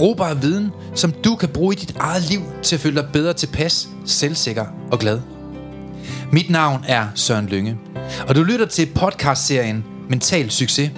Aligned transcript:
Brugbar 0.00 0.34
viden, 0.34 0.70
som 0.94 1.12
du 1.12 1.36
kan 1.36 1.48
bruge 1.48 1.74
i 1.74 1.78
dit 1.78 1.96
eget 1.96 2.30
liv 2.30 2.40
til 2.62 2.76
at 2.76 2.80
føle 2.80 3.02
dig 3.02 3.08
bedre 3.12 3.32
tilpas, 3.32 3.88
selvsikker 4.04 4.66
og 4.92 4.98
glad. 4.98 5.20
Mit 6.32 6.50
navn 6.50 6.84
er 6.88 7.06
Søren 7.14 7.46
Lynge, 7.46 7.78
og 8.28 8.34
du 8.34 8.42
lytter 8.42 8.66
til 8.66 8.88
podcastserien 8.94 9.84
Mental 10.08 10.50
Succes. 10.50 10.90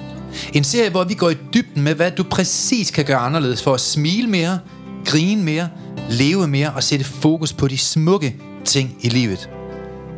En 0.54 0.64
serie, 0.64 0.90
hvor 0.90 1.04
vi 1.04 1.14
går 1.14 1.30
i 1.30 1.34
dybden 1.54 1.82
med, 1.82 1.94
hvad 1.94 2.10
du 2.10 2.22
præcis 2.30 2.90
kan 2.90 3.04
gøre 3.04 3.16
anderledes 3.16 3.62
for 3.62 3.74
at 3.74 3.80
smile 3.80 4.28
mere, 4.28 4.58
grine 5.04 5.44
mere, 5.44 5.68
leve 6.10 6.48
mere 6.48 6.72
og 6.72 6.82
sætte 6.82 7.04
fokus 7.04 7.52
på 7.52 7.68
de 7.68 7.78
smukke 7.78 8.36
ting 8.64 8.96
i 9.00 9.08
livet. 9.08 9.50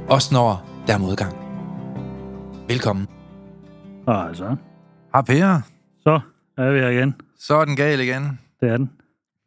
Også 0.08 0.34
når 0.34 0.68
der 0.86 0.94
er 0.94 0.98
modgang. 0.98 1.36
Velkommen. 2.68 3.06
Altså, 4.06 4.56
Hej 5.12 5.22
Per. 5.22 5.60
så 6.02 6.20
er 6.58 6.70
vi 6.70 6.78
her 6.78 6.88
igen. 6.88 7.14
Så 7.38 7.54
er 7.54 7.64
den 7.64 7.76
gal 7.76 8.00
igen. 8.00 8.38
Det 8.64 8.72
er 8.72 8.76
den. 8.76 8.90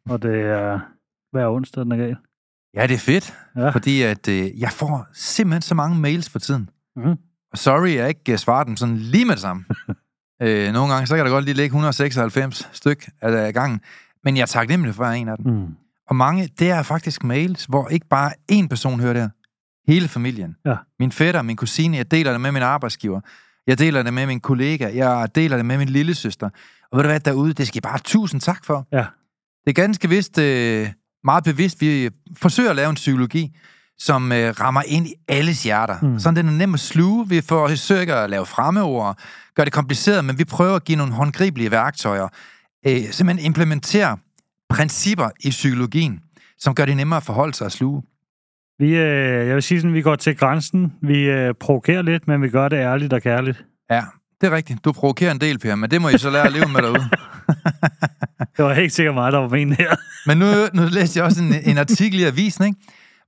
Og 0.08 0.22
det 0.22 0.40
er 0.40 0.80
hver 1.32 1.48
onsdag, 1.48 1.84
den 1.84 1.92
er 1.92 1.96
gal. 1.96 2.16
Ja, 2.74 2.86
det 2.86 2.94
er 2.94 2.98
fedt, 2.98 3.34
Ja. 3.56 3.70
fordi 3.70 4.02
at, 4.02 4.28
øh, 4.28 4.60
jeg 4.60 4.70
får 4.72 5.06
simpelthen 5.12 5.62
så 5.62 5.74
mange 5.74 5.98
mails 5.98 6.30
for 6.30 6.38
tiden. 6.38 6.70
Mhm. 6.96 7.16
Og 7.52 7.58
sorry, 7.58 7.94
jeg 7.94 8.08
ikke 8.08 8.32
øh, 8.32 8.38
svarer 8.38 8.64
dem 8.64 8.76
sådan 8.76 8.96
lige 8.96 9.24
med 9.24 9.32
det 9.34 9.40
samme. 9.40 9.64
øh, 10.42 10.72
nogle 10.72 10.92
gange, 10.92 11.06
så 11.06 11.16
kan 11.16 11.24
der 11.24 11.30
godt 11.30 11.44
lige 11.44 11.54
ligge 11.54 11.66
196 11.66 12.68
styk 12.72 13.08
af 13.22 13.54
gangen. 13.54 13.80
Men 14.24 14.36
jeg 14.36 14.42
er 14.42 14.46
taknemmelig 14.46 14.94
for 14.94 15.04
hver 15.04 15.12
en 15.12 15.28
af 15.28 15.36
dem. 15.36 15.52
Mm. 15.52 15.66
Og 16.08 16.16
mange, 16.16 16.48
det 16.58 16.70
er 16.70 16.82
faktisk 16.82 17.24
mails, 17.24 17.64
hvor 17.64 17.88
ikke 17.88 18.06
bare 18.08 18.32
én 18.52 18.68
person 18.68 19.00
hører 19.00 19.12
det 19.12 19.30
Hele 19.88 20.08
familien. 20.08 20.56
Ja. 20.66 20.76
Min 20.98 21.12
fætter, 21.12 21.42
min 21.42 21.56
kusine, 21.56 21.96
jeg 21.96 22.10
deler 22.10 22.30
det 22.32 22.40
med 22.40 22.52
min 22.52 22.62
arbejdsgiver. 22.62 23.20
Jeg 23.68 23.78
deler 23.78 24.02
det 24.02 24.14
med 24.14 24.26
min 24.26 24.40
kollega. 24.40 24.90
Jeg 24.94 25.28
deler 25.34 25.56
det 25.56 25.66
med 25.66 25.78
min 25.78 25.88
lille 25.88 26.14
søster. 26.14 26.48
Og 26.92 26.96
ved 26.96 27.02
du 27.02 27.08
hvad, 27.08 27.20
derude, 27.20 27.52
det 27.52 27.66
skal 27.66 27.78
I 27.78 27.80
bare 27.80 27.98
tusind 27.98 28.40
tak 28.40 28.64
for. 28.64 28.86
Ja. 28.92 29.04
Det 29.64 29.70
er 29.70 29.72
ganske 29.72 30.08
vist, 30.08 30.38
øh, 30.38 30.88
meget 31.24 31.44
bevidst, 31.44 31.80
vi 31.80 32.10
forsøger 32.36 32.70
at 32.70 32.76
lave 32.76 32.90
en 32.90 32.94
psykologi, 32.94 33.56
som 33.98 34.32
øh, 34.32 34.54
rammer 34.60 34.82
ind 34.86 35.06
i 35.06 35.14
alles 35.28 35.62
hjerter. 35.62 35.96
Mm. 36.02 36.08
Mm. 36.08 36.18
Sådan 36.18 36.36
den 36.36 36.54
er 36.54 36.58
nem 36.58 36.74
at 36.74 36.80
sluge. 36.80 37.28
Vi 37.28 37.40
forsøger 37.40 38.00
ikke 38.00 38.14
at 38.14 38.30
lave 38.30 38.46
fremmeord, 38.46 39.18
gør 39.54 39.64
det 39.64 39.72
kompliceret, 39.72 40.24
men 40.24 40.38
vi 40.38 40.44
prøver 40.44 40.76
at 40.76 40.84
give 40.84 40.98
nogle 40.98 41.12
håndgribelige 41.12 41.70
værktøjer. 41.70 42.28
Øh, 42.86 43.10
simpelthen 43.10 43.46
implementere 43.46 44.18
principper 44.68 45.30
i 45.40 45.50
psykologien, 45.50 46.20
som 46.58 46.74
gør 46.74 46.84
det 46.84 46.96
nemmere 46.96 47.16
at 47.16 47.22
forholde 47.22 47.54
sig 47.54 47.64
og 47.64 47.72
sluge. 47.72 48.02
Vi, 48.78 48.96
øh, 48.96 49.46
jeg 49.46 49.54
vil 49.54 49.62
sige 49.62 49.80
sådan, 49.80 49.94
vi 49.94 50.02
går 50.02 50.16
til 50.16 50.36
grænsen. 50.36 50.92
Vi 51.02 51.18
øh, 51.18 51.54
provokerer 51.60 52.02
lidt, 52.02 52.28
men 52.28 52.42
vi 52.42 52.48
gør 52.48 52.68
det 52.68 52.76
ærligt 52.76 53.12
og 53.12 53.22
kærligt. 53.22 53.64
Ja, 53.90 54.02
det 54.40 54.46
er 54.46 54.50
rigtigt. 54.50 54.84
Du 54.84 54.92
provokerer 54.92 55.30
en 55.30 55.40
del, 55.40 55.58
Per, 55.58 55.74
men 55.74 55.90
det 55.90 56.00
må 56.00 56.08
I 56.08 56.18
så 56.18 56.30
lære 56.30 56.46
at 56.46 56.52
leve 56.52 56.68
med 56.68 56.82
derude. 56.82 57.08
Det 58.56 58.64
var 58.64 58.74
helt 58.74 58.92
sikkert 58.92 59.14
mig, 59.14 59.32
der 59.32 59.38
var 59.38 59.48
men 59.48 59.72
her. 59.72 59.94
Men 60.26 60.38
nu, 60.38 60.46
nu 60.74 60.88
læste 60.90 61.18
jeg 61.18 61.24
også 61.24 61.42
en, 61.42 61.54
en 61.64 61.78
artikel 61.78 62.20
i 62.20 62.24
avisen, 62.24 62.64
ikke? 62.64 62.78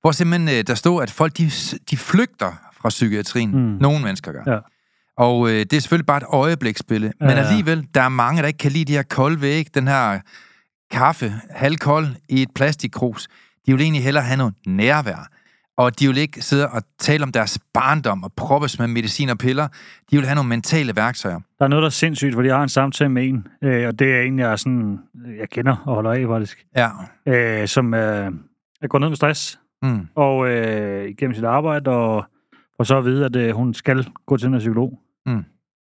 hvor 0.01 0.13
simpelthen 0.13 0.59
øh, 0.59 0.65
der 0.67 0.75
stod, 0.75 1.03
at 1.03 1.11
folk 1.11 1.39
de, 1.39 1.51
de 1.91 1.97
flygter 1.97 2.53
fra 2.81 2.89
psykiatrien. 2.89 3.51
Mm. 3.51 3.77
Nogle 3.81 4.03
mennesker 4.03 4.33
gør. 4.33 4.53
Ja. 4.53 4.59
Og 5.19 5.49
øh, 5.49 5.55
det 5.55 5.73
er 5.73 5.81
selvfølgelig 5.81 6.07
bare 6.07 6.17
et 6.17 6.25
øjebliksbillede. 6.29 7.13
Ja, 7.21 7.27
Men 7.27 7.39
alligevel, 7.39 7.87
der 7.95 8.03
er 8.03 8.09
mange, 8.09 8.43
der 8.43 8.49
ikke 8.49 8.59
kan 8.59 8.73
lide 8.73 8.85
de 8.85 8.93
her 8.93 9.03
kolde 9.03 9.41
væg, 9.41 9.67
den 9.75 9.89
her 9.89 10.19
kaffe, 10.91 11.35
halvkold 11.51 12.07
i 12.29 12.43
et 12.43 12.49
plastikkrus. 12.55 13.29
De 13.67 13.73
vil 13.73 13.81
egentlig 13.81 14.05
hellere 14.05 14.25
have 14.25 14.37
noget 14.37 14.55
nærvær. 14.67 15.29
Og 15.81 16.01
de 16.01 16.07
vil 16.09 16.17
ikke 16.17 16.43
sidde 16.43 16.69
og 16.69 16.83
tale 16.99 17.23
om 17.25 17.33
deres 17.33 17.59
barndom 17.75 18.25
og 18.25 18.33
proppes 18.33 18.79
med 18.79 18.87
medicin 18.89 19.29
og 19.29 19.39
piller. 19.39 19.69
De 20.11 20.17
vil 20.17 20.25
have 20.27 20.35
nogle 20.35 20.49
mentale 20.49 20.97
værktøjer. 20.97 21.41
Der 21.59 21.65
er 21.65 21.69
noget, 21.69 21.83
der 21.83 21.87
er 21.87 21.91
sindssygt, 21.91 22.35
fordi 22.35 22.49
jeg 22.49 22.57
har 22.57 22.63
en 22.63 22.69
samtale 22.69 23.09
med 23.11 23.29
en, 23.29 23.47
øh, 23.63 23.87
og 23.89 23.99
det 23.99 24.15
er 24.17 24.21
en, 24.21 24.39
jeg, 24.39 24.53
er 24.53 24.57
sådan, 24.57 24.99
jeg 25.39 25.49
kender 25.51 25.77
og 25.87 25.95
holder 25.95 26.11
af, 26.11 26.27
faktisk, 26.29 26.67
Ja. 26.77 26.89
øh, 27.27 27.69
som 27.69 27.95
øh, 27.95 28.33
er 28.83 28.87
gået 28.89 29.01
ned 29.01 29.09
med 29.09 29.17
stress 29.17 29.61
Mm. 29.83 30.09
og 30.15 30.49
øh, 30.51 31.09
igennem 31.09 31.35
sit 31.35 31.45
arbejde, 31.45 31.91
og 31.91 32.25
får 32.77 32.85
så 32.85 32.99
at 32.99 33.05
vide, 33.05 33.25
at 33.25 33.37
øh, 33.37 33.55
hun 33.55 33.75
skal 33.75 34.07
gå 34.27 34.37
til 34.37 34.49
en 34.49 34.59
psykolog. 34.59 34.99
Mm. 35.27 35.45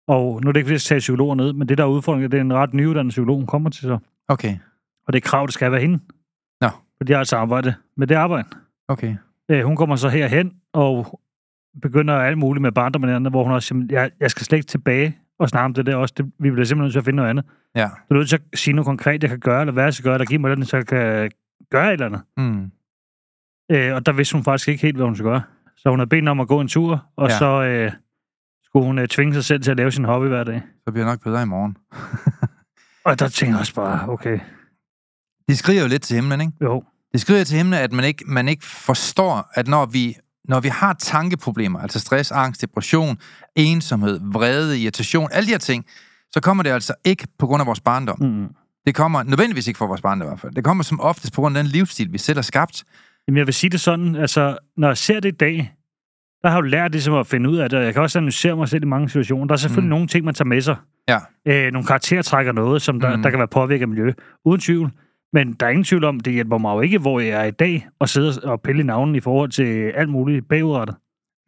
Og 0.08 0.40
nu 0.42 0.48
er 0.48 0.52
det 0.52 0.56
ikke, 0.60 0.66
fordi 0.66 0.72
jeg 0.72 0.80
skal 0.80 0.94
tage 0.94 0.98
psykologer 0.98 1.34
ned, 1.34 1.52
men 1.52 1.68
det 1.68 1.78
der 1.78 1.84
er 1.84 1.88
udfordringen, 1.88 2.30
det 2.30 2.36
er 2.38 2.40
en 2.40 2.52
ret 2.54 2.74
nyuddannet 2.74 3.10
psykolog, 3.10 3.36
hun 3.36 3.46
kommer 3.46 3.70
til 3.70 3.82
så. 3.82 3.98
Okay. 4.28 4.56
Og 5.06 5.12
det 5.12 5.24
er 5.24 5.28
krav, 5.28 5.46
det 5.46 5.54
skal 5.54 5.72
være 5.72 5.80
hende. 5.80 5.98
Nå. 6.60 6.68
For 6.96 7.04
de 7.06 7.12
har 7.12 7.18
altså 7.18 7.36
arbejde 7.36 7.74
med 7.96 8.06
det 8.06 8.14
arbejde. 8.14 8.48
Okay. 8.88 9.16
Øh, 9.50 9.64
hun 9.64 9.76
kommer 9.76 9.96
så 9.96 10.08
herhen 10.08 10.52
og 10.72 11.20
begynder 11.82 12.14
alt 12.14 12.38
muligt 12.38 12.62
med 12.62 12.72
barndommen, 12.72 13.30
hvor 13.30 13.44
hun 13.44 13.52
også 13.52 13.68
siger, 13.68 13.86
jeg, 13.90 14.10
jeg 14.20 14.30
skal 14.30 14.44
slet 14.44 14.58
ikke 14.58 14.66
tilbage 14.68 15.18
og 15.38 15.48
snakke 15.48 15.64
om 15.64 15.74
det 15.74 15.86
der 15.86 15.96
også. 15.96 16.14
Det, 16.16 16.26
vi 16.38 16.50
bliver 16.50 16.64
simpelthen 16.64 16.78
nødt 16.84 16.92
til 16.92 16.98
at 16.98 17.04
finde 17.04 17.16
noget 17.16 17.30
andet. 17.30 17.44
Ja. 17.74 17.88
Du 18.08 18.14
er 18.14 18.18
nødt 18.18 18.28
til 18.28 18.36
at 18.36 18.58
sige 18.58 18.74
noget 18.74 18.86
konkret, 18.86 19.22
jeg 19.22 19.30
kan 19.30 19.40
gøre, 19.40 19.60
eller 19.60 19.72
hvad 19.72 19.84
jeg 19.84 19.94
skal 19.94 20.04
gøre, 20.04 20.14
eller 20.14 20.26
give 20.26 20.38
mig 20.38 20.56
den, 20.56 20.64
så 20.64 20.76
jeg 20.76 20.86
kan 20.86 21.30
gøre 21.70 21.86
et 21.88 21.92
eller 21.92 22.06
andet. 22.06 22.22
Mm. 22.36 22.70
Øh, 23.70 23.94
og 23.94 24.06
der 24.06 24.12
vidste 24.12 24.34
hun 24.34 24.44
faktisk 24.44 24.68
ikke 24.68 24.82
helt, 24.82 24.96
hvad 24.96 25.06
hun 25.06 25.16
skulle 25.16 25.30
gøre. 25.30 25.42
Så 25.76 25.90
hun 25.90 25.98
havde 25.98 26.08
bedt 26.08 26.28
om 26.28 26.40
at 26.40 26.48
gå 26.48 26.60
en 26.60 26.68
tur, 26.68 27.06
og 27.16 27.28
ja. 27.28 27.38
Så 27.38 27.62
øh, 27.62 27.92
skulle 28.64 28.86
hun 28.86 28.98
øh, 28.98 29.08
tvinge 29.08 29.34
sig 29.34 29.44
selv 29.44 29.62
til 29.62 29.70
at 29.70 29.76
lave 29.76 29.90
sin 29.90 30.04
hobby 30.04 30.26
hver 30.26 30.44
dag. 30.44 30.62
Så 30.84 30.92
bliver 30.92 31.06
nok 31.06 31.22
bedre 31.22 31.42
i 31.42 31.46
morgen. 31.46 31.76
Og 33.04 33.18
der 33.18 33.28
tænker 33.28 33.54
jeg 33.54 33.60
også 33.60 33.74
bare, 33.74 34.08
okay, 34.08 34.38
De 35.48 35.56
skriver 35.56 35.82
jo 35.82 35.88
lidt 35.88 36.02
til 36.02 36.14
himlen, 36.16 36.40
ikke? 36.40 36.52
jo, 36.62 36.84
Det 37.12 37.20
skriver 37.20 37.44
til 37.44 37.56
himlen, 37.56 37.80
at 37.80 37.92
man 37.92 38.04
ikke, 38.04 38.24
man 38.26 38.48
ikke 38.48 38.66
forstår, 38.66 39.50
at 39.54 39.68
når 39.68 39.86
vi, 39.86 40.16
når 40.44 40.60
vi 40.60 40.68
har 40.68 40.92
tankeproblemer, 40.92 41.80
altså 41.80 42.00
stress, 42.00 42.30
angst, 42.32 42.62
depression, 42.62 43.18
ensomhed, 43.56 44.20
vrede, 44.22 44.80
irritation, 44.80 45.28
alle 45.32 45.46
de 45.46 45.50
her 45.50 45.58
ting, 45.58 45.84
så 46.32 46.40
kommer 46.40 46.62
det 46.62 46.70
altså 46.70 46.94
ikke 47.04 47.26
på 47.38 47.46
grund 47.46 47.60
af 47.60 47.66
vores 47.66 47.80
barndom. 47.80 48.22
mm. 48.22 48.48
Det 48.86 48.94
kommer 48.94 49.22
nødvendigvis 49.22 49.66
ikke 49.68 49.78
fra 49.78 49.86
vores 49.86 50.00
barndom 50.00 50.26
i 50.26 50.28
hvert 50.28 50.40
fald. 50.40 50.54
Det 50.54 50.64
kommer 50.64 50.84
som 50.84 51.00
oftest 51.00 51.32
på 51.34 51.40
grund 51.40 51.56
af 51.56 51.64
den 51.64 51.72
livsstil, 51.72 52.12
vi 52.12 52.18
selv 52.18 52.36
har 52.36 52.42
skabt. 52.42 52.84
Jamen, 53.28 53.38
jeg 53.38 53.46
vil 53.46 53.54
sige 53.54 53.70
det 53.70 53.80
sådan, 53.80 54.16
altså, 54.16 54.58
når 54.76 54.88
jeg 54.88 54.96
ser 54.96 55.20
det 55.20 55.28
i 55.28 55.36
dag, 55.36 55.74
der 56.42 56.48
har 56.48 56.56
jeg 56.56 56.64
jo 56.64 56.68
lært 56.68 56.92
ligesom 56.92 57.14
at 57.14 57.26
finde 57.26 57.50
ud 57.50 57.56
af 57.56 57.70
det, 57.70 57.78
og 57.78 57.84
jeg 57.84 57.92
kan 57.92 58.02
også 58.02 58.18
analysere 58.18 58.56
mig 58.56 58.68
selv 58.68 58.82
i 58.82 58.86
mange 58.86 59.08
situationer. 59.08 59.46
Der 59.46 59.52
er 59.52 59.56
selvfølgelig 59.56 59.86
mm. 59.86 59.90
Nogle 59.90 60.06
ting, 60.06 60.24
man 60.24 60.34
tager 60.34 60.46
med 60.46 60.60
sig. 60.60 60.76
Ja. 61.08 61.18
Øh, 61.46 61.72
nogle 61.72 61.86
karaktertrækker 61.86 62.52
noget, 62.52 62.82
som 62.82 63.00
der. 63.00 63.16
Mm. 63.16 63.22
der 63.22 63.30
kan 63.30 63.38
være 63.38 63.48
påvirket 63.48 63.82
af 63.82 63.88
miljø. 63.88 64.12
Uden 64.44 64.60
tvivl. 64.60 64.90
Men 65.32 65.52
der 65.52 65.66
er 65.66 65.70
ingen 65.70 65.84
tvivl 65.84 66.04
om, 66.04 66.20
det 66.20 66.32
hjælper 66.32 66.58
mig 66.58 66.74
jo 66.74 66.80
ikke, 66.80 66.98
hvor 66.98 67.20
jeg 67.20 67.40
er 67.40 67.44
i 67.44 67.50
dag, 67.50 67.88
og 67.98 68.08
sidde 68.08 68.40
og 68.44 68.60
pille 68.60 68.80
i 68.82 68.84
navnen 68.84 69.14
i 69.14 69.20
forhold 69.20 69.50
til 69.50 69.92
alt 69.96 70.08
muligt 70.08 70.48
bagudrettet. 70.48 70.96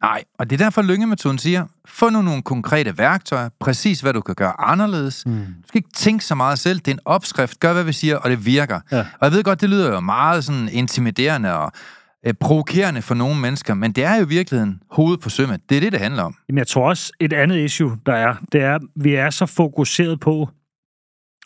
Nej, 0.03 0.23
og 0.39 0.49
det 0.49 0.61
er 0.61 0.65
derfor 0.65 0.81
Lyngemetoden 0.81 1.37
siger, 1.37 1.65
få 1.85 2.09
nu 2.09 2.21
nogle 2.21 2.41
konkrete 2.41 2.97
værktøjer, 2.97 3.49
præcis 3.59 4.01
hvad 4.01 4.13
du 4.13 4.21
kan 4.21 4.35
gøre 4.35 4.61
anderledes. 4.61 5.25
Mm. 5.25 5.31
Du 5.33 5.67
skal 5.67 5.77
ikke 5.77 5.89
tænke 5.93 6.25
så 6.25 6.35
meget 6.35 6.59
selv, 6.59 6.79
det 6.79 6.87
er 6.87 6.91
en 6.91 6.99
opskrift, 7.05 7.59
gør 7.59 7.73
hvad 7.73 7.83
vi 7.83 7.93
siger, 7.93 8.17
og 8.17 8.29
det 8.29 8.45
virker. 8.45 8.79
Ja. 8.91 8.99
Og 8.99 9.25
jeg 9.25 9.31
ved 9.31 9.43
godt, 9.43 9.61
det 9.61 9.69
lyder 9.69 9.93
jo 9.93 9.99
meget 9.99 10.43
sådan 10.43 10.69
intimiderende 10.71 11.57
og 11.57 11.71
øh, 12.27 12.33
provokerende 12.33 13.01
for 13.01 13.15
nogle 13.15 13.39
mennesker, 13.39 13.73
men 13.73 13.91
det 13.91 14.03
er 14.03 14.15
jo 14.15 14.25
i 14.25 14.27
virkeligheden 14.27 14.81
hovedet 14.91 15.19
på 15.19 15.29
sømmet. 15.29 15.69
Det 15.69 15.77
er 15.77 15.81
det, 15.81 15.91
det 15.91 15.99
handler 15.99 16.23
om. 16.23 16.35
Jamen, 16.49 16.57
jeg 16.57 16.67
tror 16.67 16.89
også, 16.89 17.13
et 17.19 17.33
andet 17.33 17.57
issue, 17.57 17.97
der 18.05 18.13
er, 18.13 18.35
det 18.51 18.61
er, 18.61 18.75
at 18.75 18.81
vi 18.95 19.15
er 19.15 19.29
så 19.29 19.45
fokuseret 19.45 20.19
på 20.19 20.49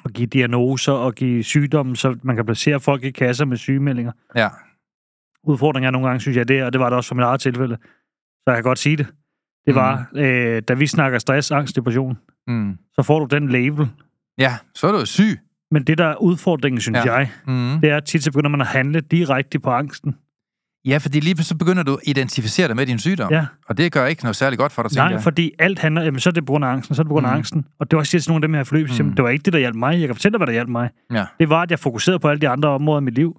at 0.06 0.13
give 0.13 0.28
diagnoser 0.28 0.92
og 0.92 1.13
give 1.16 1.44
sygdomme, 1.44 1.96
så 1.96 2.18
man 2.24 2.36
kan 2.36 2.46
placere 2.46 2.80
folk 2.80 3.04
i 3.04 3.12
kasser 3.12 3.46
med 3.46 3.57
sygemeldinger. 3.57 4.12
Ja. 4.36 4.50
Udfordringen 5.44 5.88
er 5.88 5.92
nogle 5.92 6.07
gange, 6.07 6.19
synes 6.22 6.38
jeg, 6.38 6.48
det, 6.48 6.63
og 6.63 6.74
det 6.74 6.80
var 6.81 6.90
det 6.90 6.98
også 6.98 7.07
for 7.07 7.16
mit 7.16 7.24
eget 7.24 7.42
tilfælde, 7.42 7.78
så 8.44 8.44
jeg 8.48 8.56
kan 8.56 8.63
godt 8.63 8.80
sige 8.80 8.98
det. 8.98 9.07
Det 9.66 9.75
var, 9.75 10.07
øh, 10.16 10.62
da 10.68 10.74
vi 10.74 10.88
snakker 10.88 11.19
stress, 11.19 11.52
angst, 11.52 11.75
depression, 11.75 12.18
Mm. 12.48 12.78
så 12.94 13.04
får 13.04 13.19
du 13.19 13.36
den 13.36 13.50
label. 13.50 13.88
Ja, 14.38 14.54
så 14.75 14.88
er 14.88 14.92
du 14.92 15.06
syg. 15.06 15.40
Men 15.72 15.84
det, 15.84 15.98
der 15.98 16.06
er 16.06 16.16
udfordringen, 16.16 16.81
synes. 16.81 17.06
Ja. 17.06 17.13
jeg, 17.13 17.30
Mm. 17.48 17.80
det 17.81 17.90
er, 17.90 17.98
at 17.98 18.06
tit 18.06 18.24
så 18.24 18.31
begynder 18.31 18.50
man 18.50 18.62
at 18.62 18.68
handle 18.68 19.01
direkte 19.01 19.60
på 19.60 19.69
angsten. 19.69 20.16
Ja, 20.86 20.98
fordi 20.98 21.20
lige 21.20 21.36
pludselig 21.36 21.58
begynder 21.60 21.84
du 21.84 21.94
at 21.94 22.00
identificere 22.06 22.68
dig 22.68 22.76
med 22.76 22.86
din 22.86 23.00
sygdom. 23.00 23.32
Ja. 23.32 23.46
Og 23.70 23.78
det 23.78 23.92
gør 23.92 24.06
ikke 24.06 24.24
noget 24.24 24.36
særligt 24.36 24.60
godt 24.60 24.72
for 24.72 24.84
dig, 24.84 24.96
Nej, 24.98 25.06
jeg. 25.06 25.22
fordi 25.24 25.52
alt 25.60 25.80
handler, 25.80 26.04
jamen, 26.04 26.20
så 26.20 26.30
er 26.30 26.32
det 26.32 26.46
på 26.46 26.52
grund 26.52 26.66
af 26.66 26.70
angsten, 26.70 26.96
så 26.96 27.02
er 27.02 27.04
det 27.04 27.10
på 27.10 27.14
grund 27.14 27.26
af 27.26 27.32
Mm. 27.32 27.38
angsten. 27.38 27.66
Og 27.80 27.92
det 27.92 27.96
var 27.98 28.02
også 28.02 28.20
til 28.20 28.24
nogle 28.32 28.38
af 28.38 28.48
dem 28.48 28.54
her 28.54 28.64
forløb, 28.64 28.88
mm. 29.00 29.06
Mm. 29.06 29.14
det 29.14 29.24
var 29.24 29.30
ikke 29.30 29.44
det, 29.44 29.54
der 29.54 29.60
hjalp 29.60 29.76
mig. 29.76 30.00
Jeg 30.00 30.08
kan 30.08 30.16
fortælle 30.16 30.34
dig, 30.34 30.38
hvad 30.40 30.48
der 30.48 30.54
hjalp 30.54 30.70
mig. 30.70 30.90
Ja. 31.14 31.26
Det 31.40 31.50
var, 31.50 31.62
at 31.62 31.72
jeg 31.72 31.80
fokuserede 31.80 32.20
på 32.20 32.28
alle 32.30 32.42
de 32.42 32.50
andre 32.50 32.70
områder 32.70 33.02
i 33.02 33.04
mit 33.04 33.14
liv, 33.16 33.38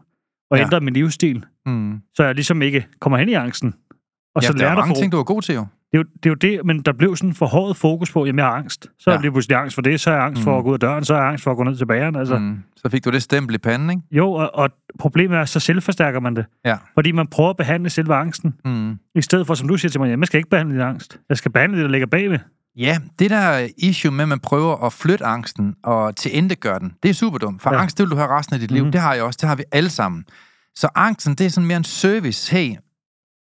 og 0.51 0.59
Ja. 0.59 0.65
ændrede 0.65 0.85
min 0.85 0.95
livsstil, 0.95 1.45
Mm. 1.67 1.99
så 2.15 2.25
jeg 2.25 2.35
ligesom 2.35 2.63
ikke 2.63 2.87
kommer 3.01 3.19
hen 3.19 3.29
i 3.29 3.33
angsten. 3.35 3.75
Og 4.35 4.43
ja, 4.43 4.47
så 4.47 4.53
der 4.53 4.59
lærer 4.59 4.71
er 4.71 4.75
dig 4.75 4.79
mange 4.83 4.95
for... 4.95 5.01
ting, 5.01 5.13
du 5.13 5.19
er 5.19 5.25
god 5.25 5.43
til 5.43 5.55
jo. 5.55 5.67
Det 5.93 5.99
er, 5.99 5.99
jo, 5.99 6.05
det 6.23 6.27
er 6.27 6.31
jo 6.31 6.35
det, 6.59 6.67
men 6.67 6.83
der 6.83 6.93
blev 6.93 7.17
sådan 7.17 7.35
for 7.35 7.47
hårdt 7.47 7.79
fokus 7.79 8.13
på, 8.13 8.27
jamen 8.27 8.39
jeg 8.39 8.47
har 8.47 8.53
angst. 8.53 8.87
Så 8.99 9.11
er 9.11 9.15
Ja. 9.15 9.21
lige 9.21 9.31
pludselig 9.33 9.57
angst 9.59 9.75
for 9.75 9.83
det, 9.83 10.01
så 10.01 10.11
er 10.11 10.15
jeg 10.15 10.25
angst 10.25 10.43
for 10.43 10.53
Mm. 10.53 10.59
at 10.59 10.65
gå 10.65 10.69
ud 10.69 10.75
af 10.75 10.81
døren, 10.81 11.05
så 11.05 11.15
er 11.15 11.19
jeg 11.19 11.29
angst 11.29 11.45
for 11.45 11.51
at 11.51 11.57
gå 11.57 11.63
ned 11.65 11.77
til 11.77 11.87
bageren. 11.87 12.17
Altså. 12.17 12.39
Mm. 12.39 12.45
Mm. 12.45 12.59
Så 12.77 12.89
fik 12.89 13.05
du 13.05 13.11
det 13.11 13.23
stempel 13.23 13.55
i 13.55 13.59
panden, 13.59 13.91
ikke? 13.91 14.03
Jo, 14.11 14.33
og, 14.33 14.55
og 14.55 14.71
problemet 14.99 15.39
er, 15.39 15.45
så 15.45 15.61
selvforstærker 15.61 16.21
man 16.21 16.37
det. 16.37 16.47
Ja. 16.65 16.77
Fordi 16.95 17.13
man 17.13 17.27
prøver 17.27 17.51
at 17.51 17.57
behandle 17.57 17.91
selve 17.91 18.15
angsten, 18.15 18.55
Mm. 18.65 18.99
i 19.15 19.23
stedet 19.23 19.47
for, 19.47 19.55
som 19.55 19.69
du 19.69 19.77
siger 19.77 19.91
til 19.91 20.01
mig, 20.01 20.07
jamen 20.09 20.21
jeg 20.21 20.27
skal 20.27 20.39
ikke 20.39 20.51
behandle 20.51 20.75
din 20.75 20.83
angst. 20.83 21.19
Jeg 21.29 21.37
skal 21.37 21.53
behandle 21.53 21.77
det, 21.79 21.85
der 21.85 21.91
ligger 21.91 22.07
bagved. 22.07 22.39
Ja, 22.77 22.99
det 23.19 23.31
der 23.31 23.69
issue 23.79 24.13
med, 24.13 24.23
at 24.25 24.29
man 24.29 24.41
prøver 24.41 24.85
at 24.87 24.93
flytte 24.93 25.25
angsten 25.25 25.75
og 25.85 26.17
tilindegøre 26.17 26.79
den, 26.79 26.93
det 27.03 27.09
er 27.09 27.15
super 27.15 27.39
dumt. 27.39 27.63
For 27.63 27.75
Ja. 27.75 27.81
angst, 27.81 27.99
det 27.99 28.05
vil 28.05 28.11
du 28.11 28.17
have 28.17 28.29
resten 28.39 28.55
af 28.55 28.61
dit 28.61 28.71
liv. 28.71 28.83
Mm-hmm. 28.83 28.93
Det 28.93 29.01
har 29.01 29.15
jeg 29.15 29.23
også. 29.23 29.39
Det 29.41 29.49
har 29.49 29.57
vi 29.57 29.65
alle 29.73 29.91
sammen. 29.91 30.25
Så 30.75 30.89
angsten, 30.95 31.35
det 31.35 31.47
er 31.47 31.51
sådan 31.51 31.67
mere 31.67 31.77
en 31.77 31.85
service. 31.85 32.53
Hey, 32.57 32.75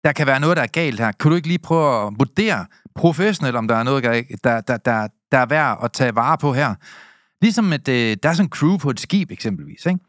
der 0.04 0.12
kan 0.12 0.28
være 0.28 0.40
noget, 0.40 0.58
der 0.58 0.64
er 0.64 0.68
galt 0.68 1.00
her. 1.00 1.12
Kan 1.12 1.30
du 1.32 1.36
ikke 1.36 1.48
lige 1.48 1.60
prøve 1.60 2.08
at 2.08 2.14
vurdere 2.18 2.66
professionelt, 2.96 3.56
om 3.56 3.68
der 3.68 3.76
er 3.76 3.84
noget, 3.84 4.04
der, 4.04 4.10
er- 4.12 4.22
der, 4.44 4.62
der, 4.62 4.78
der, 4.78 5.08
der 5.32 5.38
er 5.38 5.46
værd 5.46 5.80
at 5.84 5.92
tage 5.92 6.16
vare 6.16 6.38
på 6.38 6.54
her? 6.54 6.76
Ligesom 7.42 7.74
et, 7.74 7.88
øh, 7.88 8.18
der 8.24 8.30
er 8.30 8.34
sådan 8.34 8.46
en 8.46 8.50
crew 8.50 8.78
på 8.78 8.90
et 8.90 9.00
skib 9.00 9.32
eksempelvis, 9.32 9.86
ikke? 9.86 10.00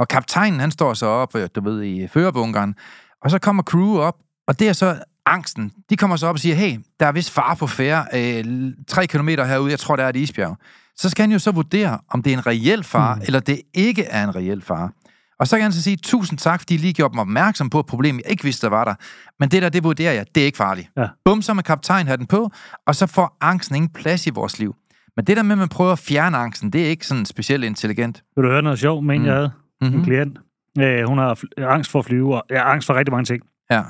Og 0.00 0.08
kaptajnen, 0.08 0.60
han 0.60 0.70
står 0.70 0.94
så 0.94 1.06
op, 1.06 1.36
øh, 1.36 1.48
du 1.54 1.60
ved, 1.64 1.82
i 1.82 2.08
førerbunkeren, 2.08 2.74
og 3.22 3.30
så 3.30 3.38
kommer 3.38 3.62
crew 3.62 3.98
op, 3.98 4.14
og 4.48 4.58
det 4.58 4.68
er 4.68 4.72
så 4.72 4.96
angsten. 5.26 5.72
De 5.90 5.96
kommer 5.96 6.16
så 6.16 6.26
op 6.26 6.34
og 6.34 6.38
siger, 6.38 6.54
hey, 6.54 6.78
der 7.00 7.06
er 7.06 7.12
vist 7.12 7.30
far 7.30 7.54
på 7.54 7.66
færre, 7.66 8.04
øh, 8.14 8.72
tre 8.88 9.06
kilometer 9.06 9.44
herude, 9.44 9.70
jeg 9.70 9.78
tror, 9.78 9.96
der 9.96 10.04
er 10.04 10.08
et 10.08 10.16
isbjerg. 10.16 10.56
Så 10.96 11.10
skal 11.10 11.22
han 11.22 11.32
jo 11.32 11.38
så 11.38 11.50
vurdere, 11.50 11.98
om 12.10 12.22
det 12.22 12.32
er 12.32 12.36
en 12.36 12.46
reel 12.46 12.84
far, 12.84 13.14
mm. 13.14 13.20
eller 13.24 13.40
det 13.40 13.60
ikke 13.74 14.04
er 14.04 14.24
en 14.24 14.36
reel 14.36 14.62
far. 14.62 14.92
Og 15.40 15.48
så 15.48 15.56
kan 15.56 15.62
han 15.62 15.72
så 15.72 15.82
sige, 15.82 15.96
tusind 15.96 16.38
tak, 16.38 16.60
fordi 16.60 16.74
I 16.74 16.76
lige 16.76 16.92
gjorde 16.92 17.14
mig 17.14 17.20
opmærksom 17.22 17.70
på 17.70 17.80
et 17.80 17.86
problem, 17.86 18.16
jeg 18.16 18.30
ikke 18.30 18.44
vidste, 18.44 18.66
der 18.66 18.70
var 18.70 18.84
der. 18.84 18.94
Men 19.40 19.48
det 19.48 19.62
der, 19.62 19.68
det 19.68 19.84
vurderer 19.84 20.12
jeg, 20.12 20.26
det 20.34 20.40
er 20.40 20.44
ikke 20.44 20.56
farligt. 20.58 20.88
Ja. 20.96 21.06
Bum, 21.24 21.42
så 21.42 21.54
med 21.54 21.62
kaptajnhatten 21.62 22.26
på, 22.26 22.50
og 22.86 22.94
så 22.96 23.06
får 23.06 23.36
angsten 23.40 23.76
ingen 23.76 23.88
plads 23.92 24.26
i 24.26 24.30
vores 24.30 24.58
liv. 24.58 24.74
Men 25.16 25.24
det 25.24 25.36
der 25.36 25.42
med, 25.42 25.52
at 25.52 25.58
man 25.58 25.68
prøver 25.68 25.92
at 25.92 25.98
fjerne 25.98 26.36
angsten, 26.36 26.70
det 26.70 26.84
er 26.84 26.88
ikke 26.88 27.06
sådan 27.06 27.26
specielt 27.26 27.64
intelligent. 27.64 28.22
Vil 28.36 28.44
du 28.44 28.48
høre 28.48 28.62
noget 28.62 28.78
sjovt 28.78 29.06
med 29.06 29.14
en, 29.14 29.20
Mm. 29.20 29.26
jeg 29.26 29.34
havde? 29.34 29.50
Mm-hmm. 29.80 29.98
En 29.98 30.04
klient. 30.04 30.38
Øh, 30.80 31.04
hun 31.04 31.18
har 31.18 31.42
angst 31.58 31.90
for 31.90 31.98
at 31.98 32.04
flyve, 32.04 32.34
og 32.36 32.42
ja, 32.50 32.70
angst 32.72 32.86
for 32.86 32.94
rigtig 32.94 33.12
mange 33.12 33.24
ting. 33.24 33.42
Ja. 33.70 33.82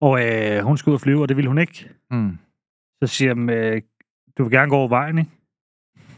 Og 0.00 0.26
øh, 0.26 0.62
hun 0.64 0.76
skulle 0.76 0.92
ud 0.92 0.96
og 0.96 1.00
flyve, 1.00 1.22
og 1.22 1.28
det 1.28 1.36
ville 1.36 1.48
hun 1.48 1.58
ikke. 1.58 1.88
Mm. 2.10 2.38
Så 3.02 3.06
siger 3.06 3.34
jeg, 3.34 3.50
øh, 3.50 3.82
du 4.38 4.42
vil 4.42 4.52
gerne 4.52 4.70
gå 4.70 4.76
over 4.76 4.88
vejen, 4.88 5.18
ikke? 5.18 5.30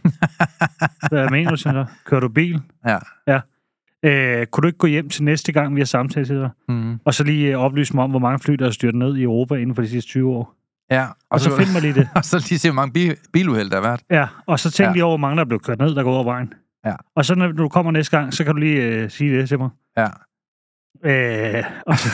Hvad 1.10 1.30
mener 1.30 1.44
du, 1.44 1.50
hun 1.50 1.56
så? 1.56 1.84
Kører 2.04 2.20
du 2.20 2.28
bil? 2.28 2.60
Ja. 2.86 3.40
Øh, 4.02 4.46
kunne 4.46 4.62
du 4.62 4.66
ikke 4.66 4.78
gå 4.78 4.86
hjem 4.86 5.08
til 5.08 5.24
næste 5.24 5.52
gang, 5.52 5.74
vi 5.74 5.80
har 5.80 5.84
samtale 5.86 6.26
til 6.26 6.36
dig? 6.36 6.50
Mm. 6.68 6.98
Og 7.04 7.14
så 7.14 7.24
lige 7.24 7.52
øh, 7.52 7.58
oplyse 7.58 7.94
mig 7.94 8.04
om, 8.04 8.10
hvor 8.10 8.18
mange 8.18 8.38
fly, 8.38 8.54
der 8.54 8.66
er 8.66 8.70
styrtet 8.70 8.98
ned 8.98 9.16
i 9.16 9.22
Europa 9.22 9.54
inden 9.54 9.74
for 9.74 9.82
de 9.82 9.88
sidste 9.88 10.10
20 10.10 10.30
år. 10.30 10.54
Ja, 10.90 11.04
og, 11.06 11.14
Og 11.30 11.40
så 11.40 11.56
find 11.56 11.72
mig 11.72 11.82
lige 11.82 11.94
det. 11.94 12.08
og 12.16 12.24
så 12.24 12.46
lige 12.50 12.58
se, 12.58 12.68
hvor 12.68 12.74
mange 12.74 12.92
bil, 12.92 13.16
biluheld 13.32 13.70
der 13.70 13.76
har 13.76 13.82
været. 13.88 14.00
Ja, 14.10 14.26
og 14.46 14.58
så 14.60 14.70
tænk 14.70 14.86
Ja. 14.88 14.92
lige 14.92 15.04
over, 15.04 15.10
hvor 15.18 15.26
mange, 15.28 15.36
der 15.36 15.40
er 15.44 15.48
blevet 15.48 15.62
kørt 15.64 15.78
ned, 15.78 15.94
der 15.94 16.02
går 16.02 16.14
over 16.14 16.24
vejen. 16.24 16.54
Ja. 16.86 16.94
Og 17.16 17.24
så 17.24 17.34
når 17.34 17.52
du 17.52 17.68
kommer 17.68 17.92
næste 17.92 18.18
gang, 18.18 18.34
så 18.34 18.44
kan 18.44 18.54
du 18.54 18.60
lige 18.60 18.82
øh, 18.82 19.10
sige 19.10 19.38
det 19.38 19.48
til 19.48 19.58
mig. 19.58 19.70
Ja. 19.96 20.06
Øh, 21.04 21.64
og, 21.86 21.98
så, 21.98 22.08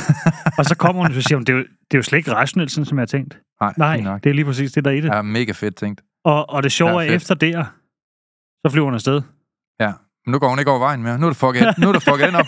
og 0.59 0.65
så 0.65 0.75
kommer 0.77 1.03
hun, 1.03 1.17
og 1.17 1.23
siger 1.23 1.39
det 1.39 1.49
er, 1.49 1.53
jo, 1.53 1.59
det 1.59 1.95
er 1.95 1.99
jo 1.99 2.03
slet 2.03 2.19
ikke 2.19 2.33
rationelt, 2.33 2.71
sådan 2.73 2.85
som 2.85 2.99
jeg 2.99 3.03
har 3.03 3.07
tænkt. 3.07 3.39
Nej, 3.61 3.73
Nej, 3.79 4.01
nok. 4.01 4.25
det 4.25 4.31
er 4.31 4.35
lige 4.35 4.45
præcis 4.45 4.73
det, 4.73 4.85
der 4.85 4.91
er 4.91 4.95
i 4.95 5.01
det. 5.01 5.09
Ja, 5.09 5.23
mega 5.23 5.53
fedt 5.53 5.77
tænkt. 5.77 6.01
Og, 6.25 6.51
og 6.51 6.63
det 6.63 6.73
sjove 6.73 7.01
Ja, 7.01 7.09
er, 7.11 7.15
efter 7.15 7.35
der, 7.35 7.65
så 8.67 8.73
flyver 8.73 8.85
hun 8.85 8.95
afsted. 8.95 9.23
Ja. 9.81 9.93
Men 10.27 10.33
nu 10.33 10.39
går 10.39 10.49
hun 10.49 10.59
ikke 10.59 10.71
over 10.71 10.81
vejen 10.81 11.03
mere. 11.03 11.19
Nu 11.19 11.27
er 11.27 11.31
det 11.31 11.37
fucket, 11.37 11.79
nu 11.79 11.89
er 11.89 11.93
det 11.93 12.03
fucket 12.03 12.27
den 12.29 12.35
op. 12.35 12.47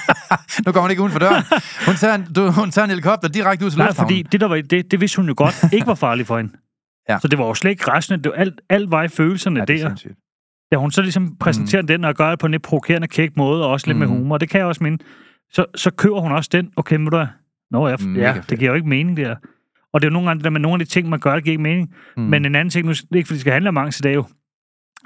nu 0.66 0.72
går 0.72 0.80
hun 0.80 0.90
ikke 0.90 1.02
uden 1.02 1.12
for 1.12 1.18
døren. 1.18 1.42
Hun 1.86 1.94
tager 1.94 2.14
en, 2.14 2.24
du, 2.32 2.50
hun 2.50 2.70
tager 2.70 2.84
en 2.84 2.90
helikopter 2.90 3.28
direkte 3.28 3.64
ud 3.66 3.70
til 3.70 3.78
Nej, 3.78 3.86
lufthavnen. 3.86 4.08
fordi 4.08 4.22
det, 4.22 4.40
der 4.40 4.48
var, 4.48 4.60
det, 4.60 4.90
det 4.90 5.00
vidste 5.00 5.16
hun 5.16 5.28
jo 5.28 5.34
godt 5.36 5.64
ikke 5.76 5.86
var 5.86 5.94
farligt 5.94 6.26
for 6.28 6.36
hende. 6.36 6.52
Ja. 7.08 7.18
Så 7.18 7.28
det 7.28 7.38
var 7.38 7.44
jo 7.46 7.54
slet 7.54 7.70
ikke 7.70 7.90
rationelt. 7.90 8.24
Det 8.24 8.30
var 8.32 8.36
alt, 8.38 8.60
alt 8.70 8.90
var 8.90 9.02
i 9.02 9.08
følelserne 9.08 9.58
ja, 9.60 9.64
det 9.64 9.74
er 9.74 9.78
der. 9.80 9.88
sindssygt. 9.88 10.18
Da 10.72 10.76
hun 10.76 10.90
så 10.90 11.02
ligesom 11.02 11.36
præsenterer 11.40 11.82
mm. 11.82 11.86
den 11.86 12.04
og 12.04 12.14
gør 12.14 12.30
det 12.30 12.38
på 12.38 12.46
en 12.46 12.52
lidt 12.52 12.62
provokerende 12.62 13.08
kæk 13.08 13.36
måde, 13.36 13.64
og 13.64 13.70
også 13.70 13.86
lidt 13.86 13.96
mm. 13.96 14.00
med 14.00 14.08
humor, 14.08 14.38
det 14.38 14.48
kan 14.48 14.58
jeg 14.58 14.66
også 14.66 14.84
mene, 14.84 14.98
så, 15.50 15.64
så 15.74 15.90
køber 15.90 16.20
hun 16.20 16.32
også 16.32 16.50
den. 16.52 16.70
Okay, 16.76 16.96
ved 16.98 17.10
du? 17.10 17.26
Nå 17.70 17.88
ja, 17.88 17.96
Mega 18.00 18.20
ja 18.20 18.40
det 18.50 18.58
giver 18.58 18.70
jo 18.70 18.74
ikke 18.76 18.88
mening 18.88 19.16
der. 19.16 19.36
Og 19.92 20.00
det 20.00 20.06
er 20.06 20.10
jo 20.10 20.12
nogle 20.12 20.28
gange 20.28 20.38
det 20.38 20.44
der 20.44 20.50
med 20.50 20.60
nogle 20.60 20.74
af 20.74 20.86
de 20.86 20.92
ting, 20.92 21.08
man 21.08 21.20
gør, 21.20 21.34
det 21.34 21.44
giver 21.44 21.52
ikke 21.52 21.62
mening. 21.62 21.94
Mm. 22.16 22.22
Mm. 22.22 22.28
Men 22.28 22.44
en 22.44 22.54
anden 22.54 22.70
ting, 22.70 22.86
nu 22.86 22.92
det 22.92 23.02
er 23.12 23.16
ikke 23.16 23.26
fordi 23.26 23.34
det 23.34 23.40
skal 23.40 23.52
handle 23.52 23.68
om 23.68 23.76
angst 23.76 24.00
i 24.00 24.02
dag 24.02 24.14
jo. 24.14 24.24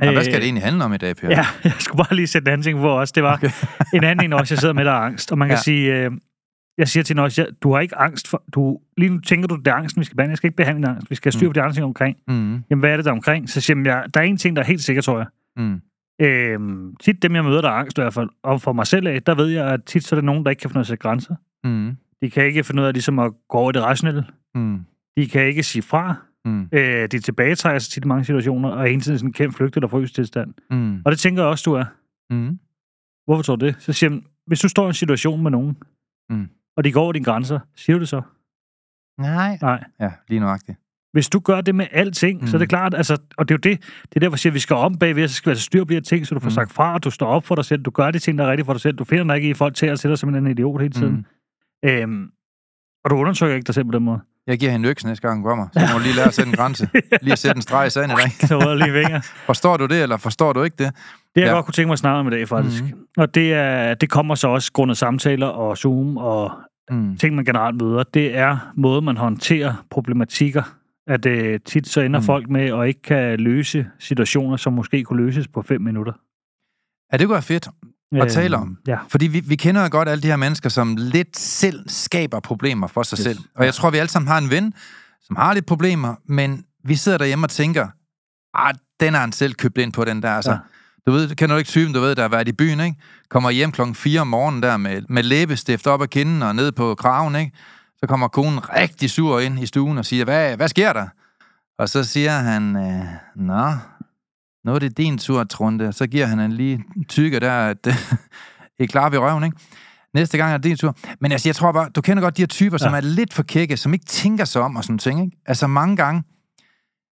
ja, 0.03 0.13
hvad 0.13 0.25
skal 0.25 0.35
det 0.35 0.45
egentlig 0.45 0.63
handle 0.65 0.85
om 0.85 0.95
i 0.95 0.97
dag, 0.97 1.17
Per? 1.17 1.29
Ja, 1.29 1.47
jeg 1.65 1.73
skulle 1.79 2.05
bare 2.05 2.17
lige 2.17 2.27
sætte 2.27 2.49
en 2.49 2.53
anden 2.53 2.63
ting 2.63 2.79
på 2.79 2.89
også. 2.89 3.13
Det 3.17 3.23
var 3.23 3.35
okay. 3.35 3.51
en 3.95 4.05
anden 4.05 4.25
en 4.27 4.33
også, 4.33 4.55
jeg 4.55 4.59
sidder 4.59 4.75
med, 4.75 4.85
der 4.85 4.91
er 4.93 5.01
angst. 5.01 5.33
Og 5.33 5.39
man 5.39 5.49
kan 5.49 5.57
Ja. 5.57 5.63
sige, 5.63 6.05
øh, 6.05 6.11
jeg 6.79 6.89
siger 6.89 7.05
til 7.05 7.15
hende 7.15 7.23
også, 7.23 7.47
du 7.63 7.73
har 7.73 7.81
ikke 7.81 7.97
angst 7.97 8.29
for, 8.29 8.43
du, 8.55 8.79
lige 8.97 9.11
nu 9.11 9.19
tænker 9.19 9.49
du, 9.49 9.57
det 9.57 9.67
er 9.67 9.75
angsten, 9.75 10.01
vi 10.01 10.05
skal 10.05 10.17
behandle. 10.17 10.31
Jeg 10.31 10.37
skal 10.37 10.49
ikke 10.49 10.57
behandle 10.57 10.89
angst. 10.89 11.11
Vi 11.11 11.15
skal 11.15 11.33
have 11.33 11.39
styr 11.39 11.49
på 11.49 11.53
de 11.53 11.61
andre 11.61 11.75
ting 11.75 11.85
omkring. 11.85 12.17
Mm. 12.29 12.63
Jamen, 12.71 12.81
hvad 12.81 12.91
er 12.91 12.97
det 12.97 13.05
der 13.05 13.11
er 13.11 13.15
omkring? 13.15 13.51
Så 13.51 13.61
siger 13.61 13.83
jeg, 13.85 14.05
der 14.15 14.21
er 14.21 14.25
en 14.25 14.37
ting, 14.37 14.57
der 14.57 14.63
er 14.63 14.67
helt 14.67 14.83
sikker, 14.83 15.03
tror 15.03 15.19
jeg. 15.19 15.27
Mm. 15.57 15.81
Øhm, 16.21 16.97
tit 16.97 17.23
dem, 17.23 17.35
jeg 17.35 17.45
møder, 17.45 17.61
der 17.61 17.69
er 17.69 17.73
angst 17.73 17.99
i 17.99 18.01
hvert 18.01 18.15
fald, 18.15 18.29
og 18.43 18.61
for 18.61 18.73
mig 18.73 18.87
selv 18.87 19.07
af, 19.07 19.23
der 19.23 19.35
ved 19.35 19.47
jeg, 19.47 19.67
at 19.73 19.85
tit 19.85 20.05
så 20.05 20.17
er 20.17 20.21
der 20.21 20.25
nogen, 20.27 20.45
der 20.45 20.51
ikke 20.51 20.61
kan 20.61 20.71
finde 20.71 20.79
ud 20.79 20.81
af 20.81 20.85
at 20.85 20.87
sætte 20.87 21.03
grænser. 21.03 21.35
Mm. 21.65 21.97
De 22.23 22.31
kan 22.31 22.45
ikke 22.47 22.65
finde 22.65 22.83
ud 22.83 22.87
af 22.87 22.93
ligesom 22.93 23.19
at 23.19 23.33
gå 23.49 23.59
over 23.59 23.71
i 23.71 23.73
det 23.73 23.83
rationelle. 23.83 24.27
Mm. 24.55 24.85
De 25.17 25.29
kan 25.29 25.47
ikke 25.47 25.63
sige 25.63 25.83
fra. 25.83 26.15
Mm. 26.45 26.69
Øh, 26.73 27.09
de 27.09 27.19
tilbagetrækker 27.19 27.79
sig 27.79 27.93
tit 27.93 28.05
i 28.05 28.09
mange 28.09 28.25
situationer, 28.25 28.69
og 28.69 28.83
er 28.83 28.87
hele 28.87 29.01
tiden 29.01 29.19
sådan 29.19 29.29
en 29.29 29.33
kæmpe 29.33 29.57
flygt 29.57 29.77
eller 29.77 29.89
frys 29.89 30.13
tilstand. 30.13 30.55
Mm. 30.71 31.03
Og 31.05 31.13
det 31.13 31.19
tænker 31.19 31.43
jeg 31.43 31.51
også, 31.51 31.63
du 31.71 31.73
er. 31.75 31.85
Mm. 32.31 32.59
Hvorfor 33.25 33.43
tror 33.43 33.57
du 33.57 33.67
det? 33.67 33.77
Så 33.79 33.93
siger 33.93 34.11
jeg, 34.11 34.21
hvis 34.47 34.61
du 34.61 34.69
står 34.69 34.85
i 34.85 34.89
en 34.89 34.95
situation 34.95 35.43
med 35.43 35.51
nogen, 35.51 35.77
Mm. 36.31 36.49
og 36.77 36.85
de 36.85 36.93
går 36.93 37.01
over 37.03 37.13
dine 37.13 37.25
grænser, 37.25 37.61
siger 37.77 37.97
du 37.97 38.01
det 38.01 38.09
så? 38.09 38.23
Nej. 39.21 39.59
Nej. 39.63 39.85
Ja, 40.01 40.13
lige 40.29 40.41
nuagtigt. 40.41 40.79
Hvis 41.17 41.29
du 41.29 41.39
gør 41.41 41.61
det 41.61 41.75
med 41.75 41.87
alting, 41.93 42.41
mm. 42.41 42.47
så 42.47 42.57
er 42.57 42.59
det 42.59 42.67
Mm. 42.67 42.69
klart, 42.69 42.95
altså, 42.95 43.17
og 43.39 43.49
det 43.49 43.55
er 43.55 43.59
jo 43.65 43.71
det, 43.73 43.81
det 44.03 44.17
er 44.17 44.21
derfor, 44.21 44.35
jeg 44.35 44.39
siger, 44.39 44.51
at 44.51 44.55
vi 44.55 44.59
skal 44.61 44.77
om 44.77 44.99
bagved, 44.99 45.29
så 45.29 45.35
skal 45.35 45.51
vi 45.51 45.53
altså 45.53 45.65
styr 45.65 45.85
på 45.85 45.89
de 45.89 45.95
her 45.95 46.01
ting, 46.01 46.27
så 46.27 46.35
du 46.35 46.41
får 46.41 46.47
Mm. 46.47 46.51
sagt 46.51 46.73
fra, 46.73 46.95
og 46.95 47.05
du 47.05 47.11
står 47.11 47.27
op 47.27 47.47
for 47.47 47.55
dig 47.55 47.65
selv, 47.65 47.83
du 47.83 47.91
gør 47.91 48.11
de 48.11 48.19
ting, 48.19 48.39
der 48.39 48.45
er 48.45 48.51
rigtige 48.51 48.65
for 48.67 48.73
dig 48.73 48.81
selv, 48.81 48.97
du 48.97 49.05
finder 49.05 49.25
dig 49.25 49.37
ikke 49.37 49.49
i 49.49 49.55
folk 49.55 49.75
til 49.75 49.87
at 49.87 49.99
sætte 49.99 50.13
dig 50.13 50.19
som 50.19 50.35
en 50.35 50.47
idiot 50.47 50.81
hele 50.81 50.93
tiden. 50.95 51.27
Mm. 51.83 51.89
Øhm, 51.91 52.27
og 53.05 53.11
du 53.11 53.17
undersøger 53.17 53.55
ikke 53.55 53.67
dig 53.67 53.75
selv 53.75 53.85
på 53.85 53.91
den 53.93 54.03
måde. 54.05 54.21
Jeg 54.47 54.59
giver 54.59 54.73
hende 54.73 54.89
øks 54.89 55.05
næste 55.05 55.29
gang 55.29 55.39
hun 55.41 55.45
kommer, 55.45 55.67
så 55.73 55.81
må 55.93 55.99
lige 55.99 56.15
lære 56.17 56.27
at 56.27 56.35
sætte 56.35 56.49
en 56.51 56.57
grænse. 56.57 56.89
Lige 57.23 57.33
at 57.33 57.39
sætte 57.39 57.59
en 57.59 57.63
streg 57.63 57.87
i 57.87 57.91
sandet, 57.91 58.17
ikke? 58.25 58.47
Så 58.47 58.59
rører 58.59 58.75
lige 58.75 58.93
vinger. 58.93 59.21
Forstår 59.47 59.77
du 59.77 59.87
det, 59.87 60.03
eller 60.03 60.17
forstår 60.17 60.53
du 60.53 60.63
ikke 60.63 60.77
det? 60.85 60.95
Det, 61.35 61.41
jeg 61.41 61.49
Ja. 61.49 61.53
godt 61.55 61.65
kunne 61.65 61.73
tænke 61.73 61.89
mig 61.89 61.99
snakke 61.99 62.19
om 62.19 62.27
i 62.29 62.31
dag, 62.31 62.49
faktisk. 62.49 62.83
Mhm. 62.83 62.93
Mm. 62.95 63.01
Og 63.17 63.35
det, 63.35 63.53
er, 63.55 63.95
det 63.95 64.11
kommer 64.11 64.35
så 64.35 64.49
også 64.49 64.73
grundet 64.73 64.97
samtaler 64.97 65.47
og 65.47 65.77
Zoom 65.79 66.17
og 66.17 66.53
Mm. 66.91 67.17
ting, 67.17 67.35
man 67.35 67.45
generelt 67.45 67.83
møder. 67.83 68.03
Det 68.15 68.37
er 68.37 68.73
måde, 68.77 69.03
man 69.03 69.17
håndterer 69.17 69.85
problematikker. 69.91 70.63
At 71.07 71.27
øh, 71.27 71.61
tit 71.67 71.89
så 71.89 72.01
ender 72.01 72.21
Mm. 72.21 72.27
folk 72.27 72.49
med 72.51 72.81
at 72.81 72.89
ikke 72.89 73.03
kan 73.03 73.41
løse 73.41 73.87
situationer, 73.99 74.57
som 74.57 74.73
måske 74.73 75.05
kunne 75.05 75.25
løses 75.25 75.49
på 75.49 75.63
fem 75.63 75.81
minutter. 75.81 76.13
Ja, 77.13 77.17
det 77.17 77.27
kunne 77.27 77.33
være 77.35 77.43
fedt. 77.43 77.69
At 78.13 78.29
tale 78.33 78.57
om. 78.57 78.79
Ja. 78.87 78.99
Fordi 79.09 79.27
vi, 79.27 79.41
vi 79.41 79.57
kender 79.57 79.83
jo 79.83 79.89
godt 79.91 80.09
alle 80.09 80.23
de 80.23 80.27
her 80.29 80.37
mennesker, 80.37 80.69
som 80.69 80.97
lidt 80.99 81.39
selv 81.39 81.89
skaber 81.89 82.41
problemer 82.41 82.87
for 82.87 83.03
sig 83.03 83.17
Yes. 83.19 83.23
selv. 83.25 83.39
Og 83.57 83.65
jeg 83.65 83.75
tror, 83.75 83.91
vi 83.91 83.99
alle 83.99 84.09
sammen 84.09 84.29
har 84.29 84.39
en 84.39 84.51
ven, 84.51 84.75
som 85.23 85.37
har 85.37 85.55
lidt 85.55 85.67
problemer, 85.67 86.15
men 86.29 86.65
vi 86.85 86.95
sidder 86.95 87.19
derhjemme 87.19 87.47
og 87.47 87.51
tænker, 87.51 87.89
ah, 88.55 88.75
den 89.01 89.13
har 89.15 89.21
han 89.21 89.33
selv 89.33 89.55
købt 89.55 89.79
ind 89.79 89.93
på, 89.93 90.05
den 90.05 90.23
der. 90.23 90.31
Altså, 90.31 90.51
Ja. 90.51 90.59
Du 91.07 91.13
ved, 91.13 91.35
kender 91.35 91.55
du 91.55 91.59
ikke 91.59 91.69
typen, 91.69 91.95
du 91.95 92.01
ved, 92.01 92.15
der 92.15 92.23
har 92.23 92.29
været 92.29 92.49
i 92.49 92.53
byen, 92.53 92.81
ikke? 92.81 92.97
Kommer 93.31 93.51
hjem 93.51 93.73
klokken 93.73 93.95
4 93.95 94.21
om 94.21 94.27
morgenen 94.27 94.63
der 94.63 94.77
med, 94.77 95.03
med 95.09 95.23
læbestift 95.23 95.87
op 95.87 96.03
ad 96.03 96.09
kinden 96.09 96.43
og 96.43 96.55
ned 96.57 96.73
på 96.73 96.95
kraven, 96.95 97.37
ikke? 97.37 97.53
Så 98.07 98.09
kommer 98.09 98.29
konen 98.29 98.69
rigtig 98.69 99.11
sur 99.11 99.41
ind 99.41 99.59
i 99.61 99.67
stuen 99.67 99.99
og 99.99 100.05
siger, 100.05 100.25
hvad, 100.25 100.57
hvad 100.57 100.69
sker 100.69 100.93
der? 100.93 101.07
Og 101.79 101.89
så 101.89 102.05
siger 102.05 102.31
han, 102.31 102.77
øh, 102.77 103.05
nå, 103.37 103.71
nu 104.65 104.75
er 104.75 104.79
det 104.79 104.97
din 104.97 105.19
tur, 105.19 105.45
Trunde. 105.45 105.93
Så 105.93 106.07
giver 106.07 106.27
han 106.27 106.41
en 106.41 106.53
lige 106.53 106.85
tykke 107.09 107.41
der, 107.41 107.53
at 107.53 107.87
et 108.81 108.91
klap 108.91 109.15
i 109.15 109.17
røven, 109.17 109.45
ikke? 109.45 109.57
Næste 110.15 110.39
gang 110.39 110.53
er 110.53 110.57
det 110.57 110.65
din 110.65 110.77
tur. 110.77 110.97
Men 111.21 111.33
altså, 111.33 111.49
jeg 111.49 111.57
tror 111.57 111.73
bare, 111.73 111.89
du 111.89 112.01
kender 112.01 112.23
godt 112.23 112.37
de 112.37 112.43
her 112.43 112.47
typer, 112.47 112.79
som 112.79 112.93
Ja. 112.93 112.97
er 112.97 113.01
lidt 113.01 113.35
for 113.35 113.43
kække, 113.43 113.77
som 113.77 113.93
ikke 113.93 114.05
tænker 114.07 114.45
sig 114.45 114.63
om 114.63 114.77
og 114.77 114.85
sådan 114.85 114.99
ting, 114.99 115.25
ikke? 115.25 115.37
Altså 115.47 115.67
mange 115.67 115.97
gange, 115.97 116.23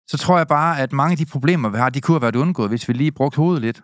så 0.07 0.19
tror 0.19 0.37
jeg 0.39 0.47
bare, 0.47 0.81
at 0.81 0.93
mange 0.93 1.13
af 1.13 1.19
de 1.19 1.27
problemer, 1.27 1.69
vi 1.69 1.77
har, 1.79 1.91
de 1.91 2.01
kunne 2.01 2.15
have 2.15 2.23
været 2.23 2.37
undgået, 2.37 2.69
hvis 2.69 2.89
vi 2.89 2.93
lige 2.93 3.13
brugte 3.13 3.37
hovedet 3.37 3.63
lidt. 3.63 3.83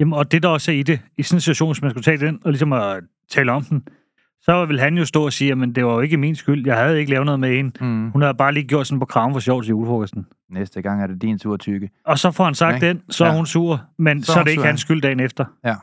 Jamen, 0.00 0.14
og 0.14 0.32
det 0.32 0.42
der 0.42 0.48
også 0.48 0.70
er 0.70 0.76
i 0.76 0.82
det, 0.82 1.00
i 1.18 1.22
sådan 1.22 1.36
en 1.36 1.40
situation, 1.40 1.74
som 1.74 1.84
man 1.84 1.90
skulle 1.90 2.04
tage 2.04 2.18
den, 2.26 2.38
og 2.44 2.50
ligesom 2.50 2.72
at 2.72 3.00
tale 3.30 3.52
om 3.52 3.64
den, 3.64 3.82
så 4.42 4.64
vil 4.64 4.80
han 4.80 4.98
jo 4.98 5.04
stå 5.04 5.24
og 5.24 5.32
sige, 5.32 5.52
at 5.52 5.58
det 5.74 5.84
var 5.84 5.92
jo 5.92 6.00
ikke 6.00 6.16
min 6.16 6.34
skyld. 6.36 6.66
Jeg 6.66 6.76
havde 6.76 6.98
ikke 6.98 7.10
lavet 7.10 7.24
noget 7.26 7.40
med 7.40 7.58
en. 7.58 7.72
Mm. 7.80 8.10
Hun 8.10 8.22
havde 8.22 8.34
bare 8.34 8.54
lige 8.54 8.66
gjort 8.66 8.86
sådan 8.86 8.98
på 9.00 9.04
kraven 9.06 9.32
for 9.34 9.40
sjov 9.40 9.62
til 9.62 9.68
julefrokosten. 9.68 10.26
Næste 10.50 10.82
gang 10.82 11.02
er 11.02 11.06
det 11.06 11.22
din 11.22 11.38
tur, 11.38 11.56
tykke. 11.56 11.90
Og 12.06 12.18
så 12.18 12.30
får 12.30 12.44
han 12.44 12.54
sagt 12.54 12.82
Ja. 12.82 12.88
den, 12.88 13.00
så 13.10 13.24
er 13.24 13.28
Ja. 13.28 13.36
hun 13.36 13.46
sur, 13.46 13.82
men 13.98 14.22
Så 14.22 14.32
så, 14.32 14.38
er 14.38 14.40
er 14.40 14.44
det 14.44 14.50
ikke 14.50 14.62
hans 14.62 14.80
skyld 14.80 15.02
dagen 15.02 15.20
efter. 15.20 15.44
Ja. 15.64 15.74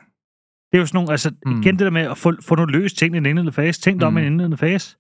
Det 0.72 0.78
er 0.78 0.78
jo 0.78 0.86
sådan 0.86 0.98
nogle, 0.98 1.12
altså 1.12 1.32
Mm. 1.46 1.62
igen 1.62 1.74
det 1.74 1.80
der 1.86 1.90
med 1.90 2.02
at 2.02 2.18
få, 2.18 2.34
få 2.42 2.56
noget 2.56 2.72
løst 2.72 2.98
ting 2.98 3.16
i 3.16 3.18
en 3.18 3.26
indledende 3.26 3.52
fase. 3.52 3.82
Tænk 3.82 4.00
dig 4.00 4.08
om 4.08 4.14
Mm. 4.14 4.18
i 4.18 4.22
en 4.22 4.28
indledende 4.28 4.58
fase. 4.58 4.98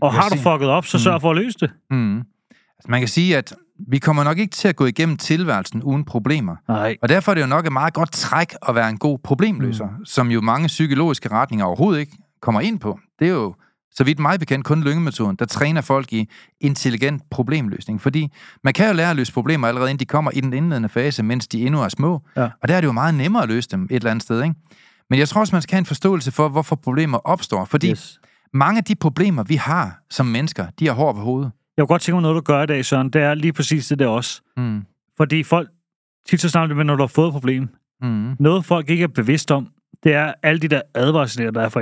Og 0.00 0.12
har 0.12 0.28
du 0.28 0.36
fucket 0.36 0.68
op, 0.68 0.86
så 0.86 0.96
Mm. 0.96 1.00
sørg 1.00 1.20
for 1.20 1.30
at 1.30 1.36
løse 1.36 1.58
det. 1.60 1.70
Mm. 1.90 2.16
Altså, 2.18 2.86
man 2.88 3.00
kan 3.00 3.08
sige, 3.08 3.36
at 3.36 3.54
vi 3.88 3.98
kommer 3.98 4.24
nok 4.24 4.38
ikke 4.38 4.50
til 4.52 4.68
at 4.68 4.76
gå 4.76 4.86
igennem 4.86 5.16
tilværelsen 5.16 5.82
uden 5.82 6.04
problemer. 6.04 6.56
Nej. 6.68 6.96
Og 7.02 7.08
derfor 7.08 7.32
er 7.32 7.34
det 7.34 7.42
jo 7.42 7.46
nok 7.46 7.66
et 7.66 7.72
meget 7.72 7.94
godt 7.94 8.12
træk 8.12 8.54
at 8.68 8.74
være 8.74 8.88
en 8.90 8.98
god 8.98 9.18
problemløser, 9.24 9.84
mm. 9.98 10.04
som 10.04 10.30
jo 10.30 10.40
mange 10.40 10.66
psykologiske 10.66 11.28
retninger 11.30 11.66
overhovedet 11.66 12.00
ikke 12.00 12.16
kommer 12.44 12.60
ind 12.60 12.80
på. 12.80 12.98
Det 13.18 13.28
er 13.28 13.32
jo 13.32 13.54
så 13.90 14.04
vidt 14.04 14.18
mig 14.18 14.38
bekendt, 14.38 14.66
kun 14.66 14.82
lyngemetoden, 14.82 15.36
der 15.36 15.44
træner 15.44 15.80
folk 15.80 16.12
i 16.12 16.28
intelligent 16.60 17.22
problemløsning. 17.30 18.00
Fordi 18.00 18.32
man 18.64 18.74
kan 18.74 18.88
jo 18.88 18.94
lære 18.94 19.10
at 19.10 19.16
løse 19.16 19.32
problemer 19.32 19.68
allerede, 19.68 19.90
inden 19.90 20.00
de 20.00 20.04
kommer 20.04 20.30
i 20.30 20.40
den 20.40 20.52
indledende 20.52 20.88
fase, 20.88 21.22
mens 21.22 21.48
de 21.48 21.66
endnu 21.66 21.80
er 21.80 21.88
små. 21.88 22.22
Ja. 22.36 22.48
Og 22.62 22.68
der 22.68 22.74
er 22.74 22.80
det 22.80 22.86
jo 22.86 22.92
meget 22.92 23.14
nemmere 23.14 23.42
at 23.42 23.48
løse 23.48 23.68
dem 23.68 23.84
et 23.84 23.96
eller 23.96 24.10
andet 24.10 24.22
sted, 24.22 24.42
ikke? 24.42 24.54
Men 25.10 25.18
jeg 25.18 25.28
tror 25.28 25.40
også, 25.40 25.54
man 25.54 25.62
skal 25.62 25.74
have 25.74 25.78
en 25.78 25.86
forståelse 25.86 26.32
for, 26.32 26.48
hvorfor 26.48 26.76
problemer 26.76 27.18
opstår. 27.18 27.64
Fordi 27.64 27.90
yes. 27.90 28.20
mange 28.52 28.78
af 28.78 28.84
de 28.84 28.94
problemer, 28.94 29.42
vi 29.42 29.54
har 29.54 29.98
som 30.10 30.26
mennesker, 30.26 30.66
de 30.78 30.86
har 30.86 30.94
hår 30.94 31.12
på 31.12 31.20
hovedet. 31.20 31.50
Jeg 31.76 31.82
kunne 31.82 31.86
godt 31.86 32.02
tænke 32.02 32.14
mig 32.14 32.22
noget, 32.22 32.34
du 32.34 32.40
gør 32.40 32.62
i 32.62 32.66
dag, 32.66 32.84
Søren. 32.84 33.10
Det 33.10 33.22
er 33.22 33.34
lige 33.34 33.52
præcis 33.52 33.88
det 33.88 33.98
der 33.98 34.06
også. 34.06 34.42
Mm. 34.56 34.82
Fordi 35.16 35.42
folk 35.42 35.68
tit 36.28 36.40
så 36.40 36.48
snart 36.48 36.76
med, 36.76 36.84
når 36.84 36.96
du 36.96 37.02
har 37.02 37.06
fået 37.08 37.28
et 37.28 37.32
problem. 37.32 37.68
Mm. 38.02 38.36
Noget, 38.38 38.64
folk 38.64 38.90
ikke 38.90 39.02
er 39.02 39.08
bevidst 39.08 39.50
om, 39.50 39.68
det 40.02 40.14
er 40.14 40.32
alle 40.42 40.60
de 40.60 40.68
der 40.68 40.82
advarsler, 40.94 41.50
der 41.50 41.62
er 41.62 41.68
for 41.68 41.80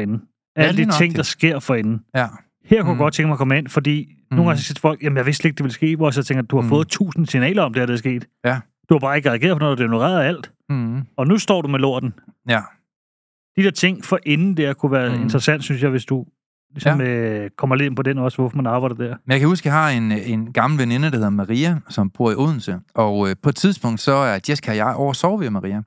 Ja, 0.57 0.63
Alle 0.63 0.77
lige 0.77 0.87
de 0.87 0.93
ting, 0.99 1.17
der 1.17 1.23
sker 1.23 1.59
for 1.59 1.75
inden. 1.75 2.01
Ja. 2.15 2.27
Her 2.65 2.81
kunne 2.83 2.83
Mm. 2.83 2.89
jeg 2.91 2.99
godt 2.99 3.15
tænke 3.15 3.27
mig 3.27 3.33
at 3.33 3.39
komme 3.39 3.59
ind, 3.59 3.69
fordi 3.69 4.09
mm. 4.31 4.37
nogle 4.37 4.49
gange 4.51 4.61
så 4.61 4.67
siger 4.67 4.79
folk, 4.81 5.03
jamen 5.03 5.17
jeg 5.17 5.27
vidste 5.27 5.49
ikke, 5.49 5.57
det 5.57 5.65
ville 5.65 5.75
ske, 5.75 5.97
hvor 5.97 6.07
jeg 6.07 6.15
så 6.15 6.23
tænker, 6.23 6.43
du 6.43 6.57
har 6.57 6.63
Mm. 6.63 6.69
fået 6.69 6.89
tusind 6.89 7.27
signaler 7.27 7.63
om 7.63 7.73
det, 7.73 7.81
her, 7.81 7.87
der 7.87 7.93
er 7.93 7.97
sket. 7.99 8.27
Ja. 8.45 8.61
Du 8.89 8.95
har 8.95 8.99
bare 8.99 9.17
ikke 9.17 9.31
reageret 9.31 9.55
på 9.55 9.59
noget, 9.59 9.79
du 9.79 9.83
ignoreret 9.85 10.25
alt. 10.25 10.53
Mm. 10.69 11.01
Og 11.17 11.27
nu 11.27 11.39
står 11.39 11.63
du 11.63 11.69
med 11.69 11.79
lorten. 11.79 12.15
Ja. 12.49 12.61
De 13.57 13.63
der 13.63 13.71
ting 13.71 14.05
for 14.05 14.19
inden 14.27 14.57
der 14.57 14.73
kunne 14.73 14.93
være 14.93 15.09
Mm. 15.11 15.17
mm. 15.17 15.23
interessant, 15.23 15.65
synes 15.65 15.83
jeg, 15.83 15.91
hvis 15.91 16.05
du 16.05 16.27
ligesom, 16.75 17.01
ja. 17.01 17.07
øh, 17.07 17.51
kommer 17.59 17.77
lidt 17.77 17.87
ind 17.87 17.97
på 17.97 18.03
den 18.03 18.19
også, 18.19 18.37
hvorfor 18.39 18.57
man 18.57 18.67
arbejder 18.67 18.95
der. 18.97 19.09
Men 19.27 19.33
jeg 19.33 19.41
kan 19.41 19.49
huske, 19.49 19.63
at 19.63 19.67
jeg 19.67 19.83
har 19.83 19.91
en, 19.91 20.13
en 20.13 20.53
gammel 20.53 20.79
veninde, 20.81 21.11
der 21.11 21.17
hedder 21.17 21.31
Maria, 21.31 21.79
som 21.89 22.11
bor 22.11 22.31
i 22.31 22.35
Odense. 22.35 22.79
Og 22.95 23.29
øh, 23.31 23.37
på 23.43 23.49
et 23.49 23.57
tidspunkt, 23.57 24.01
så 24.01 24.13
er 24.13 24.39
Jessica 24.49 24.71
og 24.71 24.77
jeg 24.77 24.95
over 24.95 25.11
at 25.11 25.17
sove 25.17 25.41
ved 25.41 25.51
Maria. 25.51 25.83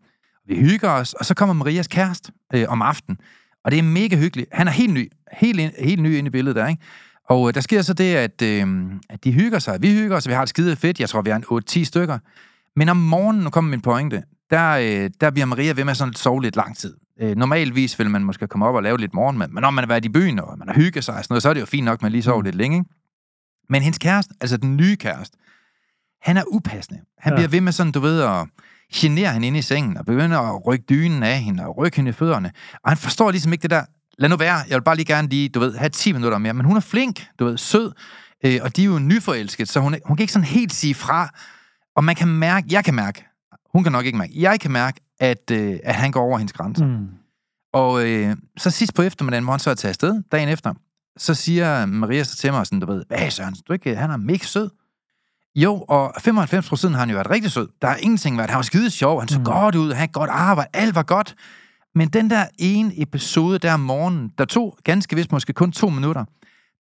Vi 0.48 0.56
hygger 0.56 0.90
os, 0.90 1.14
og 1.14 1.26
så 1.26 1.34
kommer 1.34 1.54
Marias 1.54 1.88
kæreste 1.88 2.32
øh, 2.56 2.66
om 2.68 2.82
aftenen. 2.82 3.18
Og 3.66 3.72
det 3.72 3.80
er 3.80 3.84
mega 3.84 4.18
hyggeligt. 4.18 4.50
Han 4.52 4.68
er 4.68 4.72
helt 4.72 4.94
ny. 4.94 5.12
Helt, 5.32 5.60
ind, 5.60 5.72
helt 5.80 6.02
ny 6.02 6.18
inde 6.18 6.28
i 6.28 6.32
billedet 6.32 6.56
der, 6.56 6.68
ikke? 6.68 6.82
Og 7.30 7.48
øh, 7.48 7.54
der 7.54 7.62
sker 7.62 7.82
så 7.82 7.94
det, 7.94 8.16
at, 8.16 8.42
øh, 8.42 8.68
at 9.10 9.24
de 9.24 9.32
hygger 9.32 9.60
sig. 9.60 9.82
Vi 9.82 9.90
hygger 9.94 10.18
os, 10.18 10.28
vi 10.28 10.34
har 10.34 10.44
et 10.44 10.50
skide 10.50 10.76
fedt. 10.76 11.00
Jeg 11.00 11.10
tror, 11.10 11.22
vi 11.22 11.30
er 11.30 11.36
en 11.36 11.82
8-10 11.82 11.84
stykker. 11.84 12.20
Men 12.76 12.90
om 12.90 12.98
morgenen, 12.98 13.44
nu 13.44 13.50
kommer 13.50 13.72
min 13.72 13.82
pointe, 13.82 14.24
der, 14.50 14.72
øh, 14.72 15.10
der 15.22 15.30
bliver 15.30 15.46
Maria 15.46 15.74
ved 15.74 15.84
med 15.86 15.96
sådan 15.96 16.12
at 16.12 16.18
sove 16.18 16.42
lidt 16.42 16.56
lang 16.56 16.78
tid. 16.78 16.96
Øh, 17.22 17.36
normalvis 17.36 18.00
vil 18.00 18.10
man 18.10 18.24
måske 18.24 18.48
komme 18.48 18.66
op 18.66 18.76
og 18.76 18.84
lave 18.84 18.98
lidt 18.98 19.14
morgenmad, 19.14 19.48
men 19.48 19.62
når 19.62 19.72
man 19.72 19.82
har 19.84 19.88
været 19.88 20.06
i 20.06 20.10
byen, 20.10 20.40
og 20.40 20.60
man 20.60 20.68
har 20.68 20.76
hygget 20.76 21.04
sig 21.04 21.16
og 21.16 21.24
sådan 21.24 21.34
noget, 21.34 21.44
så 21.44 21.50
er 21.50 21.54
det 21.54 21.62
jo 21.62 21.66
fint 21.66 21.86
nok, 21.86 21.98
at 21.98 22.02
man 22.02 22.12
lige 22.12 22.24
sover 22.24 22.38
Mm. 22.40 22.44
lidt 22.46 22.56
længe. 22.56 22.78
Ikke? 22.78 22.90
Men 23.70 23.82
hendes 23.82 23.98
kæreste, 23.98 24.34
altså 24.42 24.58
den 24.58 24.78
nye 24.78 24.96
kæreste, 24.96 25.38
han 26.22 26.38
er 26.38 26.44
upassende. 26.48 27.00
Han 27.18 27.34
ja. 27.34 27.38
bliver 27.38 27.48
ved 27.50 27.62
med 27.62 27.72
sådan, 27.72 27.92
du 27.92 28.00
ved, 28.00 28.22
at 28.22 28.48
genere 28.96 29.34
hende 29.34 29.48
inde 29.48 29.60
i 29.60 29.62
sengen, 29.62 29.98
og 29.98 30.06
begynder 30.06 30.40
at 30.40 30.68
rykke 30.68 30.86
dynen 30.90 31.24
af 31.24 31.40
hende, 31.40 31.66
og 31.66 31.78
rykke 31.78 31.98
hende 31.98 32.10
i 32.10 32.12
fødderne. 32.12 32.52
Og 32.84 32.92
han 32.92 32.98
forstår 32.98 33.32
ligesom 33.32 33.54
ikke 33.54 33.62
det 33.62 33.70
der, 33.70 33.84
lad 34.18 34.30
nu 34.30 34.36
være, 34.36 34.56
jeg 34.70 34.76
vil 34.76 34.84
bare 34.84 34.96
lige 34.96 35.06
gerne 35.06 35.28
lige, 35.28 35.50
du 35.50 35.60
ved, 35.60 35.76
have 35.76 35.90
10 35.90 36.12
minutter 36.12 36.38
mere. 36.38 36.54
Men 36.54 36.66
hun 36.66 36.78
er 36.78 36.82
flink, 36.82 37.28
du 37.40 37.46
ved, 37.46 37.58
sød, 37.58 37.92
øh, 38.46 38.60
og 38.64 38.76
de 38.76 38.82
er 38.82 38.86
jo 38.86 39.00
nyforelsket, 39.00 39.70
så 39.70 39.80
hun, 39.80 39.96
hun 40.06 40.18
kan 40.18 40.24
ikke 40.24 40.34
sådan 40.34 40.48
helt 40.48 40.74
sige 40.74 40.96
fra. 40.96 41.30
Og 41.96 42.04
man 42.04 42.16
kan 42.16 42.28
mærke, 42.28 42.68
jeg 42.72 42.84
kan 42.84 42.94
mærke, 42.94 43.26
hun 43.72 43.84
kan 43.84 43.92
nok 43.92 44.06
ikke 44.06 44.18
mærke, 44.18 44.34
jeg 44.42 44.60
kan 44.60 44.72
mærke, 44.72 45.02
at, 45.20 45.52
øh, 45.52 45.80
at 45.84 45.96
han 45.96 46.12
går 46.12 46.22
over 46.22 46.38
hendes 46.38 46.54
grænser. 46.54 46.86
Mm. 46.86 47.08
Og 47.74 48.08
øh, 48.08 48.36
så 48.58 48.70
sidst 48.70 48.94
på 48.94 49.02
eftermiddagen, 49.02 49.44
hvor 49.44 49.54
han 49.54 49.60
så 49.60 49.70
er 49.70 49.74
taget 49.74 49.90
afsted, 49.90 50.24
dagen 50.32 50.50
efter, 50.50 50.74
så 51.18 51.34
siger 51.34 51.86
Maria 51.86 52.24
så 52.24 52.38
til 52.38 52.52
mig 52.52 52.66
sådan, 52.66 52.80
du 52.80 52.86
ved, 52.86 53.04
hvad 53.08 53.32
Søren, 53.32 53.56
du 53.68 53.74
ikke, 53.74 53.96
han 53.96 54.12
er 54.12 54.18
mega 54.18 54.46
sød. 54.46 54.70
Jo, 55.56 55.86
og 55.88 56.14
95 56.22 56.70
procent 56.70 56.94
har 56.94 57.00
han 57.00 57.10
jo 57.10 57.16
været 57.16 57.30
rigtig 57.30 57.52
sød. 57.52 57.68
Der 57.82 57.88
er 57.88 57.96
ingenting 57.96 58.38
været. 58.38 58.50
Han 58.50 58.56
var 58.58 58.62
skide 58.64 58.90
sjov, 58.92 59.20
han 59.20 59.28
så 59.28 59.38
Mm. 59.40 59.46
godt 59.46 59.76
ud, 59.76 59.88
han 59.88 59.98
havde 59.98 60.12
godt 60.12 60.30
arbejde, 60.30 60.70
alt 60.74 60.96
var 60.96 61.04
godt. 61.04 61.36
Men 61.96 62.08
den 62.08 62.30
der 62.30 62.46
ene 62.60 63.02
episode 63.02 63.60
der 63.60 63.74
om 63.74 63.80
morgenen, 63.80 64.32
der 64.38 64.46
tog 64.46 64.78
ganske 64.84 65.16
vist 65.16 65.32
måske 65.32 65.54
kun 65.54 65.72
to 65.72 65.90
minutter, 65.90 66.26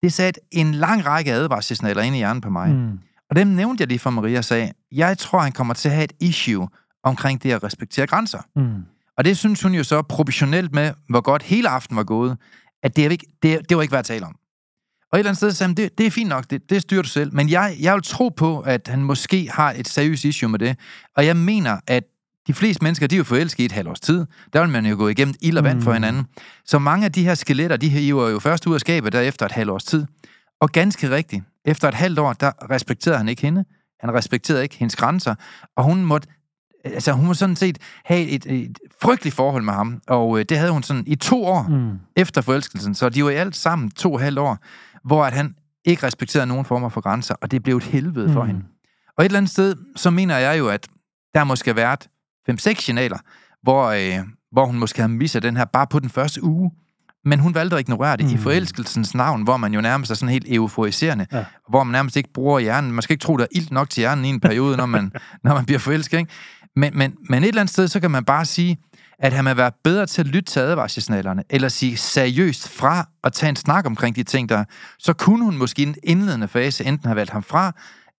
det 0.02 0.12
satte 0.12 0.40
en 0.52 0.74
lang 0.74 1.06
række 1.06 1.32
advarselssignaler 1.32 2.02
ind 2.02 2.14
i 2.14 2.18
hjernen 2.18 2.40
på 2.40 2.50
mig. 2.50 2.70
Mm. 2.70 2.98
Og 3.30 3.36
dem 3.36 3.46
nævnte 3.46 3.82
jeg 3.82 3.88
lige 3.88 3.98
for 3.98 4.10
Maria 4.10 4.38
og 4.38 4.44
sagde, 4.44 4.72
jeg 4.92 5.18
tror, 5.18 5.38
han 5.38 5.52
kommer 5.52 5.74
til 5.74 5.88
at 5.88 5.94
have 5.94 6.04
et 6.04 6.12
issue 6.20 6.68
omkring 7.04 7.42
det 7.42 7.52
at 7.52 7.64
respektere 7.64 8.06
grænser. 8.06 8.38
Mm. 8.56 8.82
Og 9.18 9.24
det 9.24 9.36
synes 9.38 9.62
hun 9.62 9.74
jo 9.74 9.84
så 9.84 10.02
proportionelt 10.02 10.74
med, 10.74 10.90
hvor 11.08 11.20
godt 11.20 11.42
hele 11.42 11.68
aften 11.68 11.96
var 11.96 12.04
gået, 12.04 12.36
at 12.82 12.96
det, 12.96 13.06
er 13.06 13.10
ikke, 13.10 13.26
det, 13.42 13.68
det 13.68 13.76
var 13.76 13.82
ikke 13.82 13.92
værd 13.92 13.98
at 13.98 14.04
tale 14.04 14.26
om. 14.26 14.36
Og 15.14 15.18
et 15.18 15.20
eller 15.20 15.30
andet 15.30 15.36
sted 15.36 15.50
sagde 15.52 15.68
han, 15.68 15.76
det, 15.76 15.98
det 15.98 16.06
er 16.06 16.10
fint 16.10 16.28
nok, 16.28 16.44
det, 16.50 16.70
det 16.70 16.82
styrer 16.82 17.02
du 17.02 17.08
selv. 17.08 17.34
Men 17.34 17.50
jeg, 17.50 17.76
jeg 17.80 17.94
vil 17.94 18.02
tro 18.02 18.28
på, 18.28 18.60
at 18.60 18.88
han 18.88 19.02
måske 19.02 19.50
har 19.52 19.72
et 19.76 19.88
seriøst 19.88 20.24
issue 20.24 20.48
med 20.50 20.58
det. 20.58 20.76
Og 21.16 21.26
jeg 21.26 21.36
mener, 21.36 21.78
at 21.86 22.04
de 22.46 22.54
fleste 22.54 22.84
mennesker, 22.84 23.06
de 23.06 23.14
er 23.14 23.18
jo 23.18 23.24
forelsket 23.24 23.62
i 23.62 23.64
et 23.64 23.72
halvt 23.72 23.88
års 23.88 24.00
tid. 24.00 24.26
Der 24.52 24.60
vil 24.60 24.68
man 24.70 24.86
jo 24.86 24.96
gå 24.96 25.08
igennem 25.08 25.34
ild 25.40 25.58
og 25.58 25.64
vand 25.64 25.82
for 25.82 25.90
Mm. 25.90 25.94
hinanden. 25.94 26.26
Så 26.64 26.78
mange 26.78 27.04
af 27.04 27.12
de 27.12 27.24
her 27.24 27.34
skeletter, 27.34 27.76
de 27.76 27.88
hiver 27.88 28.28
jo 28.28 28.38
først 28.38 28.66
ud 28.66 28.74
af 28.74 28.80
skabet 28.80 29.12
der 29.12 29.20
efter 29.20 29.46
et 29.46 29.52
halvt 29.52 29.70
års 29.70 29.84
tid. 29.84 30.06
Og 30.60 30.72
ganske 30.72 31.10
rigtigt, 31.10 31.44
efter 31.64 31.88
et 31.88 31.94
halvt 31.94 32.18
år, 32.18 32.32
der 32.32 32.70
respekterede 32.70 33.18
han 33.18 33.28
ikke 33.28 33.42
hende. 33.42 33.64
Han 34.00 34.14
respekterede 34.14 34.62
ikke 34.62 34.76
hendes 34.76 34.96
grænser. 34.96 35.34
Og 35.76 35.84
hun 35.84 36.04
måtte 36.04 36.28
altså 36.84 37.12
hun 37.12 37.26
må 37.26 37.34
sådan 37.34 37.56
set 37.56 37.78
have 38.04 38.28
et, 38.28 38.46
et 38.46 38.78
frygteligt 39.02 39.36
forhold 39.36 39.62
med 39.62 39.72
ham, 39.72 40.00
og 40.08 40.38
øh, 40.38 40.44
det 40.48 40.58
havde 40.58 40.70
hun 40.72 40.82
sådan 40.82 41.04
i 41.06 41.14
to 41.14 41.44
år 41.44 41.66
mm. 41.68 41.98
Efter 42.16 42.40
forelskelsen, 42.40 42.94
så 42.94 43.08
de 43.08 43.24
var 43.24 43.30
i 43.30 43.34
alt 43.34 43.56
sammen 43.56 43.90
to 43.90 44.12
og 44.12 44.20
halvt 44.20 44.38
år, 44.38 44.58
hvor 45.04 45.24
at 45.24 45.32
han 45.32 45.54
ikke 45.84 46.06
respekterede 46.06 46.46
nogen 46.46 46.64
former 46.64 46.88
for 46.88 47.00
grænser, 47.00 47.34
og 47.42 47.50
det 47.50 47.62
blev 47.62 47.76
et 47.76 47.82
helvede 47.82 48.32
for 48.32 48.42
Mm. 48.42 48.46
hende. 48.48 48.62
Og 49.18 49.24
et 49.24 49.28
eller 49.28 49.38
andet 49.38 49.50
sted, 49.50 49.76
så 49.96 50.10
mener 50.10 50.36
jeg 50.38 50.58
jo, 50.58 50.68
at 50.68 50.88
der 51.34 51.44
måske 51.44 51.70
har 51.70 51.74
været 51.74 52.08
5-6 52.50 52.80
signaler, 52.84 53.18
hvor, 53.62 53.84
øh, 53.86 54.24
hvor 54.52 54.66
hun 54.66 54.78
måske 54.78 55.00
har 55.00 55.08
misset 55.08 55.42
den 55.42 55.56
her 55.56 55.64
bare 55.64 55.86
på 55.86 55.98
den 55.98 56.10
første 56.10 56.42
uge, 56.44 56.70
men 57.24 57.38
hun 57.40 57.54
valgte 57.54 57.76
at 57.76 57.80
ignorere 57.80 58.16
det 58.16 58.26
mm. 58.26 58.32
i 58.34 58.36
forelskelsens 58.36 59.14
navn, 59.14 59.42
hvor 59.42 59.56
man 59.56 59.74
jo 59.74 59.80
nærmest 59.80 60.10
er 60.10 60.14
sådan 60.14 60.32
helt 60.32 60.46
euforiserende, 60.48 61.26
Ja. 61.32 61.44
hvor 61.68 61.84
man 61.84 61.92
nærmest 61.92 62.16
ikke 62.16 62.32
bruger 62.34 62.58
hjernen. 62.58 62.92
Man 62.92 63.02
skal 63.02 63.14
ikke 63.14 63.22
tro, 63.22 63.36
der 63.36 63.44
er 63.44 63.48
ilt 63.50 63.70
nok 63.70 63.90
til 63.90 64.00
hjernen 64.00 64.24
i 64.24 64.28
en 64.28 64.40
periode, 64.40 64.76
når 64.76 64.86
man, 64.86 65.12
når 65.44 65.54
man 65.54 65.64
bliver 65.66 65.78
forelsket. 65.78 66.18
Ikke? 66.18 66.30
Men, 66.76 66.98
men, 66.98 67.14
men 67.28 67.42
et 67.42 67.48
eller 67.48 67.60
andet 67.60 67.72
sted, 67.72 67.88
så 67.88 68.00
kan 68.00 68.10
man 68.10 68.24
bare 68.24 68.44
sige, 68.44 68.78
at 69.18 69.32
han 69.32 69.46
har 69.46 69.54
været 69.54 69.74
bedre 69.84 70.06
til 70.06 70.20
at 70.20 70.26
lytte 70.26 70.52
til 70.52 70.60
advarselsignalerne, 70.60 71.42
eller 71.50 71.68
sige 71.68 71.96
seriøst 71.96 72.68
fra 72.68 73.08
og 73.22 73.32
tage 73.32 73.50
en 73.50 73.56
snak 73.56 73.86
omkring 73.86 74.16
de 74.16 74.22
ting, 74.22 74.48
der 74.48 74.64
så 74.98 75.12
kunne 75.12 75.44
hun 75.44 75.58
måske 75.58 75.82
i 75.82 75.86
en 75.86 75.94
indledende 76.02 76.48
fase 76.48 76.84
enten 76.84 77.06
have 77.06 77.16
valgt 77.16 77.32
ham 77.32 77.42
fra, 77.42 77.72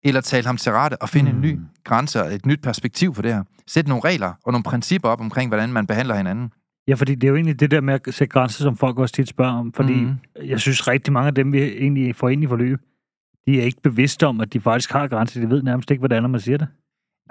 eller 0.03 0.21
talt 0.21 0.45
ham 0.45 0.57
til 0.57 0.71
rette 0.71 1.01
og 1.01 1.09
finde 1.09 1.31
mm. 1.31 1.37
en 1.37 1.41
ny 1.41 1.53
Mm. 1.55 1.65
grænse 1.83 2.23
og 2.23 2.33
et 2.33 2.45
nyt 2.45 2.61
perspektiv 2.61 3.15
for 3.15 3.21
det 3.21 3.33
her. 3.33 3.43
Sætte 3.67 3.89
nogle 3.89 4.03
regler 4.05 4.33
og 4.43 4.51
nogle 4.51 4.63
principper 4.63 5.09
op 5.09 5.21
omkring, 5.21 5.49
hvordan 5.49 5.73
man 5.73 5.87
behandler 5.87 6.15
hinanden. 6.15 6.51
Ja, 6.87 6.93
fordi 6.93 7.15
det 7.15 7.23
er 7.23 7.29
jo 7.29 7.35
egentlig 7.35 7.59
det 7.59 7.71
der 7.71 7.81
med 7.81 7.93
at 7.93 8.13
sætte 8.13 8.31
grænser, 8.31 8.63
som 8.63 8.77
folk 8.77 8.99
også 8.99 9.15
tit 9.15 9.29
spørger 9.29 9.53
om. 9.53 9.73
Fordi 9.73 9.93
mm. 9.93 10.15
jeg 10.43 10.59
synes 10.59 10.87
rigtig 10.87 11.13
mange 11.13 11.27
af 11.27 11.35
dem, 11.35 11.53
vi 11.53 11.61
egentlig 11.63 12.15
får 12.15 12.29
ind 12.29 12.43
i 12.43 12.47
forløb, 12.47 12.79
de 13.47 13.61
er 13.61 13.63
ikke 13.63 13.81
bevidste 13.81 14.27
om, 14.27 14.41
at 14.41 14.53
de 14.53 14.61
faktisk 14.61 14.91
har 14.91 15.07
grænser. 15.07 15.41
De 15.41 15.49
ved 15.49 15.63
nærmest 15.63 15.91
ikke, 15.91 16.01
hvordan 16.01 16.29
man 16.29 16.39
siger 16.39 16.57
det. 16.57 16.67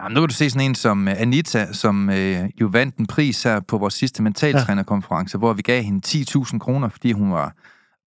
Jamen, 0.01 0.15
nu 0.15 0.21
kan 0.21 0.29
du 0.29 0.35
se 0.35 0.51
sådan 0.51 0.67
en 0.67 0.75
som 0.75 1.09
øh, 1.09 1.21
Anita, 1.21 1.73
som 1.73 2.11
øh, 2.11 2.45
jo 2.61 2.67
vandt 2.67 2.97
en 2.97 3.07
pris 3.07 3.43
her 3.43 3.61
på 3.61 3.79
vores 3.79 3.95
sidste 3.95 4.23
mentaltrænerkonference, 4.23 5.37
ja. 5.37 5.39
hvor 5.39 5.53
vi 5.53 5.63
gav 5.63 5.83
hende 5.83 6.09
10.000 6.09 6.59
kroner, 6.59 6.89
fordi 6.89 7.13
hun 7.13 7.33
var 7.33 7.55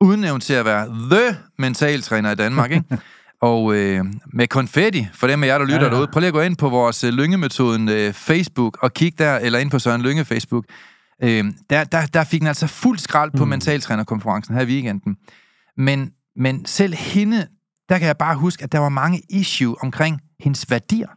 udnævnt 0.02 0.44
til 0.44 0.54
at 0.54 0.66
være 0.66 0.88
the 0.88 1.38
mentaltræner 1.58 2.32
i 2.32 2.36
Danmark, 2.36 2.72
ikke? 2.72 2.86
Og 3.42 3.76
øh, 3.76 4.06
med 4.34 4.48
konfetti, 4.48 5.08
for 5.14 5.28
dem 5.28 5.44
af 5.44 5.48
jer, 5.48 5.58
der 5.58 5.66
lytter 5.66 5.80
Ja, 5.80 5.86
ja, 5.86 5.92
derude, 5.92 6.08
prøv 6.08 6.20
lige 6.20 6.28
at 6.28 6.34
gå 6.34 6.42
ind 6.42 6.58
på 6.58 6.70
vores 6.70 7.04
øh, 7.04 7.14
Lyngemetoden 7.14 7.90
øh, 7.90 8.14
Facebook 8.14 8.78
og 8.82 8.94
kig 8.94 9.20
der, 9.20 9.38
eller 9.38 9.60
ind 9.60 9.72
på 9.72 9.80
Søren 9.80 10.02
Lynge 10.02 10.26
Facebook. 10.26 10.66
Øh, 11.24 11.46
der, 11.70 11.84
der, 11.84 12.06
der 12.06 12.24
fik 12.24 12.40
den 12.40 12.48
altså 12.48 12.68
fuld 12.68 12.98
skrald 12.98 13.32
på 13.38 13.46
mm. 13.46 13.50
mentaltrænerkonferencen 13.50 14.56
her 14.56 14.62
i 14.62 14.66
weekenden. 14.66 15.16
Men, 15.78 16.12
men 16.36 16.66
selv 16.66 16.94
hende, 16.94 17.48
der 17.90 17.98
kan 17.98 18.08
jeg 18.08 18.18
bare 18.18 18.36
huske, 18.36 18.64
at 18.64 18.72
der 18.72 18.80
var 18.80 18.90
mange 18.90 19.22
issue 19.30 19.76
omkring 19.82 20.22
hendes 20.40 20.72
værdier. 20.72 21.08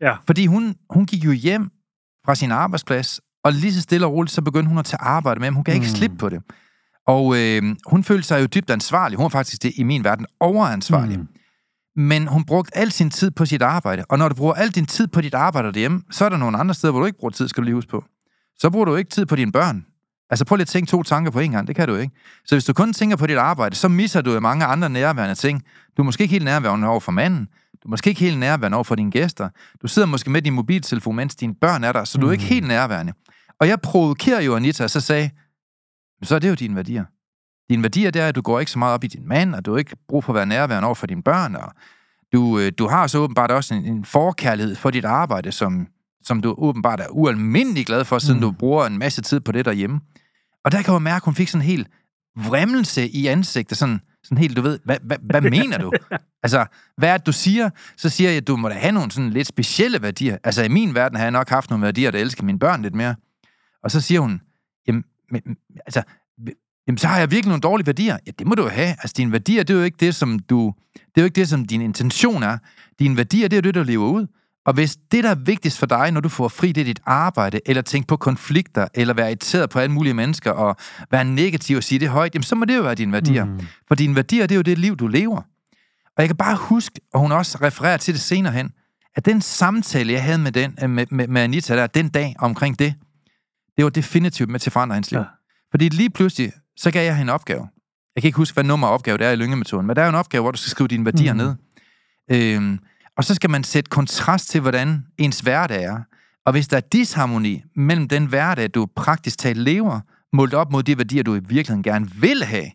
Ja. 0.00 0.14
Fordi 0.26 0.46
hun, 0.46 0.74
hun 0.90 1.06
gik 1.06 1.24
jo 1.24 1.32
hjem 1.32 1.70
fra 2.26 2.34
sin 2.34 2.50
arbejdsplads, 2.50 3.20
og 3.44 3.52
lige 3.52 3.74
så 3.74 3.80
stille 3.80 4.06
og 4.06 4.12
roligt, 4.12 4.32
så 4.32 4.42
begyndte 4.42 4.68
hun 4.68 4.78
at 4.78 4.84
tage 4.84 5.00
arbejde 5.00 5.40
med 5.40 5.46
ham. 5.46 5.54
Hun 5.54 5.64
kan 5.64 5.74
ikke 5.74 5.86
Mm. 5.86 5.94
slippe 5.94 6.16
på 6.16 6.28
det. 6.28 6.42
Og 7.06 7.36
øh, 7.38 7.76
hun 7.86 8.04
følte 8.04 8.28
sig 8.28 8.40
jo 8.40 8.46
dybt 8.46 8.70
ansvarlig. 8.70 9.16
Hun 9.16 9.22
var 9.22 9.28
faktisk 9.28 9.62
det, 9.62 9.72
i 9.76 9.82
min 9.82 10.04
verden 10.04 10.26
overansvarlig. 10.40 11.18
Mm. 11.18 11.28
Men 11.96 12.26
hun 12.26 12.44
brugte 12.44 12.76
al 12.76 12.92
sin 12.92 13.10
tid 13.10 13.30
på 13.30 13.46
sit 13.46 13.62
arbejde. 13.62 14.04
Og 14.08 14.18
når 14.18 14.28
du 14.28 14.34
bruger 14.34 14.54
al 14.54 14.68
din 14.70 14.86
tid 14.86 15.06
på 15.06 15.20
dit 15.20 15.34
arbejde 15.34 15.72
derhjemme, 15.72 16.02
så 16.10 16.24
er 16.24 16.28
der 16.28 16.36
nogle 16.36 16.58
andre 16.58 16.74
steder, 16.74 16.90
hvor 16.92 17.00
du 17.00 17.06
ikke 17.06 17.18
bruger 17.18 17.30
tid, 17.32 17.48
skal 17.48 17.60
du 17.60 17.64
lige 17.64 17.74
huske 17.74 17.90
på. 17.90 18.04
Så 18.58 18.70
bruger 18.70 18.84
du 18.84 18.96
ikke 18.96 19.10
tid 19.10 19.26
på 19.26 19.36
dine 19.36 19.52
børn. 19.52 19.86
Altså 20.30 20.44
prøv 20.44 20.56
lige 20.56 20.62
at 20.62 20.68
tænke 20.68 20.90
to 20.90 21.02
tanker 21.02 21.30
på 21.30 21.40
en 21.40 21.50
gang, 21.50 21.66
det 21.66 21.76
kan 21.76 21.88
du 21.88 21.96
ikke. 21.96 22.14
Så 22.44 22.54
hvis 22.54 22.64
du 22.64 22.72
kun 22.72 22.92
tænker 22.92 23.16
på 23.16 23.26
dit 23.26 23.36
arbejde, 23.36 23.76
så 23.76 23.88
misser 23.88 24.20
du 24.20 24.40
mange 24.40 24.64
andre 24.64 24.90
nærværende 24.90 25.34
ting. 25.34 25.62
Du 25.96 26.02
er 26.02 26.04
måske 26.04 26.22
ikke 26.22 26.32
helt 26.32 26.44
nærværende 26.44 26.88
over 26.88 27.00
for 27.00 27.12
manden. 27.12 27.48
Du 27.84 27.88
er 27.88 27.90
måske 27.90 28.08
ikke 28.10 28.20
helt 28.20 28.38
nærværende 28.38 28.76
over 28.76 28.84
for 28.84 28.94
dine 28.94 29.10
gæster. 29.10 29.48
Du 29.82 29.88
sidder 29.88 30.08
måske 30.08 30.30
med 30.30 30.42
din 30.42 30.52
mobiltelefon, 30.52 31.16
mens 31.16 31.34
dine 31.36 31.54
børn 31.54 31.84
er 31.84 31.92
der, 31.92 32.04
så 32.04 32.18
du 32.18 32.28
er 32.28 32.32
ikke 32.32 32.44
Mm. 32.44 32.48
helt 32.48 32.66
nærværende. 32.66 33.12
Og 33.60 33.68
jeg 33.68 33.80
provokerer 33.80 34.40
jo 34.40 34.56
Anita, 34.56 34.84
og 34.84 34.90
så 34.90 35.00
sagde, 35.00 35.30
"Men 36.20 36.26
så 36.26 36.34
er 36.34 36.38
det 36.38 36.48
jo 36.48 36.54
dine 36.54 36.76
værdier. 36.76 37.04
Dine 37.70 37.82
værdier, 37.82 38.10
det 38.10 38.22
er, 38.22 38.28
at 38.28 38.34
du 38.34 38.40
går 38.42 38.60
ikke 38.60 38.72
så 38.72 38.78
meget 38.78 38.94
op 38.94 39.04
i 39.04 39.06
din 39.06 39.28
mand, 39.28 39.54
og 39.54 39.64
du 39.64 39.70
har 39.72 39.78
ikke 39.78 39.96
brug 40.08 40.24
for 40.24 40.32
at 40.32 40.36
være 40.36 40.46
nærværende 40.46 40.86
over 40.86 40.94
for 40.94 41.06
dine 41.06 41.22
børn, 41.22 41.56
og 41.56 41.72
du, 42.32 42.58
øh, 42.58 42.72
du 42.78 42.88
har 42.88 43.06
så 43.06 43.18
åbenbart 43.18 43.50
også 43.50 43.74
en, 43.74 43.84
en 43.84 44.04
forkærlighed 44.04 44.76
for 44.76 44.90
dit 44.90 45.04
arbejde, 45.04 45.52
som, 45.52 45.86
som 46.22 46.40
du 46.40 46.54
åbenbart 46.58 47.00
er 47.00 47.06
ualmindelig 47.10 47.86
glad 47.86 48.04
for, 48.04 48.18
siden 48.18 48.36
Mm. 48.36 48.40
du 48.42 48.50
bruger 48.52 48.86
en 48.86 48.98
masse 48.98 49.22
tid 49.22 49.40
på 49.40 49.52
det 49.52 49.64
derhjemme. 49.64 50.00
Og 50.64 50.72
der 50.72 50.82
kan 50.82 50.92
jeg 50.94 51.02
mærke, 51.02 51.16
at 51.22 51.24
hun 51.24 51.34
fik 51.34 51.48
sådan 51.48 51.66
helt 51.66 51.88
vremmelse 52.36 53.08
i 53.08 53.26
ansigtet, 53.26 53.78
sådan, 53.78 54.00
sådan 54.24 54.38
helt, 54.38 54.56
du 54.56 54.62
ved, 54.62 54.78
hvad, 54.84 54.96
hvad, 55.02 55.16
hvad 55.22 55.40
mener 55.60 55.78
du? 55.78 55.92
Altså, 56.42 56.66
hvad 56.96 57.08
er 57.08 57.16
det, 57.16 57.26
du 57.26 57.32
siger? 57.32 57.70
Så 57.96 58.08
siger 58.08 58.30
jeg, 58.30 58.36
at 58.36 58.46
du 58.46 58.56
må 58.56 58.68
da 58.68 58.74
have 58.74 58.92
nogle 58.92 59.10
sådan 59.10 59.30
lidt 59.30 59.46
specielle 59.46 60.02
værdier. 60.02 60.38
Altså, 60.44 60.62
i 60.62 60.68
min 60.68 60.94
verden 60.94 61.16
har 61.16 61.24
jeg 61.24 61.30
nok 61.30 61.48
haft 61.48 61.70
nogle 61.70 61.84
værdier, 61.84 62.10
der 62.10 62.18
elsker 62.18 62.44
mine 62.44 62.58
børn 62.58 62.82
lidt 62.82 62.94
mere. 62.94 63.14
Og 63.82 63.90
så 63.90 64.00
siger 64.00 64.20
hun, 64.20 64.40
jamen, 64.88 65.04
men, 65.30 65.42
altså, 65.86 66.02
jamen, 66.86 66.98
så 66.98 67.06
har 67.06 67.18
jeg 67.18 67.30
virkelig 67.30 67.48
nogle 67.48 67.60
dårlige 67.60 67.86
værdier. 67.86 68.18
Ja, 68.26 68.30
det 68.38 68.46
må 68.46 68.54
du 68.54 68.62
jo 68.62 68.68
have. 68.68 68.88
Altså, 68.88 69.14
dine 69.16 69.32
værdier, 69.32 69.62
det 69.62 69.74
er 69.74 69.78
jo 69.78 69.84
ikke 69.84 69.96
det, 70.00 70.14
som 70.14 70.38
du, 70.38 70.74
det 70.94 71.02
er 71.16 71.20
jo 71.20 71.24
ikke 71.24 71.36
det, 71.36 71.48
som 71.48 71.64
din 71.64 71.80
intention 71.80 72.42
er. 72.42 72.58
Dine 72.98 73.16
værdier, 73.16 73.48
det 73.48 73.56
er 73.56 73.58
jo 73.58 73.62
det, 73.62 73.74
du 73.74 73.82
lever 73.82 74.08
ud. 74.08 74.26
Og 74.66 74.74
hvis 74.74 74.96
det, 74.96 75.24
der 75.24 75.30
er 75.30 75.34
vigtigst 75.34 75.78
for 75.78 75.86
dig, 75.86 76.10
når 76.10 76.20
du 76.20 76.28
får 76.28 76.48
fri, 76.48 76.72
det 76.72 76.80
er 76.80 76.84
dit 76.84 77.00
arbejde, 77.06 77.60
eller 77.66 77.82
tænke 77.82 78.06
på 78.06 78.16
konflikter, 78.16 78.88
eller 78.94 79.14
være 79.14 79.26
irriteret 79.26 79.70
på 79.70 79.78
alle 79.78 79.92
mulige 79.92 80.14
mennesker, 80.14 80.50
og 80.50 80.76
være 81.10 81.24
negativ 81.24 81.76
og 81.76 81.82
sige 81.82 81.98
det 81.98 82.08
højt, 82.08 82.34
jamen 82.34 82.42
så 82.42 82.54
må 82.54 82.64
det 82.64 82.76
jo 82.76 82.82
være 82.82 82.94
dine 82.94 83.12
værdier. 83.12 83.44
Mm. 83.44 83.60
For 83.88 83.94
dine 83.94 84.16
værdier, 84.16 84.46
det 84.46 84.54
er 84.54 84.56
jo 84.56 84.62
det 84.62 84.78
liv, 84.78 84.96
du 84.96 85.06
lever. 85.06 85.42
Og 86.16 86.22
jeg 86.22 86.28
kan 86.28 86.36
bare 86.36 86.56
huske, 86.56 87.00
og 87.12 87.20
hun 87.20 87.32
også 87.32 87.58
refererer 87.62 87.96
til 87.96 88.14
det 88.14 88.20
senere 88.20 88.52
hen, 88.52 88.72
at 89.16 89.24
den 89.24 89.40
samtale, 89.40 90.12
jeg 90.12 90.22
havde 90.22 90.38
med, 90.38 90.52
den, 90.52 90.78
øh, 90.82 90.90
med, 90.90 91.06
med, 91.10 91.28
med 91.28 91.42
Anita 91.42 91.76
der, 91.76 91.86
den 91.86 92.08
dag 92.08 92.34
omkring 92.38 92.78
det, 92.78 92.94
det 93.76 93.84
var 93.84 93.90
definitivt 93.90 94.50
med 94.50 94.60
til 94.60 94.68
at 94.68 94.72
forandre 94.72 94.94
hendes 94.94 95.10
liv. 95.10 95.20
Ja. 95.20 95.24
Fordi 95.70 95.88
lige 95.88 96.10
pludselig, 96.10 96.52
så 96.76 96.90
gav 96.90 97.04
jeg 97.04 97.16
hende 97.16 97.30
en 97.30 97.34
opgave. 97.34 97.68
Jeg 98.16 98.22
kan 98.22 98.28
ikke 98.28 98.36
huske, 98.36 98.54
hvad 98.54 98.64
nummer 98.64 98.86
opgave 98.86 99.18
det 99.18 99.26
er 99.26 99.30
i 99.30 99.36
lyngemetoden, 99.36 99.86
men 99.86 99.96
der 99.96 100.02
er 100.02 100.06
jo 100.06 100.08
en 100.08 100.14
opgave, 100.14 100.42
hvor 100.42 100.50
du 100.50 100.58
skal 100.58 100.70
skrive 100.70 100.88
dine 100.88 101.04
værdier 101.04 101.32
mm. 101.32 101.36
ned. 101.36 101.54
Øhm, 102.30 102.78
og 103.16 103.24
så 103.24 103.34
skal 103.34 103.50
man 103.50 103.64
sætte 103.64 103.88
kontrast 103.88 104.48
til, 104.48 104.60
hvordan 104.60 105.06
ens 105.18 105.40
hverdag 105.40 105.84
er. 105.84 106.00
Og 106.46 106.52
hvis 106.52 106.68
der 106.68 106.76
er 106.76 106.80
disharmoni 106.80 107.62
mellem 107.76 108.08
den 108.08 108.26
hverdag, 108.26 108.68
du 108.68 108.86
praktisk 108.96 109.38
talt 109.38 109.58
lever, 109.58 110.00
målt 110.32 110.54
op 110.54 110.72
mod 110.72 110.82
de 110.82 110.98
værdier, 110.98 111.22
du 111.22 111.34
i 111.34 111.38
virkeligheden 111.38 111.82
gerne 111.82 112.10
vil 112.20 112.44
have, 112.44 112.70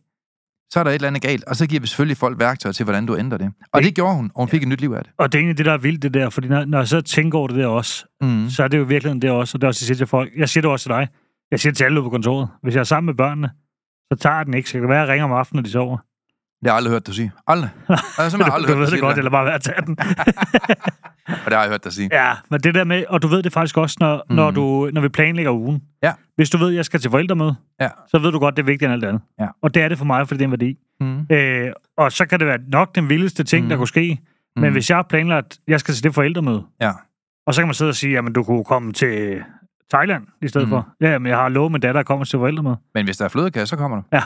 så 0.70 0.80
er 0.80 0.84
der 0.84 0.92
et 0.92 0.96
eller 0.96 1.08
andet 1.08 1.22
galt, 1.22 1.44
og 1.44 1.56
så 1.56 1.68
giver 1.68 1.82
vi 1.82 1.88
selvfølgelig 1.88 2.18
folk 2.18 2.40
værktøjer 2.40 2.74
til, 2.74 2.84
hvordan 2.84 3.06
du 3.06 3.18
ændrer 3.18 3.38
det. 3.38 3.52
Og 3.74 3.82
det, 3.82 3.88
det 3.88 3.96
gjorde 3.96 4.16
hun, 4.16 4.32
og 4.36 4.42
hun 4.42 4.50
fik 4.50 4.62
ja. 4.62 4.66
et 4.66 4.70
nyt 4.70 4.82
liv 4.82 4.92
af 4.92 5.04
det. 5.04 5.14
Og 5.18 5.32
det 5.32 5.38
er 5.38 5.42
egentlig 5.42 5.58
det, 5.58 5.66
der 5.66 5.74
er 5.74 5.78
vildt, 5.78 6.02
det 6.02 6.14
der, 6.14 6.30
fordi 6.30 6.48
når, 6.48 6.66
når 6.66 6.78
jeg 6.78 6.88
så 6.88 7.02
tænker 7.02 7.38
over 7.38 7.48
det 7.48 7.58
der 7.58 7.68
også, 7.68 8.06
mm. 8.22 8.50
så 8.50 8.64
er 8.64 8.68
det 8.68 8.78
jo 8.78 8.84
virkelig 8.84 9.22
det 9.22 9.30
også, 9.30 9.58
og 9.58 9.62
det 9.62 9.66
er 9.66 9.68
også, 9.68 9.86
jeg 9.86 9.88
siger 9.88 9.98
til 9.98 10.08
folk, 10.08 10.32
jeg 10.38 10.50
siger 10.50 10.62
det 10.62 10.72
også 10.72 10.84
til 10.84 10.90
dig, 10.90 11.08
jeg 11.52 11.60
siger 11.60 11.74
til 11.74 11.84
alle 11.84 12.02
på 12.02 12.10
kontoret, 12.10 12.50
hvis 12.62 12.74
jeg 12.74 12.80
er 12.80 12.84
sammen 12.84 13.06
med 13.06 13.14
børnene, 13.14 13.50
så 14.14 14.20
tager 14.20 14.44
den 14.44 14.54
ikke, 14.54 14.70
så 14.70 14.74
kan 14.74 14.82
det 14.82 14.90
være, 14.90 15.02
at 15.02 15.08
jeg 15.08 15.14
ringer 15.14 15.26
om 15.26 15.32
aftenen, 15.32 15.58
når 15.58 15.64
de 15.64 15.72
sover. 15.72 15.98
Det 16.62 16.70
har 16.70 16.72
jeg 16.72 16.78
aldrig 16.78 16.92
hørt 16.92 17.08
dig 17.08 17.16
sige. 17.16 17.32
Aldrig. 17.48 17.70
Jeg 17.90 17.98
har 18.18 18.30
simpelthen 18.30 18.54
aldrig 18.54 18.70
du, 18.70 18.74
du 18.74 18.80
ved 18.80 18.92
det 18.92 19.00
godt, 19.00 19.18
eller 19.18 19.32
bare 19.32 19.46
være 19.46 19.54
at 19.54 19.62
tage 19.62 19.82
den. 19.86 19.98
og 21.46 21.46
det 21.46 21.54
har 21.54 21.62
jeg 21.62 21.70
hørt 21.70 21.84
dig 21.84 21.94
sige. 21.94 22.10
Ja, 22.12 22.34
men 22.50 22.60
det 22.60 22.76
der 22.76 22.84
med, 22.84 23.04
og 23.10 23.22
du 23.22 23.28
ved 23.28 23.44
det 23.44 23.54
faktisk 23.54 23.78
også, 23.78 23.98
når, 24.00 24.24
mm. 24.30 24.36
når, 24.36 24.52
du, 24.52 24.90
når 24.94 25.02
vi 25.02 25.10
planlægger 25.10 25.52
ugen. 25.52 25.84
Ja. 26.04 26.14
Hvis 26.36 26.50
du 26.50 26.58
ved, 26.58 26.70
at 26.70 26.76
jeg 26.76 26.86
skal 26.86 27.00
til 27.00 27.12
forældremøde, 27.12 27.56
ja. 27.82 27.90
så 28.08 28.20
ved 28.20 28.32
du 28.32 28.40
godt, 28.40 28.58
det 28.58 28.64
er 28.64 28.66
vigtigere 28.66 28.94
end 28.94 29.04
alt 29.04 29.10
andet. 29.10 29.22
Ja. 29.40 29.48
Og 29.62 29.74
det 29.74 29.84
er 29.84 29.90
det 29.90 29.98
for 29.98 30.06
mig, 30.06 30.28
fordi 30.28 30.38
det 30.38 30.44
er 30.44 30.48
en 30.48 30.52
værdi. 30.52 30.78
Mm. 31.00 31.36
Øh, 31.36 31.74
og 31.98 32.12
så 32.12 32.26
kan 32.26 32.40
det 32.40 32.48
være 32.48 32.60
nok 32.68 32.96
den 32.96 33.10
vildeste 33.10 33.44
ting, 33.44 33.64
mm. 33.64 33.70
der 33.70 33.78
kunne 33.78 33.88
ske. 33.88 34.20
Men 34.56 34.66
mm. 34.66 34.72
hvis 34.72 34.90
jeg 34.90 34.98
har 34.98 35.04
planlagt, 35.10 35.54
at 35.54 35.60
jeg 35.68 35.80
skal 35.80 35.94
til 35.94 36.04
det 36.04 36.14
forældremøde, 36.14 36.64
ja. 36.82 36.92
og 37.48 37.54
så 37.54 37.62
kan 37.62 37.68
man 37.68 37.74
sidde 37.74 37.90
og 37.90 37.96
sige, 37.96 38.18
at 38.18 38.24
du 38.36 38.44
kunne 38.44 38.64
komme 38.64 38.94
til 38.94 39.44
Thailand 39.94 40.24
i 40.42 40.48
stedet 40.48 40.68
mm. 40.68 40.72
for. 40.72 40.88
Ja, 41.02 41.20
men 41.20 41.30
jeg 41.30 41.38
har 41.38 41.50
lovet 41.50 41.72
min 41.72 41.82
datter 41.82 42.00
at 42.00 42.06
komme 42.06 42.26
til 42.26 42.40
forældremøde. 42.40 42.78
Men 42.94 43.06
hvis 43.06 43.18
der 43.18 43.26
er 43.26 43.30
flødekage, 43.30 43.66
så 43.66 43.76
kommer 43.76 43.98
du. 43.98 44.04
Ja, 44.14 44.24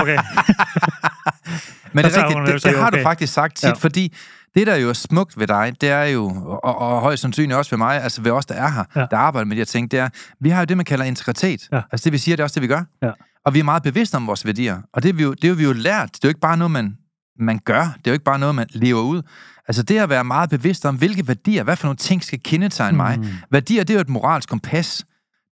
okay. 0.00 0.18
Men 1.92 2.04
det 2.04 2.16
er 2.16 2.26
rigtigt, 2.26 2.54
det, 2.54 2.64
det 2.64 2.78
har 2.78 2.86
okay. 2.86 2.98
du 2.98 3.02
faktisk 3.02 3.32
sagt 3.32 3.56
tit, 3.56 3.68
ja. 3.68 3.72
fordi 3.72 4.14
det, 4.54 4.66
der 4.66 4.76
jo 4.76 4.88
er 4.88 4.92
smukt 4.92 5.38
ved 5.38 5.46
dig, 5.46 5.72
det 5.80 5.88
er 5.88 6.04
jo, 6.04 6.24
og, 6.64 6.78
og 6.78 7.00
højst 7.00 7.22
sandsynligt 7.22 7.56
også 7.56 7.70
ved 7.70 7.78
mig, 7.78 8.02
altså 8.02 8.22
ved 8.22 8.30
os, 8.30 8.46
der 8.46 8.54
er 8.54 8.70
her, 8.70 8.84
ja. 8.96 9.06
der 9.10 9.16
arbejder 9.16 9.46
med 9.46 9.56
de 9.56 9.60
her 9.60 9.64
ting, 9.64 9.90
det 9.90 9.98
er, 9.98 10.08
vi 10.40 10.50
har 10.50 10.60
jo 10.60 10.64
det, 10.64 10.76
man 10.76 10.86
kalder 10.86 11.04
integritet. 11.04 11.68
Ja. 11.72 11.80
Altså 11.92 12.04
det, 12.04 12.12
vi 12.12 12.18
siger, 12.18 12.36
det 12.36 12.40
er 12.40 12.44
også 12.44 12.54
det, 12.54 12.62
vi 12.62 12.66
gør. 12.66 12.82
Ja. 13.02 13.10
Og 13.44 13.54
vi 13.54 13.58
er 13.58 13.64
meget 13.64 13.82
bevidste 13.82 14.14
om 14.14 14.26
vores 14.26 14.46
værdier. 14.46 14.78
Og 14.92 15.02
det 15.02 15.08
er 15.08 15.12
vi 15.12 15.22
jo, 15.22 15.32
det 15.32 15.44
er 15.44 15.48
jo, 15.48 15.54
vi 15.54 15.64
jo 15.64 15.72
lært. 15.72 16.08
Det 16.12 16.24
er 16.24 16.28
jo 16.28 16.28
ikke 16.28 16.40
bare 16.40 16.56
noget, 16.56 16.70
man, 16.70 16.96
man 17.38 17.58
gør. 17.64 17.80
Det 17.80 18.06
er 18.06 18.10
jo 18.10 18.12
ikke 18.12 18.24
bare 18.24 18.38
noget, 18.38 18.54
man 18.54 18.66
lever 18.70 19.00
ud. 19.00 19.22
Altså 19.68 19.82
det 19.82 19.98
at 19.98 20.08
være 20.08 20.24
meget 20.24 20.50
bevidst 20.50 20.86
om, 20.86 20.96
hvilke 20.96 21.28
værdier, 21.28 21.62
hvad 21.62 21.76
for 21.76 21.86
nogle 21.86 21.96
ting 21.96 22.24
skal 22.24 22.40
kendetegne 22.44 22.92
mm. 22.92 22.96
mig. 22.96 23.18
Værdier, 23.50 23.84
det 23.84 23.90
er 23.90 23.94
jo 23.94 24.00
et 24.00 24.08
moralsk 24.08 24.48
kompas. 24.48 25.04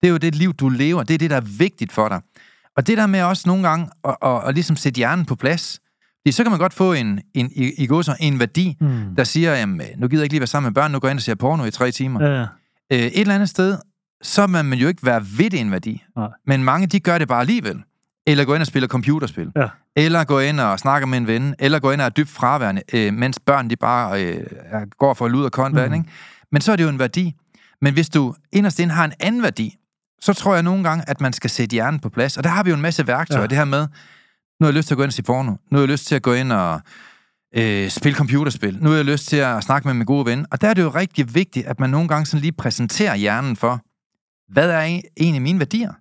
Det 0.02 0.08
er 0.08 0.12
jo 0.12 0.18
det 0.18 0.36
liv, 0.36 0.54
du 0.54 0.70
lever. 0.70 1.04
Det 1.04 1.14
er 1.14 1.18
det, 1.18 1.30
der 1.30 1.38
er 1.38 1.58
vigtigt 1.58 1.92
for 1.92 2.10
dig. 2.10 2.22
Og 2.78 2.88
det 2.88 2.98
der 2.98 3.08
med 3.08 3.22
også 3.22 3.44
nogle 3.46 3.70
gange 3.70 3.88
at, 4.04 4.16
at, 4.24 4.30
at, 4.32 4.48
at 4.48 4.54
ligesom 4.54 4.76
sætte 4.76 4.98
hjernen 4.98 5.26
på 5.26 5.36
plads. 5.36 5.80
Fordi 6.22 6.32
så 6.32 6.44
kan 6.44 6.52
man 6.52 6.60
godt 6.60 6.74
få 6.74 6.94
en, 6.94 7.20
en, 7.34 7.52
i, 7.56 7.72
i 7.78 7.88
går 7.88 8.02
så, 8.02 8.16
en 8.20 8.40
værdi, 8.40 8.78
mm. 8.82 9.16
der 9.16 9.24
siger, 9.24 9.56
jamen, 9.56 9.82
nu 9.98 10.08
gider 10.08 10.22
jeg 10.22 10.24
ikke 10.24 10.34
lige 10.34 10.40
være 10.40 10.48
sammen 10.48 10.70
med 10.70 10.76
børn, 10.76 10.92
nu 10.92 11.00
går 11.00 11.08
jeg 11.08 11.12
ind 11.12 11.20
og 11.20 11.24
ser 11.24 11.36
porno 11.36 11.66
i 11.66 11.72
tre 11.72 11.92
timer. 11.92 12.30
Ja. 12.30 12.42
Øh, 12.92 13.00
et 13.00 13.20
eller 13.20 13.36
andet 13.36 13.50
sted, 13.50 13.78
så 14.22 14.48
man 14.48 14.66
man 14.66 14.80
jo 14.80 14.88
ikke 14.88 15.06
være 15.06 15.26
ved 15.38 15.54
en 15.54 15.72
værdi. 15.72 16.04
Nej. 16.16 16.28
Men 16.48 16.64
mange, 16.64 16.88
de 16.88 17.00
gør 17.00 17.18
det 17.18 17.28
bare 17.28 17.40
alligevel. 17.40 17.84
Eller 18.28 18.46
gå 18.46 18.54
ind 18.54 18.62
og 18.62 18.68
spille 18.68 18.88
computerspil. 18.88 19.52
Ja. 19.56 19.68
Eller 19.96 20.24
gå 20.24 20.40
ind 20.40 20.60
og 20.60 20.80
snakke 20.80 21.08
med 21.08 21.18
en 21.18 21.28
ven. 21.28 21.56
Eller 21.60 21.80
gå 21.80 21.92
ind 21.92 22.02
og 22.02 22.06
er 22.06 22.10
dybt 22.10 22.30
fraværende, 22.30 22.82
øh, 22.94 23.14
mens 23.14 23.40
børn, 23.40 23.70
de 23.70 23.76
bare 23.76 24.26
øh, 24.26 24.44
går 25.00 25.14
for 25.14 25.28
lud 25.28 25.46
og 25.46 25.52
konvand, 25.52 25.90
mm. 25.90 25.94
ikke? 25.94 26.10
Men 26.52 26.62
så 26.62 26.72
er 26.72 26.76
det 26.76 26.84
jo 26.84 26.90
en 26.90 27.00
værdi. 27.00 27.36
Men 27.82 27.94
hvis 27.94 28.10
du 28.10 28.36
inderst 28.52 28.80
inde 28.80 28.94
har 28.94 29.06
en 29.06 29.14
anden 29.20 29.44
værdi, 29.44 29.78
så 30.24 30.34
tror 30.34 30.54
jeg 30.54 30.64
nogle 30.64 30.84
gange, 30.84 31.10
at 31.10 31.22
man 31.22 31.34
skal 31.34 31.50
sætte 31.50 31.74
hjernen 31.74 32.00
på 32.00 32.10
plads. 32.10 32.38
Og 32.38 32.44
der 32.44 32.50
har 32.50 32.64
vi 32.64 32.70
jo 32.70 32.76
en 32.76 32.82
masse 32.82 33.08
værktøjer. 33.08 33.42
Ja. 33.42 33.48
Det 33.48 33.58
her 33.58 33.66
med, 33.66 33.88
nu 34.60 34.66
har 34.66 34.68
jeg 34.68 34.74
lyst 34.74 34.88
til 34.88 34.94
at 34.94 34.98
gå 34.98 35.04
ind 35.04 35.10
og 35.10 35.14
se 35.14 35.24
porno. 35.24 35.52
Nu 35.52 35.78
har 35.78 35.80
jeg 35.80 35.90
lyst 35.90 36.08
til 36.08 36.16
at 36.16 36.22
gå 36.22 36.34
ind 36.34 36.52
og 36.52 36.82
øh, 37.56 37.90
spille 37.90 38.16
computerspil. 38.16 38.78
Nu 38.82 38.90
har 38.90 38.96
jeg 38.96 39.06
lyst 39.06 39.28
til 39.28 39.38
at 39.38 39.64
snakke 39.64 39.88
med 39.88 39.94
min 39.94 40.06
gode 40.06 40.26
ven. 40.26 40.46
Og 40.52 40.62
der 40.62 40.68
er 40.68 40.74
det 40.74 40.82
jo 40.82 40.90
rigtig 40.90 41.36
vigtigt, 41.36 41.68
at 41.68 41.80
man 41.80 41.90
nogle 41.90 42.08
gange 42.08 42.26
sådan 42.26 42.42
lige 42.42 42.52
præsenterer 42.52 43.16
hjernen 43.16 43.56
for, 43.56 43.82
hvad 44.54 44.70
er 44.70 45.02
en 45.18 45.36
af 45.36 45.42
mine 45.42 45.60
værdier? 45.60 45.94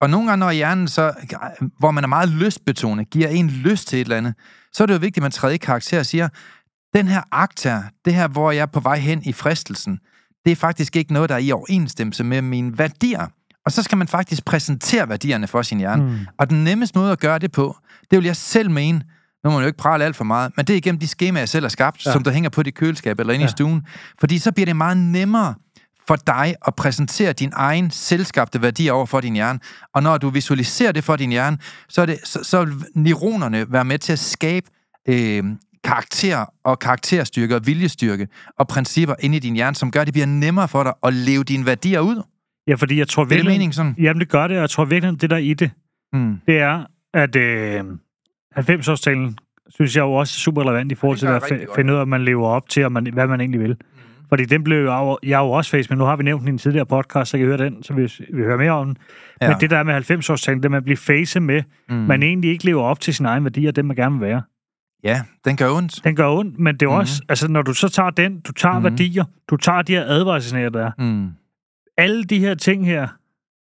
Og 0.00 0.10
nogle 0.10 0.28
gange, 0.28 0.40
når 0.40 0.50
hjernen 0.50 0.88
så, 0.88 1.12
hvor 1.78 1.90
man 1.90 2.04
er 2.04 2.08
meget 2.08 2.28
lystbetonet, 2.28 3.10
giver 3.10 3.28
en 3.28 3.50
lyst 3.50 3.88
til 3.88 4.00
et 4.00 4.04
eller 4.04 4.16
andet, 4.16 4.34
så 4.72 4.82
er 4.82 4.86
det 4.86 4.94
jo 4.94 4.98
vigtigt, 4.98 5.16
at 5.16 5.22
man 5.22 5.30
træder 5.30 5.54
i 5.54 5.56
karakter 5.56 5.98
og 5.98 6.06
siger, 6.06 6.28
den 6.94 7.08
her 7.08 7.22
akt 7.32 7.64
her, 7.64 7.82
det 8.04 8.14
her, 8.14 8.28
hvor 8.28 8.50
jeg 8.50 8.62
er 8.62 8.66
på 8.66 8.80
vej 8.80 8.98
hen 8.98 9.22
i 9.22 9.32
fristelsen, 9.32 9.98
det 10.44 10.52
er 10.52 10.56
faktisk 10.56 10.96
ikke 10.96 11.12
noget, 11.12 11.28
der 11.28 11.34
er 11.34 11.38
i 11.38 11.52
overensstemmelse 11.52 12.24
med 12.24 12.42
mine 12.42 12.78
værdier. 12.78 13.26
Og 13.66 13.72
så 13.72 13.82
skal 13.82 13.98
man 13.98 14.08
faktisk 14.08 14.44
præsentere 14.44 15.08
værdierne 15.08 15.46
for 15.46 15.62
sin 15.62 15.78
hjerne. 15.78 16.02
Mm. 16.02 16.18
Og 16.38 16.50
den 16.50 16.64
nemmeste 16.64 16.98
måde 16.98 17.12
at 17.12 17.20
gøre 17.20 17.38
det 17.38 17.52
på, 17.52 17.76
det 18.10 18.18
vil 18.18 18.24
jeg 18.24 18.36
selv 18.36 18.70
mene, 18.70 19.02
nu 19.44 19.50
må 19.50 19.56
man 19.56 19.60
jo 19.60 19.66
ikke 19.66 19.78
prale 19.78 20.04
alt 20.04 20.16
for 20.16 20.24
meget, 20.24 20.52
men 20.56 20.66
det 20.66 20.72
er 20.72 20.76
igennem 20.76 20.98
de 20.98 21.08
skemaer, 21.08 21.40
jeg 21.40 21.48
selv 21.48 21.64
har 21.64 21.68
skabt, 21.68 22.06
ja. 22.06 22.12
som 22.12 22.24
der 22.24 22.30
hænger 22.30 22.50
på 22.50 22.62
dit 22.62 22.74
køleskab 22.74 23.20
eller 23.20 23.32
inde 23.32 23.44
ja. 23.44 23.48
i 23.48 23.50
stuen. 23.50 23.82
Fordi 24.20 24.38
så 24.38 24.52
bliver 24.52 24.66
det 24.66 24.76
meget 24.76 24.96
nemmere 24.96 25.54
for 26.06 26.16
dig 26.16 26.54
at 26.66 26.74
præsentere 26.74 27.32
din 27.32 27.52
egen 27.54 27.90
selvskabte 27.90 28.62
værdi 28.62 28.90
over 28.90 29.06
for 29.06 29.20
din 29.20 29.34
hjerne. 29.34 29.58
Og 29.94 30.02
når 30.02 30.18
du 30.18 30.30
visualiserer 30.30 30.92
det 30.92 31.04
for 31.04 31.16
din 31.16 31.30
hjerne, 31.30 31.58
så, 31.88 32.02
er 32.02 32.06
det, 32.06 32.18
så, 32.24 32.38
så 32.42 32.64
vil 32.64 32.74
neuronerne 32.94 33.72
være 33.72 33.84
med 33.84 33.98
til 33.98 34.12
at 34.12 34.18
skabe 34.18 34.66
øh, 35.08 35.44
karakter 35.84 36.44
og 36.64 36.78
karakterstyrke 36.78 37.56
og 37.56 37.66
viljestyrke 37.66 38.28
og 38.58 38.68
principper 38.68 39.14
inde 39.20 39.36
i 39.36 39.40
din 39.40 39.54
hjerne, 39.54 39.76
som 39.76 39.90
gør, 39.90 40.00
at 40.00 40.06
det 40.06 40.14
bliver 40.14 40.26
nemmere 40.26 40.68
for 40.68 40.82
dig 40.82 40.92
at 41.02 41.14
leve 41.14 41.44
dine 41.44 41.66
værdier 41.66 42.00
ud. 42.00 42.22
Ja, 42.68 42.74
fordi 42.74 42.98
jeg 42.98 43.08
tror 43.08 43.24
virkelig... 43.24 43.44
Det 43.44 43.50
er 43.50 43.54
mening 43.54 43.74
sådan? 43.74 43.94
Jamen, 43.98 44.20
det 44.20 44.28
gør 44.28 44.46
det, 44.46 44.56
og 44.56 44.60
jeg 44.60 44.70
tror 44.70 44.84
virkelig, 44.84 45.20
det 45.20 45.30
der 45.30 45.36
i 45.36 45.54
det, 45.54 45.70
mm. 46.12 46.40
det 46.46 46.58
er, 46.58 46.84
at 47.14 47.36
øh, 47.36 47.80
90-årstalen 48.58 49.36
synes 49.68 49.96
jeg 49.96 50.02
jo 50.02 50.12
også 50.12 50.32
er 50.36 50.40
super 50.40 50.62
relevant 50.62 50.92
i 50.92 50.94
forhold 50.94 51.18
til 51.18 51.26
at 51.26 51.42
f- 51.42 51.74
finde 51.76 51.92
ud 51.92 51.98
af, 51.98 52.02
at 52.02 52.08
man 52.08 52.24
lever 52.24 52.48
op 52.48 52.68
til, 52.68 52.84
og 52.84 52.92
man, 52.92 53.12
hvad 53.12 53.26
man 53.26 53.40
egentlig 53.40 53.60
vil. 53.60 53.70
Mm. 53.70 54.28
Fordi 54.28 54.44
den 54.44 54.64
blev 54.64 54.84
jo, 54.84 55.18
jeg 55.22 55.38
jo 55.38 55.50
også 55.50 55.70
face, 55.70 55.90
men 55.90 55.98
nu 55.98 56.04
har 56.04 56.16
vi 56.16 56.22
nævnt 56.22 56.40
den 56.40 56.48
i 56.48 56.50
en 56.52 56.58
tidligere 56.58 56.86
podcast, 56.86 57.30
så 57.30 57.36
kan 57.38 57.46
I 57.46 57.48
høre 57.48 57.58
den, 57.58 57.82
så 57.82 57.94
vi, 57.94 58.02
vi 58.32 58.42
hører 58.42 58.56
mere 58.58 58.70
om 58.70 58.86
den. 58.86 58.96
Ja. 59.42 59.48
Men 59.48 59.60
det 59.60 59.70
der 59.70 59.82
med 59.82 59.94
90-årstalen, 60.10 60.62
det 60.62 60.70
man 60.70 60.82
bliver 60.84 60.96
face 60.96 61.40
med, 61.40 61.62
mm. 61.88 61.94
man 61.94 62.22
egentlig 62.22 62.50
ikke 62.50 62.64
lever 62.64 62.82
op 62.82 63.00
til 63.00 63.14
sin 63.14 63.26
egen 63.26 63.44
værdi, 63.44 63.66
og 63.66 63.76
det 63.76 63.84
man 63.84 63.96
gerne 63.96 64.18
vil 64.18 64.28
være. 64.28 64.42
Ja, 65.04 65.22
den 65.44 65.56
gør 65.56 65.70
ondt. 65.70 66.04
Den 66.04 66.16
gør 66.16 66.28
ondt, 66.28 66.58
men 66.58 66.74
det 66.74 66.86
er 66.86 66.90
mm. 66.90 66.96
også, 66.96 67.22
altså 67.28 67.48
når 67.48 67.62
du 67.62 67.74
så 67.74 67.88
tager 67.88 68.10
den, 68.10 68.40
du 68.40 68.52
tager 68.52 68.78
mm. 68.78 68.84
værdier, 68.84 69.24
du 69.50 69.56
tager 69.56 69.82
de 69.82 69.92
her 69.92 70.04
advarselsnære, 70.06 70.70
der 70.70 70.86
er. 70.86 70.90
Mm. 70.98 71.28
Alle 71.96 72.24
de 72.24 72.38
her 72.38 72.54
ting 72.54 72.86
her, 72.86 73.08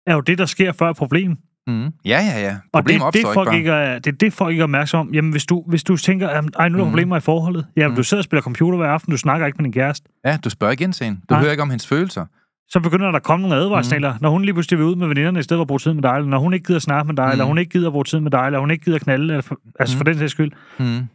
er 0.08 0.13
jo 0.13 0.21
det, 0.21 0.38
der 0.38 0.45
sker 0.45 0.71
før 0.71 0.89
et 0.89 0.97
problem. 0.97 1.38
Mm. 1.67 1.84
Ja, 1.84 1.89
ja, 2.06 2.41
ja. 2.41 2.58
Problem 2.73 3.01
og 3.01 3.13
det 3.13 3.25
det, 3.25 3.34
folk 3.34 3.54
ikke 3.54 3.71
er, 3.71 3.99
det 3.99 4.13
er 4.13 4.17
det, 4.17 4.34
folk 4.34 4.51
ikke 4.51 4.62
er 4.62 4.63
opmærksom 4.63 4.99
om. 5.08 5.13
Jamen, 5.13 5.32
hvis 5.32 5.45
du, 5.45 5.63
hvis 5.67 5.84
du 5.84 5.97
tænker, 5.97 6.30
at 6.30 6.43
nu 6.43 6.49
er 6.60 6.69
der 6.69 6.69
mm. 6.69 6.89
problemer 6.89 7.17
i 7.17 7.19
forholdet. 7.19 7.65
Jamen, 7.78 7.89
mm. 7.89 7.95
du 7.95 8.04
sidder 8.04 8.21
og 8.21 8.25
spiller 8.25 8.41
computer 8.41 8.78
hver 8.78 8.88
aften, 8.88 9.12
du 9.12 9.17
snakker 9.17 9.47
ikke 9.47 9.58
med 9.58 9.63
din 9.63 9.73
kæreste. 9.73 10.10
Ja, 10.25 10.38
du 10.43 10.49
spørger 10.49 10.71
ikke 10.71 10.84
ind 10.84 10.93
til 10.93 11.04
hende. 11.06 11.19
Du 11.30 11.34
Nej. 11.34 11.41
hører 11.41 11.51
ikke 11.51 11.63
om 11.63 11.69
hendes 11.69 11.88
følelser. 11.88 12.25
Så 12.69 12.80
begynder 12.80 13.06
der 13.06 13.15
at 13.15 13.23
komme 13.23 13.47
nogle 13.47 13.63
advarsler, 13.63 14.13
mm. 14.13 14.19
når 14.21 14.30
hun 14.30 14.41
lige 14.41 14.54
pludselig 14.54 14.80
vil 14.80 14.86
ud 14.86 14.95
med 14.95 15.08
veninderne 15.08 15.39
i 15.39 15.43
stedet 15.43 15.58
for 15.58 15.62
at 15.62 15.67
bruge 15.67 15.80
tid 15.80 15.93
med 15.93 16.04
dig, 16.04 16.15
eller 16.15 16.30
når 16.30 16.39
hun 16.39 16.54
ikke 16.54 16.65
gider 16.65 16.80
snakke 16.80 17.08
med 17.08 17.15
dig, 17.15 17.25
mm. 17.25 17.32
eller 17.32 17.45
hun 17.45 17.58
ikke 17.58 17.71
gider 17.71 17.88
at 17.88 17.91
bruge 17.91 18.04
tid 18.04 18.19
med 18.19 18.32
dig, 18.32 18.45
eller 18.45 18.60
hun 18.60 18.71
ikke 18.71 18.86
gider 18.86 18.99
knalde, 18.99 19.23
eller 19.23 19.41
for, 19.41 19.60
altså 19.80 19.95
mm. 19.95 19.97
for 19.97 20.04
den 20.04 20.17
sags 20.17 20.32
skyld. 20.32 20.51
Mm. 20.80 21.08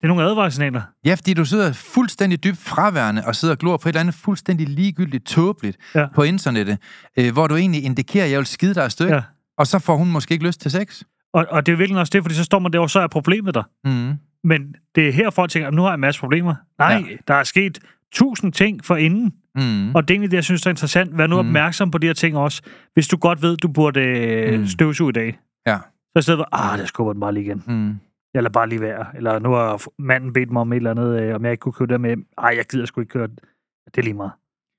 Det 0.00 0.04
er 0.04 0.08
nogle 0.08 0.22
advarselssignaler. 0.22 0.82
Ja, 1.04 1.14
fordi 1.14 1.34
du 1.34 1.44
sidder 1.44 1.72
fuldstændig 1.72 2.44
dybt 2.44 2.58
fraværende 2.58 3.22
og 3.26 3.36
sidder 3.36 3.54
og 3.54 3.58
glor 3.58 3.76
på 3.76 3.88
et 3.88 3.92
eller 3.92 4.00
andet 4.00 4.14
fuldstændig 4.14 4.68
ligegyldigt 4.68 5.26
tåbeligt 5.26 5.76
ja. 5.94 6.06
på 6.14 6.22
internettet, 6.22 6.78
øh, 7.18 7.32
hvor 7.32 7.46
du 7.46 7.56
egentlig 7.56 7.84
indikerer, 7.84 8.24
at 8.24 8.30
jeg 8.30 8.38
vil 8.38 8.46
skide 8.46 8.74
dig 8.74 8.82
et 8.82 8.92
stykke, 8.92 9.14
ja. 9.14 9.22
og 9.58 9.66
så 9.66 9.78
får 9.78 9.96
hun 9.96 10.10
måske 10.10 10.32
ikke 10.32 10.46
lyst 10.46 10.60
til 10.60 10.70
sex. 10.70 11.02
Og, 11.32 11.46
og 11.50 11.66
det 11.66 11.72
er 11.72 11.76
virkelig 11.76 12.00
også 12.00 12.10
det, 12.10 12.22
fordi 12.22 12.34
så 12.34 12.44
står 12.44 12.58
man 12.58 12.72
der, 12.72 12.78
og 12.78 12.90
så 12.90 13.00
er 13.00 13.06
problemet 13.06 13.54
der. 13.54 13.62
Mm. 13.84 14.14
Men 14.44 14.74
det 14.94 15.08
er 15.08 15.12
her, 15.12 15.30
folk 15.30 15.50
tænker, 15.50 15.68
at 15.68 15.74
nu 15.74 15.82
har 15.82 15.88
jeg 15.88 15.94
en 15.94 16.00
masse 16.00 16.20
problemer. 16.20 16.54
Nej, 16.78 17.04
ja. 17.10 17.16
der 17.28 17.34
er 17.34 17.42
sket 17.42 17.78
tusind 18.12 18.52
ting 18.52 18.84
for 18.84 18.96
inden. 18.96 19.32
Mm. 19.54 19.94
Og 19.94 20.08
det 20.08 20.10
er 20.10 20.14
egentlig 20.14 20.30
det, 20.30 20.36
jeg 20.36 20.44
synes 20.44 20.66
er 20.66 20.70
interessant. 20.70 21.18
Vær 21.18 21.26
nu 21.26 21.42
mm. 21.42 21.48
opmærksom 21.48 21.90
på 21.90 21.98
de 21.98 22.06
her 22.06 22.14
ting 22.14 22.36
også. 22.36 22.62
Hvis 22.94 23.08
du 23.08 23.16
godt 23.16 23.42
ved, 23.42 23.56
du 23.56 23.68
burde 23.68 24.00
øh, 24.00 24.60
mm. 24.60 24.66
støvsuge 24.66 25.10
i 25.10 25.12
dag. 25.12 25.38
Ja. 25.66 25.78
Så 26.12 26.18
i 26.18 26.22
stedet 26.22 26.38
for, 26.38 26.48
ah, 26.52 26.78
der 26.78 26.86
skubber 26.86 27.12
den 27.12 27.20
bare 27.20 27.34
lige 27.34 27.44
igen. 27.44 27.62
Mm. 27.66 27.94
Jeg 28.38 28.42
lader 28.42 28.52
bare 28.52 28.68
lige 28.68 28.80
være. 28.80 29.06
Eller 29.16 29.38
nu 29.38 29.50
har 29.52 29.82
manden 29.98 30.32
bedt 30.32 30.50
mig 30.50 30.60
om 30.60 30.72
et 30.72 30.76
eller 30.76 30.90
andet, 30.90 31.20
øh, 31.20 31.34
om 31.34 31.44
jeg 31.44 31.52
ikke 31.52 31.60
kunne 31.60 31.72
køre 31.72 31.88
der 31.88 31.98
med. 31.98 32.16
Ej, 32.38 32.54
jeg 32.56 32.64
gider 32.70 32.86
sgu 32.86 33.00
ikke 33.00 33.10
køre 33.12 33.26
det. 33.26 33.38
Det 33.86 33.98
er 33.98 34.02
lige 34.02 34.14
meget. 34.14 34.32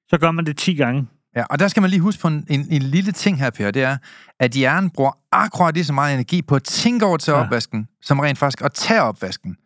Så 0.09 0.17
gør 0.17 0.31
man 0.31 0.45
det 0.45 0.57
10 0.57 0.73
gange. 0.75 1.07
Ja, 1.35 1.43
og 1.49 1.59
der 1.59 1.67
skal 1.67 1.81
man 1.81 1.89
lige 1.89 1.99
huske 1.99 2.21
på 2.21 2.27
en, 2.27 2.45
en, 2.49 2.67
en 2.71 2.81
lille 2.81 3.11
ting 3.11 3.39
her, 3.39 3.49
Per, 3.49 3.71
det 3.71 3.83
er, 3.83 3.97
at 4.39 4.51
hjernen 4.51 4.89
bruger 4.89 5.11
akkurat 5.31 5.73
lige 5.73 5.83
så 5.83 5.93
meget 5.93 6.13
energi 6.13 6.41
på 6.41 6.55
at 6.55 6.63
tænke 6.63 7.05
over 7.05 7.17
til 7.17 7.31
Ja. 7.31 7.37
opvasken, 7.45 7.87
som 8.01 8.19
rent 8.19 8.37
faktisk 8.37 8.61
at 8.65 8.73
tage 8.73 9.01
opvasken. 9.01 9.57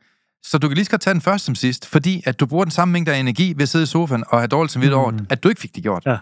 Så 0.44 0.58
du 0.58 0.68
kan 0.68 0.76
lige 0.76 0.86
så 0.86 0.92
godt 0.92 1.02
tage 1.02 1.14
den 1.14 1.22
først 1.22 1.46
som 1.46 1.56
sidst, 1.56 1.88
fordi 1.88 2.24
at 2.26 2.40
du 2.40 2.46
bruger 2.46 2.64
den 2.66 2.72
samme 2.72 2.92
mængde 2.92 3.14
af 3.14 3.18
energi 3.20 3.54
ved 3.56 3.62
at 3.62 3.70
sidde 3.70 3.84
i 3.84 3.86
sofaen 3.88 4.24
og 4.28 4.40
have 4.40 4.48
dårligt 4.48 4.72
samvittighed 4.72 5.02
over, 5.02 5.12
Mm. 5.12 5.20
at 5.30 5.44
du 5.44 5.50
ikke 5.50 5.62
fik 5.62 5.76
det 5.76 5.84
gjort. 5.84 6.06
Ja. 6.06 6.18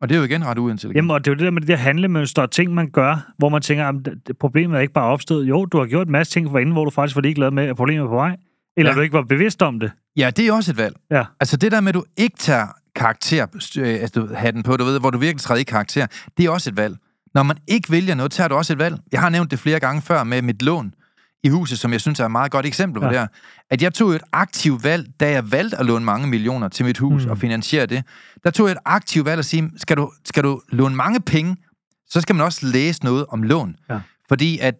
Og 0.00 0.08
det 0.08 0.14
er 0.14 0.18
jo 0.18 0.24
igen 0.24 0.44
ret 0.46 0.58
uintelligent. 0.58 0.96
Jamen, 0.96 1.10
og 1.10 1.24
det 1.24 1.30
er 1.30 1.34
jo 1.34 1.38
det 1.38 1.44
der 1.44 1.50
med 1.50 1.60
det 1.60 1.68
der 1.68 1.76
handlemønster 1.76 2.42
og 2.42 2.50
ting, 2.50 2.74
man 2.74 2.90
gør, 2.90 3.32
hvor 3.38 3.48
man 3.48 3.62
tænker, 3.62 3.84
at 3.86 3.94
problemet 4.40 4.76
er 4.76 4.80
ikke 4.80 4.92
bare 4.92 5.04
opstået. 5.04 5.48
Jo, 5.48 5.64
du 5.64 5.78
har 5.78 5.86
gjort 5.86 6.06
en 6.06 6.12
masse 6.12 6.32
ting 6.32 6.50
for 6.50 6.58
inden, 6.58 6.72
hvor 6.72 6.84
du 6.84 6.90
faktisk 6.90 7.16
var 7.16 7.22
ligeglad 7.22 7.50
med, 7.50 7.64
at 7.64 7.76
problemet 7.76 8.04
er 8.04 8.08
på 8.08 8.14
vej. 8.14 8.36
Eller 8.76 8.90
Ja. 8.90 8.96
du 8.96 9.00
ikke 9.00 9.12
var 9.12 9.22
bevidst 9.22 9.62
om 9.62 9.80
det. 9.80 9.90
Ja, 10.16 10.30
det 10.36 10.46
er 10.48 10.52
også 10.52 10.70
et 10.72 10.76
valg. 10.78 10.96
Ja. 11.10 11.24
Altså 11.40 11.56
det 11.56 11.72
der 11.72 11.80
med, 11.80 11.88
at 11.88 11.94
du 11.94 12.04
ikke 12.16 12.36
tager 12.38 12.66
karakter, 12.96 13.46
øh, 13.78 13.88
altså 14.00 14.20
du 14.20 14.34
hatten 14.34 14.62
på, 14.62 14.76
du 14.76 14.84
ved, 14.84 15.00
hvor 15.00 15.10
du 15.10 15.18
virkelig 15.18 15.40
træder 15.40 15.60
i 15.60 15.64
karakter, 15.64 16.06
det 16.36 16.44
er 16.46 16.50
også 16.50 16.70
et 16.70 16.76
valg. 16.76 16.96
Når 17.34 17.42
man 17.42 17.56
ikke 17.68 17.90
vælger 17.92 18.14
noget, 18.14 18.32
tager 18.32 18.48
du 18.48 18.54
også 18.54 18.72
et 18.72 18.78
valg. 18.78 18.96
Jeg 19.12 19.20
har 19.20 19.28
nævnt 19.28 19.50
det 19.50 19.58
flere 19.58 19.80
gange 19.80 20.02
før 20.02 20.24
med 20.24 20.42
mit 20.42 20.62
lån 20.62 20.94
i 21.44 21.48
huset, 21.48 21.78
som 21.78 21.92
jeg 21.92 22.00
synes 22.00 22.20
er 22.20 22.24
et 22.24 22.30
meget 22.30 22.52
godt 22.52 22.66
eksempel 22.66 23.00
på 23.00 23.06
Ja. 23.06 23.12
det 23.12 23.18
her. 23.20 23.26
At 23.70 23.82
jeg 23.82 23.94
tog 23.94 24.10
et 24.14 24.22
aktivt 24.32 24.84
valg, 24.84 25.06
da 25.20 25.30
jeg 25.30 25.52
valgte 25.52 25.76
at 25.78 25.86
låne 25.86 26.04
mange 26.04 26.26
millioner 26.26 26.68
til 26.68 26.84
mit 26.84 26.98
hus 26.98 27.24
Mm. 27.24 27.30
og 27.30 27.38
finansiere 27.38 27.86
det. 27.86 28.04
Der 28.44 28.50
tog 28.50 28.66
jeg 28.66 28.72
et 28.72 28.78
aktivt 28.84 29.24
valg 29.26 29.38
at 29.38 29.44
sige, 29.44 29.70
skal 29.76 29.96
du, 29.96 30.12
skal 30.24 30.42
du 30.44 30.60
låne 30.68 30.96
mange 30.96 31.20
penge, 31.20 31.56
så 32.08 32.20
skal 32.20 32.34
man 32.34 32.44
også 32.44 32.66
læse 32.66 33.04
noget 33.04 33.26
om 33.28 33.42
lån. 33.42 33.76
Ja. 33.90 34.00
Fordi 34.28 34.58
at 34.58 34.74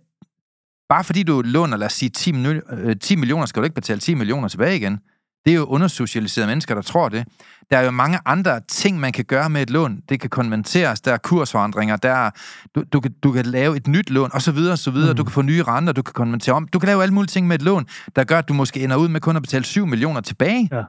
bare 0.89 1.05
fordi 1.05 1.23
du 1.23 1.43
låner, 1.45 1.77
lad 1.77 1.87
os 1.87 1.93
sige, 1.93 2.09
10, 2.09 2.33
minu- 2.33 2.75
øh, 2.75 2.97
10 3.01 3.17
millioner, 3.17 3.47
skal 3.47 3.61
du 3.63 3.65
ikke 3.65 3.75
betale 3.75 4.01
10 4.01 4.15
millioner 4.15 4.49
tilbage 4.49 4.77
igen. 4.77 4.99
Det 5.47 5.53
er 5.53 5.57
jo 5.57 5.65
undersocialiserede 5.65 6.49
mennesker, 6.49 6.75
der 6.75 6.83
tror 6.83 7.09
det. 7.09 7.25
Der 7.71 7.79
er 7.79 7.85
jo 7.85 7.91
mange 7.91 8.19
andre 8.25 8.61
ting, 8.69 9.01
man 9.01 9.13
kan 9.13 9.25
gøre 9.25 9.51
med 9.51 9.63
et 9.63 9.71
lån. 9.71 10.01
Det 10.09 10.21
kan 10.21 10.31
konverteres, 10.31 11.01
der 11.01 11.13
er 11.13 11.17
kursforandringer, 11.17 11.97
der 11.97 12.13
er, 12.13 12.31
du, 12.75 12.85
du, 12.93 13.01
kan, 13.01 13.13
du 13.23 13.33
kan 13.33 13.47
lave 13.47 13.77
et 13.77 13.87
nyt 13.87 14.11
lån, 14.11 14.31
og 14.33 14.43
så 14.43 14.53
videre, 14.53 14.73
og 14.73 14.79
så 14.79 14.91
videre. 14.91 15.13
Mm. 15.13 15.17
Du 15.17 15.25
kan 15.25 15.33
få 15.33 15.43
nye 15.43 15.63
renter, 15.63 15.93
du 15.93 16.03
kan 16.03 16.13
konvertere 16.13 16.55
om. 16.55 16.69
Du 16.69 16.79
kan 16.79 16.87
lave 16.87 17.03
alle 17.03 17.15
mulige 17.15 17.29
ting 17.29 17.47
med 17.47 17.55
et 17.57 17.63
lån, 17.63 17.87
der 18.17 18.25
gør, 18.25 18.39
at 18.39 18.49
du 18.49 18.55
måske 18.55 18.85
ender 18.85 18.97
ud 18.97 19.09
med 19.09 19.21
kun 19.21 19.37
at 19.37 19.43
betale 19.43 19.65
7 19.65 19.87
millioner 19.87 20.21
tilbage. 20.21 20.69
Ja. 20.73 20.83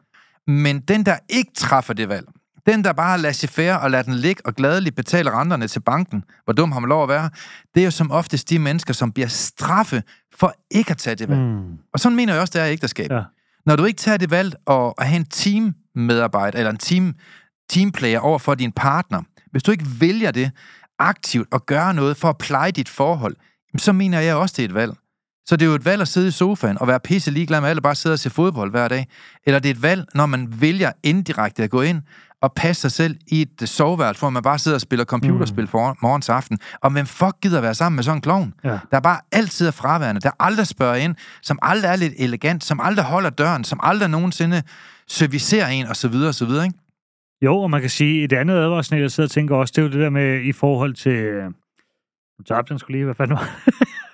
Men 0.47 0.79
den, 0.79 1.05
der 1.05 1.17
ikke 1.29 1.51
træffer 1.55 1.93
det 1.93 2.09
valg, 2.09 2.27
den, 2.65 2.83
der 2.83 2.93
bare 2.93 3.17
lader 3.17 3.33
sig 3.33 3.49
færre 3.49 3.79
og 3.79 3.91
lader 3.91 4.03
den 4.03 4.13
ligge 4.13 4.41
og 4.45 4.53
gladeligt 4.53 4.95
betale 4.95 5.31
renterne 5.31 5.67
til 5.67 5.79
banken, 5.79 6.23
hvor 6.43 6.53
dum 6.53 6.71
har 6.71 6.79
man 6.79 6.89
lov 6.89 7.03
at 7.03 7.09
være, 7.09 7.29
det 7.75 7.81
er 7.81 7.85
jo 7.85 7.91
som 7.91 8.11
oftest 8.11 8.49
de 8.49 8.59
mennesker, 8.59 8.93
som 8.93 9.11
bliver 9.11 9.27
straffe 9.27 10.03
for 10.35 10.53
ikke 10.71 10.91
at 10.91 10.97
tage 10.97 11.15
det 11.15 11.29
valg. 11.29 11.41
Mm. 11.41 11.77
Og 11.93 11.99
sådan 11.99 12.15
mener 12.15 12.33
jeg 12.33 12.41
også, 12.41 12.51
det 12.59 12.61
er 12.61 12.71
ægteskab. 12.71 13.11
Ja. 13.11 13.21
Når 13.67 13.75
du 13.75 13.85
ikke 13.85 13.97
tager 13.97 14.17
det 14.17 14.31
valg 14.31 14.55
at, 14.67 14.93
at 14.97 15.07
have 15.07 15.19
en 15.19 15.25
teammedarbejder, 15.25 16.59
eller 16.59 16.71
en 16.71 16.77
team, 16.77 17.15
teamplayer 17.69 18.19
over 18.19 18.39
for 18.39 18.55
din 18.55 18.71
partner, 18.71 19.21
hvis 19.51 19.63
du 19.63 19.71
ikke 19.71 19.85
vælger 19.99 20.31
det 20.31 20.51
aktivt 20.99 21.47
og 21.51 21.65
gøre 21.65 21.93
noget 21.93 22.17
for 22.17 22.29
at 22.29 22.37
pleje 22.37 22.71
dit 22.71 22.89
forhold, 22.89 23.35
så 23.77 23.93
mener 23.93 24.19
jeg 24.19 24.35
også, 24.35 24.53
det 24.57 24.63
er 24.63 24.67
et 24.67 24.73
valg. 24.73 24.93
Så 25.45 25.55
det 25.55 25.65
er 25.65 25.69
jo 25.69 25.75
et 25.75 25.85
valg 25.85 26.01
at 26.01 26.07
sidde 26.07 26.27
i 26.27 26.31
sofaen 26.31 26.77
og 26.77 26.87
være 26.87 26.99
pisse 26.99 27.31
ligeglad 27.31 27.61
med 27.61 27.69
alle, 27.69 27.81
bare 27.81 27.95
sidde 27.95 28.13
og 28.13 28.19
se 28.19 28.29
fodbold 28.29 28.71
hver 28.71 28.87
dag. 28.87 29.07
Eller 29.45 29.59
det 29.59 29.69
er 29.69 29.73
et 29.73 29.81
valg, 29.81 30.05
når 30.13 30.25
man 30.25 30.61
vælger 30.61 30.91
indirekte 31.03 31.63
at 31.63 31.69
gå 31.69 31.81
ind 31.81 32.01
og 32.41 32.53
passe 32.53 32.81
sig 32.81 32.91
selv 32.91 33.17
i 33.27 33.41
et 33.41 33.61
øh, 33.61 33.67
soveværelse, 33.67 34.19
hvor 34.21 34.29
man 34.29 34.43
bare 34.43 34.59
sidder 34.59 34.77
og 34.77 34.81
spiller 34.81 35.05
computerspil 35.05 35.63
mm. 35.63 35.67
for 35.67 35.97
morgen 36.01 36.21
til 36.21 36.31
aften. 36.31 36.59
Og 36.81 36.91
hvem 36.91 37.05
fuck 37.05 37.41
gider 37.41 37.61
være 37.61 37.73
sammen 37.75 37.95
med 37.95 38.03
sådan 38.03 38.17
en 38.17 38.21
klovn? 38.21 38.53
Ja. 38.63 38.79
Der 38.91 38.99
bare 38.99 39.19
altid 39.31 39.67
er 39.67 39.71
fraværende, 39.71 40.21
der 40.21 40.31
aldrig 40.39 40.67
spørger 40.67 40.95
ind, 40.95 41.15
som 41.41 41.59
aldrig 41.61 41.89
er 41.89 41.95
lidt 41.95 42.13
elegant, 42.17 42.63
som 42.63 42.79
aldrig 42.79 43.05
holder 43.05 43.29
døren, 43.29 43.63
som 43.63 43.79
aldrig 43.83 44.09
nogensinde 44.09 44.63
servicerer 45.07 45.67
en, 45.67 45.85
og 45.85 45.95
så 45.95 46.07
videre, 46.07 46.29
og 46.29 46.35
så 46.35 46.45
videre, 46.45 46.65
ikke? 46.65 46.77
Jo, 47.41 47.57
og 47.57 47.69
man 47.69 47.81
kan 47.81 47.89
sige, 47.89 48.23
et 48.23 48.33
andet 48.33 48.55
advarsel, 48.55 48.99
jeg 48.99 49.11
sidder 49.11 49.27
og 49.27 49.31
tænker 49.31 49.55
også, 49.55 49.73
det 49.75 49.81
er 49.81 49.85
jo 49.85 49.91
det 49.91 49.99
der 49.99 50.09
med 50.09 50.41
i 50.41 50.51
forhold 50.51 50.93
til... 50.93 51.11
øh, 51.11 51.43
Nu 52.39 52.43
tabte 52.47 52.71
jeg 52.73 52.79
skulle 52.79 52.97
lige, 52.97 53.05
hvad 53.05 53.15
fanden 53.15 53.37
var 53.37 53.45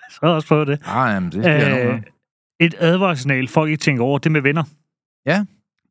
Så 0.10 0.20
har 0.22 0.28
jeg 0.28 0.36
også 0.36 0.48
prøvet 0.48 0.68
det. 0.68 0.80
Ah, 0.86 1.14
jamen, 1.14 1.32
det 1.32 1.44
sker 1.44 1.88
øh, 1.90 1.94
Øh, 1.96 2.02
et 2.60 2.76
advarssignal, 2.80 3.48
folk 3.48 3.70
ikke 3.72 3.82
tænker 3.82 4.04
over, 4.04 4.18
det 4.20 4.32
med 4.32 4.42
venner. 4.42 4.64
Ja. 5.26 5.46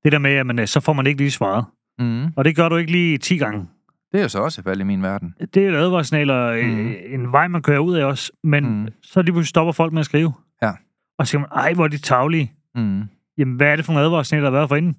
Det 0.04 0.12
der 0.12 0.18
med, 0.18 0.30
at 0.30 0.46
man, 0.46 0.58
øh, 0.58 0.66
så 0.66 0.80
får 0.80 0.92
man 0.92 1.06
ikke 1.06 1.20
lige 1.20 1.30
svaret. 1.30 1.64
Mm. 1.98 2.26
Og 2.36 2.44
det 2.44 2.56
gør 2.56 2.68
du 2.68 2.76
ikke 2.76 2.92
lige 2.92 3.18
10 3.18 3.36
gange. 3.36 3.66
Det 4.12 4.18
er 4.18 4.22
jo 4.22 4.28
så 4.28 4.38
også 4.42 4.60
et 4.60 4.64
valg 4.66 4.80
i 4.80 4.84
min 4.84 5.02
verden. 5.02 5.34
Det 5.54 5.64
er 5.66 5.70
et 5.70 5.74
advarssignal 5.76 6.30
og 6.30 6.56
Mhm. 6.56 6.66
mm. 6.78 6.94
en 7.06 7.32
vej, 7.32 7.48
man 7.48 7.62
kører 7.62 7.78
ud 7.78 7.94
af 7.94 8.04
også. 8.04 8.32
Men 8.44 8.64
mm. 8.80 8.88
så 9.02 9.22
lige 9.22 9.32
pludselig 9.32 9.48
stopper 9.48 9.72
folk 9.72 9.92
med 9.92 10.00
at 10.00 10.06
skrive. 10.06 10.32
Ja. 10.62 10.70
Og 11.18 11.26
så 11.26 11.30
siger 11.30 11.40
man, 11.40 11.48
ej, 11.52 11.74
hvor 11.74 11.84
er 11.84 11.88
de 11.88 11.98
tavlige. 11.98 12.52
Mm. 12.74 13.02
Jamen, 13.38 13.56
hvad 13.56 13.66
er 13.68 13.76
det 13.76 13.84
for 13.84 13.92
en 13.92 13.98
advarssignal, 13.98 14.44
der 14.44 14.50
har 14.50 14.56
været 14.56 14.68
for 14.68 14.76
inden? 14.76 14.96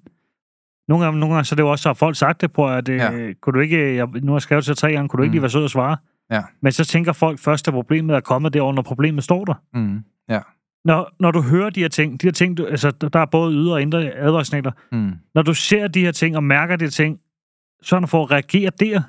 Nogle 0.88 1.04
gange, 1.04 1.20
nogle 1.20 1.34
gange 1.34 1.44
så 1.44 1.54
er 1.54 1.56
det 1.56 1.62
jo 1.62 1.70
også, 1.70 1.82
så 1.82 1.88
har 1.88 1.94
folk 1.94 2.16
sagt 2.16 2.40
det 2.40 2.52
på, 2.52 2.68
at 2.68 2.88
ja. 2.88 3.12
Øh, 3.12 3.34
kunne 3.34 3.52
du 3.54 3.60
ikke, 3.60 3.96
jeg, 3.96 4.06
nu 4.06 4.32
har 4.32 4.36
jeg 4.36 4.42
skrevet 4.42 4.64
til 4.64 4.76
tre 4.76 4.92
gange, 4.92 5.08
kunne 5.08 5.18
du 5.18 5.22
ikke 5.22 5.30
Mm. 5.30 5.32
lige 5.32 5.42
være 5.42 5.50
sød 5.50 5.64
og 5.64 5.70
svare? 5.70 5.96
Ja. 6.30 6.42
Men 6.62 6.72
så 6.72 6.84
tænker 6.84 7.12
folk 7.12 7.38
først, 7.38 7.68
at 7.68 7.74
problemet 7.74 8.16
er 8.16 8.20
kommet 8.20 8.54
derovre, 8.54 8.74
når 8.74 8.82
problemet 8.82 9.24
står 9.24 9.44
der. 9.44 9.54
Mm. 9.74 10.04
Ja. 10.28 10.40
Når, 10.84 11.10
når 11.20 11.30
du 11.30 11.42
hører 11.42 11.70
de 11.70 11.80
her 11.80 11.88
ting, 11.88 12.20
de 12.20 12.26
her 12.26 12.32
ting, 12.32 12.56
du, 12.56 12.66
altså 12.66 12.90
der 12.90 13.18
er 13.20 13.24
både 13.26 13.54
ydre 13.54 13.72
og 13.74 13.82
indre 13.82 14.10
advarssignaler. 14.10 14.72
Mm. 14.92 15.12
Når 15.34 15.42
du 15.42 15.54
ser 15.54 15.88
de 15.88 16.00
her 16.00 16.12
ting 16.12 16.36
og 16.36 16.44
mærker 16.44 16.76
de 16.76 16.84
her 16.84 16.90
ting, 16.90 17.18
så 17.82 17.96
er 17.96 18.00
du 18.00 18.06
for 18.06 18.22
at 18.24 18.30
reagere 18.30 18.70
der. 18.80 19.02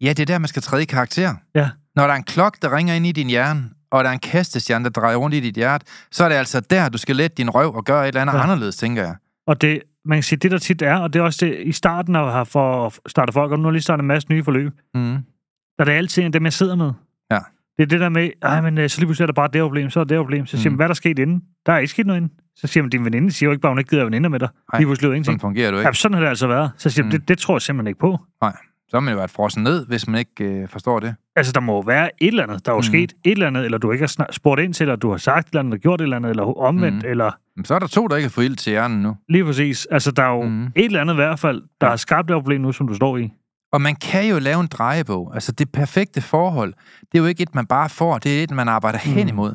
Ja, 0.00 0.08
det 0.08 0.20
er 0.20 0.26
der, 0.26 0.38
man 0.38 0.48
skal 0.48 0.62
træde 0.62 0.82
i 0.82 0.84
karakter. 0.84 1.34
Ja. 1.54 1.70
Når 1.96 2.02
der 2.06 2.12
er 2.12 2.16
en 2.16 2.22
klok, 2.24 2.62
der 2.62 2.76
ringer 2.76 2.94
ind 2.94 3.06
i 3.06 3.12
din 3.12 3.26
hjerne, 3.28 3.70
og 3.90 4.04
der 4.04 4.10
er 4.10 4.14
en 4.14 4.18
kastestjerne, 4.20 4.84
der 4.84 4.90
drejer 4.90 5.16
rundt 5.16 5.34
i 5.36 5.40
dit 5.40 5.54
hjerte, 5.54 5.86
så 6.12 6.24
er 6.24 6.28
det 6.28 6.36
altså 6.36 6.60
der, 6.60 6.88
du 6.88 6.98
skal 6.98 7.16
lette 7.16 7.34
din 7.36 7.50
røv 7.50 7.74
og 7.74 7.84
gøre 7.84 8.02
et 8.02 8.08
eller 8.08 8.20
andet 8.20 8.34
Ja. 8.34 8.42
anderledes, 8.42 8.76
tænker 8.76 9.02
jeg. 9.02 9.16
Og 9.46 9.60
det, 9.60 9.82
man 10.04 10.16
kan 10.18 10.22
sige, 10.22 10.38
det 10.38 10.50
der 10.50 10.58
tit 10.58 10.82
er, 10.82 10.96
og 10.96 11.12
det 11.12 11.18
er 11.18 11.22
også 11.22 11.46
det, 11.46 11.58
i 11.64 11.72
starten 11.72 12.16
af 12.16 12.46
for 12.46 12.86
at 12.86 12.98
starte 13.06 13.32
folk, 13.32 13.52
og 13.52 13.58
nu 13.58 13.64
har 13.64 13.70
lige 13.70 13.82
startet 13.82 14.02
en 14.02 14.08
masse 14.08 14.28
nye 14.30 14.44
forløb, 14.44 14.72
Mm. 14.94 15.00
der 15.78 15.80
er 15.80 15.84
det 15.84 15.92
altid 15.92 16.22
en 16.22 16.32
dem, 16.32 16.44
jeg 16.44 16.52
sidder 16.52 16.74
med. 16.74 16.92
Ja. 17.30 17.38
Det 17.78 17.82
er 17.82 17.86
det 17.86 18.00
der 18.00 18.08
med, 18.08 18.30
ej, 18.42 18.60
men 18.60 18.78
øh, 18.78 18.88
så 18.88 18.98
lige 19.00 19.06
pludselig 19.06 19.24
er 19.24 19.26
der 19.26 19.32
bare 19.32 19.48
det 19.52 19.60
problem, 19.62 19.90
så 19.90 20.00
er 20.00 20.04
det 20.04 20.18
problem. 20.18 20.46
Så 20.46 20.56
siger 20.58 20.70
Mm. 20.70 20.72
man, 20.72 20.76
hvad 20.76 20.86
er 20.86 20.88
der 20.88 20.94
sket 20.94 21.18
inden? 21.18 21.42
Der 21.66 21.72
er 21.72 21.78
ikke 21.78 21.90
sket 21.90 22.06
noget 22.06 22.20
inden. 22.20 22.32
Så 22.56 22.66
siger 22.66 22.82
man, 22.82 22.90
din 22.90 23.04
veninde 23.04 23.32
siger 23.32 23.46
jo 23.48 23.52
ikke 23.52 23.60
bare, 23.62 23.70
hun 23.72 23.78
ikke 23.78 23.90
gider 23.90 24.04
veninder 24.04 24.30
med 24.30 24.38
dig. 24.40 24.48
Ej, 24.72 24.78
Lige 24.78 24.86
pludselig 24.86 25.06
ingenting. 25.08 25.24
Sådan 25.24 25.40
fungerer 25.40 25.70
du 25.70 25.76
ikke. 25.76 25.88
Ja, 25.88 25.92
sådan 25.92 26.14
har 26.14 26.20
det 26.20 26.28
altså 26.28 26.46
været. 26.46 26.70
Så 26.76 26.90
siger 26.90 27.04
man, 27.04 27.12
Mm. 27.14 27.18
det, 27.20 27.28
det 27.28 27.38
tror 27.38 27.54
jeg 27.54 27.62
simpelthen 27.62 27.86
ikke 27.88 27.98
på. 28.00 28.18
Så 28.88 28.96
er 28.96 29.00
man 29.00 29.12
jo 29.12 29.18
været 29.18 29.30
frossen 29.30 29.62
ned, 29.62 29.86
hvis 29.86 30.08
man 30.08 30.18
ikke 30.18 30.44
øh, 30.44 30.68
forstår 30.68 31.00
det. 31.00 31.14
Altså, 31.36 31.52
der 31.52 31.60
må 31.60 31.72
jo 31.72 31.80
være 31.80 32.10
et 32.22 32.28
eller 32.28 32.42
andet. 32.42 32.66
Der 32.66 32.72
er 32.72 32.74
jo 32.76 32.78
Mm. 32.78 32.82
sket 32.82 33.12
et 33.24 33.32
eller 33.32 33.46
andet, 33.46 33.64
eller 33.64 33.78
du 33.78 33.92
ikke 33.92 34.02
har 34.02 34.26
spurgt 34.32 34.60
ind 34.60 34.74
til, 34.74 34.84
eller 34.84 34.96
du 34.96 35.10
har 35.10 35.16
sagt 35.16 35.46
et 35.46 35.50
eller 35.50 35.60
andet, 35.60 35.72
eller 35.72 35.80
gjort 35.82 36.00
et 36.00 36.02
eller 36.02 36.16
andet, 36.16 36.30
eller 36.30 36.58
omvendt, 36.58 37.02
Mm. 37.04 37.10
eller 37.10 37.30
Men 37.56 37.64
så 37.64 37.74
er 37.74 37.78
der 37.78 37.86
to, 37.86 38.06
der 38.06 38.16
ikke 38.16 38.24
har 38.24 38.30
fået 38.30 38.44
ild 38.44 38.56
til 38.56 38.70
hjernen 38.70 39.02
nu. 39.02 39.16
lige 39.28 39.44
præcis. 39.44 39.86
Altså, 39.90 40.10
der 40.10 40.22
er 40.22 40.28
jo 40.30 40.42
Mm. 40.42 40.64
et 40.64 40.72
eller 40.76 41.00
andet 41.00 41.14
i 41.14 41.16
hvert 41.16 41.38
fald, 41.38 41.62
der 41.80 41.86
Ja. 41.86 41.90
har 41.90 41.96
skabt 41.96 42.28
det 42.28 42.34
problem 42.34 42.60
nu, 42.60 42.72
som 42.72 42.88
du 42.88 42.94
står 42.94 43.16
i. 43.16 43.32
Og 43.76 43.80
man 43.82 43.94
kan 43.96 44.28
jo 44.28 44.38
lave 44.38 44.60
en 44.60 44.66
drejebog. 44.66 45.34
Altså 45.34 45.52
det 45.52 45.72
perfekte 45.72 46.20
forhold, 46.20 46.74
det 47.00 47.18
er 47.18 47.22
jo 47.22 47.26
ikke 47.26 47.42
et, 47.42 47.54
man 47.54 47.66
bare 47.66 47.88
får, 47.88 48.18
det 48.18 48.38
er 48.38 48.42
et, 48.42 48.50
man 48.50 48.68
arbejder 48.68 48.98
Mm. 49.04 49.10
hen 49.12 49.28
imod. 49.28 49.54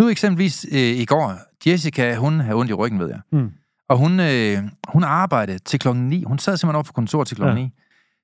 Nu 0.00 0.08
eksempelvis 0.08 0.66
øh, 0.72 0.78
i 0.78 1.04
går, 1.04 1.34
Jessica, 1.66 2.14
hun 2.16 2.40
havde 2.40 2.54
ondt 2.56 2.70
i 2.70 2.74
ryggen, 2.74 3.00
ved 3.00 3.08
jeg. 3.08 3.20
Mm. 3.32 3.50
Og 3.88 3.98
hun, 3.98 4.20
øh, 4.20 4.58
hun 4.88 5.04
arbejdede 5.04 5.58
til 5.58 5.78
klokken 5.80 6.08
9. 6.08 6.24
Hun 6.24 6.38
sad 6.38 6.56
simpelthen 6.56 6.78
op 6.78 6.84
på 6.84 6.92
kontor 6.92 7.24
til 7.24 7.36
klokken 7.36 7.56
Ja. 7.56 7.62
ja. 7.62 7.66
9. 7.66 7.72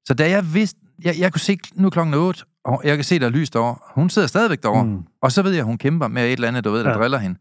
Så 0.06 0.14
da 0.14 0.30
jeg 0.30 0.54
vidste, 0.54 0.80
jeg, 1.04 1.14
jeg 1.18 1.32
kunne 1.32 1.40
se, 1.40 1.58
nu 1.74 1.86
er 1.86 1.90
klokken 1.90 2.14
8, 2.14 2.44
og 2.64 2.80
jeg 2.84 2.96
kan 2.96 3.04
se, 3.04 3.18
der 3.18 3.26
er 3.26 3.30
lyst 3.30 3.56
over. 3.56 3.92
Hun 3.94 4.10
sidder 4.10 4.28
stadigvæk 4.28 4.62
derovre. 4.62 4.84
Mm. 4.84 4.90
Mm. 4.90 5.02
Og 5.22 5.32
så 5.32 5.42
ved 5.42 5.50
jeg, 5.50 5.60
at 5.60 5.66
hun 5.66 5.78
kæmper 5.78 6.08
med 6.08 6.24
et 6.24 6.32
eller 6.32 6.48
andet, 6.48 6.64
du 6.64 6.70
ved, 6.70 6.84
der 6.84 6.90
Ja. 6.90 6.96
driller 6.96 7.18
hende. 7.18 7.38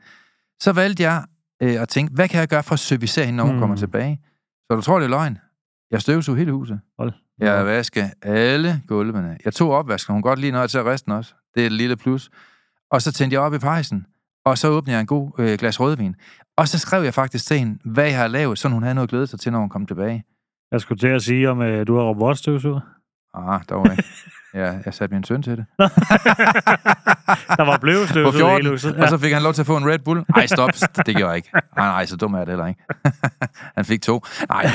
Så 0.62 0.72
valgte 0.74 1.04
jeg 1.04 1.24
øh, 1.64 1.82
at 1.82 1.90
tænke, 1.90 2.14
hvad 2.14 2.28
kan 2.30 2.40
jeg 2.40 2.48
gøre 2.48 2.64
for 2.64 2.74
at 2.74 2.80
servicere 2.80 3.26
hende, 3.26 3.38
når 3.38 3.44
hun 3.44 3.52
Mm. 3.52 3.56
mm. 3.56 3.62
kommer 3.62 3.76
tilbage? 3.76 4.22
Så 4.72 4.76
du 4.76 4.82
tror, 4.82 5.00
det 5.00 5.06
er 5.06 5.10
løgn? 5.10 5.38
Jeg 5.92 6.02
støvsug 6.02 6.36
hele 6.36 6.52
huset. 6.52 6.80
Hold. 7.00 7.14
Jeg 7.40 7.66
vasker 7.66 8.10
alle 8.22 8.82
gulvene. 8.88 9.38
Jeg 9.46 9.54
tog 9.54 9.72
opvasken. 9.72 10.14
Hun 10.14 10.22
godt 10.22 10.40
lige 10.40 10.52
noget 10.52 10.70
til 10.70 10.84
resten 10.84 11.12
også. 11.12 11.34
Det 11.56 11.62
er 11.62 11.66
et 11.66 11.72
lille 11.72 11.98
plus. 11.98 12.30
Og 12.92 13.02
så 13.02 13.12
tændte 13.12 13.34
jeg 13.34 13.42
op 13.42 13.54
i 13.54 13.58
pejsen. 13.58 14.06
Og 14.46 14.58
så 14.58 14.68
åbnede 14.68 14.94
jeg 14.94 15.02
en 15.02 15.08
god 15.08 15.32
øh, 15.40 15.58
glas 15.58 15.80
rødvin. 15.80 16.16
Og 16.58 16.68
så 16.68 16.80
skrev 16.80 17.04
jeg 17.04 17.14
faktisk 17.14 17.48
til 17.48 17.60
hende, 17.60 17.80
hvad 17.86 18.06
jeg 18.06 18.18
har 18.18 18.28
lavet, 18.28 18.60
så 18.60 18.70
hun 18.70 18.84
havde 18.84 18.96
noget 18.96 19.08
at 19.08 19.10
glæde 19.10 19.28
sig 19.28 19.40
til, 19.40 19.52
når 19.52 19.60
hun 19.60 19.70
kom 19.70 19.86
tilbage. 19.86 20.24
Jeg 20.72 20.82
skulle 20.82 21.00
til 21.00 21.08
at 21.08 21.22
sige, 21.22 21.50
om 21.50 21.62
øh, 21.62 21.88
du 21.88 21.96
har 21.96 22.04
robotstøvsuger. 22.04 22.97
Ah, 23.38 23.62
dog 23.70 23.92
ikke. 23.92 24.04
Ja, 24.54 24.74
jeg 24.86 24.94
satte 24.94 25.16
min 25.16 25.24
søn 25.24 25.44
til 25.44 25.58
det. 25.58 25.66
Der 27.58 27.66
var 27.66 27.78
blevet 27.78 28.08
På 28.08 28.14
støvsuget 28.14 28.36
i 28.36 28.38
14, 28.38 28.58
hele 28.58 28.70
huset. 28.70 28.96
og 28.96 29.10
så 29.10 29.18
fik 29.18 29.34
han 29.34 29.42
lov 29.42 29.54
til 29.54 29.62
at 29.62 29.66
få 29.66 29.78
en 29.78 29.90
Red 29.90 30.00
Bull. 30.00 30.24
Nej, 30.36 30.48
stop. 30.48 30.70
Det 31.06 31.16
gjorde 31.16 31.28
jeg 31.28 31.36
ikke. 31.36 31.50
Nej, 31.54 31.62
nej, 31.88 32.06
så 32.06 32.16
dum 32.16 32.34
er 32.34 32.40
det 32.40 32.48
heller 32.48 32.68
ikke. 32.68 32.82
han 33.78 33.86
fik 33.86 34.02
to. 34.02 34.24
Nej, 34.50 34.72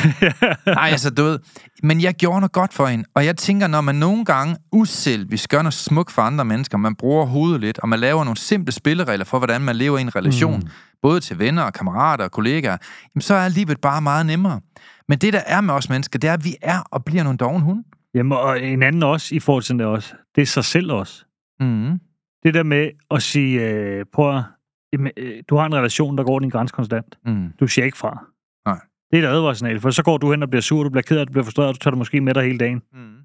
nej, 0.66 0.88
altså 0.90 1.10
du 1.10 1.22
ved. 1.22 1.38
Men 1.82 2.00
jeg 2.02 2.14
gjorde 2.14 2.40
noget 2.40 2.52
godt 2.52 2.74
for 2.74 2.86
hende. 2.86 3.04
Og 3.14 3.24
jeg 3.24 3.36
tænker, 3.36 3.66
når 3.66 3.80
man 3.80 3.94
nogle 3.94 4.24
gange 4.24 4.56
uselvisk 4.72 5.50
gør 5.50 5.62
noget 5.62 5.74
smukt 5.74 6.12
for 6.12 6.22
andre 6.22 6.44
mennesker, 6.44 6.78
man 6.78 6.94
bruger 6.94 7.26
hovedet 7.26 7.60
lidt, 7.60 7.78
og 7.78 7.88
man 7.88 7.98
laver 8.00 8.24
nogle 8.24 8.36
simple 8.36 8.72
spilleregler 8.72 9.24
for, 9.24 9.38
hvordan 9.38 9.60
man 9.60 9.76
lever 9.76 9.98
i 9.98 10.00
en 10.00 10.16
relation, 10.16 10.60
mm. 10.60 10.68
både 11.02 11.20
til 11.20 11.38
venner 11.38 11.62
og 11.62 11.72
kammerater 11.72 12.24
og 12.24 12.30
kollegaer, 12.30 12.76
jamen, 13.14 13.22
så 13.22 13.34
er 13.34 13.48
livet 13.48 13.80
bare 13.80 14.02
meget 14.02 14.26
nemmere. 14.26 14.60
Men 15.08 15.18
det, 15.18 15.32
der 15.32 15.40
er 15.46 15.60
med 15.60 15.74
os 15.74 15.88
mennesker, 15.88 16.18
det 16.18 16.30
er, 16.30 16.34
at 16.34 16.44
vi 16.44 16.56
er 16.62 16.78
og 16.90 17.04
bliver 17.04 17.22
nogle 17.22 17.38
doven 17.38 17.62
hunde. 17.62 17.82
Jamen, 18.14 18.32
og 18.32 18.62
en 18.62 18.82
anden 18.82 19.02
også, 19.02 19.34
i 19.34 19.38
forhold 19.38 19.62
til 19.62 19.78
det 19.78 19.86
også. 19.86 20.14
Det 20.34 20.42
er 20.42 20.46
sig 20.46 20.64
selv 20.64 20.92
også. 20.92 21.24
Mm. 21.60 22.00
det 22.42 22.54
der 22.54 22.62
med 22.62 22.90
at 23.10 23.22
sige, 23.22 23.70
øh, 23.70 24.04
prøv 24.12 24.36
at, 24.36 24.44
jamen, 24.92 25.12
øh, 25.16 25.42
du 25.48 25.56
har 25.56 25.66
en 25.66 25.74
relation, 25.74 26.18
der 26.18 26.24
går 26.24 26.38
din 26.38 26.48
grænse 26.50 26.74
konstant. 26.74 27.18
Mm. 27.26 27.52
Du 27.60 27.66
siger 27.66 27.84
ikke 27.84 27.98
fra. 27.98 28.24
Nej. 28.66 28.80
Det 29.10 29.24
er 29.24 29.28
et 29.28 29.32
advarssignal, 29.32 29.80
for 29.80 29.90
så 29.90 30.02
går 30.02 30.18
du 30.18 30.30
hen 30.30 30.42
og 30.42 30.50
bliver 30.50 30.62
sur, 30.62 30.82
du 30.82 30.90
bliver 30.90 31.02
ked 31.02 31.18
af, 31.18 31.26
du 31.26 31.32
bliver 31.32 31.44
frustreret, 31.44 31.74
du 31.74 31.78
tager 31.78 31.90
det 31.90 31.98
måske 31.98 32.20
med 32.20 32.34
dig 32.34 32.42
hele 32.42 32.58
dagen. 32.58 32.82
Mm. 32.92 33.16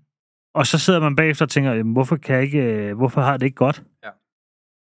Og 0.55 0.67
så 0.67 0.79
sidder 0.79 0.99
man 0.99 1.15
bagefter 1.15 1.45
og 1.45 1.49
tænker, 1.49 1.73
jamen, 1.73 1.93
hvorfor, 1.93 2.15
kan 2.15 2.35
jeg 2.35 2.43
ikke, 2.43 2.59
øh, 2.59 2.97
hvorfor 2.97 3.21
har 3.21 3.31
jeg 3.31 3.39
det 3.39 3.45
ikke 3.45 3.55
godt? 3.55 3.83
Ja. 4.03 4.09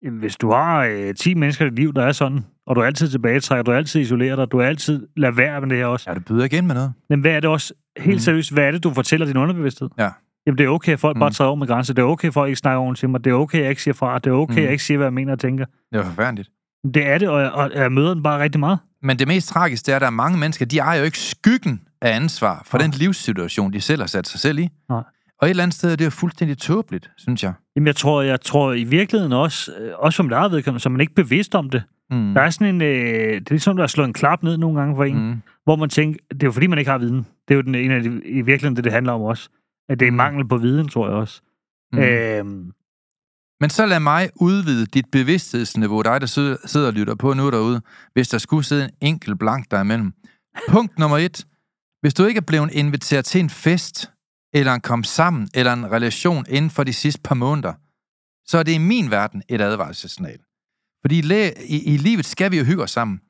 Jamen, 0.02 0.18
hvis 0.18 0.36
du 0.36 0.50
har 0.50 0.84
øh, 0.84 1.14
10 1.14 1.34
mennesker 1.34 1.66
i 1.66 1.68
dit 1.68 1.78
liv, 1.78 1.92
der 1.94 2.02
er 2.02 2.12
sådan, 2.12 2.40
og 2.66 2.76
du 2.76 2.80
er 2.80 2.84
altid 2.84 3.08
tilbagetrækker, 3.08 3.62
du 3.62 3.70
er 3.70 3.76
altid 3.76 4.00
isolerer 4.00 4.36
dig, 4.36 4.52
du 4.52 4.58
er 4.58 4.66
altid 4.66 5.06
lader 5.16 5.32
være 5.34 5.60
med 5.60 5.68
det 5.70 5.78
her 5.78 5.86
også. 5.86 6.10
Ja, 6.10 6.14
du 6.14 6.20
byder 6.20 6.44
igen 6.44 6.66
med 6.66 6.74
noget. 6.74 6.92
Men 7.08 7.20
hvad 7.20 7.30
er 7.32 7.40
det 7.40 7.50
også, 7.50 7.74
helt 7.98 8.14
Mm. 8.16 8.18
seriøst, 8.20 8.52
hvad 8.52 8.64
er 8.64 8.70
det, 8.70 8.84
du 8.84 8.94
fortæller 8.94 9.26
din 9.26 9.36
underbevidsthed? 9.36 9.88
Ja. 9.98 10.10
Jamen, 10.46 10.58
det 10.58 10.64
er 10.64 10.68
okay, 10.68 10.92
at 10.92 11.00
folk 11.00 11.16
Mm. 11.16 11.20
bare 11.20 11.30
træder 11.30 11.48
over 11.48 11.56
med 11.58 11.66
grænser. 11.66 11.94
Det 11.94 12.02
er 12.02 12.06
okay, 12.06 12.28
at 12.28 12.34
folk 12.34 12.48
ikke 12.48 12.56
snakker 12.58 12.80
ordentligt 12.80 12.98
til 13.00 13.08
mig. 13.08 13.24
Det 13.24 13.30
er 13.30 13.34
okay, 13.34 13.58
at 13.58 13.62
jeg 13.62 13.70
ikke 13.70 13.82
siger 13.82 13.94
fra. 13.94 14.18
Det 14.18 14.30
er 14.30 14.34
okay, 14.34 14.52
Mm. 14.52 14.58
at 14.58 14.62
jeg 14.64 14.72
ikke 14.72 14.84
siger, 14.84 14.98
hvad 14.98 15.06
jeg 15.06 15.12
mener 15.14 15.32
og 15.32 15.38
tænker. 15.38 15.64
Det 15.64 15.98
var 15.98 16.04
forfærdeligt. 16.04 16.50
Det 16.94 17.06
er 17.06 17.18
det, 17.18 17.28
og 17.28 17.40
jeg, 17.40 17.50
og 17.52 17.70
jeg 17.74 17.92
møder 17.92 18.14
den 18.14 18.22
bare 18.22 18.42
rigtig 18.42 18.60
meget. 18.60 18.78
Men 19.02 19.18
det 19.18 19.28
mest 19.28 19.48
tragiske 19.48 19.86
det 19.86 19.92
er, 19.92 19.96
at 19.96 20.00
der 20.00 20.06
er 20.06 20.10
mange 20.10 20.38
mennesker, 20.38 20.66
de 20.66 20.78
ejer 20.78 20.98
jo 20.98 21.04
ikke 21.04 21.18
skyggen 21.18 21.80
af 22.02 22.16
ansvar 22.16 22.62
for 22.66 22.78
Nej. 22.78 22.86
den 22.86 22.94
livssituation, 22.98 23.72
de 23.72 23.80
selv 23.80 24.02
har 24.02 24.06
sat 24.06 24.28
sig 24.28 24.40
selv 24.40 24.58
i. 24.58 24.68
Nej. 24.88 25.02
Og 25.40 25.46
et 25.46 25.50
eller 25.50 25.62
andet 25.62 25.74
sted 25.74 25.92
er 25.92 25.96
det 25.96 26.04
jo 26.04 26.10
fuldstændig 26.10 26.58
tåbeligt, 26.58 27.10
synes 27.16 27.42
jeg. 27.42 27.52
Jamen, 27.76 27.86
jeg 27.86 27.96
tror, 27.96 28.22
jeg 28.22 28.40
tror 28.40 28.72
i 28.72 28.84
virkeligheden 28.84 29.32
også, 29.32 29.72
øh, 29.80 29.90
også 29.98 30.16
for 30.16 30.22
mit 30.22 30.32
eget 30.32 30.52
vedkommende, 30.52 30.82
så 30.82 30.88
er 30.88 30.90
man 30.90 31.00
ikke 31.00 31.14
bevidst 31.14 31.54
om 31.54 31.70
det. 31.70 31.82
Mm. 32.14 32.34
Der 32.34 32.40
er 32.40 32.50
sådan 32.50 32.74
en, 32.74 32.82
øh, 32.82 33.34
det 33.34 33.36
er 33.36 33.50
ligesom, 33.50 33.76
der 33.76 33.82
er 33.82 33.86
slået 33.86 34.06
en 34.06 34.12
klap 34.12 34.42
ned 34.42 34.56
nogle 34.58 34.80
gange 34.80 34.96
for 34.96 35.04
en, 35.04 35.28
mm. 35.28 35.42
Hvor 35.64 35.76
man 35.76 35.88
tænker, 35.88 36.18
det 36.30 36.42
er 36.42 36.46
jo 36.46 36.52
fordi, 36.52 36.66
man 36.66 36.78
ikke 36.78 36.90
har 36.90 36.98
viden. 36.98 37.18
Det 37.48 37.50
er 37.50 37.54
jo 37.54 37.60
den, 37.62 37.74
en 37.74 37.90
af 37.90 38.02
de, 38.02 38.08
i 38.24 38.42
virkeligheden 38.42 38.76
det, 38.76 38.84
det 38.84 38.92
handler 38.92 39.12
om 39.12 39.20
også. 39.22 39.48
At 39.88 40.00
det 40.00 40.06
er 40.08 40.10
Mm. 40.10 40.16
mangel 40.16 40.48
på 40.48 40.56
viden, 40.58 40.88
tror 40.88 41.06
jeg 41.08 41.16
også. 41.16 41.42
Mm. 41.92 41.98
Øhm, 41.98 42.72
Men 43.60 43.70
så 43.70 43.86
lad 43.86 44.00
mig 44.00 44.30
udvide 44.40 44.86
dit 44.86 45.04
bevidsthedsniveau, 45.12 46.02
dig 46.02 46.20
der 46.20 46.26
sidder 46.26 46.56
sidder 46.64 46.86
og 46.86 46.92
lytter 46.92 47.14
på 47.14 47.34
nu 47.34 47.50
derude, 47.50 47.80
hvis 48.12 48.28
der 48.28 48.38
skulle 48.38 48.64
sidde 48.64 48.84
en 48.84 48.90
enkelt 49.00 49.38
blank 49.38 49.70
der 49.70 49.80
imellem. 49.80 50.12
Punkt 50.68 50.98
nummer 50.98 51.18
et. 51.18 51.46
Hvis 52.00 52.14
du 52.14 52.24
ikke 52.24 52.38
er 52.38 52.42
blevet 52.46 52.70
inviteret 52.72 53.24
til 53.24 53.40
en 53.40 53.50
fest, 53.50 54.10
eller 54.54 54.72
en 54.74 54.80
kom 54.80 55.04
sammen, 55.04 55.48
eller 55.54 55.72
en 55.72 55.90
relation 55.92 56.44
inden 56.48 56.70
for 56.70 56.84
de 56.84 56.92
sidste 56.92 57.20
par 57.24 57.34
måneder, 57.34 57.72
så 58.46 58.58
er 58.58 58.62
det 58.62 58.72
i 58.72 58.78
min 58.78 59.10
verden 59.10 59.42
et 59.48 59.60
advarselssignal. 59.60 60.38
Fordi 61.04 61.18
i, 61.66 61.94
i, 61.94 61.96
livet 61.96 62.26
skal 62.26 62.50
vi 62.50 62.58
jo 62.58 62.64
hygge 62.64 62.82
os 62.82 62.90
sammen. 62.90 63.20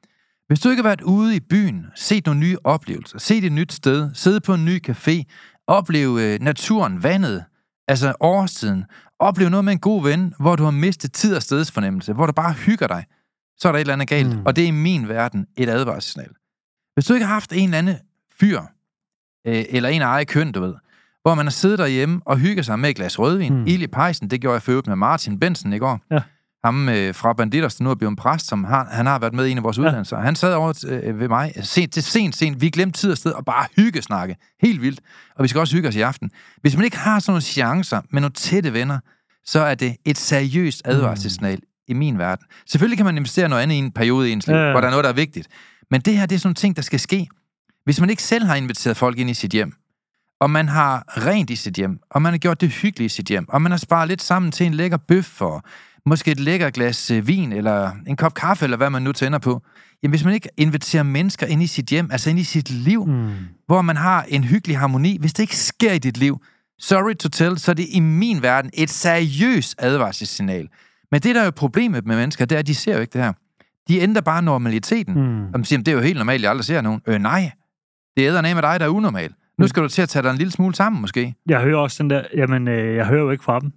Hvis 0.46 0.60
du 0.60 0.68
ikke 0.70 0.82
har 0.82 0.88
været 0.88 1.00
ude 1.00 1.36
i 1.36 1.40
byen, 1.40 1.86
set 1.94 2.26
nogle 2.26 2.40
nye 2.40 2.56
oplevelser, 2.64 3.18
set 3.18 3.44
et 3.44 3.52
nyt 3.52 3.72
sted, 3.72 4.10
sidde 4.14 4.40
på 4.40 4.54
en 4.54 4.64
ny 4.64 4.82
café, 4.90 5.22
opleve 5.66 6.22
øh, 6.34 6.40
naturen, 6.40 7.02
vandet, 7.02 7.44
altså 7.88 8.14
årstiden, 8.20 8.84
opleve 9.18 9.50
noget 9.50 9.64
med 9.64 9.72
en 9.72 9.78
god 9.78 10.02
ven, 10.02 10.34
hvor 10.40 10.56
du 10.56 10.64
har 10.64 10.70
mistet 10.70 11.12
tid 11.12 11.36
og 11.36 11.42
stedsfornemmelse, 11.42 12.12
hvor 12.12 12.26
du 12.26 12.32
bare 12.32 12.52
hygger 12.52 12.86
dig, 12.86 13.04
så 13.56 13.68
er 13.68 13.72
der 13.72 13.78
et 13.78 13.80
eller 13.80 13.92
andet 13.92 14.08
galt. 14.08 14.36
Mm. 14.36 14.42
Og 14.46 14.56
det 14.56 14.64
er 14.64 14.68
i 14.68 14.70
min 14.70 15.08
verden 15.08 15.46
et 15.56 15.68
advarselssignal. 15.68 16.30
Hvis 16.94 17.04
du 17.06 17.14
ikke 17.14 17.26
har 17.26 17.32
haft 17.34 17.52
en 17.52 17.64
eller 17.68 17.78
anden 17.78 17.96
fyr, 18.40 18.60
øh, 19.46 19.64
eller 19.70 19.88
en 19.88 20.02
af 20.02 20.06
eget 20.06 20.28
køn, 20.28 20.52
du 20.52 20.60
ved, 20.60 20.74
hvor 21.22 21.34
man 21.34 21.46
har 21.46 21.50
siddet 21.50 21.78
derhjemme 21.78 22.20
og 22.24 22.38
hygget 22.38 22.66
sig 22.66 22.78
med 22.78 22.90
et 22.90 22.96
glas 22.96 23.18
rødvin, 23.18 23.54
Mm. 23.54 23.66
ild 23.66 23.82
i 23.82 23.86
pejsen, 23.86 24.30
det 24.30 24.40
gjorde 24.40 24.54
jeg 24.54 24.62
for 24.62 24.82
med 24.86 24.96
Martin 24.96 25.40
Bensen 25.40 25.72
i 25.72 25.78
går. 25.78 26.00
Ja. 26.10 26.20
Ham 26.64 26.88
øh, 26.88 27.14
fra 27.14 27.32
Banditers, 27.32 27.74
der 27.74 27.84
nu 27.84 27.90
er 27.90 27.94
blevet 27.94 28.10
en 28.10 28.16
præst, 28.16 28.46
som 28.46 28.64
har, 28.64 28.88
han 28.90 29.06
har 29.06 29.18
været 29.18 29.34
med 29.34 29.46
i 29.46 29.50
en 29.50 29.58
af 29.58 29.64
vores 29.64 29.76
Ja. 29.78 29.82
uddannelser. 29.82 30.20
Han 30.20 30.36
sad 30.36 30.54
over 30.54 30.84
øh, 30.88 31.20
ved 31.20 31.28
mig 31.28 31.52
sent 31.62 31.92
til 31.92 32.02
sent, 32.02 32.36
sent. 32.36 32.60
Vi 32.60 32.70
glemte 32.70 33.00
tid 33.00 33.10
og 33.10 33.16
sted 33.18 33.32
og 33.32 33.44
bare 33.44 33.66
hygge 33.76 34.02
snakke. 34.02 34.36
Helt 34.62 34.82
vildt. 34.82 35.00
Og 35.36 35.42
vi 35.42 35.48
skal 35.48 35.60
også 35.60 35.74
hygge 35.76 35.88
os 35.88 35.96
i 35.96 36.00
aften. 36.00 36.30
Hvis 36.60 36.76
man 36.76 36.84
ikke 36.84 36.98
har 36.98 37.18
sådan 37.18 37.32
nogle 37.32 37.42
chancer 37.42 38.00
med 38.10 38.20
nogle 38.20 38.32
tætte 38.32 38.72
venner, 38.72 38.98
så 39.46 39.60
er 39.60 39.74
det 39.74 39.96
et 40.04 40.18
seriøst 40.18 40.82
advarselssignal 40.84 41.56
mm. 41.56 41.62
i 41.88 41.92
min 41.92 42.18
verden. 42.18 42.46
Selvfølgelig 42.66 42.98
kan 42.98 43.06
man 43.06 43.16
investere 43.16 43.48
noget 43.48 43.62
andet 43.62 43.74
i 43.74 43.78
en 43.78 43.92
periode 43.92 44.28
i 44.28 44.32
ens 44.32 44.46
liv, 44.46 44.56
Ja, 44.56 44.70
hvor 44.70 44.80
der 44.80 44.86
er 44.86 44.90
noget, 44.90 45.04
der 45.04 45.10
er 45.10 45.14
vigtigt. 45.14 45.48
Men 45.90 46.00
det 46.00 46.16
her, 46.18 46.26
det 46.26 46.34
er 46.34 46.38
sådan 46.38 46.48
nogle 46.48 46.54
ting, 46.54 46.76
der 46.76 46.82
skal 46.82 47.00
ske. 47.00 47.28
Hvis 47.84 48.00
man 48.00 48.10
ikke 48.10 48.22
selv 48.22 48.44
har 48.44 48.54
inviteret 48.54 48.96
folk 48.96 49.18
ind 49.18 49.30
i 49.30 49.34
sit 49.34 49.50
hjem, 49.50 49.72
og 50.40 50.50
man 50.50 50.68
har 50.68 51.04
rent 51.26 51.50
i 51.50 51.56
sit 51.56 51.74
hjem, 51.74 51.98
og 52.10 52.22
man 52.22 52.32
har 52.32 52.38
gjort 52.38 52.60
det 52.60 52.68
hyggeligt 52.70 53.12
i 53.12 53.16
sit 53.16 53.26
hjem, 53.26 53.48
og 53.48 53.62
man 53.62 53.72
har 53.72 53.78
sparet 53.78 54.08
lidt 54.08 54.22
sammen 54.22 54.52
til 54.52 54.66
en 54.66 54.74
lækker 54.74 54.96
bøf, 54.96 55.40
og 55.42 55.62
måske 56.06 56.30
et 56.30 56.40
lækker 56.40 56.70
glas 56.70 57.10
øh, 57.10 57.28
vin, 57.28 57.52
eller 57.52 57.90
en 58.06 58.16
kop 58.16 58.34
kaffe, 58.34 58.64
eller 58.64 58.76
hvad 58.76 58.90
man 58.90 59.02
nu 59.02 59.12
tænder 59.12 59.38
på. 59.38 59.62
Jamen, 60.02 60.12
hvis 60.12 60.24
man 60.24 60.34
ikke 60.34 60.48
inviterer 60.56 61.02
mennesker 61.02 61.46
ind 61.46 61.62
i 61.62 61.66
sit 61.66 61.86
hjem, 61.86 62.08
altså 62.12 62.30
ind 62.30 62.38
i 62.38 62.44
sit 62.44 62.70
liv, 62.70 63.06
mm. 63.06 63.30
hvor 63.66 63.82
man 63.82 63.96
har 63.96 64.24
en 64.28 64.44
hyggelig 64.44 64.78
harmoni, 64.78 65.16
hvis 65.20 65.32
det 65.32 65.42
ikke 65.42 65.56
sker 65.56 65.92
i 65.92 65.98
dit 65.98 66.16
liv, 66.16 66.40
sorry 66.78 67.14
to 67.14 67.28
tell, 67.28 67.58
så 67.58 67.70
er 67.70 67.74
det 67.74 67.86
i 67.90 68.00
min 68.00 68.42
verden 68.42 68.70
et 68.74 68.90
seriøst 68.90 69.74
advarselssignal. 69.78 70.68
Men 71.10 71.20
det, 71.20 71.34
der 71.34 71.40
er 71.40 71.44
jo 71.44 71.50
problemet 71.50 72.06
med 72.06 72.16
mennesker, 72.16 72.44
det 72.44 72.54
er, 72.54 72.58
at 72.58 72.66
de 72.66 72.74
ser 72.74 72.94
jo 72.94 73.00
ikke 73.00 73.12
det 73.12 73.22
her. 73.24 73.32
De 73.88 74.00
ændrer 74.00 74.22
bare 74.22 74.42
normaliteten. 74.42 75.14
Mm. 75.14 75.44
Og 75.44 75.50
man 75.52 75.64
siger, 75.64 75.76
"Jamen, 75.76 75.86
det 75.86 75.92
er 75.92 75.96
jo 75.96 76.02
helt 76.02 76.18
normalt, 76.18 76.42
jeg 76.42 76.50
aldrig 76.50 76.64
ser 76.64 76.80
nogen. 76.80 77.00
Øh, 77.06 77.18
nej. 77.18 77.50
Det 78.16 78.22
æder 78.22 78.42
med 78.42 78.62
dig, 78.62 78.80
der 78.80 78.86
er 78.86 78.88
unormal. 78.88 79.30
Nu 79.58 79.66
skal 79.66 79.82
du 79.82 79.88
til 79.88 80.02
at 80.02 80.08
tage 80.08 80.22
dig 80.22 80.30
en 80.30 80.36
lille 80.38 80.50
smule 80.50 80.74
sammen, 80.74 81.00
måske. 81.00 81.34
Jeg 81.48 81.60
hører 81.60 81.78
også 81.78 82.02
den 82.02 82.10
der, 82.10 82.22
jamen, 82.36 82.68
øh, 82.68 82.96
jeg 82.96 83.06
hører 83.06 83.20
jo 83.22 83.30
ikke 83.30 83.44
fra 83.44 83.60
dem. 83.60 83.72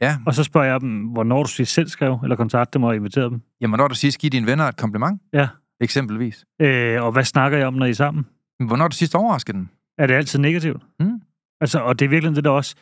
Ja, 0.00 0.16
Og 0.26 0.34
så 0.34 0.44
spørger 0.44 0.66
jeg 0.66 0.80
dem, 0.80 1.04
hvornår 1.04 1.42
du 1.42 1.48
sidst 1.48 1.72
selv 1.72 1.88
skrev, 1.88 2.18
eller 2.22 2.36
kontakte 2.36 2.78
dem 2.78 2.82
og 2.82 2.96
inviterede 2.96 3.30
dem. 3.30 3.40
jamen 3.60 3.78
når 3.78 3.88
du 3.88 3.94
sidst 3.94 4.18
giver 4.18 4.30
dine 4.30 4.46
venner 4.46 4.64
et 4.64 4.76
kompliment, 4.76 5.22
Ja. 5.32 5.48
eksempelvis. 5.80 6.44
Øh, 6.60 7.02
og 7.02 7.12
hvad 7.12 7.24
snakker 7.24 7.58
jeg 7.58 7.66
om, 7.66 7.74
når 7.74 7.86
I 7.86 7.90
er 7.90 7.94
sammen? 7.94 8.26
Hvornår 8.66 8.88
du 8.88 8.96
sidst 8.96 9.14
overrasker 9.14 9.52
dem? 9.52 9.68
Er 9.98 10.06
det 10.06 10.14
altid 10.14 10.38
negativt? 10.38 10.82
Mm. 11.00 11.20
Altså, 11.60 11.78
og 11.80 11.98
det 11.98 12.04
er 12.04 12.08
virkelig 12.08 12.36
det 12.36 12.44
der 12.44 12.50
også. 12.50 12.74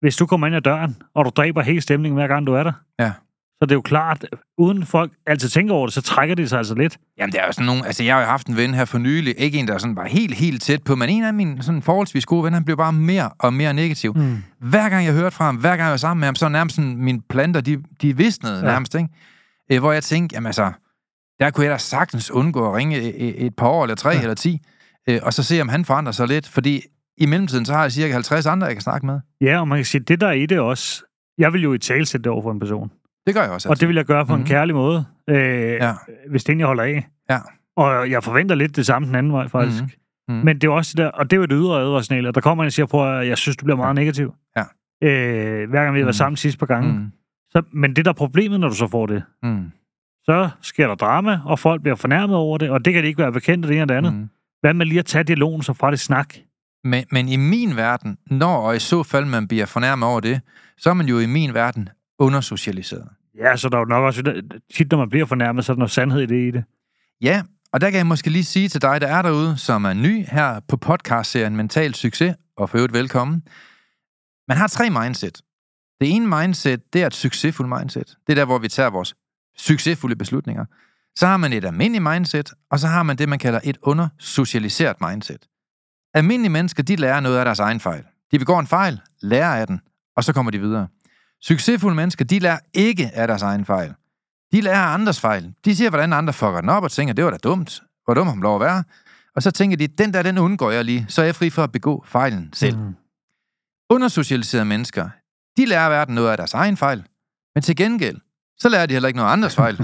Hvis 0.00 0.16
du 0.16 0.26
kommer 0.26 0.46
ind 0.46 0.56
ad 0.56 0.60
døren, 0.62 0.96
og 1.14 1.24
du 1.24 1.30
dræber 1.36 1.62
hele 1.62 1.80
stemningen 1.80 2.16
hver 2.16 2.26
gang 2.28 2.46
du 2.46 2.52
er 2.54 2.62
der, 2.62 2.72
Ja. 3.00 3.12
Så 3.58 3.66
det 3.66 3.70
er 3.70 3.74
jo 3.74 3.80
klart, 3.80 4.24
uden 4.58 4.86
folk 4.86 5.12
altid 5.26 5.48
tænker 5.48 5.74
over 5.74 5.86
det, 5.86 5.94
så 5.94 6.02
trækker 6.02 6.34
det 6.34 6.48
sig 6.50 6.58
altså 6.58 6.74
lidt. 6.74 6.98
Jamen, 7.18 7.32
der 7.32 7.40
er 7.40 7.46
jo 7.46 7.52
sådan 7.52 7.66
nogle... 7.66 7.86
Altså, 7.86 8.04
jeg 8.04 8.14
har 8.14 8.20
jo 8.20 8.26
haft 8.26 8.46
en 8.46 8.56
ven 8.56 8.74
her 8.74 8.84
for 8.84 8.98
nylig. 8.98 9.34
Ikke 9.38 9.58
en, 9.58 9.68
der 9.68 9.78
sådan 9.78 9.96
var 9.96 10.04
helt, 10.06 10.34
helt 10.34 10.62
tæt 10.62 10.82
på, 10.82 10.94
men 10.96 11.08
en 11.08 11.24
af 11.24 11.34
mine 11.34 11.62
sådan 11.62 11.82
forholdsvis 11.82 12.26
gode 12.26 12.44
venner, 12.44 12.56
han 12.56 12.64
blev 12.64 12.76
bare 12.76 12.92
mere 12.92 13.30
og 13.38 13.54
mere 13.54 13.74
negativ. 13.74 14.12
Mm. 14.16 14.36
Hver 14.60 14.88
gang 14.88 15.04
jeg 15.06 15.14
hørte 15.14 15.36
fra 15.36 15.44
ham, 15.44 15.56
hver 15.56 15.70
gang 15.70 15.80
jeg 15.80 15.90
var 15.90 15.96
sammen 15.96 16.20
med 16.20 16.26
ham, 16.28 16.34
så 16.34 16.48
nærmest 16.48 16.76
sådan, 16.76 16.96
mine 16.96 17.20
planter, 17.28 17.60
de, 17.60 17.82
de 18.02 18.16
visnede 18.16 18.56
Ja. 18.58 18.62
nærmest, 18.64 18.94
ikke? 18.94 19.08
Øh, 19.72 19.78
hvor 19.80 19.92
jeg 19.92 20.02
tænkte, 20.02 20.34
jamen 20.34 20.46
altså, 20.46 20.72
der 21.40 21.50
kunne 21.50 21.64
jeg 21.64 21.72
da 21.72 21.78
sagtens 21.78 22.30
undgå 22.30 22.68
at 22.68 22.74
ringe 22.76 22.96
et, 23.02 23.46
et 23.46 23.56
par 23.56 23.68
år, 23.68 23.82
eller 23.84 23.94
tre, 23.96 24.10
ja. 24.10 24.20
eller 24.20 24.34
ti, 24.34 24.60
øh, 25.08 25.20
og 25.22 25.32
så 25.32 25.42
se, 25.42 25.60
om 25.60 25.68
han 25.68 25.84
forandrer 25.84 26.12
sig 26.12 26.28
lidt, 26.28 26.48
fordi 26.48 26.82
i 27.18 27.26
mellemtiden, 27.26 27.64
så 27.64 27.72
har 27.72 27.82
jeg 27.82 27.92
cirka 27.92 28.12
50 28.12 28.46
andre, 28.46 28.66
jeg 28.66 28.74
kan 28.76 28.82
snakke 28.82 29.06
med. 29.06 29.20
Ja, 29.40 29.60
og 29.60 29.68
man 29.68 29.78
kan 29.78 29.84
sige, 29.84 30.00
det 30.00 30.20
der 30.20 30.26
er 30.28 30.32
i 30.32 30.46
det 30.46 30.58
også, 30.60 31.02
jeg 31.38 31.52
vil 31.52 31.62
jo 31.62 31.72
i 31.74 31.78
tale 31.78 32.06
sætte 32.06 32.24
det 32.24 32.32
over 32.32 32.42
for 32.42 32.52
en 32.52 32.60
person. 32.60 32.90
Det 33.26 33.34
gør 33.34 33.42
jeg 33.42 33.50
også. 33.50 33.68
Og 33.68 33.80
det 33.80 33.88
vil 33.88 33.96
jeg 33.96 34.04
gøre 34.04 34.26
på 34.26 34.32
mm-hmm. 34.32 34.40
en 34.40 34.44
Mhm. 34.44 34.48
kærlig 34.48 34.74
måde, 34.74 35.04
øh, 35.30 35.36
Ja. 35.72 35.92
hvis 36.30 36.44
det 36.44 36.48
er 36.48 36.52
en, 36.52 36.58
jeg 36.60 36.66
holder 36.66 36.82
af. 36.84 37.06
Ja. 37.30 37.38
Og 37.76 38.10
jeg 38.10 38.24
forventer 38.24 38.54
lidt 38.54 38.76
det 38.76 38.86
samme 38.86 39.08
den 39.08 39.14
anden 39.14 39.32
vej, 39.32 39.48
faktisk. 39.48 39.82
Mhm. 39.82 39.90
Mhm. 40.28 40.44
Men 40.44 40.58
det 40.60 40.64
er 40.64 40.70
også 40.72 40.92
det 40.96 40.98
der, 41.04 41.10
og 41.10 41.24
det 41.30 41.32
er 41.32 41.36
jo 41.36 41.42
et 41.44 41.50
ydre 41.52 41.80
advarssignal, 41.80 42.26
at 42.26 42.34
der 42.34 42.40
kommer 42.40 42.64
en 42.64 42.66
og 42.66 42.72
siger 42.72 42.86
på, 42.86 43.04
at 43.10 43.28
jeg 43.28 43.38
synes, 43.38 43.56
du 43.56 43.64
bliver 43.64 43.76
meget 43.76 43.94
negativ. 43.94 44.34
Ja. 44.56 44.62
Øh, 45.02 45.70
hver 45.70 45.82
gang 45.82 45.94
vi 45.94 45.98
har 46.00 46.04
været 46.04 46.06
Mhm. 46.06 46.12
sammen 46.12 46.36
sidste 46.36 46.58
par 46.58 46.66
gange. 46.66 46.92
Mm. 46.92 47.12
Så, 47.50 47.62
men 47.72 47.96
det 47.96 48.04
der 48.04 48.10
er 48.10 48.14
problemet, 48.14 48.60
når 48.60 48.68
du 48.68 48.74
så 48.74 48.88
får 48.88 49.06
det, 49.06 49.22
Mm. 49.42 49.70
så 50.24 50.48
sker 50.62 50.86
der 50.86 50.94
drama, 50.94 51.40
og 51.44 51.58
folk 51.58 51.82
bliver 51.82 51.94
fornærmet 51.96 52.36
over 52.36 52.58
det, 52.58 52.70
og 52.70 52.84
det 52.84 52.92
kan 52.94 53.02
de 53.02 53.08
ikke 53.08 53.22
være 53.22 53.32
bekendt 53.32 53.64
af 53.64 53.68
det 53.68 53.74
ene 53.74 53.82
og 53.84 53.88
det 53.88 53.94
andet. 53.94 54.12
Mm. 54.12 54.18
Mm. 54.18 54.28
Hvad 54.60 54.74
med 54.74 54.86
lige 54.86 54.98
at 54.98 55.04
tage 55.06 55.24
dialogen 55.24 55.62
så 55.62 55.72
fra 55.72 55.90
det 55.90 56.00
snak? 56.00 56.34
Men, 56.84 57.04
men 57.12 57.28
i 57.28 57.36
min 57.36 57.76
verden, 57.76 58.18
når 58.30 58.56
og 58.56 58.76
i 58.76 58.78
så 58.78 59.02
fald 59.02 59.24
man 59.24 59.48
bliver 59.48 59.66
fornærmet 59.66 60.08
over 60.08 60.20
det, 60.20 60.40
så 60.78 60.90
er 60.90 60.94
man 60.94 61.06
jo 61.06 61.18
i 61.18 61.26
min 61.26 61.54
verden 61.54 61.88
undersocialiseret. 62.18 63.08
Ja, 63.38 63.56
så 63.56 63.68
der 63.68 63.76
er 63.76 63.80
jo 63.80 63.84
nok 63.84 64.04
også 64.04 64.42
tit, 64.74 64.90
når 64.90 64.98
man 64.98 65.08
bliver 65.08 65.26
fornærmet, 65.26 65.64
så 65.64 65.72
er 65.72 65.74
der 65.74 65.78
noget 65.78 65.90
sandhed 65.90 66.20
i 66.20 66.26
det 66.26 66.48
i 66.48 66.50
det. 66.50 66.64
Ja, 67.20 67.42
og 67.72 67.80
der 67.80 67.90
kan 67.90 67.98
jeg 67.98 68.06
måske 68.06 68.30
lige 68.30 68.44
sige 68.44 68.68
til 68.68 68.82
dig, 68.82 69.00
der 69.00 69.06
er 69.06 69.22
derude, 69.22 69.56
som 69.58 69.84
er 69.84 69.92
ny 69.92 70.26
her 70.26 70.60
på 70.68 70.76
podcastserien 70.76 71.56
Mental 71.56 71.94
Succes, 71.94 72.34
og 72.56 72.70
for 72.70 72.78
øvrigt 72.78 72.92
velkommen. 72.92 73.42
Man 74.48 74.56
har 74.56 74.66
tre 74.66 74.90
mindset. 74.90 75.42
Det 76.00 76.10
ene 76.10 76.26
mindset, 76.26 76.92
det 76.92 77.02
er 77.02 77.06
et 77.06 77.14
succesfuldt 77.14 77.78
mindset. 77.78 78.16
Det 78.26 78.32
er 78.32 78.34
der, 78.34 78.44
hvor 78.44 78.58
vi 78.58 78.68
tager 78.68 78.90
vores 78.90 79.14
succesfulde 79.58 80.16
beslutninger. 80.16 80.64
Så 81.16 81.26
har 81.26 81.36
man 81.36 81.52
et 81.52 81.64
almindeligt 81.64 82.04
mindset, 82.04 82.52
og 82.70 82.78
så 82.78 82.86
har 82.86 83.02
man 83.02 83.18
det, 83.18 83.28
man 83.28 83.38
kalder 83.38 83.60
et 83.64 83.78
undersocialiseret 83.82 84.96
mindset. 85.00 85.48
Almindelige 86.14 86.52
mennesker, 86.52 86.82
de 86.82 86.96
lærer 86.96 87.20
noget 87.20 87.38
af 87.38 87.44
deres 87.44 87.58
egen 87.58 87.80
fejl. 87.80 88.04
De 88.32 88.38
begår 88.38 88.60
en 88.60 88.66
fejl, 88.66 89.00
lærer 89.22 89.60
af 89.60 89.66
den, 89.66 89.80
og 90.16 90.24
så 90.24 90.32
kommer 90.32 90.50
de 90.50 90.58
videre. 90.58 90.88
Succesfulde 91.42 91.96
mennesker, 91.96 92.24
de 92.24 92.38
lærer 92.38 92.58
ikke 92.74 93.10
af 93.14 93.28
deres 93.28 93.42
egen 93.42 93.64
fejl. 93.64 93.94
De 94.52 94.60
lærer 94.60 94.80
af 94.80 94.94
andres 94.94 95.20
fejl. 95.20 95.54
De 95.64 95.76
siger, 95.76 95.90
hvordan 95.90 96.12
andre 96.12 96.32
fucker 96.32 96.60
den 96.60 96.70
op, 96.70 96.82
og 96.82 96.90
tænker, 96.90 97.14
det 97.14 97.24
var 97.24 97.30
da 97.30 97.36
dumt. 97.36 97.82
Hvor 98.04 98.14
dum 98.14 98.26
han 98.26 98.40
lov 98.40 98.54
at 98.54 98.60
være. 98.60 98.84
Og 99.36 99.42
så 99.42 99.50
tænker 99.50 99.76
de, 99.76 99.86
den 99.86 100.14
der, 100.14 100.22
den 100.22 100.38
undgår 100.38 100.70
jeg 100.70 100.84
lige, 100.84 101.06
så 101.08 101.20
er 101.20 101.24
jeg 101.24 101.34
fri 101.34 101.50
for 101.50 101.62
at 101.64 101.72
begå 101.72 102.04
fejlen 102.08 102.50
selv. 102.52 102.76
Mm. 102.78 102.94
Undersocialiserede 103.90 104.64
mennesker, 104.64 105.08
de 105.56 105.66
lærer 105.66 105.88
verden 105.88 106.14
noget 106.14 106.30
af 106.30 106.36
deres 106.36 106.54
egen 106.54 106.76
fejl. 106.76 107.04
Men 107.54 107.62
til 107.62 107.76
gengæld, 107.76 108.16
så 108.58 108.68
lærer 108.68 108.86
de 108.86 108.92
heller 108.92 109.06
ikke 109.08 109.16
noget 109.16 109.32
andres 109.32 109.54
fejl. 109.62 109.76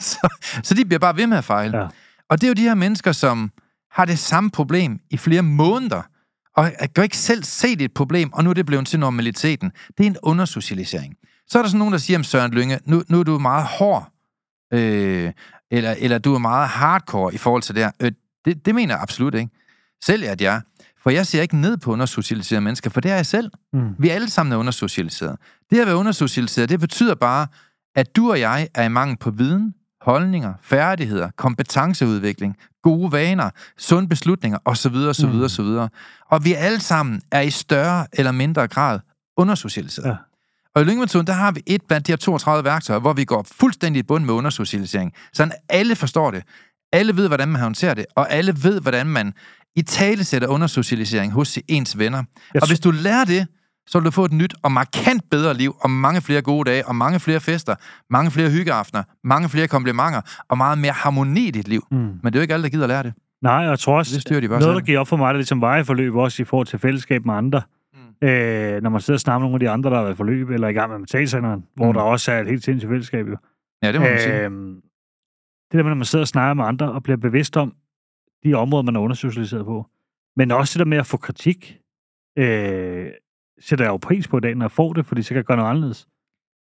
så, 0.00 0.28
så 0.62 0.74
de 0.74 0.84
bliver 0.84 0.98
bare 0.98 1.16
ved 1.16 1.26
med 1.26 1.38
at 1.38 1.44
fejle. 1.44 1.78
Ja. 1.78 1.88
Og 2.30 2.40
det 2.40 2.46
er 2.46 2.48
jo 2.48 2.54
de 2.54 2.62
her 2.62 2.74
mennesker, 2.74 3.12
som 3.12 3.50
har 3.90 4.04
det 4.04 4.18
samme 4.18 4.50
problem 4.50 5.00
i 5.10 5.16
flere 5.16 5.42
måneder, 5.42 6.02
og 6.58 6.94
kan 6.94 7.04
ikke 7.04 7.16
selv 7.16 7.44
se 7.44 7.76
det 7.76 7.84
et 7.84 7.94
problem, 7.94 8.32
og 8.32 8.44
nu 8.44 8.50
er 8.50 8.54
det 8.54 8.66
blevet 8.66 8.86
til 8.86 8.98
normaliteten. 8.98 9.72
Det 9.98 10.06
er 10.06 10.10
en 10.10 10.16
undersocialisering. 10.22 11.14
Så 11.46 11.58
er 11.58 11.62
der 11.62 11.68
sådan 11.68 11.78
nogen, 11.78 11.92
der 11.92 11.98
siger, 11.98 12.18
om 12.18 12.24
Søren 12.24 12.52
Lynge, 12.52 12.78
nu, 12.84 13.02
nu 13.08 13.20
er 13.20 13.24
du 13.24 13.38
meget 13.38 13.64
hård, 13.64 14.12
øh, 14.72 15.32
eller, 15.70 15.94
eller 15.98 16.18
du 16.18 16.34
er 16.34 16.38
meget 16.38 16.68
hardcore 16.68 17.34
i 17.34 17.36
forhold 17.36 17.62
til 17.62 17.74
det 17.74 17.84
her. 17.84 17.90
Øh, 18.00 18.12
det, 18.44 18.66
det 18.66 18.74
mener 18.74 18.94
jeg 18.94 19.02
absolut 19.02 19.34
ikke. 19.34 19.50
Selv 20.04 20.22
er 20.22 20.34
jeg. 20.40 20.60
For 21.02 21.10
jeg 21.10 21.26
ser 21.26 21.42
ikke 21.42 21.56
ned 21.56 21.76
på 21.76 21.92
undersocialiserede 21.92 22.60
mennesker, 22.60 22.90
for 22.90 23.00
det 23.00 23.10
er 23.10 23.14
jeg 23.14 23.26
selv. 23.26 23.50
Mm. 23.72 23.90
Vi 23.98 24.08
er 24.08 24.14
alle 24.14 24.30
sammen 24.30 24.52
er 24.52 24.56
undersocialiseret. 24.56 25.36
Det 25.70 25.80
at 25.80 25.86
være 25.86 25.96
undersocialiseret, 25.96 26.68
det 26.68 26.80
betyder 26.80 27.14
bare, 27.14 27.46
at 27.94 28.16
du 28.16 28.30
og 28.30 28.40
jeg 28.40 28.68
er 28.74 28.84
i 28.84 28.88
mangel 28.88 29.16
på 29.16 29.30
viden, 29.30 29.74
holdninger, 30.00 30.54
færdigheder, 30.62 31.30
kompetenceudvikling, 31.36 32.56
gode 32.88 33.12
vaner, 33.12 33.50
sunde 33.78 34.08
beslutninger 34.08 34.58
osv. 34.64 34.94
osv. 34.94 35.26
Mm. 35.26 35.42
osv. 35.42 35.66
Og 36.30 36.44
vi 36.44 36.52
alle 36.54 36.80
sammen 36.80 37.20
er 37.32 37.40
i 37.40 37.50
større 37.50 38.06
eller 38.12 38.32
mindre 38.32 38.68
grad 38.68 39.00
undersocialiseret. 39.36 40.06
Ja. 40.06 40.16
Og 40.74 40.82
i 40.82 40.84
Lyngemetoden, 40.84 41.26
der 41.26 41.32
har 41.32 41.52
vi 41.52 41.62
et 41.66 41.82
blandt 41.88 42.06
de 42.06 42.12
her 42.12 42.16
32 42.16 42.64
værktøjer, 42.64 43.00
hvor 43.00 43.12
vi 43.12 43.24
går 43.24 43.46
fuldstændig 43.60 44.00
i 44.00 44.02
bund 44.02 44.24
med 44.24 44.34
undersocialisering. 44.34 45.12
Sådan 45.32 45.52
alle 45.68 45.96
forstår 45.96 46.30
det. 46.30 46.42
Alle 46.92 47.16
ved, 47.16 47.26
hvordan 47.28 47.48
man 47.48 47.60
håndterer 47.60 47.94
det, 47.94 48.06
og 48.16 48.32
alle 48.32 48.54
ved, 48.62 48.80
hvordan 48.80 49.06
man 49.06 49.32
i 49.76 49.82
tale 49.82 50.24
sætter 50.24 50.48
undersocialisering 50.48 51.32
hos 51.32 51.58
ens 51.68 51.98
venner. 51.98 52.22
Jeg 52.54 52.62
Og 52.62 52.68
hvis 52.68 52.80
du 52.80 52.90
lærer 52.90 53.24
det, 53.24 53.46
så 53.90 53.98
vil 53.98 54.06
du 54.06 54.10
få 54.10 54.24
et 54.24 54.32
nyt 54.32 54.54
og 54.62 54.72
markant 54.72 55.22
bedre 55.30 55.54
liv, 55.54 55.76
og 55.80 55.90
mange 55.90 56.20
flere 56.20 56.42
gode 56.42 56.70
dage, 56.70 56.86
og 56.86 56.94
mange 56.96 57.20
flere 57.20 57.40
fester, 57.40 57.74
mange 58.10 58.30
flere 58.30 58.50
hyggeaftener, 58.50 59.02
mange 59.24 59.48
flere 59.48 59.68
komplimenter, 59.68 60.20
og 60.48 60.58
meget 60.58 60.78
mere 60.78 60.92
harmoni 60.92 61.48
i 61.48 61.50
dit 61.50 61.68
liv. 61.68 61.82
Mm. 61.90 61.96
Men 61.96 62.20
det 62.24 62.34
er 62.34 62.38
jo 62.38 62.42
ikke 62.42 62.54
alle, 62.54 62.64
der 62.64 62.70
gider 62.70 62.84
at 62.84 62.88
lære 62.88 63.02
det. 63.02 63.12
Nej, 63.42 63.64
og 63.64 63.70
jeg 63.70 63.78
tror 63.78 63.96
også, 63.98 64.14
Det 64.14 64.22
styrer 64.22 64.40
de 64.40 64.48
noget, 64.48 64.62
der 64.62 64.80
giver 64.80 65.00
op 65.00 65.08
for 65.08 65.16
mig, 65.16 65.28
det 65.28 65.34
er 65.34 65.38
ligesom 65.38 65.60
vejeforløb 65.60 66.14
også 66.14 66.42
i 66.42 66.44
forhold 66.44 66.66
til 66.66 66.78
fællesskab 66.78 67.26
med 67.26 67.34
andre. 67.34 67.62
Mm. 67.94 68.28
Øh, 68.28 68.82
når 68.82 68.90
man 68.90 69.00
sidder 69.00 69.16
og 69.16 69.20
snakker 69.20 69.38
med 69.38 69.44
nogle 69.44 69.54
af 69.54 69.60
de 69.60 69.70
andre, 69.70 69.90
der 69.90 69.96
har 69.96 70.02
været 70.02 70.14
i 70.14 70.16
forløb, 70.16 70.50
eller 70.50 70.68
i 70.68 70.72
gang 70.72 70.90
med 70.90 70.98
mentalcenteren, 70.98 71.58
mm. 71.58 71.66
hvor 71.74 71.92
der 71.92 72.00
også 72.00 72.32
er 72.32 72.40
et 72.40 72.46
helt 72.46 72.64
sindssygt 72.64 72.90
fællesskab 72.90 73.26
jo. 73.28 73.36
Ja, 73.82 73.92
det 73.92 74.00
må 74.00 74.06
man 74.06 74.20
sige. 74.20 74.44
Øhm, 74.44 74.74
det 75.72 75.78
der 75.78 75.82
med, 75.82 75.90
når 75.90 75.94
man 75.94 76.04
sidder 76.04 76.22
og 76.22 76.28
snakker 76.28 76.54
med 76.54 76.64
andre 76.64 76.92
og 76.92 77.02
bliver 77.02 77.16
bevidst 77.16 77.56
om 77.56 77.74
de 78.44 78.54
områder, 78.54 78.82
man 78.82 78.96
er 78.96 79.00
undersocialiseret 79.00 79.64
på. 79.64 79.86
Men 80.36 80.50
også 80.50 80.78
det 80.78 80.78
der 80.78 80.90
med 80.90 80.98
at 80.98 81.06
få 81.06 81.16
kritik, 81.16 81.78
øh, 82.38 83.06
sætter 83.60 83.84
jeg 83.84 83.90
jo 83.90 83.96
pris 83.96 84.28
på 84.28 84.38
i 84.38 84.40
dag, 84.40 84.54
når 84.54 84.64
jeg 84.64 84.70
får 84.72 84.92
det, 84.92 85.06
fordi 85.06 85.22
så 85.22 85.28
kan 85.28 85.36
jeg 85.36 85.44
gøre 85.44 85.56
noget 85.56 85.70
anderledes. 85.70 86.08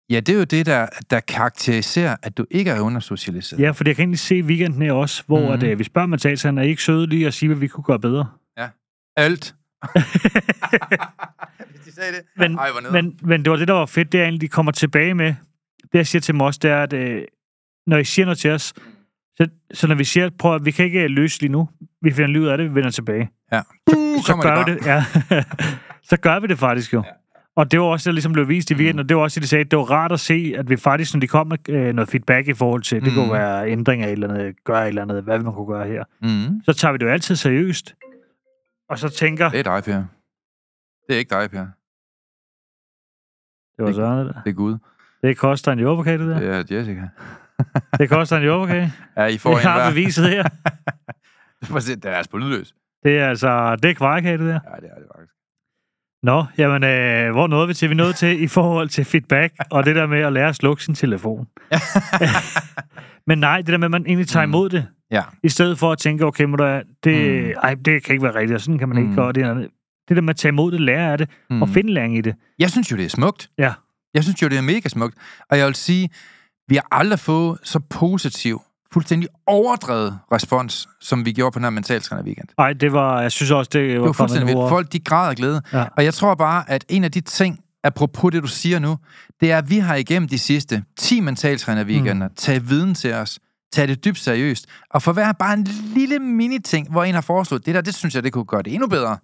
Ja, 0.10 0.20
det 0.20 0.30
er 0.30 0.38
jo 0.38 0.44
det, 0.44 0.66
der, 0.66 0.88
der 1.10 1.20
karakteriserer, 1.20 2.16
at 2.24 2.38
du 2.38 2.46
ikke 2.52 2.72
er 2.72 2.80
undersocialiseret. 2.82 3.60
Ja, 3.62 3.72
fordi 3.72 3.88
jeg 3.90 3.96
kan 3.96 4.04
egentlig 4.04 4.20
se 4.20 4.42
weekenden 4.44 4.82
her 4.82 4.92
også, 4.94 5.24
hvor 5.28 5.40
Mhm. 5.40 5.48
mm. 5.48 5.54
at, 5.54 5.64
øh, 5.64 5.80
vi 5.80 5.84
spørger 5.84 6.08
mentalcenteren, 6.08 6.58
er 6.58 6.62
I 6.64 6.68
ikke 6.70 6.84
søde 6.84 7.08
lige 7.08 7.28
at 7.28 7.34
sige, 7.34 7.48
hvad 7.50 7.58
vi 7.58 7.68
kunne 7.68 7.84
gøre 7.84 8.00
bedre? 8.00 8.28
Alt. 9.18 9.56
Hvis 11.70 11.82
de 11.86 11.92
sagde 11.96 12.12
det. 12.12 12.22
Men, 12.38 12.58
Ej, 12.58 12.70
men, 12.92 13.20
men 13.24 13.44
det 13.46 13.52
var 13.52 13.58
det, 13.58 13.68
der 13.68 13.74
var 13.74 13.86
fedt, 13.86 14.12
det 14.12 14.20
er 14.20 14.24
egentlig, 14.24 14.42
de 14.42 14.48
kommer 14.48 14.72
tilbage 14.72 15.14
med. 15.14 15.26
Det, 15.82 15.94
jeg 15.94 16.08
siger 16.08 16.20
til 16.22 16.42
også, 16.42 16.60
det 16.64 16.72
er, 16.72 16.84
at 16.84 16.94
øh, 16.94 17.22
når 17.88 17.98
I 17.98 18.04
siger 18.04 18.26
noget 18.26 18.38
til 18.38 18.52
os, 18.52 18.74
så, 19.38 19.48
så 19.74 19.88
når 19.88 19.96
vi 19.96 20.04
siger, 20.04 20.30
prøv 20.40 20.56
at 20.56 20.66
vi 20.66 20.72
kan 20.72 20.86
ikke 20.86 21.08
løse 21.08 21.42
lige 21.42 21.52
nu, 21.52 21.70
vi 22.02 22.12
finder 22.12 22.28
livet 22.30 22.50
af 22.50 22.58
det, 22.58 22.70
vi 22.70 22.76
vender 22.76 22.90
tilbage. 22.90 23.30
Ja. 23.52 23.62
så 23.88 24.24
kommer 24.28 24.44
gør 24.44 24.64
det 24.64 24.80
det, 24.80 24.86
ja. 24.86 25.04
så 26.10 26.18
gør 26.18 26.40
vi 26.40 26.48
det 26.48 26.58
faktisk 26.60 26.94
jo. 26.94 27.04
Ja. 27.06 27.12
Og 27.56 27.72
det 27.72 27.80
var 27.80 27.86
også 27.86 28.04
det, 28.04 28.06
der 28.06 28.12
ligesom 28.14 28.34
blev 28.34 28.48
vist 28.48 28.72
i 28.72 28.76
weekenden, 28.76 29.00
og 29.00 29.10
det 29.10 29.18
var 29.18 29.24
også 29.24 29.36
det, 29.40 29.44
de 29.44 29.48
sagde, 29.48 29.64
det 29.64 29.78
var 29.80 29.84
rart 29.92 30.12
at 30.12 30.20
se, 30.20 30.54
at 30.58 30.70
vi 30.70 30.78
faktisk, 30.78 31.14
når 31.14 31.20
de 31.20 31.28
kom 31.28 31.48
med 31.48 31.70
øh, 31.70 31.94
noget 31.96 32.10
feedback 32.10 32.48
i 32.48 32.54
forhold 32.54 32.82
til, 32.82 33.02
det 33.06 33.14
Mm. 33.14 33.16
kunne 33.20 33.34
være 33.34 33.70
ændring 33.72 34.02
af 34.04 34.08
et 34.08 34.12
eller 34.12 34.30
andet, 34.34 34.64
gøre 34.64 34.84
et 34.84 34.88
eller 34.88 35.02
andet, 35.02 35.24
hvad 35.24 35.40
man 35.40 35.54
kunne 35.54 35.68
gøre 35.68 35.88
her, 35.88 36.04
Mm. 36.22 36.62
så 36.64 36.74
tager 36.74 36.92
vi 36.92 36.98
det 36.98 37.06
jo 37.06 37.10
altid 37.12 37.36
seriøst. 37.36 37.96
Og 38.90 39.00
så 39.00 39.10
tænker, 39.10 39.50
Det 39.50 39.60
er 39.60 39.64
dig, 39.64 39.84
Per. 39.84 40.04
Det 41.08 41.16
er 41.16 41.18
ikke 41.18 41.30
dig, 41.36 41.52
Per. 41.52 41.66
det 43.78 43.86
var 43.86 43.92
sådan 43.92 44.18
det 44.26 44.36
der. 44.36 44.42
Det 44.42 44.50
er 44.50 44.54
Gud. 44.54 44.78
Det 45.24 45.38
koster 45.38 45.72
en 45.72 45.80
jordbærkage, 45.80 46.18
det 46.18 46.28
der. 46.28 46.40
Det 46.64 46.72
er 46.72 46.78
Jessica. 46.78 47.10
Det 48.00 48.10
koster 48.10 48.38
en 48.38 48.44
jordbærkage. 48.44 48.94
Ja, 49.18 49.26
I 49.26 49.38
får 49.38 49.50
Det 49.50 49.60
en 49.60 49.66
har 49.68 49.80
hver. 49.84 49.90
beviset 49.90 50.30
her. 50.30 50.44
Prøv 51.68 51.78
at 51.78 51.84
se, 51.84 51.96
Det 51.96 52.06
er 52.06 52.16
altså 52.16 52.32
på 52.32 52.38
lydløs. 52.38 52.76
Det 53.04 53.20
er 53.20 53.30
altså, 53.30 53.76
det 53.76 53.90
er 53.90 53.94
kvarkage, 53.94 54.38
det 54.38 54.48
der. 54.48 54.54
Ja, 54.54 54.76
det 54.82 54.90
er 54.90 54.96
det 55.00 55.08
faktisk. 55.16 55.35
Nå, 56.26 56.46
jamen, 56.58 56.84
øh, 56.84 57.32
hvor 57.32 57.48
nåede 57.48 57.68
vi 57.68 57.74
til? 57.74 57.90
Vi 57.90 57.96
nåede 57.96 58.14
til 58.14 58.44
i 58.44 58.48
forhold 58.48 58.90
til 58.90 59.06
feedback, 59.06 59.54
og 59.72 59.86
det 59.86 59.96
der 59.96 60.06
med 60.08 60.20
at 60.20 60.34
lære 60.34 60.50
at 60.50 60.56
slukke 60.56 60.84
sin 60.84 60.96
telefon. 60.96 61.48
Men 63.28 63.38
nej, 63.40 63.58
det 63.58 63.68
der 63.68 63.78
med, 63.78 63.86
at 63.86 63.92
man 63.92 64.06
egentlig 64.06 64.28
tager 64.28 64.46
Mm. 64.46 64.52
imod 64.52 64.70
det, 64.70 64.88
Ja. 65.12 65.22
i 65.44 65.50
stedet 65.50 65.80
for 65.80 65.92
at 65.92 65.98
tænke, 65.98 66.26
okay, 66.26 66.44
må 66.44 66.56
der, 66.58 66.82
det, 67.04 67.44
Mm. 67.46 67.52
ej, 67.64 67.74
det 67.86 68.04
kan 68.04 68.14
ikke 68.14 68.24
være 68.24 68.36
rigtigt, 68.36 68.56
og 68.56 68.62
sådan 68.62 68.80
kan 68.80 68.90
man 68.90 68.98
ikke 68.98 69.10
Mm. 69.10 69.16
gøre 69.16 69.34
det. 69.34 69.70
Det 70.10 70.16
der 70.18 70.22
med 70.22 70.30
at 70.30 70.36
tage 70.38 70.50
imod 70.50 70.72
det, 70.72 70.82
lære 70.82 71.12
af 71.12 71.18
det, 71.18 71.30
mm. 71.50 71.62
og 71.62 71.70
finde 71.70 71.94
læring 71.94 72.18
i 72.18 72.22
det. 72.22 72.36
Jeg 72.60 72.70
synes 72.72 72.92
jo, 72.92 72.98
det 72.98 73.06
er 73.06 73.10
smukt. 73.10 73.50
Ja. 73.58 73.74
Jeg 74.14 74.24
synes 74.24 74.42
jo, 74.42 74.48
det 74.48 74.58
er 74.58 74.62
mega 74.62 74.90
smukt. 74.90 75.16
Og 75.50 75.58
jeg 75.58 75.66
vil 75.68 75.76
sige, 75.76 76.10
vi 76.68 76.76
har 76.76 76.88
aldrig 76.92 77.20
fået 77.20 77.60
så 77.64 77.80
positiv, 77.90 78.62
fuldstændig 78.96 79.30
overdrevet 79.48 80.20
respons, 80.32 80.88
som 81.02 81.26
vi 81.26 81.32
gjorde 81.32 81.52
på 81.54 81.60
den 81.60 81.64
her 81.64 81.70
mentaltræner 81.70 82.24
weekend. 82.24 82.48
Nej, 82.58 82.74
det 82.74 82.94
var, 82.94 83.22
jeg 83.22 83.32
synes 83.32 83.52
også, 83.52 83.70
det 83.74 83.88
var, 83.88 83.94
Det 83.94 84.02
var 84.02 84.12
fuldstændig 84.12 84.48
vildt. 84.48 84.70
Folk, 84.70 84.92
de 84.92 85.00
græder 85.00 85.30
af 85.30 85.36
glæde. 85.36 85.62
Ja. 85.74 85.86
Og 85.98 86.04
jeg 86.06 86.14
tror 86.14 86.36
bare, 86.36 86.70
at 86.70 86.86
en 86.90 87.04
af 87.04 87.12
de 87.12 87.22
ting, 87.22 87.60
apropos 87.84 88.32
det, 88.32 88.44
du 88.44 88.48
siger 88.48 88.80
nu, 88.80 88.98
det 89.42 89.52
er, 89.52 89.58
at 89.58 89.70
vi 89.70 89.78
har 89.78 89.96
igennem 89.96 90.30
de 90.30 90.40
sidste 90.40 90.84
10 90.98 91.20
mentaltræner 91.20 91.84
weekender 91.84 92.28
mm. 92.28 92.34
taget 92.36 92.70
viden 92.70 92.96
til 92.96 93.14
os, 93.14 93.40
taget 93.74 93.90
det 93.90 94.06
dybt 94.06 94.18
seriøst, 94.18 94.66
og 94.90 95.02
for 95.02 95.14
hver 95.14 95.32
bare 95.32 95.54
en 95.54 95.64
lille 95.96 96.20
mini-ting, 96.20 96.92
hvor 96.92 97.04
en 97.04 97.14
har 97.14 97.22
foreslået, 97.22 97.66
det 97.66 97.76
der, 97.76 97.82
det 97.82 97.96
synes 97.96 98.16
jeg, 98.16 98.24
det 98.24 98.34
kunne 98.34 98.46
gøre 98.46 98.62
det 98.64 98.74
endnu 98.74 98.88
bedre. 98.88 99.18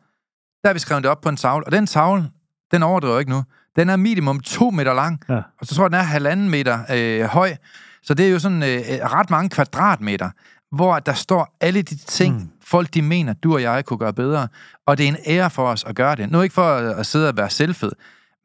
Der 0.64 0.68
har 0.70 0.74
vi 0.74 0.80
skrevet 0.80 1.04
det 1.04 1.12
op 1.12 1.22
på 1.22 1.30
en 1.30 1.38
tavle, 1.38 1.66
og 1.66 1.72
den 1.72 1.88
tavle, 1.88 2.30
den 2.72 2.84
overdriver 2.84 3.20
ikke 3.20 3.32
nu. 3.32 3.44
Den 3.76 3.90
er 3.90 3.96
minimum 3.96 4.40
to 4.40 4.70
meter 4.70 4.94
lang, 4.94 5.20
Ja. 5.30 5.36
og 5.60 5.68
så 5.68 5.76
tror 5.76 5.84
jeg, 5.84 5.92
den 5.92 6.00
er 6.00 6.04
halvanden 6.04 6.50
meter 6.50 6.80
øh, 6.94 7.22
høj. 7.22 7.56
Så 8.04 8.14
det 8.14 8.28
er 8.28 8.32
jo 8.32 8.40
sådan 8.40 8.64
øh, 8.64 8.80
ret 9.14 9.30
mange 9.30 9.50
kvadratmeter, 9.50 10.30
hvor 10.76 11.00
der 11.00 11.14
står 11.14 11.58
alle 11.62 11.82
de 11.82 11.96
ting, 11.96 12.36
mm. 12.36 12.50
folk 12.64 12.94
de 12.94 13.02
mener, 13.02 13.34
du 13.34 13.54
og 13.54 13.62
jeg 13.62 13.86
kunne 13.86 13.98
gøre 13.98 14.14
bedre. 14.14 14.48
Og 14.86 14.98
det 14.98 15.04
er 15.04 15.08
en 15.08 15.18
ære 15.28 15.50
for 15.50 15.68
os 15.68 15.84
at 15.84 15.96
gøre 15.96 16.16
det. 16.16 16.32
Nu 16.32 16.42
ikke 16.42 16.54
for 16.54 16.64
at, 16.76 17.00
at 17.00 17.06
sidde 17.06 17.30
og 17.30 17.38
være 17.38 17.50
selvfed, 17.50 17.92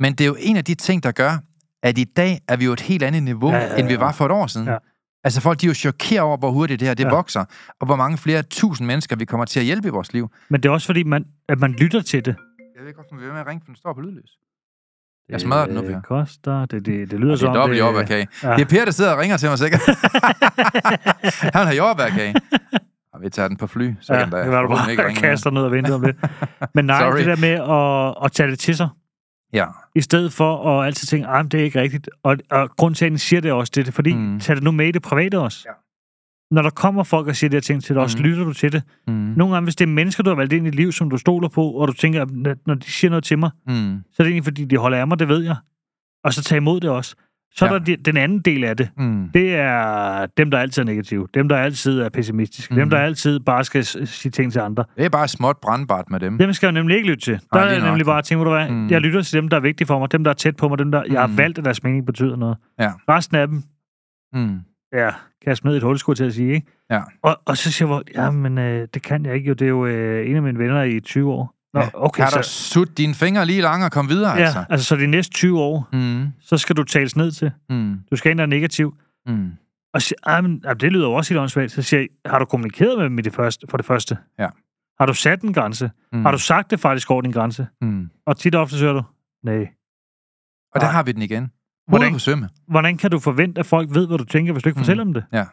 men 0.00 0.12
det 0.12 0.20
er 0.24 0.28
jo 0.28 0.36
en 0.38 0.56
af 0.56 0.64
de 0.64 0.74
ting, 0.74 1.02
der 1.02 1.12
gør, 1.12 1.38
at 1.82 1.98
i 1.98 2.04
dag 2.04 2.40
er 2.48 2.56
vi 2.56 2.64
jo 2.64 2.72
et 2.72 2.80
helt 2.80 3.02
andet 3.02 3.22
niveau, 3.22 3.50
Ja, 3.50 3.56
ja, 3.56 3.64
ja, 3.66 3.76
end 3.76 3.88
vi 3.88 4.00
var 4.00 4.12
for 4.12 4.24
et 4.26 4.32
år 4.32 4.46
siden. 4.46 4.66
Ja. 4.66 4.76
Altså 5.24 5.40
folk, 5.40 5.60
de 5.60 5.66
er 5.66 5.70
jo 5.70 5.74
chokeret 5.74 6.20
over, 6.20 6.36
hvor 6.36 6.50
hurtigt 6.50 6.80
det 6.80 6.88
her 6.88 6.94
det 6.94 7.04
Ja. 7.04 7.08
vokser, 7.10 7.44
og 7.80 7.86
hvor 7.86 7.96
mange 7.96 8.18
flere 8.18 8.42
tusind 8.42 8.86
mennesker, 8.86 9.16
vi 9.16 9.24
kommer 9.24 9.44
til 9.44 9.60
at 9.60 9.66
hjælpe 9.66 9.88
i 9.88 9.90
vores 9.90 10.12
liv. 10.12 10.30
Men 10.50 10.62
det 10.62 10.68
er 10.68 10.72
også 10.72 10.86
fordi, 10.86 11.02
man, 11.02 11.24
at 11.48 11.58
man 11.60 11.72
lytter 11.72 12.00
til 12.02 12.24
det. 12.24 12.36
Jeg 12.76 12.80
ved 12.82 12.88
ikke, 12.88 13.00
hvorfor 13.00 13.22
vi 13.22 13.28
er 13.28 13.32
med 13.32 13.40
at 13.40 13.46
ringe, 13.46 13.60
for 13.60 13.66
den 13.66 13.76
står 13.76 13.92
på 13.94 14.00
lydløs. 14.00 14.30
Jeg 15.28 15.40
smadrer 15.40 15.66
den 15.66 15.74
nu, 15.74 15.80
Per. 15.82 15.88
Det 15.88 16.04
koster, 16.04 16.66
det, 16.66 16.86
det, 16.86 17.10
det 17.10 17.20
lyder 17.20 17.32
Det 17.36 17.42
er 17.42 17.46
som 17.46 17.54
dobbelt 17.54 17.78
jordbærkage. 17.80 18.28
Ja. 18.42 18.52
Det 18.54 18.60
er 18.60 18.64
Per, 18.64 18.84
der 18.84 18.92
sidder 18.92 19.12
og 19.12 19.18
ringer 19.18 19.36
til 19.36 19.48
mig 19.48 19.58
sikkert. 19.58 19.80
Han 21.56 21.66
have 21.66 21.76
jordbærkage. 21.76 22.34
Og 23.14 23.22
vi 23.22 23.30
tager 23.30 23.48
den 23.48 23.56
på 23.56 23.66
fly, 23.66 23.92
så 24.00 24.14
Ja, 24.14 24.20
kan 24.20 24.32
der 24.32 24.42
det 24.42 24.50
var 24.52 24.62
du 24.62 24.66
ikke 24.66 24.76
bare 24.76 25.08
ringe 25.08 25.20
mere. 25.20 25.30
kaster 25.30 25.50
ned 25.50 25.62
og 25.62 25.72
venter 25.72 25.94
om 25.94 26.02
det. 26.02 26.16
Men 26.74 26.84
nej, 26.84 27.00
Sorry. 27.00 27.16
det 27.18 27.26
der 27.26 27.36
med 27.36 27.48
at, 28.18 28.24
at 28.24 28.32
tage 28.32 28.50
det 28.50 28.58
til 28.58 28.76
sig, 28.76 28.88
Ja. 29.52 29.64
i 29.94 30.00
stedet 30.00 30.32
for 30.32 30.80
at 30.80 30.86
altid 30.86 31.06
tænke, 31.06 31.28
at 31.28 31.52
det 31.52 31.60
er 31.60 31.64
ikke 31.64 31.80
rigtigt. 31.80 32.10
Og, 32.22 32.36
og 32.50 32.70
grund 32.76 32.94
til, 32.94 33.04
at 33.14 33.20
siger 33.20 33.40
det 33.40 33.52
også, 33.52 33.72
det 33.74 33.88
er 33.88 33.92
fordi. 33.92 34.14
Mm. 34.14 34.40
tag 34.40 34.56
det 34.56 34.64
nu 34.64 34.70
med 34.70 34.86
i 34.86 34.90
det 34.92 35.02
private 35.02 35.38
også. 35.38 35.58
Ja. 35.66 35.72
Når 36.50 36.62
der 36.62 36.70
kommer 36.70 37.02
folk 37.02 37.28
og 37.28 37.36
siger 37.36 37.50
de 37.50 37.56
her 37.56 37.60
ting 37.60 37.82
til 37.84 37.94
dig, 37.94 38.02
også 38.02 38.18
Mhm. 38.18 38.26
lytter 38.26 38.44
du 38.44 38.52
til 38.52 38.72
det. 38.72 38.82
Mm. 39.08 39.12
Nogle 39.14 39.54
gange, 39.54 39.64
hvis 39.64 39.76
det 39.76 39.84
er 39.84 39.88
mennesker, 39.92 40.22
du 40.22 40.30
har 40.30 40.34
valgt 40.36 40.52
ind 40.52 40.66
i 40.66 40.70
dit 40.70 40.74
liv, 40.76 40.92
som 40.92 41.10
du 41.10 41.16
stoler 41.16 41.48
på, 41.48 41.70
og 41.70 41.88
du 41.88 41.92
tænker, 41.92 42.22
at 42.22 42.56
når 42.66 42.74
de 42.74 42.84
siger 42.90 43.10
noget 43.10 43.24
til 43.24 43.38
mig, 43.38 43.50
Mm. 43.66 44.02
så 44.12 44.22
er 44.22 44.24
det 44.24 44.30
egentlig, 44.30 44.44
fordi 44.44 44.64
de 44.64 44.76
holder 44.76 44.98
af 44.98 45.08
mig, 45.08 45.18
det 45.18 45.28
ved 45.28 45.42
jeg. 45.42 45.56
Og 46.24 46.32
så 46.32 46.42
tag 46.42 46.56
imod 46.56 46.80
det 46.80 46.90
også. 46.90 47.14
Så 47.54 47.64
er 47.66 47.72
Ja. 47.72 47.78
der 47.78 47.84
de- 47.84 47.96
den 47.96 48.16
anden 48.16 48.38
del 48.40 48.64
af 48.64 48.76
det. 48.76 48.88
Mm. 48.98 49.28
Det 49.34 49.54
er 49.54 50.26
dem, 50.26 50.50
der 50.50 50.58
altid 50.58 50.82
er 50.82 50.86
negative. 50.86 51.28
Dem, 51.34 51.48
der 51.48 51.56
altid 51.56 52.00
er 52.00 52.08
pessimistiske. 52.08 52.74
Mm. 52.74 52.76
Dem, 52.76 52.84
Mhm. 52.86 52.90
der 52.90 52.98
altid 52.98 53.40
bare 53.40 53.64
skal 53.64 53.84
sige 53.84 54.30
ting 54.32 54.52
til 54.52 54.58
andre. 54.60 54.84
Det 54.96 55.04
er 55.04 55.08
bare 55.08 55.28
småt 55.28 55.56
brandbart 55.62 56.10
med 56.10 56.20
dem. 56.20 56.38
Dem 56.38 56.52
skal 56.52 56.66
jeg 56.66 56.72
nemlig 56.72 56.96
ikke 56.96 57.08
lytte 57.08 57.24
til. 57.24 57.32
Der 57.34 57.40
Nej, 57.58 57.68
er 57.68 57.72
jeg 57.72 57.84
nemlig 57.84 58.06
bare 58.06 58.22
tænkt, 58.22 58.38
hvor 58.38 58.44
du 58.44 58.50
hvad, 58.58 58.70
Mm. 58.70 58.90
jeg 58.90 59.00
lytter 59.00 59.22
til 59.22 59.40
dem, 59.40 59.48
der 59.48 59.56
er 59.56 59.60
vigtige 59.60 59.86
for 59.86 59.98
mig, 59.98 60.12
dem, 60.12 60.24
der 60.24 60.30
er 60.30 60.34
tæt 60.34 60.56
på 60.56 60.68
mig, 60.68 60.78
dem, 60.78 60.90
der 60.90 61.02
jeg 61.10 61.20
har 61.20 61.26
Mm. 61.26 61.38
valgt, 61.38 61.58
at 61.58 61.64
deres 61.64 61.82
mening 61.82 62.06
betyder 62.06 62.36
noget. 62.36 62.56
Ja. 62.80 62.92
Resten 63.08 63.36
af 63.36 63.48
dem, 63.48 63.62
Mm. 64.32 64.58
Ja, 64.92 65.54
smide 65.54 65.74
i 65.74 65.76
et 65.76 65.82
hul, 65.82 65.98
skulle 65.98 66.16
til 66.16 66.24
at 66.24 66.34
sige, 66.34 66.54
ikke? 66.54 66.66
Ja. 66.90 67.02
Og, 67.22 67.40
og 67.44 67.56
så 67.56 67.72
siger 67.72 67.94
jeg, 67.94 68.02
ja, 68.14 68.30
men 68.30 68.58
øh, 68.58 68.88
det 68.94 69.02
kan 69.02 69.26
jeg 69.26 69.34
ikke 69.34 69.48
jo. 69.48 69.54
Det 69.54 69.64
er 69.64 69.68
jo 69.68 69.86
øh, 69.86 70.30
en 70.30 70.36
af 70.36 70.42
mine 70.42 70.58
venner 70.58 70.82
i 70.82 71.00
20 71.00 71.32
år. 71.32 71.52
Nå, 71.74 71.80
Ja. 71.80 71.88
okay, 71.94 72.22
Kan 72.24 72.32
du 72.32 72.42
så, 72.42 72.50
sutte 72.50 72.94
dine 72.94 73.14
fingre 73.14 73.46
lige 73.46 73.60
langt 73.60 73.84
og 73.84 73.92
komme 73.92 74.08
videre, 74.10 74.32
ja, 74.32 74.44
altså? 74.44 74.64
altså, 74.70 74.86
så 74.86 74.96
de 74.96 75.06
næste 75.06 75.32
20 75.34 75.60
år, 75.60 75.88
Mm. 75.92 76.26
så 76.40 76.56
skal 76.56 76.76
du 76.76 76.82
tales 76.84 77.16
ned 77.16 77.30
til. 77.32 77.50
Mm. 77.70 78.00
Du 78.10 78.16
skal 78.16 78.30
ind 78.30 78.40
og 78.40 78.48
negativ. 78.48 78.94
Mm. 79.26 79.50
Og 79.94 80.02
siger, 80.02 80.18
ah, 80.26 80.44
men, 80.44 80.62
ah, 80.66 80.76
det 80.80 80.92
lyder 80.92 81.06
jo 81.08 81.12
også 81.14 81.34
helt 81.34 81.40
åndssvagt. 81.40 81.72
Så 81.72 81.82
siger 81.82 82.00
jeg, 82.00 82.08
har 82.30 82.38
du 82.38 82.44
kommunikeret 82.44 82.98
med 82.98 83.04
dem 83.04 83.18
i 83.18 83.22
det 83.22 83.34
første, 83.34 83.66
for 83.70 83.76
det 83.76 83.86
første? 83.86 84.18
Ja. 84.38 84.48
Har 85.00 85.06
du 85.06 85.14
sat 85.14 85.42
en 85.42 85.52
grænse? 85.52 85.90
Mm. 86.12 86.22
Har 86.24 86.30
du 86.32 86.38
sagt 86.38 86.70
det 86.70 86.80
faktisk 86.80 87.10
over 87.10 87.22
din 87.22 87.32
grænse? 87.32 87.66
Mm. 87.80 88.10
Og 88.26 88.36
tit 88.36 88.54
ofte 88.54 88.78
siger 88.78 88.92
du, 88.92 89.02
nej. 89.44 89.68
Og 90.74 90.80
der 90.80 90.86
har 90.86 91.02
vi 91.02 91.12
den 91.12 91.22
igen. 91.22 91.50
Hvordan? 91.88 92.02
Hvordan- 92.02 92.12
på 92.12 92.18
sømme. 92.18 92.48
Hvordan 92.68 92.96
kan 92.96 93.10
du 93.10 93.18
forvente, 93.18 93.58
at 93.58 93.66
folk 93.66 93.88
ved, 93.94 94.06
hvad 94.06 94.18
du 94.18 94.24
tænker, 94.24 94.52
hvis 94.52 94.62
du 94.62 94.68
ikke 94.68 94.78
Mm. 94.78 94.84
fortæller 94.84 95.04
dem 95.04 95.14
det? 95.14 95.24
Ja. 95.32 95.44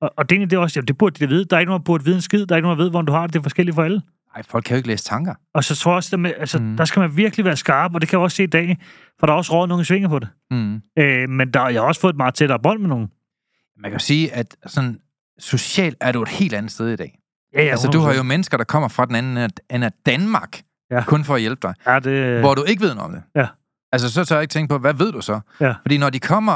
Og, 0.00 0.10
og 0.16 0.30
det, 0.30 0.42
er 0.42 0.46
det 0.46 0.56
er 0.56 0.58
også, 0.60 0.78
jamen, 0.78 0.88
det 0.88 0.98
burde 0.98 1.24
de 1.24 1.28
vide. 1.28 1.44
Der 1.44 1.56
er 1.56 1.60
ikke 1.60 1.70
nogen, 1.70 1.80
der 1.80 1.84
burde 1.84 2.04
vide 2.04 2.16
en 2.16 2.22
skid. 2.22 2.46
Der 2.46 2.54
er 2.54 2.56
ikke 2.56 2.66
nogen, 2.66 2.78
der 2.78 2.84
ved, 2.84 2.90
hvordan 2.90 3.06
du 3.06 3.12
har 3.12 3.26
det. 3.26 3.32
Det 3.32 3.38
er 3.38 3.42
forskelligt 3.42 3.74
for 3.74 3.82
alle. 3.82 4.02
Nej, 4.36 4.42
folk 4.48 4.64
kan 4.64 4.74
jo 4.74 4.76
ikke 4.76 4.88
læse 4.88 5.04
tanker. 5.04 5.34
Og 5.54 5.64
så 5.64 5.76
tror 5.76 5.90
jeg 5.92 5.96
også, 5.96 6.16
at 6.16 6.20
med, 6.20 6.32
altså, 6.38 6.58
mm. 6.58 6.76
der 6.76 6.84
skal 6.84 7.00
man 7.00 7.16
virkelig 7.16 7.44
være 7.44 7.56
skarp, 7.56 7.94
og 7.94 8.00
det 8.00 8.08
kan 8.08 8.18
jeg 8.18 8.22
også 8.24 8.36
se 8.36 8.42
i 8.42 8.46
dag, 8.46 8.78
for 9.20 9.26
der 9.26 9.32
er 9.32 9.36
også 9.36 9.52
råd 9.52 9.68
nogle 9.68 9.84
svinger 9.84 10.08
på 10.08 10.18
det. 10.18 10.28
Mm. 10.50 10.80
Øh, 10.98 11.28
men 11.28 11.50
der, 11.50 11.68
jeg 11.68 11.80
har 11.80 11.86
også 11.86 12.00
fået 12.00 12.12
et 12.12 12.16
meget 12.16 12.34
tættere 12.34 12.58
bånd 12.60 12.80
med 12.80 12.88
nogen. 12.88 13.08
Man 13.76 13.90
kan 13.90 13.92
jo 13.92 13.98
sige, 13.98 14.32
at 14.34 14.56
sådan, 14.66 14.98
socialt 15.38 15.96
er 16.00 16.12
du 16.12 16.22
et 16.22 16.28
helt 16.28 16.54
andet 16.54 16.72
sted 16.72 16.88
i 16.88 16.96
dag. 16.96 17.18
Ja, 17.54 17.62
ja, 17.64 17.70
Altså, 17.70 17.88
du 17.88 18.00
har 18.00 18.14
jo 18.14 18.22
mennesker, 18.22 18.56
der 18.56 18.64
kommer 18.64 18.88
fra 18.88 19.06
den 19.06 19.14
anden 19.14 19.50
ende 19.70 19.86
af- 19.86 19.92
Danmark, 20.06 20.62
ja. 20.90 21.04
kun 21.04 21.24
for 21.24 21.34
at 21.34 21.40
hjælpe 21.40 21.60
dig, 21.62 21.74
Ja, 21.86 21.98
det... 21.98 22.40
hvor 22.40 22.54
du 22.54 22.62
ikke 22.62 22.82
ved 22.82 22.94
noget 22.94 23.06
om 23.06 23.12
det. 23.12 23.22
Ja. 23.36 23.46
Altså, 23.92 24.10
så 24.12 24.24
tør 24.24 24.36
jeg 24.36 24.42
ikke 24.42 24.52
tænke 24.52 24.68
på, 24.72 24.78
hvad 24.78 24.94
ved 24.94 25.12
du 25.12 25.20
så? 25.20 25.40
Ja. 25.60 25.74
Fordi 25.82 25.98
når 25.98 26.10
de 26.10 26.20
kommer 26.20 26.52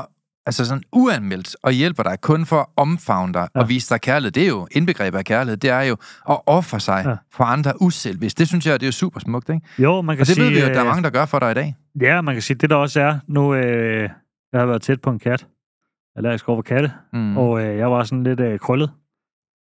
altså 0.46 0.64
sådan 0.64 0.82
uanmeldt 0.92 1.56
og 1.62 1.72
hjælper 1.72 2.02
dig 2.02 2.20
kun 2.20 2.46
for 2.46 2.60
at 2.60 2.66
omfavne 2.76 3.32
dig 3.34 3.48
Ja. 3.54 3.60
og 3.60 3.68
vise 3.68 3.94
dig 3.94 4.00
kærlighed, 4.00 4.30
det 4.32 4.42
er 4.42 4.48
jo 4.48 4.66
indbegrebet 4.70 5.18
af 5.18 5.24
kærlighed, 5.24 5.56
det 5.56 5.70
er 5.70 5.80
jo 5.82 5.96
at 6.30 6.38
ofre 6.46 6.80
sig 6.80 7.02
Ja. 7.06 7.14
for 7.32 7.44
andre 7.44 7.72
uselvist. 7.82 8.38
Det 8.38 8.48
synes 8.48 8.66
jeg, 8.66 8.80
det 8.80 8.86
er 8.86 8.88
jo 8.88 8.92
super 8.92 9.20
smukt, 9.20 9.48
ikke? 9.48 9.66
Jo, 9.78 10.00
man 10.00 10.16
kan 10.16 10.20
Og 10.22 10.26
det 10.26 10.34
sige... 10.34 10.44
ved 10.44 10.52
vi 10.52 10.58
jo, 10.60 10.66
at 10.66 10.70
der 10.74 10.80
er 10.80 10.84
øh, 10.84 10.88
mange, 10.88 11.02
der 11.02 11.10
gør 11.10 11.24
for 11.26 11.38
dig 11.38 11.50
i 11.50 11.54
dag. 11.54 11.74
Ja, 12.00 12.20
man 12.20 12.34
kan 12.34 12.42
sige, 12.42 12.56
det 12.56 12.70
der 12.70 12.76
også 12.76 13.00
er, 13.00 13.18
nu 13.28 13.54
øh, 13.54 14.02
jeg 14.52 14.60
har 14.60 14.66
været 14.66 14.82
tæt 14.82 15.00
på 15.00 15.10
en 15.10 15.18
kat. 15.18 15.30
Jeg 15.40 15.46
er 16.14 16.18
allergisk 16.18 16.48
over 16.48 16.62
katte, 16.62 16.92
Mm. 17.12 17.18
mm. 17.18 17.36
og 17.36 17.60
øh, 17.64 17.76
jeg 17.78 17.90
var 17.90 18.04
sådan 18.04 18.22
lidt 18.24 18.40
øh, 18.40 18.58
krøllet. 18.58 18.90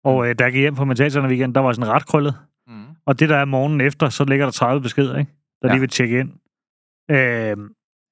Og 0.04 0.28
øh, 0.30 0.36
da 0.40 0.44
jeg 0.44 0.54
gik 0.54 0.60
hjem 0.62 0.76
fra 0.76 0.86
mentaltræner 0.86 1.28
weekend, 1.30 1.54
der 1.54 1.62
var 1.62 1.70
jeg 1.70 1.76
sådan 1.76 1.92
ret 1.94 2.06
krøllet. 2.08 2.36
Mm. 2.68 2.84
Og 3.06 3.20
det 3.20 3.30
der 3.30 3.38
er 3.38 3.46
morgenen 3.46 3.82
efter, 3.82 4.10
så 4.10 4.24
ligger 4.26 4.46
der 4.46 4.52
30 4.52 4.82
beskeder, 4.82 5.18
ikke? 5.18 5.32
Der 5.62 5.68
Ja. 5.68 5.74
lige 5.74 5.80
vil 5.80 5.90
tjekke 5.90 6.20
ind. 6.20 6.32
Øh, 7.12 7.58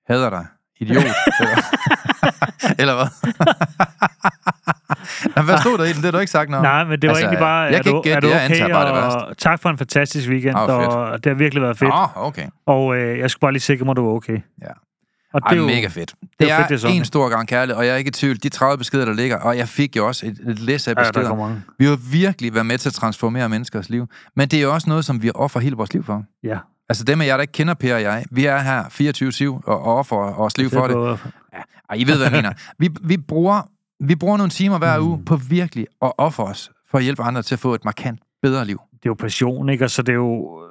Hader 0.08 0.30
dig. 0.30 0.46
Idiot. 0.80 1.04
Eller- 2.80 2.96
hvad? 2.98 3.08
Nå, 5.36 5.42
hvad 5.48 5.58
stod 5.58 5.78
der 5.78 5.84
i 5.84 5.88
den? 5.88 5.96
Det 5.96 6.04
har 6.04 6.12
du 6.12 6.18
ikke 6.18 6.32
sagt 6.32 6.50
noget 6.50 6.64
nej, 6.64 6.84
men 6.84 7.02
det 7.02 7.08
var 7.08 7.10
Altså, 7.10 7.24
egentlig 7.24 7.40
bare, 7.40 7.60
jeg 7.62 7.74
er 7.78 7.84
kan 7.84 7.92
du, 7.92 7.98
ikke 8.00 8.12
er 8.12 8.20
du 8.20 8.28
det. 8.28 8.34
Jeg 8.34 8.44
okay, 8.46 8.54
antager 8.54 8.74
bare 8.74 9.08
det 9.08 9.16
og 9.30 9.38
tak 9.38 9.62
for 9.62 9.70
en 9.70 9.78
fantastisk 9.78 10.30
weekend, 10.30 10.56
fedt. 10.58 10.70
og 10.70 11.24
det 11.24 11.30
har 11.30 11.38
virkelig 11.38 11.62
været 11.64 11.78
fedt. 11.78 11.92
Oh, 11.94 12.18
okay. 12.28 12.48
Og 12.68 12.98
øh, 12.98 13.20
jeg 13.20 13.30
skulle 13.32 13.42
bare 13.42 13.52
lige 13.52 13.62
sikre 13.62 13.86
mig, 13.86 13.92
at 13.92 13.98
du 13.98 14.06
var 14.06 14.12
okay. 14.14 14.40
Ja. 14.62 14.68
Og 15.34 15.42
Ej, 15.46 15.56
mega 15.56 15.88
fedt. 15.88 15.96
Det, 16.22 16.30
det 16.40 16.52
er 16.52 16.54
er, 16.54 16.58
fedt, 16.58 16.70
det 16.70 16.76
er 16.76 16.80
sådan. 16.80 16.96
en 16.98 17.06
stor 17.06 17.30
gang 17.30 17.48
kærlighed, 17.48 17.78
og 17.80 17.86
jeg 17.86 17.94
er 17.94 17.98
ikke 17.98 18.08
i 18.08 18.12
tvivl. 18.12 18.38
De 18.44 18.50
30 18.50 18.78
beskeder, 18.78 19.06
der 19.06 19.14
ligger, 19.14 19.38
og 19.38 19.58
jeg 19.58 19.68
fik 19.68 19.96
jo 19.96 20.08
også 20.08 20.26
et, 20.26 20.40
et 20.50 20.60
læs 20.60 20.88
af 20.88 20.92
Ja, 20.92 21.04
der 21.04 21.12
beskeder. 21.12 21.36
mange. 21.36 21.62
vi 21.80 21.86
har 21.86 22.00
virkelig 22.12 22.54
været 22.54 22.66
med 22.66 22.78
til 22.78 22.90
at 22.90 22.94
transformere 22.94 23.50
menneskers 23.50 23.90
liv. 23.90 24.08
Men 24.36 24.48
det 24.48 24.60
er 24.60 24.64
jo 24.64 24.74
også 24.74 24.90
noget, 24.90 25.06
som 25.06 25.22
vi 25.24 25.32
offer 25.36 25.60
hele 25.60 25.76
vores 25.76 25.94
liv 25.94 26.04
for. 26.04 26.24
Ja. 26.44 26.58
Altså 26.90 27.04
dem 27.04 27.22
af 27.22 27.26
jer, 27.26 27.36
der 27.38 27.42
ikke 27.42 27.52
kender 27.52 27.74
Per 27.74 27.96
og 27.96 28.02
jeg, 28.02 28.26
vi 28.32 28.46
er 28.46 28.58
her 28.60 28.84
24-7 29.64 29.70
og 29.72 29.82
offer 29.98 30.16
vores 30.16 30.58
liv 30.58 30.70
for 30.70 30.88
det. 30.88 30.96
Går- 30.96 31.20
Ej, 31.90 31.96
I 31.96 32.04
ved, 32.08 32.16
hvad 32.18 32.26
jeg 32.26 32.32
mener. 32.32 32.54
Vi, 32.80 32.90
vi, 33.02 33.18
bruger, 33.18 33.62
vi 34.04 34.16
bruger 34.16 34.38
nogle 34.38 34.50
timer 34.50 34.78
hver 34.78 35.00
Mm. 35.00 35.06
uge 35.08 35.26
på 35.26 35.36
virkelig 35.36 35.88
at 36.02 36.12
ofre 36.18 36.44
os 36.44 36.72
for 36.90 36.98
at 36.98 37.04
hjælpe 37.04 37.22
andre 37.24 37.42
til 37.42 37.56
at 37.56 37.60
få 37.60 37.74
et 37.74 37.86
markant 37.86 38.20
bedre 38.42 38.66
liv. 38.66 38.80
det 38.94 38.98
er 39.06 39.10
jo 39.10 39.14
passion, 39.14 39.70
ikke? 39.70 39.84
Og 39.86 39.90
så 39.90 40.02
det 40.02 40.12
er 40.12 40.16
jo... 40.16 40.62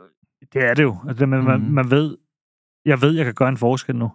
Det 0.53 0.65
er 0.65 0.75
det 0.75 0.83
jo. 0.83 0.97
Altså, 1.09 1.27
man, 1.27 1.41
mm. 1.41 1.47
man, 1.47 1.71
man 1.71 1.91
ved... 1.91 2.17
Jeg 2.85 3.01
ved, 3.03 3.13
jeg 3.13 3.25
kan 3.25 3.35
gøre 3.35 3.49
en 3.49 3.57
forskel 3.57 3.97
nu. 3.97 4.11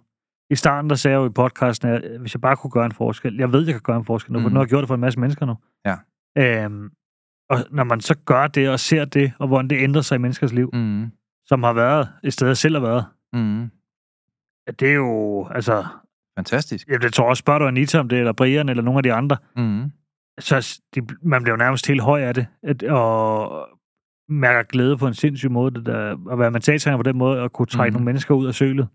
I 0.50 0.54
starten, 0.54 0.90
der 0.90 0.96
sagde 0.96 1.12
jeg 1.16 1.20
jo 1.22 1.26
i 1.26 1.32
podcasten, 1.32 1.88
at 1.88 2.20
hvis 2.20 2.34
jeg 2.34 2.40
bare 2.40 2.56
kunne 2.56 2.70
gøre 2.70 2.86
en 2.86 2.92
forskel... 2.92 3.36
Jeg 3.36 3.52
ved, 3.52 3.64
jeg 3.64 3.74
kan 3.74 3.80
gøre 3.82 3.96
en 3.96 4.04
forskel 4.04 4.32
nu, 4.32 4.38
mm. 4.38 4.42
for 4.44 4.48
nu 4.50 4.54
har 4.56 4.62
jeg 4.62 4.68
gjort 4.68 4.80
det 4.82 4.88
for 4.88 4.94
en 4.94 5.00
masse 5.00 5.20
mennesker 5.20 5.46
nu. 5.46 5.54
Ja. 5.86 5.96
Øhm, 6.38 6.90
og 7.50 7.58
når 7.70 7.84
man 7.84 8.00
så 8.00 8.14
gør 8.24 8.46
det 8.46 8.68
og 8.68 8.80
ser 8.80 9.04
det, 9.04 9.32
og 9.38 9.48
hvordan 9.48 9.70
det 9.70 9.78
ændrer 9.82 10.02
sig 10.02 10.14
i 10.14 10.18
menneskers 10.18 10.52
liv, 10.52 10.70
Mm. 10.72 11.10
Som 11.46 11.62
har 11.62 11.72
været 11.72 12.08
et 12.24 12.32
sted, 12.32 12.46
jeg 12.46 12.56
selv 12.56 12.74
har 12.74 12.80
været, 12.82 13.04
Mm. 13.34 13.70
at 14.66 14.80
det 14.80 14.88
er 14.90 14.94
jo... 14.94 15.46
Altså, 15.54 15.84
Fantastisk. 16.38 16.88
jeg 16.88 17.02
det 17.02 17.12
tror 17.14 17.28
også, 17.28 17.40
spørger 17.40 17.58
du 17.58 17.66
Anita 17.66 17.98
om 17.98 18.08
det, 18.08 18.18
eller 18.18 18.32
Brian, 18.32 18.68
eller 18.68 18.82
nogle 18.82 18.98
af 18.98 19.02
de 19.02 19.12
andre, 19.12 19.36
Mm. 19.56 19.92
så 20.40 20.80
de, 20.94 21.00
man 21.22 21.42
bliver 21.42 21.52
jo 21.52 21.58
nærmest 21.58 21.86
helt 21.86 22.00
høj 22.02 22.20
af 22.22 22.34
det, 22.34 22.46
at, 22.62 22.82
og 22.82 23.68
mærker 24.28 24.62
glæde 24.62 24.96
på 24.98 25.06
en 25.06 25.14
sindssyg 25.14 25.50
måde, 25.50 25.74
det 25.74 25.86
der, 25.86 26.32
at 26.32 26.38
være 26.38 26.50
mentaltræner 26.50 26.96
på 26.96 27.02
den 27.02 27.18
måde, 27.18 27.40
og 27.42 27.52
kunne 27.52 27.66
trække 27.66 27.90
mm. 27.90 27.94
nogle 27.94 28.04
mennesker 28.04 28.34
ud 28.34 28.46
af 28.46 28.54
sølet, 28.54 28.88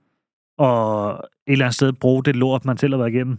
og 0.57 1.09
et 1.13 1.51
eller 1.51 1.65
andet 1.65 1.75
sted 1.75 1.93
bruge 1.93 2.23
det 2.23 2.35
lort, 2.35 2.65
man 2.65 2.77
selv 2.77 2.93
har 2.93 2.97
været 2.97 3.13
igennem, 3.13 3.37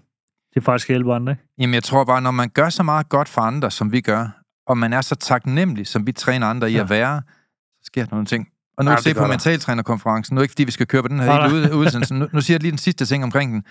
til 0.52 0.62
faktisk 0.62 0.90
at 0.90 0.94
hjælpe 0.94 1.14
andre. 1.14 1.32
Ikke? 1.32 1.42
Jamen, 1.59 1.74
jeg 1.74 1.82
tror 1.84 2.04
bare, 2.04 2.22
når 2.22 2.30
man 2.30 2.48
gør 2.48 2.68
så 2.68 2.82
meget 2.82 3.09
godt 3.09 3.28
for 3.28 3.40
andre, 3.40 3.70
som 3.70 3.92
vi 3.92 4.00
gør, 4.00 4.42
og 4.66 4.78
man 4.78 4.92
er 4.92 5.00
så 5.00 5.14
taknemmelig, 5.14 5.86
som 5.86 6.06
vi 6.06 6.12
træner 6.12 6.46
andre 6.46 6.70
i 6.70 6.74
Ja. 6.74 6.80
at 6.80 6.90
være, 6.90 7.22
så 7.76 7.82
sker 7.84 8.04
der 8.04 8.11
nogle 8.11 8.26
ting. 8.26 8.48
Og 8.79 8.85
nu 8.85 8.91
Ja, 8.91 8.97
ja, 9.07 9.12
gør 9.12 9.20
på 9.20 9.26
mentaltrænerkonferencen, 9.26 10.35
nu 10.35 10.39
er 10.39 10.43
ikke 10.43 10.53
fordi, 10.53 10.64
vi 10.64 10.70
skal 10.70 10.87
køre 10.87 11.03
på 11.03 11.09
den 11.09 11.20
her 11.20 11.26
Nej, 11.26 11.49
hele 11.49 11.74
udsendelse, 11.76 12.14
nu, 12.14 12.29
nu 12.33 12.41
siger 12.41 12.55
jeg 12.55 12.62
lige 12.62 12.70
den 12.70 12.79
sidste 12.79 13.07
ting 13.07 13.24
omkring 13.24 13.53
den. 13.53 13.62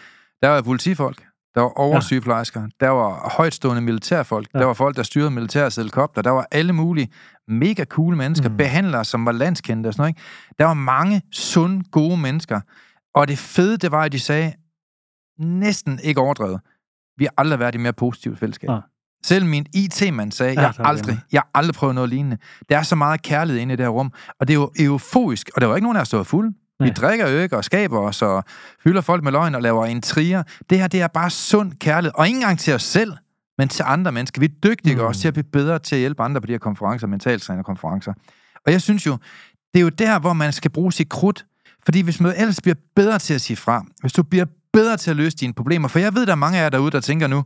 Der 0.41 0.49
var 0.49 0.61
politifolk, 0.61 1.23
der 1.55 1.61
var 1.61 1.69
oversygeplejersker, 1.69 2.67
der 2.79 2.89
var 2.89 3.29
højtstående 3.37 3.81
militærfolk, 3.81 4.47
Ja. 4.53 4.59
der 4.59 4.65
var 4.65 4.73
folk, 4.73 4.95
der 4.95 5.03
styrede 5.03 5.31
militærets 5.31 5.75
helikopter, 5.75 6.21
der 6.21 6.29
var 6.31 6.47
alle 6.51 6.73
mulige 6.73 7.09
mega 7.47 7.85
cool 7.85 8.15
mennesker, 8.15 8.49
Mm. 8.49 8.57
behandlere, 8.57 9.05
som 9.05 9.25
var 9.25 9.31
landskendte 9.31 9.87
og 9.87 9.93
sådan 9.93 10.01
noget. 10.01 10.09
Ikke? 10.09 10.21
Der 10.59 10.65
var 10.65 10.73
mange 10.73 11.21
sunde, 11.31 11.83
gode 11.91 12.17
mennesker. 12.17 12.61
Og 13.15 13.27
det 13.27 13.37
fede, 13.37 13.77
det 13.77 13.91
var, 13.91 14.01
at 14.03 14.11
de 14.11 14.19
sagde, 14.19 14.53
næsten 15.39 15.99
ikke 16.03 16.21
overdrevet, 16.21 16.59
vi 17.17 17.23
har 17.25 17.33
aldrig 17.37 17.59
været 17.59 17.75
i 17.75 17.77
mere 17.77 17.93
positivt 17.93 18.39
fællesskab. 18.39 18.67
Nej. 18.69 18.81
Selv 19.25 19.45
min 19.45 19.65
IT-mand 19.73 20.31
sagde, 20.31 20.53
Ja, 20.53 20.61
jeg 20.61 20.69
har 20.77 20.83
aldrig, 20.83 21.19
jeg 21.31 21.39
har 21.41 21.49
aldrig 21.53 21.75
prøvet 21.75 21.95
noget 21.95 22.09
lignende. 22.09 22.37
Der 22.69 22.77
er 22.77 22.83
så 22.83 22.95
meget 22.95 23.21
kærlighed 23.21 23.61
inde 23.61 23.73
i 23.73 23.77
det 23.77 23.85
her 23.85 23.89
rum, 23.89 24.11
og 24.39 24.47
det 24.47 24.53
er 24.53 24.57
jo 24.59 24.71
euforisk, 24.79 25.49
og 25.55 25.61
der 25.61 25.67
var 25.67 25.75
ikke 25.75 25.83
nogen, 25.85 25.95
der 25.95 25.99
har 25.99 26.05
stået 26.05 26.27
fuld. 26.27 26.53
Vi 26.79 26.85
Nej. 26.85 26.93
drikker 26.93 27.27
jo 27.29 27.37
ikke 27.39 27.57
og 27.57 27.63
skaber 27.63 27.99
os 27.99 28.21
og 28.21 28.43
fylder 28.83 29.01
folk 29.01 29.23
med 29.23 29.31
løgn 29.31 29.55
og 29.55 29.61
laver 29.61 29.85
intriger. 29.85 30.43
Det 30.69 30.79
her, 30.79 30.87
det 30.87 31.01
er 31.01 31.07
bare 31.07 31.29
sund 31.29 31.71
kærlighed. 31.79 32.13
Og 32.15 32.27
ikke 32.27 32.37
engang 32.37 32.59
til 32.59 32.73
os 32.73 32.83
selv, 32.83 33.13
men 33.57 33.67
til 33.69 33.83
andre 33.87 34.11
mennesker. 34.11 34.39
Vi 34.39 34.45
er 34.45 34.49
dygtige 34.63 34.95
Mm. 34.95 35.01
mm. 35.01 35.07
også 35.07 35.21
til 35.21 35.27
at 35.27 35.33
blive 35.33 35.43
bedre 35.43 35.79
til 35.79 35.95
at 35.95 35.99
hjælpe 35.99 36.23
andre 36.23 36.41
på 36.41 36.47
de 36.47 36.51
her 36.51 36.59
konferencer, 36.59 37.07
mentaltrænerkonferencer. 37.07 38.13
Og 38.65 38.71
jeg 38.71 38.81
synes 38.81 39.05
jo, 39.05 39.17
det 39.73 39.79
er 39.79 39.83
jo 39.83 39.89
der, 39.89 40.19
hvor 40.19 40.33
man 40.33 40.53
skal 40.53 40.71
bruge 40.71 40.93
sit 40.93 41.09
krudt. 41.09 41.45
Fordi 41.85 42.01
hvis 42.01 42.19
man 42.21 42.33
ellers 42.37 42.61
bliver 42.61 42.75
bedre 42.95 43.19
til 43.19 43.33
at 43.33 43.41
sige 43.41 43.57
fra, 43.57 43.85
hvis 44.01 44.13
du 44.13 44.23
bliver 44.23 44.45
bedre 44.73 44.97
til 44.97 45.09
at 45.11 45.15
løse 45.17 45.37
dine 45.37 45.53
problemer, 45.53 45.87
for 45.87 45.99
jeg 45.99 46.15
ved, 46.15 46.25
der 46.25 46.31
er 46.31 46.35
mange 46.35 46.57
af 46.59 46.63
jer 46.63 46.69
derude, 46.69 46.91
der 46.91 46.99
tænker 46.99 47.27
nu, 47.27 47.43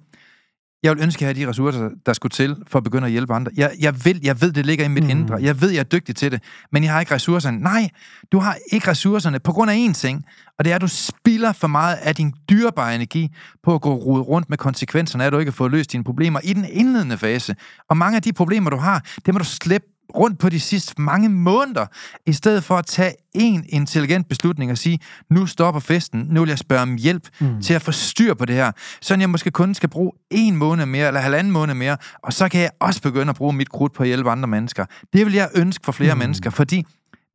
jeg 0.84 0.92
vil 0.96 1.04
ønske, 1.04 1.18
at 1.18 1.22
jeg 1.22 1.28
havde 1.28 1.46
de 1.46 1.50
ressourcer, 1.50 1.90
der 2.06 2.14
skulle 2.14 2.30
til 2.32 2.56
for 2.68 2.78
at 2.78 2.84
begynde 2.84 3.06
at 3.06 3.12
hjælpe 3.12 3.34
andre. 3.34 3.52
Jeg, 3.58 3.72
jeg, 3.80 4.06
vil, 4.06 4.20
jeg 4.24 4.42
ved, 4.42 4.52
det 4.52 4.66
ligger 4.66 4.86
i 4.86 4.88
mit 4.88 5.04
Mm. 5.04 5.10
indre. 5.10 5.36
Jeg 5.42 5.62
ved, 5.62 5.70
jeg 5.70 5.80
er 5.80 5.84
dygtig 5.84 6.16
til 6.16 6.32
det, 6.32 6.44
men 6.72 6.84
jeg 6.84 6.92
har 6.94 7.00
ikke 7.00 7.16
ressourcerne. 7.16 7.60
Nej, 7.60 7.90
du 8.32 8.40
har 8.40 8.58
ikke 8.72 8.88
ressourcerne 8.92 9.40
på 9.40 9.52
grund 9.52 9.72
af 9.72 9.88
én 9.90 9.94
ting, 9.94 10.24
og 10.60 10.66
det 10.66 10.72
er, 10.72 10.76
at 10.76 10.82
du 10.82 10.88
spilder 10.88 11.52
for 11.52 11.68
meget 11.68 11.96
af 11.96 12.16
din 12.16 12.34
dyrebare 12.50 12.96
energi 12.96 13.30
på 13.64 13.76
at 13.76 13.82
gå 13.82 13.94
rode 13.96 14.22
rundt 14.22 14.50
med 14.50 14.58
konsekvenserne 14.58 15.24
af, 15.24 15.28
at 15.28 15.34
du 15.34 15.40
ikke 15.40 15.52
har 15.52 15.56
fået 15.56 15.72
løst 15.72 15.92
dine 15.92 16.04
problemer 16.04 16.40
i 16.44 16.54
den 16.54 16.66
indledende 16.72 17.18
fase. 17.18 17.56
Og 17.90 17.98
mange 17.98 18.16
af 18.16 18.22
de 18.22 18.34
problemer, 18.34 18.70
du 18.70 18.78
har, 18.78 19.06
det 19.26 19.34
må 19.34 19.38
du 19.38 19.46
slippe 19.46 19.88
rundt 20.16 20.40
på 20.40 20.50
de 20.50 20.60
sidste 20.60 21.02
mange 21.02 21.30
måneder, 21.30 21.86
i 22.26 22.34
stedet 22.34 22.64
for 22.64 22.78
at 22.78 22.86
tage 22.86 23.14
en 23.34 23.66
intelligent 23.70 24.30
beslutning 24.30 24.72
og 24.72 24.78
sige, 24.78 25.00
nu 25.30 25.46
stopper 25.46 25.80
festen, 25.80 26.28
nu 26.30 26.40
vil 26.40 26.50
jeg 26.50 26.58
spørge 26.58 26.82
om 26.82 26.96
hjælp 26.96 27.28
mm. 27.40 27.62
til 27.62 27.74
at 27.74 27.82
få 27.82 27.92
styr 27.92 28.34
på 28.34 28.46
det 28.46 28.56
her, 28.56 28.72
så 29.02 29.16
jeg 29.16 29.30
måske 29.30 29.52
kun 29.52 29.74
skal 29.74 29.90
bruge 29.90 30.12
en 30.32 30.56
måned 30.56 30.86
mere, 30.86 31.08
eller 31.08 31.20
halvanden 31.20 31.54
måned 31.54 31.74
mere, 31.74 31.98
og 32.24 32.34
så 32.34 32.50
kan 32.50 32.62
jeg 32.62 32.72
også 32.80 33.02
begynde 33.02 33.30
at 33.30 33.36
bruge 33.36 33.54
mit 33.54 33.70
krudt 33.70 33.94
på 33.94 34.04
at 34.04 34.08
hjælpe 34.08 34.32
andre 34.32 34.48
mennesker. 34.48 34.86
Det 35.14 35.26
vil 35.26 35.34
jeg 35.34 35.50
ønske 35.56 35.86
for 35.86 35.92
flere 35.92 36.14
mm. 36.14 36.20
mennesker, 36.20 36.50
fordi 36.50 36.86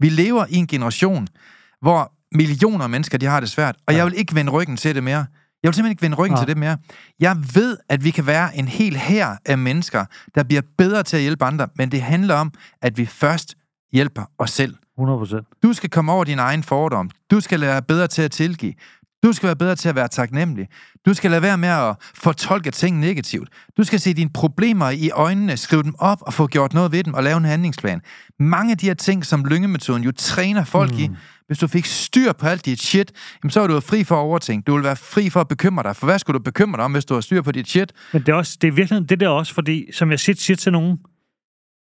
vi 0.01 0.09
lever 0.09 0.47
i 0.49 0.57
en 0.57 0.66
generation, 0.66 1.29
hvor 1.81 2.12
millioner 2.33 2.85
af 2.85 2.91
mennesker, 2.91 3.18
de 3.18 3.27
har 3.27 3.41
det 3.41 3.51
svært, 3.51 3.77
og 3.87 3.93
ja. 3.93 3.99
jeg 3.99 4.07
vil 4.07 4.14
ikke 4.18 4.35
vende 4.35 4.53
ryggen 4.53 4.77
til 4.77 4.95
det 4.95 5.05
mere. 5.05 5.27
Jeg 5.67 5.71
vil 5.71 5.75
simpelthen 5.75 5.93
ikke 5.93 6.03
vende 6.03 6.17
ryggen 6.17 6.37
Ja. 6.37 6.41
til 6.41 6.49
det 6.49 6.57
mere. 6.57 6.79
Jeg 7.21 7.37
ved, 7.55 7.77
at 7.89 8.05
vi 8.05 8.11
kan 8.11 8.27
være 8.27 8.57
en 8.57 8.69
hel 8.69 8.97
hær 8.97 9.39
af 9.47 9.59
mennesker, 9.59 10.05
der 10.35 10.43
bliver 10.43 10.62
bedre 10.79 11.03
til 11.03 11.17
at 11.17 11.23
hjælpe 11.23 11.45
andre, 11.45 11.69
men 11.77 11.91
det 11.93 12.03
handler 12.03 12.35
om, 12.35 12.53
at 12.83 12.99
vi 12.99 13.07
først 13.07 13.55
hjælper 13.93 14.23
os 14.39 14.51
selv. 14.51 14.75
100 14.99 15.19
procent. 15.19 15.47
Du 15.62 15.73
skal 15.73 15.91
komme 15.91 16.12
over 16.12 16.25
din 16.25 16.39
egen 16.39 16.62
fordom. 16.62 17.11
Du 17.31 17.41
skal 17.41 17.61
være 17.61 17.83
bedre 17.83 18.07
til 18.07 18.23
at 18.23 18.31
tilgive. 18.31 18.73
Du 19.23 19.33
skal 19.33 19.47
være 19.47 19.57
bedre 19.57 19.77
til 19.77 19.89
at 19.89 19.95
være 19.95 20.09
taknemmelig. 20.09 20.69
Du 21.07 21.14
skal 21.14 21.31
lade 21.31 21.43
være 21.43 21.59
med 21.59 21.69
at 21.69 21.97
fortolke 22.14 22.71
ting 22.71 22.99
negativt. 23.01 23.49
Du 23.77 23.85
skal 23.85 24.01
se 24.01 24.14
dine 24.14 24.31
problemer 24.35 24.91
i 24.91 25.11
øjnene, 25.11 25.57
skrive 25.57 25.83
dem 25.83 25.95
op 25.99 26.19
og 26.23 26.35
få 26.35 26.47
gjort 26.47 26.75
noget 26.75 26.93
ved 26.93 27.05
dem 27.05 27.14
og 27.14 27.23
lave 27.23 27.37
en 27.37 27.45
handlingsplan. 27.45 28.01
Mange 28.41 28.71
af 28.71 28.79
de 28.79 28.87
her 28.87 28.95
ting, 28.95 29.27
som 29.27 29.45
lyngemetoden 29.45 30.03
jo 30.03 30.12
træner 30.12 30.64
folk 30.64 30.93
mm. 30.93 30.99
i, 30.99 31.11
hvis 31.47 31.59
du 31.59 31.66
fik 31.66 31.84
styr 31.84 32.32
på 32.32 32.47
alt 32.47 32.64
dit 32.66 32.80
shit, 32.82 33.12
jamen 33.42 33.51
så 33.51 33.61
er 33.61 33.66
du 33.66 33.80
fri 33.80 34.05
for 34.05 34.14
at 34.14 34.18
overtænke. 34.20 34.64
Du 34.66 34.74
vil 34.74 34.84
være 34.84 34.97
fri 34.97 35.30
for 35.30 35.40
at 35.40 35.49
bekymre 35.49 35.82
dig. 35.82 35.97
For 35.97 36.07
hvad 36.07 36.18
skulle 36.18 36.38
du 36.38 36.42
bekymre 36.42 36.76
dig 36.76 36.84
om, 36.84 36.92
hvis 36.92 37.05
du 37.05 37.14
har 37.14 37.20
styr 37.20 37.42
på 37.42 37.53
dit 37.53 37.68
shit? 37.68 37.92
Men 38.12 38.22
det 38.22 38.28
er, 38.28 38.34
også, 38.34 38.59
det 38.61 38.68
er 38.68 38.72
virkelig 38.72 39.09
det 39.09 39.20
der 39.20 39.28
også, 39.28 39.55
fordi, 39.55 39.92
som 39.92 40.11
jeg 40.11 40.20
siger, 40.20 40.36
siger 40.36 40.57
til 40.57 40.72
nogen, 40.72 40.99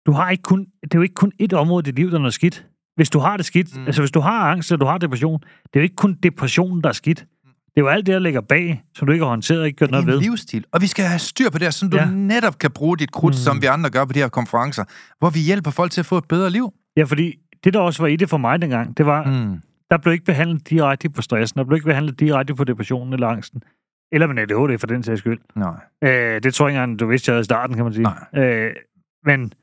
du 0.05 0.12
har 0.12 0.30
ikke 0.30 0.41
kun, 0.43 0.59
det 0.59 0.93
er 0.93 0.97
jo 0.97 1.01
ikke 1.01 1.16
kun 1.16 1.32
et 1.39 1.53
område 1.53 1.82
i 1.84 1.86
dit 1.86 1.95
liv, 1.95 2.09
der 2.09 2.16
er 2.16 2.20
noget 2.20 2.34
skidt. 2.34 2.66
Hvis 2.95 3.09
du 3.09 3.20
har 3.20 3.38
det 3.38 3.45
skidt, 3.45 3.78
mm. 3.78 3.86
altså 3.86 4.01
hvis 4.01 4.12
du 4.12 4.20
har 4.20 4.51
angst, 4.51 4.72
eller 4.72 4.80
du 4.80 4.86
har 4.86 4.97
depression, 4.97 5.39
det 5.39 5.70
er 5.74 5.80
jo 5.80 5.84
ikke 5.84 5.95
kun 5.95 6.18
depressionen, 6.24 6.82
der 6.84 6.89
er 6.89 6.93
skidt. 6.93 7.20
Det 7.20 7.78
er 7.78 7.82
jo 7.82 7.88
alt 7.88 8.05
det, 8.05 8.14
der 8.14 8.20
ligger 8.20 8.41
bag, 8.41 8.84
som 8.97 9.05
du 9.07 9.14
ikke 9.14 9.26
har 9.26 9.30
håndteret 9.30 9.59
og 9.62 9.68
ikke 9.68 9.78
gjort 9.78 9.89
Det 9.89 9.95
er 9.95 10.01
noget 10.01 10.16
en 10.18 10.22
ved. 10.24 10.30
livsstil. 10.30 10.66
Og 10.72 10.82
vi 10.82 10.88
skal 10.88 11.05
have 11.05 11.20
styr 11.20 11.49
på 11.49 11.57
det 11.57 11.74
så 11.74 11.88
du 11.88 11.97
Ja. 11.97 12.05
netop 12.05 12.57
kan 12.59 12.72
bruge 12.72 12.97
dit 12.97 13.12
krudt, 13.12 13.34
mm. 13.34 13.38
som 13.38 13.62
vi 13.62 13.66
andre 13.68 13.89
gør 13.89 14.05
på 14.05 14.14
de 14.14 14.20
her 14.20 14.28
konferencer, 14.30 14.84
hvor 15.20 15.30
vi 15.30 15.39
hjælper 15.39 15.72
folk 15.72 15.91
til 15.91 15.99
at 16.01 16.05
få 16.05 16.18
et 16.18 16.28
bedre 16.30 16.49
liv. 16.49 16.74
Ja, 16.97 17.03
fordi 17.03 17.34
det, 17.64 17.74
der 17.74 17.80
også 17.80 18.03
var 18.03 18.07
i 18.07 18.16
det 18.16 18.30
for 18.30 18.38
mig 18.38 18.62
dengang, 18.62 18.97
det 18.97 19.05
var, 19.05 19.24
Mm. 19.24 19.62
der 19.91 19.97
blev 19.97 20.14
ikke 20.14 20.26
behandlet 20.26 20.70
direkte 20.70 21.09
på 21.09 21.22
stressen, 21.22 21.57
der 21.57 21.64
blev 21.66 21.76
ikke 21.76 21.86
behandlet 21.88 22.20
direkte 22.20 22.55
på 22.55 22.64
depressionen 22.64 23.14
eller 23.14 23.28
angsten. 23.28 23.64
Eller 24.12 24.28
med 24.28 24.38
ADHD 24.38 24.78
for 24.80 24.88
den 24.88 25.03
sags 25.03 25.20
skyld. 25.20 25.39
Nej. 25.55 25.74
Øh, 26.03 26.43
det 26.43 26.53
tror 26.53 26.68
jeg 26.68 26.72
ikke 26.74 26.84
engang, 26.84 26.99
du 26.99 27.07
vidste, 27.07 27.30
jeg 27.30 27.34
havde 27.36 27.41
i 27.41 27.43
starten, 27.43 27.76
kan 27.76 27.86
man 27.86 27.93
sige. 27.93 28.03
Nej. 28.34 28.43
Øh, 28.45 28.74
men 29.26 29.53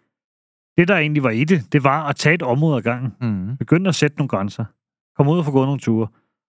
det, 0.78 0.88
der 0.88 0.96
egentlig 0.96 1.22
var 1.22 1.30
i 1.30 1.44
det, 1.44 1.72
det 1.72 1.84
var 1.84 2.09
at 2.09 2.16
tage 2.16 2.34
et 2.34 2.42
område 2.42 2.76
ad 2.76 2.82
gangen. 2.82 3.14
Mm. 3.20 3.57
Begynde 3.57 3.88
at 3.88 3.94
sætte 3.94 4.16
nogle 4.16 4.28
grænser. 4.28 4.64
Komme 5.16 5.32
ud 5.32 5.38
og 5.38 5.44
få 5.44 5.51
gået 5.53 5.66
nogle 5.66 5.80
ture. 5.80 6.09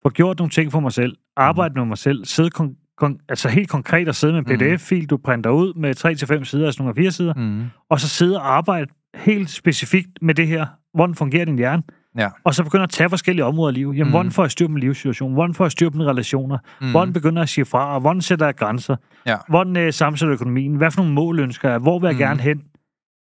Få 0.03 0.09
gjort 0.09 0.37
nogle 0.39 0.49
ting 0.49 0.71
for 0.71 0.79
mig 0.79 0.91
selv. 0.91 1.17
Arbejde 1.37 1.73
med 1.73 1.85
mig 1.85 1.97
selv. 1.97 2.25
Sidde 2.25 2.49
kon- 2.59 2.95
kon- 3.03 3.25
altså 3.29 3.49
helt 3.49 3.69
konkret 3.69 4.07
at 4.07 4.15
sidde 4.15 4.33
med 4.33 4.39
en 4.41 4.45
pdf-fil, 4.59 5.05
du 5.05 5.17
printer 5.17 5.49
ud 5.49 5.73
med 5.73 5.95
3-5 6.39 6.43
sider, 6.43 6.65
altså 6.65 6.83
nogle 6.83 6.95
4 6.95 7.11
sider, 7.11 7.33
Mm. 7.33 7.63
og 7.89 7.99
så 7.99 8.09
sidde 8.09 8.37
og 8.39 8.53
arbejde 8.57 8.91
helt 9.15 9.49
specifikt 9.49 10.09
med 10.21 10.35
det 10.35 10.47
her. 10.47 10.65
Hvordan 10.93 11.15
fungerer 11.15 11.45
din 11.45 11.57
hjerne? 11.57 11.83
Ja. 12.17 12.29
Og 12.43 12.53
så 12.55 12.63
begynder 12.63 12.83
at 12.83 12.89
tage 12.89 13.09
forskellige 13.09 13.45
områder 13.45 13.67
af 13.67 13.73
liv. 13.73 13.87
Jamen, 13.87 14.01
Mhm. 14.03 14.09
hvordan 14.09 14.31
får 14.31 14.43
jeg 14.43 14.51
styr 14.51 14.67
på 14.67 14.71
min 14.71 14.79
livssituation? 14.83 15.33
Hvordan 15.33 15.53
får 15.53 15.65
jeg 15.65 15.71
styr 15.71 15.89
på 15.89 15.97
mine 15.97 16.09
relationer? 16.09 16.57
Mm. 16.81 16.91
Hvordan 16.91 17.13
begynder 17.13 17.39
jeg 17.39 17.43
at 17.43 17.49
sige 17.49 17.65
fra? 17.65 17.93
Og 17.93 18.01
hvordan 18.01 18.21
sætter 18.21 18.45
jeg 18.45 18.55
grænser? 18.55 18.95
Ja. 19.25 19.37
Hvordan 19.49 19.77
øh, 19.77 19.93
sammensætter 19.93 20.33
økonomien? 20.33 20.75
Hvad 20.75 20.91
for 20.91 21.01
nogle 21.01 21.13
mål 21.13 21.39
ønsker 21.39 21.69
jeg? 21.69 21.79
Hvor 21.79 21.99
vil 21.99 22.07
jeg 22.07 22.13
Mhm. 22.15 22.19
gerne 22.19 22.41
hen? 22.41 22.57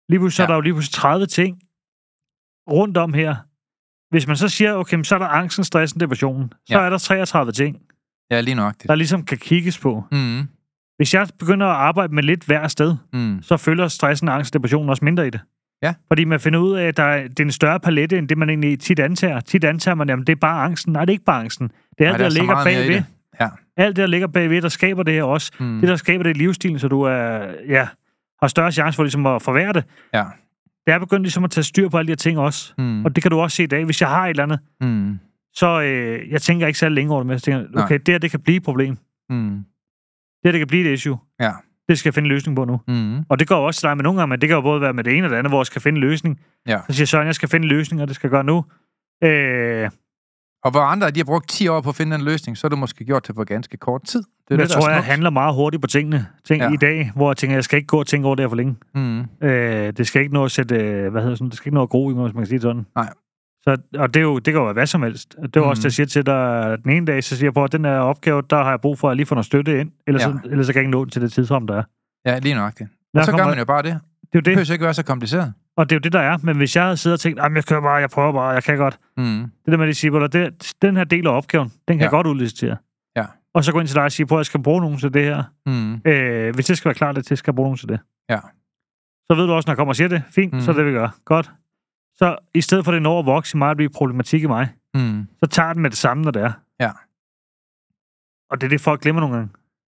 Lige 0.09 0.19
pludselig 0.21 0.33
så 0.37 0.43
er 0.43 0.47
Ja. 0.47 0.49
der 0.51 0.55
jo 0.55 0.61
lige 0.61 0.73
pludselig 0.73 0.95
30 0.95 1.27
ting 1.27 1.59
rundt 2.71 2.97
om 2.97 3.13
her. 3.15 3.37
Hvis 4.11 4.27
man 4.27 4.37
så 4.37 4.49
siger, 4.49 4.75
okay, 4.75 5.03
så 5.03 5.15
er 5.15 5.19
der 5.19 5.27
angsten, 5.27 5.65
stressen, 5.65 6.01
depressionen, 6.01 6.53
så 6.67 6.79
Ja. 6.79 6.85
er 6.85 6.91
der 6.91 6.99
33 6.99 7.53
ting, 7.53 7.77
Ja, 8.31 8.41
lige 8.41 8.55
nøjagtigt. 8.55 8.89
der 8.89 8.95
ligesom 8.95 9.25
kan 9.25 9.39
kigges 9.39 9.79
på. 9.79 10.05
Mm. 10.13 10.41
Hvis 10.97 11.15
jeg 11.15 11.29
begynder 11.39 11.67
at 11.67 11.77
arbejde 11.77 12.15
med 12.15 12.23
lidt 12.23 12.45
hver 12.45 12.69
sted, 12.69 12.97
Mm. 13.13 13.43
så 13.43 13.57
følger 13.57 13.89
stressen, 13.89 14.29
angst, 14.29 14.55
depressionen 14.55 14.91
også 14.91 15.05
mindre 15.05 15.27
i 15.27 15.31
det. 15.31 15.41
Ja. 15.83 15.95
Fordi 16.09 16.25
man 16.25 16.41
finder 16.41 16.59
ud 16.59 16.73
af, 16.77 16.87
at 16.87 16.97
der 16.97 17.03
er, 17.03 17.29
det 17.29 17.41
er 17.41 17.45
en 17.45 17.53
større 17.53 17.81
palette, 17.81 18.19
end 18.19 18.29
det 18.29 18.39
man 18.39 18.49
egentlig 18.49 18.81
tit 18.81 18.99
antager. 19.01 19.41
Tit 19.41 19.65
antager 19.65 19.95
man, 19.95 20.11
at 20.11 20.19
det 20.19 20.29
er 20.29 20.37
bare 20.37 20.65
angsten. 20.65 20.93
Nej, 20.93 21.05
det 21.05 21.11
er 21.11 21.15
ikke 21.15 21.25
bare 21.25 21.41
angsten. 21.41 21.71
Det 21.99 22.07
er 22.07 22.09
alt, 22.09 22.19
der 22.19 22.25
er 22.25 22.29
der 22.29 22.35
så 22.35 22.39
ligger 22.41 22.65
bagved. 22.65 22.95
det. 22.95 23.05
Ja. 23.41 23.49
Alt 23.77 23.97
det, 23.97 24.03
der 24.03 24.07
ligger 24.07 24.27
bagved, 24.27 24.63
der 24.63 24.69
skaber 24.69 25.03
det 25.03 25.15
her 25.15 25.23
også. 25.23 25.53
Mm. 25.61 25.81
Det, 25.81 25.89
der 25.89 25.97
skaber 25.97 26.23
det 26.23 26.31
i 26.37 26.39
livsstilen, 26.39 26.79
så 26.79 26.89
du 26.89 27.03
er, 27.03 27.47
ja, 27.69 27.89
har 28.43 28.49
større 28.49 28.73
chance 28.73 28.97
for 28.97 29.03
ligesom 29.03 29.27
at 29.27 29.43
forvære 29.43 29.73
det. 29.73 29.85
Ja. 30.15 30.25
Det 30.87 30.95
er 30.95 30.99
begyndt 30.99 31.23
ligesom 31.23 31.45
at 31.45 31.51
tage 31.51 31.65
styr 31.65 31.89
på 31.89 31.99
alle 31.99 32.07
de 32.07 32.11
her 32.11 32.17
ting 32.17 32.39
også. 32.39 32.73
Mm. 32.79 33.05
Og 33.05 33.15
det 33.17 33.23
kan 33.23 33.31
du 33.31 33.41
også 33.41 33.57
se 33.57 33.63
i 33.63 33.67
dag. 33.67 33.85
Hvis 33.85 34.01
jeg 34.01 34.09
har 34.09 34.25
et 34.27 34.31
eller 34.31 34.43
andet, 34.43 34.59
Mm. 34.81 35.19
så 35.55 35.81
øh, 35.83 36.31
jeg 36.31 36.43
tænker 36.43 36.67
ikke 36.67 36.79
særlig 36.79 36.95
længe 36.95 37.13
over 37.13 37.21
det, 37.21 37.27
men 37.27 37.33
jeg 37.33 37.43
tænker, 37.43 37.67
Nej. 37.75 37.85
okay, 37.85 37.99
det 37.99 38.09
her, 38.15 38.19
det 38.19 38.31
kan 38.31 38.41
blive 38.41 38.57
et 38.57 38.63
problem. 38.63 38.97
Mm. 39.31 39.51
Det 39.51 39.65
her, 40.45 40.53
det 40.53 40.59
kan 40.61 40.67
blive 40.69 40.89
et 40.89 40.93
issue. 40.93 41.19
Ja. 41.41 41.53
Det 41.89 41.99
skal 41.99 42.09
jeg 42.09 42.15
finde 42.15 42.27
en 42.27 42.33
løsning 42.33 42.57
på 42.57 42.65
nu. 42.65 42.81
Mm. 42.89 43.19
Og 43.29 43.39
det 43.39 43.49
går 43.49 43.67
også 43.67 43.81
til 43.81 43.89
dig 43.89 43.97
med 43.97 44.03
nogle 44.05 44.21
gange, 44.21 44.31
men 44.31 44.41
det 44.41 44.49
kan 44.49 44.55
jo 44.57 44.61
både 44.61 44.81
være 44.81 44.93
med 44.93 45.05
det 45.05 45.17
ene 45.17 45.27
og 45.27 45.31
det 45.31 45.37
andet, 45.37 45.51
hvor 45.51 45.61
jeg 45.61 45.67
skal 45.67 45.83
finde 45.83 45.97
en 45.97 46.01
løsning. 46.01 46.41
Ja. 46.69 46.79
Så 46.89 46.93
siger 46.97 47.07
Søren, 47.07 47.27
jeg 47.27 47.35
skal 47.35 47.49
finde 47.49 47.65
en 47.65 47.69
løsning, 47.69 48.03
og 48.03 48.09
det 48.09 48.15
skal 48.17 48.29
jeg 48.29 48.31
gøre 48.31 48.45
nu. 48.45 48.65
Øh, 49.25 49.91
Og 50.65 50.71
hvor 50.71 50.81
andre 50.81 51.11
de 51.11 51.21
har 51.21 51.25
brugt 51.25 51.49
10 51.49 51.69
år 51.69 51.81
på 51.81 51.89
at 51.89 51.95
finde 51.97 52.17
den 52.17 52.25
løsning, 52.25 52.57
så 52.59 52.67
er 52.67 52.69
det 52.69 52.79
måske 52.79 53.05
gjort 53.05 53.27
det 53.27 53.35
på 53.35 53.45
ganske 53.45 53.77
kort 53.77 54.03
tid. 54.05 54.19
Det 54.21 54.55
er 54.55 54.55
jeg 54.55 54.59
det, 54.59 54.69
tror, 54.71 54.91
jeg 54.91 55.05
handler 55.05 55.31
meget 55.31 55.55
hurtigt 55.55 55.81
på 55.81 55.87
tingene 55.87 56.27
ting 56.45 56.63
Ja. 56.63 56.73
i 56.73 56.77
dag, 56.77 57.13
hvor 57.17 57.31
jeg 57.31 57.37
tænker, 57.37 57.57
jeg 57.57 57.65
skal 57.65 57.77
ikke 57.77 57.87
gå 57.87 57.99
og 58.01 58.07
tænke 58.07 58.27
over 58.27 58.35
det 58.35 58.43
her 58.43 58.49
for 58.49 58.57
længe. 58.57 58.77
Mm. 58.95 59.21
Øh, 59.43 59.93
det 59.97 60.07
skal 60.07 60.23
ikke 60.23 60.35
nå 60.35 60.45
at 60.45 60.51
sætte, 60.51 60.75
øh, 60.77 61.11
hvad 61.13 61.23
hedder 61.23 61.37
sådan, 61.37 61.49
det 61.49 61.57
skal 61.57 61.69
ikke 61.69 61.75
nå 61.75 61.83
at 61.83 61.89
gro 61.89 62.11
i 62.11 62.15
mig, 62.15 62.23
hvis 62.25 62.35
man 62.35 62.43
kan 62.43 62.49
sige 62.49 62.61
sådan. 62.61 62.87
Nej. 62.95 63.09
Så, 63.69 63.77
og 63.99 64.15
det, 64.15 64.21
er 64.21 64.25
jo, 64.25 64.35
det 64.39 64.45
kan 64.45 64.55
jo 64.55 64.65
være 64.65 64.73
hvad 64.73 64.87
som 64.87 65.03
helst. 65.03 65.37
Det 65.43 65.57
er 65.57 65.61
Mhm. 65.61 65.69
også 65.69 65.81
det, 65.81 65.85
jeg 65.85 65.93
siger 65.93 66.07
til 66.07 66.27
dig 66.27 66.77
den 66.85 66.91
ene 66.93 67.07
dag, 67.07 67.25
så 67.25 67.37
siger 67.37 67.47
jeg 67.47 67.55
på, 67.55 67.65
at 67.65 67.73
den 67.73 67.85
her 67.85 67.99
opgave, 67.99 68.43
der 68.51 68.57
har 68.63 68.71
jeg 68.71 68.81
brug 68.81 68.99
for 68.99 69.11
at 69.11 69.17
lige 69.17 69.27
få 69.27 69.35
noget 69.35 69.47
støtte 69.47 69.81
ind, 69.81 69.91
ellers, 70.07 70.23
Ja. 70.23 70.33
så, 70.33 70.39
ellers 70.51 70.67
så 70.67 70.73
kan 70.73 70.79
jeg 70.81 70.83
ikke 70.85 70.91
nå 70.91 71.05
den 71.05 71.11
til 71.11 71.23
det 71.23 71.33
tidsrum, 71.33 71.67
der 71.67 71.75
er. 71.77 71.83
Ja, 72.27 72.39
lige 72.39 72.55
nøjagtigt. 72.55 72.91
Der 73.15 73.21
Og 73.21 73.25
så 73.27 73.33
gør 73.37 73.47
man 73.47 73.59
jo 73.59 73.65
bare 73.65 73.83
det. 73.83 73.85
Det 73.85 73.95
er 73.95 73.99
jo 73.99 74.01
Det 74.33 74.45
det, 74.45 74.45
behøver 74.45 74.73
ikke 74.73 74.85
være 74.85 74.95
så 74.95 75.05
kompliceret. 75.05 75.53
og 75.77 75.91
det 75.91 75.97
er 75.97 75.99
jo 75.99 76.01
det, 76.01 76.13
der 76.13 76.21
er. 76.21 76.39
Men 76.43 76.57
hvis 76.57 76.77
jeg 76.77 76.85
havde 76.85 76.97
siddet 76.97 77.17
og 77.17 77.21
tænkt, 77.21 77.39
jeg 77.55 77.65
kører 77.65 77.81
bare, 77.81 77.95
jeg 77.95 78.11
prøver 78.11 78.33
bare, 78.33 78.49
jeg 78.49 78.63
kan 78.63 78.77
godt. 78.77 78.99
Mm. 79.17 79.25
Det 79.25 79.73
der 79.73 79.77
med, 79.77 79.85
at 79.85 79.89
de 79.89 79.95
siger, 79.95 80.27
det, 80.27 80.73
den 80.83 80.97
her 80.97 81.05
del 81.05 81.27
af 81.27 81.31
opgaven, 81.37 81.69
den 81.69 81.75
kan 81.89 81.97
Ja. 81.99 82.03
jeg 82.03 82.11
godt 82.11 82.27
udlicitere. 82.27 82.77
Ja. 83.17 83.25
Og 83.55 83.65
så 83.65 83.73
gå 83.73 83.81
ind 83.81 83.89
til 83.89 83.95
dig 83.97 84.05
og 84.05 84.13
sige, 84.13 84.27
på, 84.27 84.35
at 84.35 84.39
jeg 84.39 84.47
skal 84.47 84.63
bruge 84.63 84.81
nogen 84.81 84.99
til 84.99 85.15
det 85.15 85.25
her. 85.25 85.43
Mm. 85.67 85.95
Øh, 86.11 86.55
hvis 86.55 86.67
det 86.67 86.77
skal 86.77 86.89
være 86.89 86.95
klart, 86.95 87.19
at 87.19 87.31
jeg 87.31 87.39
skal 87.39 87.55
bruge 87.55 87.67
nogen 87.67 87.77
til 87.79 87.89
det. 87.89 88.01
Ja. 88.31 88.39
Så 89.31 89.35
ved 89.37 89.47
du 89.47 89.53
også, 89.53 89.67
når 89.69 89.73
jeg 89.73 89.77
kommer 89.77 89.93
og 89.93 89.97
siger 89.97 90.09
det. 90.09 90.23
Fint, 90.31 90.53
mm. 90.53 90.61
så 90.61 90.71
er 90.71 90.77
det, 90.77 90.87
vi 90.87 90.91
gør. 90.93 91.09
Godt. 91.25 91.51
Så 92.19 92.37
i 92.55 92.61
stedet 92.61 92.85
for, 92.85 92.93
at 92.93 92.95
det 92.95 93.03
når 93.03 93.19
at 93.19 93.27
vokse 93.27 93.57
i 93.57 93.59
mig, 93.59 93.71
at 93.71 93.77
blive 93.77 93.91
problematik 93.91 94.43
i 94.43 94.47
mig, 94.47 94.69
Mm. 94.95 95.27
så 95.45 95.47
tager 95.51 95.73
den 95.73 95.83
med 95.83 95.91
det 95.91 95.99
samme, 95.99 96.23
når 96.23 96.31
det 96.31 96.43
er. 96.43 96.53
Ja. 96.81 96.91
Og 98.51 98.61
det 98.61 98.67
er 98.67 98.69
det, 98.69 98.81
folk 98.81 99.01
glemmer 99.01 99.21
nogle 99.21 99.37
gange. 99.37 99.51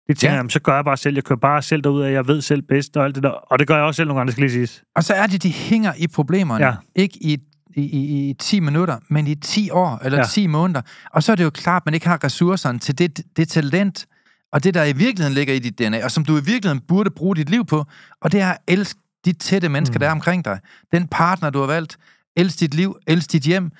De 0.08 0.14
tænker, 0.14 0.32
Ja. 0.32 0.36
jamen, 0.38 0.50
så 0.50 0.60
gør 0.60 0.76
jeg 0.76 0.86
bare 0.86 0.98
selv. 0.98 1.16
Jeg 1.16 1.24
kører 1.24 1.40
bare 1.40 1.62
selv 1.62 1.82
derud 1.84 2.02
af, 2.02 2.12
jeg 2.12 2.28
ved 2.28 2.42
selv 2.42 2.62
bedst 2.62 2.98
og 2.98 3.06
alt 3.06 3.16
det 3.16 3.24
der. 3.24 3.30
Og 3.30 3.60
det 3.60 3.68
gør 3.68 3.76
jeg 3.76 3.84
også 3.86 3.98
selv 3.98 4.08
nogle 4.08 4.20
gange, 4.20 4.28
det 4.28 4.34
skal 4.34 4.42
lige 4.42 4.52
siges. 4.52 4.84
Og 4.96 5.04
så 5.04 5.14
er 5.14 5.28
det, 5.28 5.44
de 5.44 5.52
hænger 5.52 5.94
i 5.98 6.08
problemerne. 6.08 6.66
Ja. 6.66 6.76
Ikke 6.96 7.18
i, 7.22 7.38
i, 7.76 7.82
i, 7.82 8.30
i 8.30 8.34
10 8.34 8.60
minutter, 8.60 8.98
men 9.10 9.28
i 9.28 9.36
10 9.36 9.70
år 9.72 10.00
eller 10.04 10.18
ja. 10.18 10.24
10 10.24 10.48
måneder. 10.48 10.82
Og 11.12 11.24
så 11.24 11.32
er 11.32 11.36
det 11.36 11.44
jo 11.44 11.50
klart, 11.50 11.82
at 11.82 11.86
man 11.86 11.94
ikke 11.94 12.08
har 12.08 12.24
ressourcerne 12.24 12.80
til 12.80 12.98
det, 12.98 13.22
det 13.38 13.50
talent, 13.50 14.06
og 14.52 14.64
det, 14.64 14.74
der 14.74 14.84
i 14.84 14.94
virkeligheden 14.94 15.34
ligger 15.34 15.54
i 15.54 15.60
dit 15.60 15.80
DNA, 15.80 16.04
og 16.04 16.12
som 16.12 16.26
du 16.26 16.34
i 16.38 16.44
virkeligheden 16.46 16.80
burde 16.88 17.10
bruge 17.10 17.36
dit 17.36 17.50
liv 17.50 17.66
på, 17.66 17.86
og 18.22 18.32
det 18.32 18.42
er 18.42 18.50
at 18.52 18.58
elske 18.68 19.00
de 19.26 19.34
tætte 19.34 19.70
mennesker, 19.70 19.94
Mm. 19.94 19.98
mm. 19.98 20.00
der 20.00 20.08
er 20.08 20.12
omkring 20.12 20.46
dig. 20.46 20.60
Den 20.92 21.08
partner, 21.08 21.50
du 21.50 21.60
har 21.60 21.68
valgt. 21.68 21.98
Elsk 22.38 22.60
dit 22.60 22.74
liv, 22.74 22.96
elsk 23.08 23.32
dit 23.32 23.44
hjem. 23.44 23.72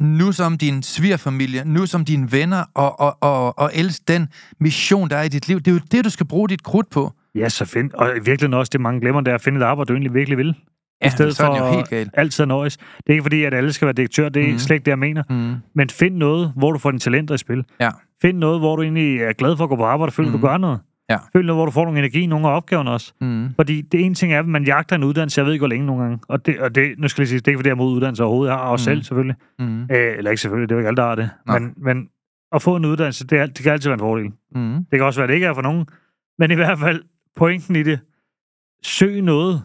Nu 0.00 0.32
som 0.32 0.58
din 0.58 0.82
svigerfamilie, 0.82 1.62
nu 1.64 1.86
som 1.86 2.04
dine 2.04 2.32
venner, 2.32 2.64
og, 2.74 3.00
og, 3.00 3.16
og, 3.20 3.58
og 3.58 3.70
elsk 3.74 4.08
den 4.08 4.28
mission, 4.60 5.10
der 5.10 5.16
er 5.16 5.22
i 5.22 5.28
dit 5.28 5.48
liv. 5.48 5.56
Det 5.58 5.68
er 5.68 5.72
jo 5.72 5.80
det, 5.92 6.04
du 6.04 6.10
skal 6.10 6.26
bruge 6.26 6.48
dit 6.48 6.62
krudt 6.62 6.90
på. 6.90 7.12
Ja, 7.34 7.48
så 7.48 7.64
find. 7.64 7.90
Og 7.94 8.08
i 8.10 8.12
virkeligheden 8.14 8.54
også 8.54 8.70
det, 8.72 8.80
mange 8.80 9.00
glemmer, 9.00 9.20
det 9.20 9.30
er 9.30 9.34
at 9.34 9.40
finde 9.40 9.60
et 9.60 9.64
arbejde, 9.64 9.88
du 9.88 9.92
egentlig 9.92 10.14
virkelig 10.14 10.38
vil. 10.38 10.54
I 11.04 11.08
stedet 11.08 11.40
er 11.40 11.44
for 11.46 11.56
jo 11.58 11.72
helt 11.72 11.88
galt. 11.88 12.10
altid 12.14 12.46
nøjes. 12.46 12.76
Det 12.76 12.84
er 13.06 13.12
ikke 13.12 13.22
fordi, 13.22 13.44
at 13.44 13.54
alle 13.54 13.72
skal 13.72 13.86
være 13.86 13.92
direktør. 13.92 14.28
Det 14.28 14.48
er 14.48 14.52
mm. 14.52 14.58
Slet 14.58 14.74
ikke 14.74 14.84
det, 14.84 14.90
jeg 14.90 14.98
mener. 14.98 15.22
Mm. 15.30 15.54
Men 15.74 15.90
find 15.90 16.16
noget, 16.16 16.52
hvor 16.56 16.72
du 16.72 16.78
får 16.78 16.90
dine 16.90 17.00
talenter 17.00 17.34
i 17.34 17.38
spil. 17.38 17.64
Ja. 17.80 17.90
Find 18.22 18.38
noget, 18.38 18.60
hvor 18.60 18.76
du 18.76 18.82
egentlig 18.82 19.20
er 19.20 19.32
glad 19.32 19.56
for 19.56 19.64
at 19.64 19.70
gå 19.70 19.76
på 19.76 19.84
arbejde 19.84 20.08
og 20.08 20.12
føler, 20.12 20.28
mm. 20.30 20.38
Du 20.40 20.46
gør 20.46 20.56
noget. 20.56 20.80
Ja. 21.10 21.16
Find 21.32 21.44
noget, 21.44 21.58
hvor 21.58 21.64
du 21.64 21.70
får 21.70 21.84
nogle 21.84 21.98
energi, 21.98 22.26
nogle 22.26 22.48
af 22.48 22.56
opgaverne 22.56 22.90
også. 22.90 23.12
Mm. 23.20 23.54
Fordi 23.56 23.80
det 23.80 24.00
ene 24.04 24.14
ting 24.14 24.32
er, 24.32 24.38
at 24.38 24.46
man 24.46 24.64
jagter 24.64 24.96
en 24.96 25.04
uddannelse, 25.04 25.38
jeg 25.40 25.46
ved 25.46 25.52
ikke, 25.52 25.60
hvor 25.60 25.68
længe 25.68 25.86
nogle 25.86 26.02
gange. 26.02 26.18
Og 26.28 26.46
det, 26.46 26.60
og 26.60 26.74
det 26.74 26.94
nu 26.98 27.08
skal 27.08 27.22
jeg 27.22 27.28
sige, 27.28 27.38
det 27.38 27.46
er 27.46 27.50
ikke, 27.50 27.58
fordi 27.58 27.68
jeg 27.68 27.72
er 27.72 27.76
mod 27.76 27.92
uddannelse 27.92 28.22
overhovedet. 28.24 28.50
Jeg 28.50 28.58
har 28.58 28.64
også 28.64 28.90
Mhm. 28.90 28.96
selv, 28.96 29.04
selvfølgelig. 29.04 29.36
Mm. 29.58 29.82
Øh, 29.82 29.88
eller 30.18 30.30
ikke 30.30 30.40
selvfølgelig, 30.42 30.68
det 30.68 30.74
er 30.74 30.76
jo 30.76 30.80
ikke 30.80 30.88
alle, 30.88 30.96
der 30.96 31.06
har 31.06 31.14
det. 31.14 31.30
Nej. 31.46 31.58
Men, 31.58 31.74
men 31.76 32.08
at 32.52 32.62
få 32.62 32.76
en 32.76 32.84
uddannelse, 32.84 33.26
det, 33.26 33.38
er, 33.38 33.46
det 33.46 33.58
kan 33.62 33.72
altid 33.72 33.88
være 33.90 33.94
en 33.94 34.00
fordel. 34.00 34.32
Mm. 34.54 34.74
Det 34.90 34.98
kan 34.98 35.02
også 35.02 35.20
være, 35.20 35.24
at 35.24 35.28
det 35.28 35.34
ikke 35.34 35.46
er 35.46 35.54
for 35.54 35.62
nogen. 35.62 35.86
Men 36.38 36.50
i 36.50 36.54
hvert 36.54 36.78
fald, 36.78 37.02
pointen 37.36 37.76
i 37.76 37.82
det, 37.82 38.00
søg 38.84 39.22
noget, 39.22 39.62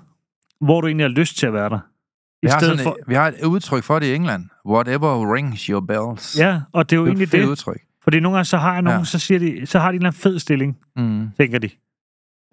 hvor 0.61 0.81
du 0.81 0.87
egentlig 0.87 1.03
har 1.05 1.11
lyst 1.11 1.37
til 1.37 1.47
at 1.47 1.53
være 1.53 1.69
der. 1.69 1.79
I 1.79 2.45
Vi 2.45 2.47
har, 2.51 2.59
stedet 2.59 2.79
sådan, 2.79 2.83
for... 2.83 2.97
vi 3.07 3.13
har 3.15 3.27
et 3.27 3.35
udtryk 3.47 3.83
for 3.83 3.99
det 3.99 4.05
i 4.05 4.15
England. 4.15 4.43
Whatever 4.65 5.33
rings 5.35 5.65
your 5.65 5.79
bells. 5.81 6.39
Ja, 6.39 6.61
og 6.73 6.89
det 6.89 6.95
er 6.95 6.99
jo 6.99 7.05
det 7.05 7.09
er 7.11 7.15
egentlig 7.15 7.31
det. 7.31 7.45
udtryk. 7.49 7.81
Fordi 8.03 8.19
nogle 8.19 8.35
gange, 8.35 8.45
så 8.45 8.57
har 8.57 8.73
jeg 8.73 8.81
nogen, 8.81 8.99
ja. 8.99 9.05
Så, 9.05 9.19
siger 9.19 9.39
de, 9.39 9.65
så 9.65 9.79
har 9.79 9.87
de 9.91 9.95
en 9.95 10.01
eller 10.01 10.09
anden 10.09 10.21
fed 10.21 10.39
stilling, 10.39 10.77
Mm. 10.95 11.29
tænker 11.37 11.59
de. 11.59 11.69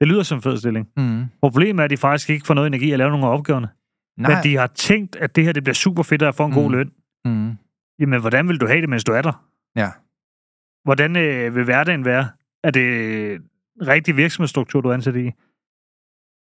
Det 0.00 0.08
lyder 0.08 0.22
som 0.22 0.38
en 0.38 0.42
fed 0.42 0.56
stilling. 0.58 0.88
Mm. 0.96 1.24
Problemet 1.40 1.80
er, 1.82 1.84
at 1.84 1.90
de 1.90 1.96
faktisk 1.96 2.30
ikke 2.30 2.46
får 2.46 2.54
noget 2.54 2.66
energi 2.66 2.90
at 2.92 2.98
lave 2.98 3.10
nogle 3.10 3.26
af 3.26 3.30
opgaverne. 3.30 3.68
Nej. 4.18 4.34
Men 4.34 4.42
de 4.44 4.56
har 4.56 4.66
tænkt, 4.66 5.16
at 5.16 5.36
det 5.36 5.44
her 5.44 5.52
det 5.52 5.64
bliver 5.64 5.74
super 5.74 6.02
fedt 6.02 6.22
at 6.22 6.34
få 6.34 6.46
en 6.46 6.52
god 6.52 6.64
Mm. 6.66 6.72
løn. 6.72 6.90
Mm. 7.24 7.52
Jamen, 7.98 8.20
hvordan 8.20 8.48
vil 8.48 8.60
du 8.60 8.66
have 8.66 8.80
det, 8.80 8.88
mens 8.88 9.04
du 9.04 9.12
er 9.12 9.22
der? 9.22 9.46
Ja. 9.76 9.88
Hvordan 10.84 11.16
øh, 11.16 11.54
vil 11.54 11.64
hverdagen 11.64 12.04
være? 12.04 12.28
Er 12.64 12.70
det 12.70 12.86
rigtig 13.86 14.16
virksomhedsstruktur, 14.16 14.80
du 14.80 14.88
er 14.88 14.94
ansat 14.94 15.16
i? 15.16 15.30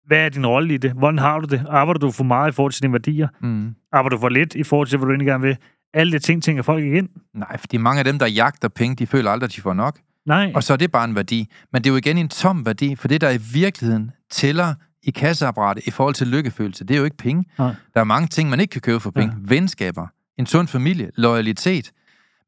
Hvad 0.07 0.25
er 0.25 0.29
din 0.29 0.45
rolle 0.47 0.73
i 0.73 0.77
det? 0.77 0.91
Hvordan 0.91 1.17
har 1.19 1.39
du 1.39 1.47
det? 1.47 1.65
Arbejder 1.69 1.99
du 1.99 2.11
for 2.11 2.23
meget 2.23 2.51
i 2.51 2.55
forhold 2.55 2.71
til 2.71 2.81
dine 2.81 2.93
værdier? 2.93 3.27
Mm. 3.41 3.75
Arbejder 3.91 4.15
du 4.17 4.21
for 4.21 4.29
lidt 4.29 4.55
i 4.55 4.63
forhold 4.63 4.87
til, 4.87 4.97
hvad 4.97 5.05
du 5.05 5.11
egentlig 5.11 5.27
gerne 5.27 5.43
vil? 5.43 5.57
Alle 5.93 6.11
de 6.11 6.19
ting 6.19 6.43
tænker 6.43 6.63
folk 6.63 6.83
ikke 6.83 6.97
ind. 6.97 7.09
Nej, 7.33 7.57
fordi 7.57 7.77
mange 7.77 7.99
af 7.99 8.05
dem, 8.05 8.19
der 8.19 8.27
jagter 8.27 8.67
penge, 8.67 8.95
de 8.95 9.07
føler 9.07 9.31
aldrig, 9.31 9.47
at 9.47 9.55
de 9.55 9.61
får 9.61 9.73
nok. 9.73 9.99
Nej. 10.25 10.51
Og 10.55 10.63
så 10.63 10.73
er 10.73 10.77
det 10.77 10.91
bare 10.91 11.05
en 11.05 11.15
værdi. 11.15 11.47
Men 11.73 11.83
det 11.83 11.89
er 11.89 11.91
jo 11.91 11.97
igen 11.97 12.17
en 12.17 12.29
tom 12.29 12.65
værdi, 12.65 12.95
for 12.95 13.07
det, 13.07 13.21
der 13.21 13.29
i 13.29 13.37
virkeligheden 13.53 14.11
tæller 14.31 14.73
i 15.03 15.11
kasseapparatet 15.11 15.87
i 15.87 15.91
forhold 15.91 16.15
til 16.15 16.27
lykkefølelse, 16.27 16.83
det 16.83 16.93
er 16.93 16.97
jo 16.97 17.05
ikke 17.05 17.17
penge. 17.17 17.45
Nej. 17.59 17.75
Der 17.93 17.99
er 17.99 18.03
mange 18.03 18.27
ting, 18.27 18.49
man 18.49 18.59
ikke 18.59 18.71
kan 18.71 18.81
købe 18.81 18.99
for 18.99 19.11
penge. 19.11 19.35
Ja. 19.35 19.55
Venskaber, 19.55 20.07
en 20.37 20.45
sund 20.45 20.67
familie, 20.67 21.11
loyalitet. 21.15 21.91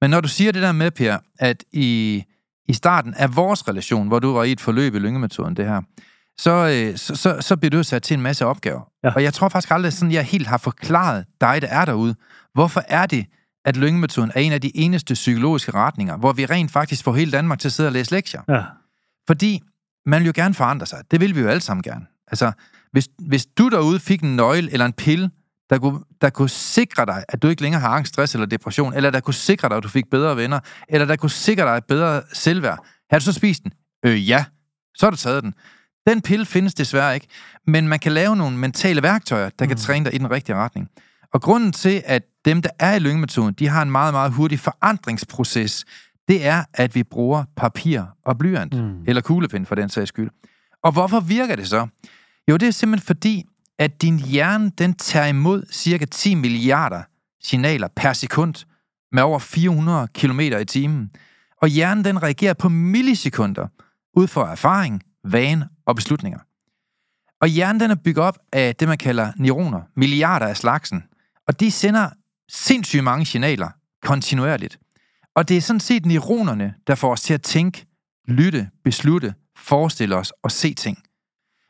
Men 0.01 0.09
når 0.09 0.21
du 0.21 0.27
siger 0.27 0.51
det 0.51 0.61
der 0.61 0.71
med, 0.71 0.91
Per, 0.91 1.17
at 1.39 1.63
i, 1.71 2.23
i 2.67 2.73
starten 2.73 3.13
af 3.13 3.35
vores 3.35 3.67
relation, 3.67 4.07
hvor 4.07 4.19
du 4.19 4.33
var 4.33 4.43
i 4.43 4.51
et 4.51 4.61
forløb 4.61 4.95
i 4.95 4.99
lyngemetoden, 4.99 5.55
det 5.55 5.65
her, 5.65 5.81
så, 6.37 6.51
øh, 6.51 6.97
så, 6.97 7.15
så, 7.15 7.37
så 7.41 7.57
bliver 7.57 7.69
du 7.69 7.83
sat 7.83 8.03
til 8.03 8.13
en 8.13 8.21
masse 8.21 8.45
opgaver. 8.45 8.81
Ja. 9.03 9.13
Og 9.15 9.23
jeg 9.23 9.33
tror 9.33 9.49
faktisk 9.49 9.71
aldrig, 9.71 9.93
sådan 9.93 10.11
jeg 10.11 10.23
helt 10.23 10.47
har 10.47 10.57
forklaret 10.57 11.25
dig, 11.41 11.61
der 11.61 11.67
er 11.67 11.85
derude, 11.85 12.15
hvorfor 12.54 12.84
er 12.88 13.06
det, 13.06 13.26
at 13.66 13.78
lyngemetoden 13.78 14.32
er 14.36 14.39
en 14.39 14.52
af 14.52 14.62
de 14.62 14.78
eneste 14.78 15.14
psykologiske 15.14 15.72
retninger, 15.72 16.18
hvor 16.18 16.34
vi 16.34 16.45
rent 16.45 16.72
faktisk 16.72 17.04
får 17.04 17.14
hele 17.16 17.32
Danmark 17.32 17.60
til 17.60 17.68
at 17.68 17.72
sidde 17.72 17.89
og 17.89 17.93
læse 17.93 18.12
lektier. 18.12 18.41
Ja. 18.50 18.64
Fordi 19.28 19.62
man 20.06 20.20
vil 20.22 20.26
jo 20.26 20.32
gerne 20.36 20.54
forandre 20.54 20.86
sig. 20.86 21.04
Det 21.12 21.22
vil 21.22 21.36
vi 21.36 21.41
jo 21.41 21.47
alle 21.47 21.62
sammen 21.62 21.84
gerne. 21.84 22.06
Altså, 22.28 22.52
hvis, 22.91 23.08
hvis 23.28 23.45
du 23.45 23.68
derude 23.70 24.00
fik 24.00 24.22
en 24.22 24.36
nøgle 24.36 24.72
eller 24.72 24.86
en 24.86 24.93
pille, 24.93 25.30
der 25.70 25.78
kunne, 25.78 26.00
der 26.22 26.30
kunne 26.30 26.50
sikre 26.50 27.06
dig, 27.06 27.24
at 27.30 27.41
du 27.41 27.47
ikke 27.47 27.62
længere 27.62 27.82
har 27.82 27.89
angst, 27.89 28.14
stress 28.14 28.34
eller 28.36 28.45
depression, 28.45 28.93
eller 28.93 29.10
der 29.10 29.20
kunne 29.20 29.34
sikre 29.34 29.70
dig, 29.70 29.78
at 29.78 29.84
du 29.84 29.88
fik 29.89 30.10
bedre 30.12 30.38
venner, 30.38 30.60
eller 30.89 31.06
der 31.06 31.16
kunne 31.16 31.30
sikre 31.30 31.64
dig 31.64 31.78
et 31.78 31.86
bedre 31.86 32.22
selvværd, 32.34 32.86
har 33.12 33.20
du 33.20 33.26
så 33.26 33.34
spist 33.34 33.64
den? 33.64 33.72
Øh, 34.06 34.30
ja. 34.30 34.45
Så 34.95 35.06
har 35.06 35.12
du 35.12 35.18
taget 35.18 35.43
den. 35.43 35.54
Den 36.08 36.22
pille 36.22 36.45
findes 36.45 36.74
desværre 36.74 37.14
ikke, 37.16 37.28
men 37.68 37.88
man 37.88 38.00
kan 38.00 38.12
lave 38.12 38.36
nogle 38.36 38.58
mentale 38.58 39.04
værktøjer, 39.04 39.50
der 39.60 39.66
kan 39.66 39.76
Mm. 39.76 39.80
træne 39.82 40.06
dig 40.06 40.16
i 40.16 40.18
den 40.18 40.32
rigtige 40.32 40.56
retning. 40.56 40.89
Og 41.34 41.41
grunden 41.41 41.71
til, 41.71 42.01
at 42.05 42.23
dem, 42.45 42.61
der 42.61 42.69
er 42.80 42.95
i 42.95 42.99
lyngemetoden, 42.99 43.53
de 43.53 43.67
har 43.67 43.82
en 43.82 43.91
meget, 43.91 44.13
meget 44.13 44.32
hurtig 44.32 44.59
forandringsproces, 44.59 45.86
det 46.27 46.45
er, 46.47 46.63
at 46.73 46.95
vi 46.95 47.03
bruger 47.03 47.43
papir 47.55 48.01
og 48.25 48.38
blyant, 48.38 48.73
Mm. 48.73 49.03
eller 49.07 49.21
kuglepind 49.21 49.65
for 49.65 49.75
den 49.75 49.89
sags 49.89 50.07
skyld. 50.09 50.30
Og 50.84 50.91
hvorfor 50.91 51.19
virker 51.19 51.55
det 51.55 51.67
så? 51.67 51.88
Jo, 52.49 52.57
det 52.57 52.67
er 52.67 52.71
simpelthen 52.71 53.05
fordi, 53.07 53.45
at 53.80 54.01
din 54.01 54.19
hjerne 54.19 54.71
den 54.77 54.93
tager 54.93 55.25
imod 55.25 55.63
cirka 55.71 56.05
10 56.05 56.36
milliarder 56.36 57.01
signaler 57.43 57.88
per 57.95 58.13
sekund 58.13 58.65
med 59.11 59.23
over 59.23 59.39
400 59.39 60.07
km 60.13 60.39
i 60.39 60.65
timen. 60.65 61.11
Og 61.61 61.67
hjernen 61.67 62.05
den 62.05 62.23
reagerer 62.23 62.53
på 62.53 62.69
millisekunder 62.69 63.67
ud 64.13 64.27
fra 64.27 64.51
erfaring, 64.51 65.03
vane 65.23 65.67
og 65.86 65.95
beslutninger. 65.95 66.39
Og 67.41 67.47
hjernen 67.47 67.80
den 67.80 67.91
er 67.91 67.95
bygget 67.95 68.25
op 68.25 68.38
af 68.53 68.75
det, 68.75 68.88
man 68.88 68.97
kalder 68.97 69.32
neuroner, 69.38 69.82
milliarder 69.95 70.45
af 70.45 70.57
slagsen. 70.57 71.03
Og 71.50 71.60
de 71.60 71.72
sender 71.72 72.10
sindssygt 72.50 73.04
mange 73.04 73.26
signaler 73.26 73.70
kontinuerligt. 74.02 74.80
Og 75.36 75.50
det 75.50 75.58
er 75.58 75.62
sådan 75.62 75.80
set 75.80 76.06
neuronerne, 76.06 76.74
der 76.88 76.95
får 76.95 77.12
os 77.12 77.22
til 77.22 77.34
at 77.34 77.41
tænke, 77.41 77.86
lytte, 78.28 78.70
beslutte, 78.84 79.34
forestille 79.58 80.16
os 80.16 80.34
og 80.43 80.52
se 80.52 80.74
ting. 80.74 80.97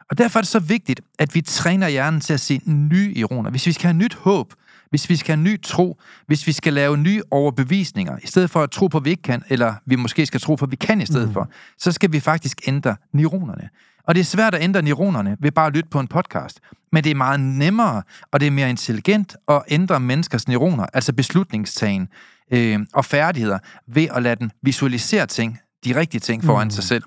Og 0.10 0.18
derfor 0.18 0.40
er 0.40 0.42
det 0.42 0.50
så 0.50 0.60
vigtigt, 0.60 1.02
at 1.20 1.36
vi 1.36 1.42
træner 1.42 1.88
hjernen 1.88 2.22
til 2.22 2.34
at 2.34 2.40
se 2.40 2.62
nye 2.66 3.14
neuroner. 3.14 3.50
Hvis 3.50 3.68
vi 3.68 3.72
skal 3.72 3.84
have 3.84 3.98
nyt 3.98 4.14
håb, 4.14 4.54
hvis 4.90 5.10
vi 5.10 5.16
skal 5.16 5.36
have 5.36 5.44
ny 5.44 5.62
tro, 5.62 6.00
hvis 6.28 6.48
vi 6.48 6.52
skal 6.52 6.74
lave 6.74 6.98
nye 6.98 7.22
overbevisninger, 7.32 8.18
i 8.24 8.28
stedet 8.28 8.50
for 8.50 8.64
at 8.64 8.72
tro 8.72 8.88
på, 8.88 8.98
at 8.98 9.06
vi 9.06 9.10
ikke 9.10 9.24
kan, 9.24 9.44
eller 9.50 9.76
vi 9.86 9.96
måske 9.96 10.26
skal 10.26 10.40
tro 10.40 10.56
på, 10.56 10.66
at 10.66 10.72
vi 10.72 10.76
kan 10.76 11.02
i 11.02 11.06
stedet 11.06 11.28
mm. 11.28 11.34
for, 11.34 11.50
så 11.78 11.92
skal 11.92 12.12
vi 12.12 12.20
faktisk 12.20 12.62
ændre 12.68 12.96
neuronerne. 13.14 13.70
Og 14.10 14.16
det 14.16 14.22
er 14.22 14.26
svært 14.26 14.56
at 14.56 14.64
ændre 14.64 14.82
neuronerne 14.82 15.38
ved 15.40 15.52
bare 15.52 15.68
at 15.68 15.74
lytte 15.74 15.90
på 15.90 16.00
en 16.00 16.08
podcast. 16.08 16.60
Men 16.92 17.04
det 17.04 17.10
er 17.10 17.16
meget 17.16 17.40
nemmere, 17.40 18.04
og 18.32 18.40
det 18.40 18.48
er 18.48 18.52
mere 18.52 18.70
intelligent 18.70 19.36
at 19.48 19.62
ændre 19.68 20.00
menneskers 20.00 20.48
neuroner, 20.48 20.86
altså 20.94 21.14
beslutningstagen 21.14 22.08
øh, 22.54 22.80
og 22.94 23.06
færdigheder, 23.06 23.60
ved 23.88 24.08
at 24.12 24.24
lade 24.24 24.36
dem 24.36 24.50
visualisere 24.62 25.26
ting, 25.26 25.60
de 25.86 25.96
rigtige 25.96 26.22
ting 26.22 26.44
foran 26.44 26.68
mm. 26.68 26.72
sig 26.72 26.84
selv. 26.84 27.04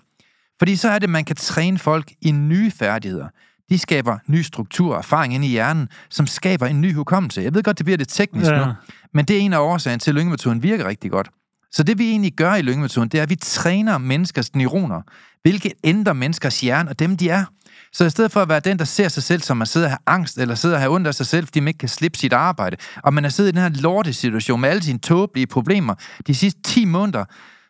Fordi 0.58 0.76
så 0.76 0.88
er 0.88 0.98
det, 0.98 1.06
at 1.06 1.10
man 1.10 1.24
kan 1.24 1.36
træne 1.36 1.78
folk 1.78 2.12
i 2.20 2.30
nye 2.30 2.70
færdigheder. 2.70 3.28
De 3.70 3.78
skaber 3.78 4.18
ny 4.26 4.42
struktur 4.42 4.92
og 4.92 4.98
erfaring 4.98 5.34
ind 5.34 5.44
i 5.44 5.48
hjernen, 5.48 5.88
som 6.10 6.26
skaber 6.26 6.66
en 6.66 6.80
ny 6.80 6.94
hukommelse. 6.94 7.42
Jeg 7.42 7.54
ved 7.54 7.62
godt, 7.62 7.78
det 7.78 7.86
bliver 7.86 7.98
lidt 7.98 8.08
teknisk 8.08 8.50
ja. 8.50 8.66
nu, 8.66 8.72
men 9.14 9.24
det 9.24 9.36
er 9.36 9.40
en 9.40 9.52
af 9.52 9.58
årsagen 9.58 10.00
til, 10.00 10.10
at 10.10 10.14
lyngemetoden 10.14 10.62
virker 10.62 10.86
rigtig 10.86 11.10
godt. 11.10 11.30
Så 11.72 11.82
det 11.82 11.98
vi 11.98 12.10
egentlig 12.10 12.32
gør 12.32 12.54
i 12.54 12.62
lyngemetoden, 12.62 13.08
det 13.08 13.18
er, 13.18 13.22
at 13.22 13.30
vi 13.30 13.36
træner 13.36 13.98
menneskers 13.98 14.54
neuroner, 14.54 15.02
hvilket 15.42 15.72
ændrer 15.84 16.12
menneskers 16.12 16.60
hjerne 16.60 16.90
og 16.90 16.98
dem, 16.98 17.16
de 17.16 17.28
er. 17.28 17.44
Så 17.92 18.04
i 18.04 18.10
stedet 18.10 18.32
for 18.32 18.40
at 18.40 18.48
være 18.48 18.60
den, 18.60 18.78
der 18.78 18.84
ser 18.84 19.08
sig 19.08 19.22
selv, 19.22 19.42
som 19.42 19.56
man 19.56 19.66
sidder 19.66 19.86
og 19.86 19.90
har 19.90 20.02
angst, 20.06 20.38
eller 20.38 20.54
sidder 20.54 20.76
og 20.76 20.82
har 20.82 20.88
ondt 20.88 21.06
af 21.06 21.14
sig 21.14 21.26
selv, 21.26 21.46
fordi 21.46 21.60
man 21.60 21.68
ikke 21.68 21.78
kan 21.78 21.88
slippe 21.88 22.18
sit 22.18 22.32
arbejde, 22.32 22.76
og 23.02 23.14
man 23.14 23.24
er 23.24 23.28
siddet 23.28 23.50
i 23.50 23.52
den 23.52 23.62
her 23.62 23.68
lortesituation 23.68 24.60
med 24.60 24.68
alle 24.68 24.82
sine 24.82 24.98
tåbelige 24.98 25.46
problemer 25.46 25.94
de 26.26 26.34
sidste 26.34 26.62
10 26.62 26.84
måneder, 26.84 27.24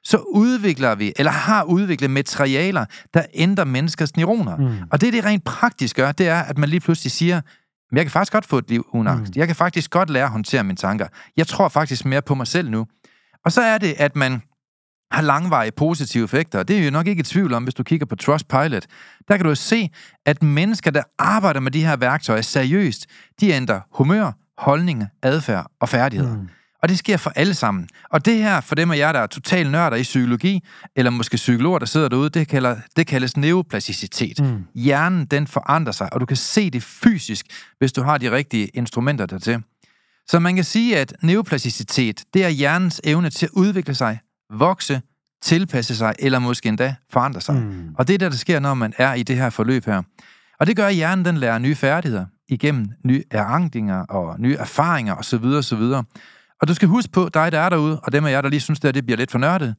så 0.04 0.16
udvikler 0.16 0.94
vi, 0.94 1.12
eller 1.16 1.32
har 1.32 1.62
udviklet 1.62 2.10
materialer, 2.10 2.84
der 3.14 3.22
ændrer 3.34 3.64
menneskers 3.64 4.16
neuroner. 4.16 4.56
Mm. 4.56 4.76
Og 4.90 5.00
det, 5.00 5.12
det 5.12 5.24
rent 5.24 5.44
praktisk 5.44 5.96
gør, 5.96 6.12
det 6.12 6.28
er, 6.28 6.40
at 6.42 6.58
man 6.58 6.68
lige 6.68 6.80
pludselig 6.80 7.12
siger, 7.12 7.40
jeg 7.92 8.04
kan 8.04 8.10
faktisk 8.10 8.32
godt 8.32 8.46
få 8.46 8.58
et 8.58 8.68
liv 8.68 8.86
uden 8.92 9.06
angst. 9.06 9.36
Mm. 9.36 9.38
Jeg 9.38 9.46
kan 9.46 9.56
faktisk 9.56 9.90
godt 9.90 10.10
lære 10.10 10.24
at 10.24 10.30
håndtere 10.30 10.64
mine 10.64 10.76
tanker. 10.76 11.06
Jeg 11.36 11.46
tror 11.46 11.68
faktisk 11.68 12.04
mere 12.04 12.22
på 12.22 12.34
mig 12.34 12.46
selv 12.46 12.70
nu. 12.70 12.86
Og 13.44 13.52
så 13.52 13.62
er 13.62 13.78
det, 13.78 13.94
at 13.98 14.16
man 14.16 14.42
har 15.12 15.22
langvarige 15.22 15.72
positive 15.72 16.24
effekter. 16.24 16.58
Og 16.58 16.68
det 16.68 16.78
er 16.78 16.84
jo 16.84 16.90
nok 16.90 17.06
ikke 17.06 17.20
et 17.20 17.26
tvivl 17.26 17.54
om, 17.54 17.62
hvis 17.62 17.74
du 17.74 17.82
kigger 17.82 18.06
på 18.06 18.16
Trustpilot. 18.16 18.86
Der 19.28 19.36
kan 19.36 19.46
du 19.46 19.54
se, 19.54 19.90
at 20.26 20.42
mennesker, 20.42 20.90
der 20.90 21.02
arbejder 21.18 21.60
med 21.60 21.70
de 21.70 21.84
her 21.84 21.96
værktøjer 21.96 22.42
seriøst, 22.42 23.06
de 23.40 23.50
ændrer 23.50 23.80
humør, 23.92 24.32
holdninger, 24.58 25.06
adfærd 25.22 25.66
og 25.80 25.88
færdigheder. 25.88 26.36
Mm. 26.36 26.48
Og 26.82 26.88
det 26.88 26.98
sker 26.98 27.16
for 27.16 27.32
alle 27.36 27.54
sammen. 27.54 27.88
Og 28.10 28.24
det 28.24 28.38
her, 28.38 28.60
for 28.60 28.74
dem 28.74 28.90
af 28.90 28.96
jer, 28.96 29.12
der 29.12 29.20
er 29.20 29.26
total 29.26 29.70
nørder 29.70 29.96
i 29.96 30.02
psykologi, 30.02 30.60
eller 30.96 31.10
måske 31.10 31.36
psykologer, 31.36 31.78
der 31.78 31.86
sidder 31.86 32.08
derude, 32.08 32.30
det, 32.30 32.48
kalder, 32.48 32.76
det 32.96 33.06
kaldes 33.06 33.36
neuroplasticitet. 33.36 34.40
Mm. 34.40 34.64
Hjernen, 34.74 35.26
den 35.26 35.46
forandrer 35.46 35.92
sig, 35.92 36.12
og 36.12 36.20
du 36.20 36.26
kan 36.26 36.36
se 36.36 36.70
det 36.70 36.82
fysisk, 36.82 37.46
hvis 37.78 37.92
du 37.92 38.02
har 38.02 38.18
de 38.18 38.30
rigtige 38.30 38.66
instrumenter 38.66 39.26
dertil. 39.26 39.62
Så 40.28 40.38
man 40.38 40.54
kan 40.54 40.64
sige, 40.64 40.98
at 40.98 41.14
neuroplasticitet, 41.22 42.24
det 42.34 42.44
er 42.44 42.48
hjernens 42.48 43.00
evne 43.04 43.30
til 43.30 43.46
at 43.46 43.52
udvikle 43.52 43.94
sig, 43.94 44.18
vokse, 44.52 45.00
tilpasse 45.42 45.96
sig, 45.96 46.14
eller 46.18 46.38
måske 46.38 46.68
endda 46.68 46.94
forandre 47.10 47.40
sig. 47.40 47.54
Mm. 47.54 47.94
Og 47.98 48.08
det 48.08 48.14
er 48.14 48.18
det, 48.18 48.32
der 48.32 48.38
sker, 48.38 48.60
når 48.60 48.74
man 48.74 48.92
er 48.98 49.14
i 49.14 49.22
det 49.22 49.36
her 49.36 49.50
forløb 49.50 49.84
her. 49.84 50.02
Og 50.60 50.66
det 50.66 50.76
gør, 50.76 50.86
at 50.86 50.94
hjernen 50.94 51.24
den 51.24 51.36
lærer 51.36 51.58
nye 51.58 51.74
færdigheder 51.74 52.26
igennem 52.48 52.88
nye 53.04 53.22
erangdinger 53.30 54.00
og 54.00 54.40
nye 54.40 54.56
erfaringer 54.56 55.14
osv. 55.14 55.44
osv. 55.44 55.82
Og 56.60 56.68
du 56.68 56.74
skal 56.74 56.88
huske 56.88 57.12
på, 57.12 57.28
dig 57.34 57.52
der 57.52 57.58
er 57.58 57.68
derude, 57.68 58.00
og 58.00 58.12
dem 58.12 58.24
af 58.24 58.30
jer, 58.30 58.40
der 58.40 58.48
lige 58.48 58.60
synes, 58.60 58.84
at 58.84 58.94
det 58.94 59.04
bliver 59.04 59.16
lidt 59.16 59.30
for 59.30 59.38
nørdet, 59.38 59.74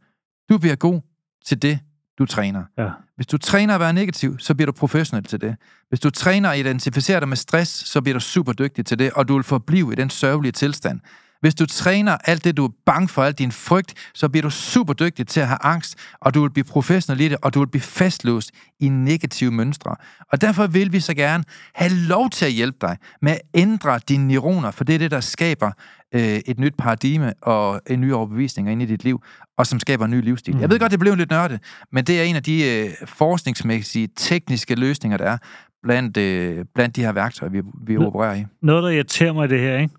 du 0.50 0.58
bliver 0.58 0.76
god 0.76 1.02
til 1.46 1.62
det, 1.62 1.80
du 2.20 2.26
træner. 2.26 2.64
Ja. 2.78 2.90
Hvis 3.16 3.28
du 3.28 3.38
træner 3.38 3.74
at 3.74 3.80
være 3.80 3.94
negativ, 3.94 4.40
så 4.40 4.56
bliver 4.56 4.66
du 4.66 4.72
professionel 4.72 5.24
til 5.24 5.42
det. 5.42 5.56
Hvis 5.90 6.00
du 6.00 6.10
træner 6.10 6.50
at 6.50 6.60
identificere 6.60 7.20
dig 7.20 7.30
med 7.30 7.38
stress, 7.38 7.72
så 7.72 8.02
bliver 8.02 8.14
du 8.14 8.20
super 8.20 8.54
dygtig 8.54 8.86
til 8.86 9.00
det, 9.00 9.12
og 9.12 9.28
du 9.28 9.34
vil 9.34 9.44
forblive 9.44 9.92
i 9.92 9.96
den 9.96 10.10
sørgelige 10.10 10.52
tilstand. 10.52 11.00
Hvis 11.44 11.56
du 11.56 11.66
træner 11.66 12.18
alt 12.26 12.44
det, 12.44 12.58
du 12.58 12.66
er 12.66 12.70
bange 12.86 13.08
for, 13.08 13.24
alt 13.24 13.40
din 13.40 13.52
frygt, 13.52 13.94
så 14.14 14.30
bliver 14.30 14.42
du 14.42 14.50
super 14.50 14.94
dygtig 14.94 15.28
til 15.28 15.40
at 15.40 15.48
have 15.48 15.58
angst, 15.62 15.96
og 16.22 16.34
du 16.34 16.42
vil 16.42 16.50
blive 16.50 16.64
professionel 16.64 17.22
i 17.22 17.28
det, 17.28 17.38
og 17.42 17.54
du 17.54 17.60
vil 17.60 17.68
blive 17.68 17.82
fastlåst 17.82 18.52
i 18.80 18.90
negative 18.90 19.52
mønstre. 19.52 19.96
Og 20.32 20.42
derfor 20.42 20.68
vil 20.68 20.92
vi 20.92 21.00
så 21.00 21.14
gerne 21.14 21.44
have 21.76 21.94
lov 21.94 22.30
til 22.30 22.46
at 22.46 22.52
hjælpe 22.52 22.78
dig 22.82 22.98
med 23.22 23.32
at 23.32 23.42
ændre 23.54 24.00
dine 24.10 24.28
neuroner, 24.28 24.72
for 24.72 24.84
det 24.84 24.96
er 24.96 25.00
det, 25.00 25.12
der 25.12 25.20
skaber 25.20 25.72
øh, 26.16 26.22
et 26.22 26.60
nyt 26.60 26.74
paradigme 26.78 27.34
og 27.42 27.82
en 27.88 28.02
ny 28.02 28.14
overbevisning 28.14 28.72
ind 28.72 28.82
i 28.82 28.86
dit 28.86 29.04
liv, 29.04 29.24
og 29.58 29.68
som 29.68 29.80
skaber 29.80 30.06
en 30.06 30.12
ny 30.12 30.22
livsstil. 30.22 30.56
Mm. 30.56 30.62
Jeg 30.62 30.70
ved 30.70 30.80
godt, 30.80 30.92
det 30.92 31.00
blev 31.00 31.16
lidt 31.16 31.32
nørdet, 31.32 31.60
men 31.92 32.04
det 32.04 32.20
er 32.20 32.24
en 32.24 32.36
af 32.36 32.44
de 32.44 32.64
øh, 32.72 33.08
forskningsmæssige, 33.08 34.10
tekniske 34.16 34.76
løsninger, 34.76 35.18
der 35.18 35.26
er 35.26 35.38
blandt, 35.84 36.18
øh, 36.18 36.66
blandt 36.76 36.96
de 36.96 37.02
her 37.02 37.12
værktøjer, 37.12 37.52
vi, 37.52 37.62
vi 37.88 37.98
opererer 37.98 38.36
i. 38.36 38.46
Noget, 38.62 38.84
der 38.84 38.90
irriterer 38.90 39.34
mig 39.34 39.46
i 39.46 39.48
det 39.48 39.60
her, 39.60 39.78
ikke? 39.78 39.94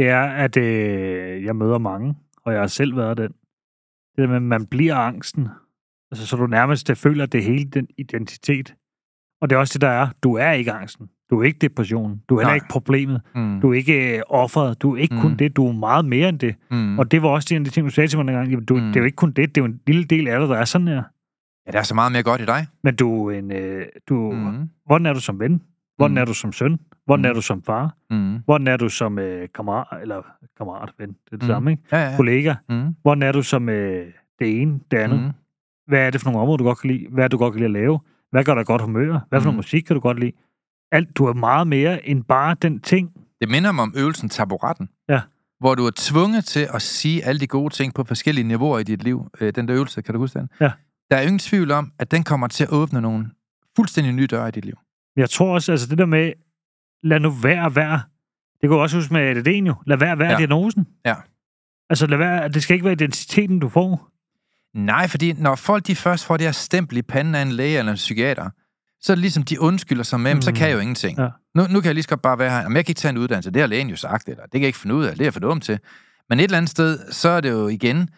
det 0.00 0.08
er, 0.08 0.22
at 0.22 0.56
øh, 0.56 1.44
jeg 1.44 1.56
møder 1.56 1.78
mange, 1.78 2.14
og 2.44 2.52
jeg 2.52 2.60
har 2.60 2.66
selv 2.66 2.96
været 2.96 3.16
den. 3.16 3.32
Det 4.16 4.16
der 4.16 4.26
med, 4.26 4.36
at 4.36 4.42
man 4.42 4.66
bliver 4.66 4.94
angsten. 4.94 5.48
Altså, 6.10 6.26
så 6.26 6.36
du 6.36 6.46
nærmest 6.46 6.90
føler, 6.96 7.24
at 7.24 7.32
det 7.32 7.44
hele 7.44 7.64
den 7.64 7.88
identitet. 7.98 8.74
Og 9.40 9.50
det 9.50 9.56
er 9.56 9.60
også 9.60 9.72
det, 9.72 9.80
der 9.80 9.88
er. 9.88 10.08
Du 10.22 10.34
er 10.34 10.50
ikke 10.50 10.72
angsten. 10.72 11.10
Du 11.30 11.40
er 11.40 11.44
ikke 11.44 11.58
depressionen. 11.58 12.22
Du 12.28 12.36
er 12.36 12.40
heller 12.40 12.54
ikke 12.54 12.68
problemet. 12.70 13.20
Mm. 13.34 13.60
Du 13.60 13.70
er 13.70 13.74
ikke 13.74 14.16
øh, 14.16 14.22
offeret. 14.28 14.82
Du 14.82 14.96
er 14.96 15.00
ikke 15.00 15.14
mm. 15.14 15.20
kun 15.20 15.36
det. 15.36 15.56
Du 15.56 15.68
er 15.68 15.72
meget 15.72 16.04
mere 16.04 16.28
end 16.28 16.38
det. 16.38 16.54
Mm. 16.70 16.98
Og 16.98 17.10
det 17.10 17.22
var 17.22 17.28
også 17.28 17.54
en 17.54 17.60
af 17.60 17.64
de 17.64 17.70
ting, 17.70 17.86
du 17.86 17.90
sagde 17.90 18.08
til 18.08 18.18
mig 18.18 18.28
en 18.28 18.34
gang. 18.34 18.68
Du, 18.68 18.74
mm. 18.76 18.80
Det 18.80 18.96
er 18.96 19.00
jo 19.00 19.04
ikke 19.04 19.16
kun 19.16 19.30
det. 19.30 19.54
Det 19.54 19.60
er 19.60 19.64
jo 19.64 19.66
en 19.66 19.80
lille 19.86 20.04
del 20.04 20.28
af 20.28 20.40
dig, 20.40 20.48
der 20.48 20.56
er 20.56 20.64
sådan 20.64 20.88
her. 20.88 21.02
Ja, 21.66 21.70
der 21.72 21.78
er 21.78 21.82
så 21.82 21.94
meget 21.94 22.12
mere 22.12 22.22
godt 22.22 22.40
i 22.40 22.44
dig. 22.44 22.66
Men 22.84 22.96
du 22.96 23.30
er 23.30 23.38
en... 23.38 23.52
Øh, 23.52 23.86
du, 24.08 24.14
mm. 24.32 24.68
Hvordan 24.86 25.06
er 25.06 25.12
du 25.12 25.20
som 25.20 25.40
ven? 25.40 25.62
Hvordan 25.96 26.14
mm. 26.14 26.18
er 26.18 26.24
du 26.24 26.34
som 26.34 26.52
søn? 26.52 26.78
Hvordan 27.06 27.22
mm. 27.22 27.28
er 27.28 27.32
du 27.32 27.42
som 27.42 27.62
far? 27.62 27.94
Mm. 28.10 28.38
Hvordan 28.44 28.66
er 28.66 28.76
du 28.76 28.88
som 28.88 29.18
øh, 29.18 29.48
kammerat, 29.54 30.02
eller 30.02 30.22
kammerat, 30.58 30.90
ven, 30.98 31.08
det 31.08 31.32
er 31.32 31.36
det 31.36 31.42
mm. 31.42 31.46
samme, 31.46 31.70
ikke? 31.70 31.82
Ja, 31.92 32.10
ja. 32.10 32.16
Kollega. 32.16 32.54
Mm. 32.68 32.94
Hvordan 33.02 33.22
er 33.22 33.32
du 33.32 33.42
som 33.42 33.68
øh, 33.68 34.06
det 34.38 34.62
ene, 34.62 34.80
det 34.90 34.96
andet? 34.96 35.20
Mm. 35.20 35.30
Hvad 35.86 36.00
er 36.00 36.10
det 36.10 36.20
for 36.20 36.30
nogle 36.30 36.40
områder, 36.42 36.56
du 36.56 36.64
godt 36.64 36.78
kan 36.78 36.90
lide? 36.90 37.06
Hvad 37.10 37.24
er 37.24 37.28
det, 37.28 37.32
du 37.32 37.38
godt 37.38 37.52
kan 37.52 37.58
lide 37.58 37.78
at 37.78 37.82
lave? 37.82 37.98
Hvad 38.30 38.44
gør 38.44 38.54
dig 38.54 38.66
godt 38.66 38.82
humør? 38.82 39.18
Hvad 39.28 39.40
for 39.40 39.44
mm. 39.44 39.44
noget 39.44 39.56
musik 39.56 39.82
kan 39.82 39.94
du 39.94 40.00
godt 40.00 40.20
lide? 40.20 40.32
Alt, 40.92 41.16
du 41.16 41.24
er 41.26 41.32
meget 41.32 41.66
mere 41.66 42.08
end 42.08 42.24
bare 42.24 42.56
den 42.62 42.80
ting. 42.80 43.12
Det 43.40 43.48
minder 43.48 43.72
mig 43.72 43.82
om 43.82 43.94
øvelsen 43.96 44.28
taburetten. 44.28 44.88
Ja. 45.08 45.20
Hvor 45.60 45.74
du 45.74 45.86
er 45.86 45.90
tvunget 45.96 46.44
til 46.44 46.68
at 46.74 46.82
sige 46.82 47.24
alle 47.24 47.40
de 47.40 47.46
gode 47.46 47.74
ting 47.74 47.94
på 47.94 48.04
forskellige 48.04 48.44
niveauer 48.44 48.78
i 48.78 48.82
dit 48.82 49.02
liv. 49.02 49.26
Øh, 49.40 49.52
den 49.54 49.68
der 49.68 49.76
øvelse, 49.76 50.02
kan 50.02 50.14
du 50.14 50.20
huske 50.20 50.38
den? 50.38 50.48
Ja. 50.60 50.70
Der 51.10 51.16
er 51.16 51.20
ingen 51.20 51.38
tvivl 51.38 51.70
om, 51.70 51.92
at 51.98 52.10
den 52.10 52.24
kommer 52.24 52.46
til 52.46 52.64
at 52.64 52.70
åbne 52.70 53.00
nogle 53.00 53.30
fuldstændig 53.76 54.12
nye 54.12 54.26
døre 54.26 54.48
i 54.48 54.50
dit 54.50 54.64
liv. 54.64 54.78
Jeg 55.16 55.30
tror 55.30 55.54
også, 55.54 55.72
altså 55.72 55.86
det 55.86 55.98
der 55.98 56.06
med, 56.06 56.32
lad 57.02 57.20
nu 57.20 57.30
være 57.30 57.74
være. 57.74 58.00
Det 58.60 58.68
kunne 58.68 58.80
også 58.80 58.96
huske 58.96 59.12
med 59.12 59.36
ADD'en 59.36 59.66
jo. 59.66 59.74
Lad 59.86 59.96
være 59.96 60.18
være 60.18 60.30
ja. 60.30 60.36
diagnosen. 60.38 60.86
Ja. 61.04 61.14
Altså 61.90 62.06
lad 62.06 62.18
være, 62.18 62.48
det 62.48 62.62
skal 62.62 62.74
ikke 62.74 62.84
være 62.84 62.92
identiteten, 62.92 63.58
du 63.58 63.68
får. 63.68 64.10
Nej, 64.74 65.08
fordi 65.08 65.32
når 65.32 65.54
folk 65.54 65.86
de 65.86 65.96
først 65.96 66.24
får 66.24 66.36
det 66.36 66.46
her 66.46 66.52
stempel 66.52 66.96
i 66.96 67.02
panden 67.02 67.34
af 67.34 67.42
en 67.42 67.52
læge 67.52 67.78
eller 67.78 67.92
en 67.92 67.96
psykiater, 67.96 68.50
så 69.00 69.12
er 69.12 69.14
det 69.14 69.20
ligesom, 69.20 69.42
de 69.42 69.60
undskylder 69.60 70.02
sig 70.02 70.20
med, 70.20 70.34
mm. 70.34 70.42
så 70.42 70.52
kan 70.52 70.68
jeg 70.68 70.74
jo 70.74 70.80
ingenting. 70.80 71.18
Ja. 71.18 71.28
Nu, 71.54 71.62
nu 71.62 71.80
kan 71.80 71.86
jeg 71.86 71.94
lige 71.94 72.02
så 72.02 72.08
godt 72.08 72.22
bare 72.22 72.38
være 72.38 72.50
her. 72.50 72.68
Men 72.68 72.76
jeg 72.76 72.84
kan 72.84 72.90
ikke 72.90 72.98
tage 72.98 73.10
en 73.10 73.18
uddannelse. 73.18 73.50
Det 73.50 73.60
har 73.62 73.66
lægen 73.66 73.88
jo 73.88 73.96
sagt, 73.96 74.28
eller 74.28 74.42
det 74.42 74.52
kan 74.52 74.60
jeg 74.60 74.66
ikke 74.66 74.78
finde 74.78 74.94
ud 74.94 75.04
af. 75.04 75.12
Det 75.12 75.20
er 75.20 75.24
jeg 75.24 75.32
for 75.32 75.40
dum 75.40 75.60
til. 75.60 75.78
Men 76.28 76.40
et 76.40 76.44
eller 76.44 76.56
andet 76.56 76.70
sted, 76.70 77.12
så 77.12 77.28
er 77.28 77.40
det 77.40 77.50
jo 77.50 77.68
igen 77.68 78.08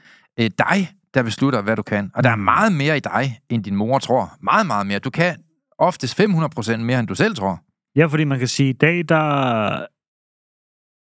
øh, 0.40 0.50
dig, 0.58 0.90
der 1.14 1.22
beslutter, 1.22 1.62
hvad 1.62 1.76
du 1.76 1.82
kan. 1.82 2.10
Og 2.14 2.24
der 2.24 2.30
er 2.30 2.36
mm. 2.36 2.42
meget 2.42 2.72
mere 2.72 2.96
i 2.96 3.00
dig, 3.00 3.40
end 3.48 3.64
din 3.64 3.76
mor 3.76 3.98
tror. 3.98 4.36
Meget, 4.42 4.66
meget 4.66 4.86
mere. 4.86 4.98
Du 4.98 5.10
kan 5.10 5.36
oftest 5.78 6.20
500% 6.20 6.76
mere, 6.76 6.98
end 6.98 7.08
du 7.08 7.14
selv 7.14 7.34
tror. 7.34 7.60
Ja, 7.96 8.06
fordi 8.06 8.24
man 8.24 8.38
kan 8.38 8.48
sige, 8.48 8.68
i 8.68 8.72
dag, 8.72 9.04
der, 9.08 9.86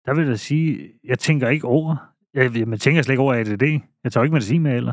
der 0.06 0.14
vil 0.14 0.26
jeg 0.26 0.38
sige, 0.38 0.78
jeg 1.04 1.18
tænker 1.18 1.48
ikke 1.48 1.66
over. 1.66 1.96
Jeg, 2.34 2.68
man 2.68 2.78
tænker 2.78 3.02
slet 3.02 3.12
ikke 3.12 3.22
over 3.22 3.34
ADD. 3.34 3.62
Jeg 4.04 4.12
tager 4.12 4.24
ikke 4.24 4.32
medicin 4.32 4.62
med 4.62 4.76
eller. 4.76 4.92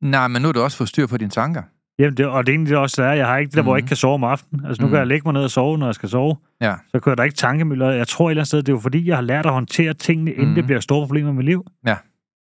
Nej, 0.00 0.28
men 0.28 0.42
nu 0.42 0.48
er 0.48 0.52
du 0.52 0.60
også 0.60 0.76
fået 0.76 0.88
styr 0.88 1.06
på 1.06 1.16
dine 1.16 1.30
tanker. 1.30 1.62
Jamen, 1.98 2.16
det, 2.16 2.26
og 2.26 2.46
det 2.46 2.52
er 2.52 2.56
egentlig 2.56 2.78
også, 2.78 3.02
der 3.02 3.08
er. 3.08 3.14
Jeg 3.14 3.26
har 3.26 3.38
ikke 3.38 3.48
det 3.50 3.56
der, 3.56 3.62
mm. 3.62 3.66
hvor 3.66 3.74
jeg 3.74 3.78
ikke 3.78 3.88
kan 3.88 3.96
sove 3.96 4.14
om 4.14 4.24
aftenen. 4.24 4.66
Altså, 4.66 4.82
nu 4.82 4.86
mm. 4.86 4.90
kan 4.90 4.98
jeg 4.98 5.06
lægge 5.06 5.24
mig 5.24 5.32
ned 5.32 5.44
og 5.44 5.50
sove, 5.50 5.78
når 5.78 5.86
jeg 5.86 5.94
skal 5.94 6.08
sove. 6.08 6.36
Ja. 6.60 6.74
Så 6.88 7.00
kører 7.00 7.16
der 7.16 7.24
ikke 7.24 7.36
tankemøller. 7.36 7.90
Jeg 7.90 8.08
tror 8.08 8.28
et 8.28 8.30
eller 8.30 8.40
andet 8.40 8.48
sted, 8.48 8.58
det 8.58 8.68
er 8.68 8.72
jo 8.72 8.80
fordi, 8.80 9.08
jeg 9.08 9.16
har 9.16 9.22
lært 9.22 9.46
at 9.46 9.52
håndtere 9.52 9.94
tingene, 9.94 10.32
inden 10.32 10.48
mm. 10.48 10.54
det 10.54 10.64
bliver 10.64 10.80
store 10.80 11.06
problemer 11.06 11.32
med 11.32 11.36
mit 11.36 11.44
liv. 11.44 11.66
Ja. 11.86 11.96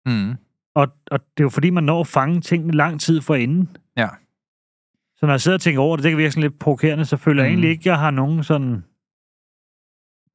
Mm. 0.06 0.36
Og, 0.74 0.88
og 1.10 1.20
det 1.20 1.40
er 1.40 1.44
jo 1.44 1.48
fordi, 1.48 1.70
man 1.70 1.84
når 1.84 2.00
at 2.00 2.06
fange 2.06 2.40
tingene 2.40 2.72
lang 2.72 3.00
tid 3.00 3.20
for 3.20 3.34
inden. 3.34 3.76
Ja. 3.96 4.08
Så 5.16 5.26
når 5.26 5.32
jeg 5.32 5.40
sidder 5.40 5.56
og 5.56 5.60
tænker 5.60 5.80
over 5.80 5.96
det, 5.96 6.02
det 6.02 6.10
kan 6.10 6.18
virke 6.18 6.30
sådan 6.30 6.42
lidt 6.50 6.58
provokerende, 6.58 7.04
så 7.04 7.16
føler 7.16 7.42
mm. 7.42 7.44
jeg 7.44 7.50
egentlig 7.50 7.70
ikke, 7.70 7.82
at 7.82 7.86
jeg 7.86 7.98
har 7.98 8.10
nogen 8.10 8.44
sådan 8.44 8.84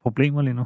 problemer 0.02 0.42
lige 0.42 0.54
nu. 0.54 0.66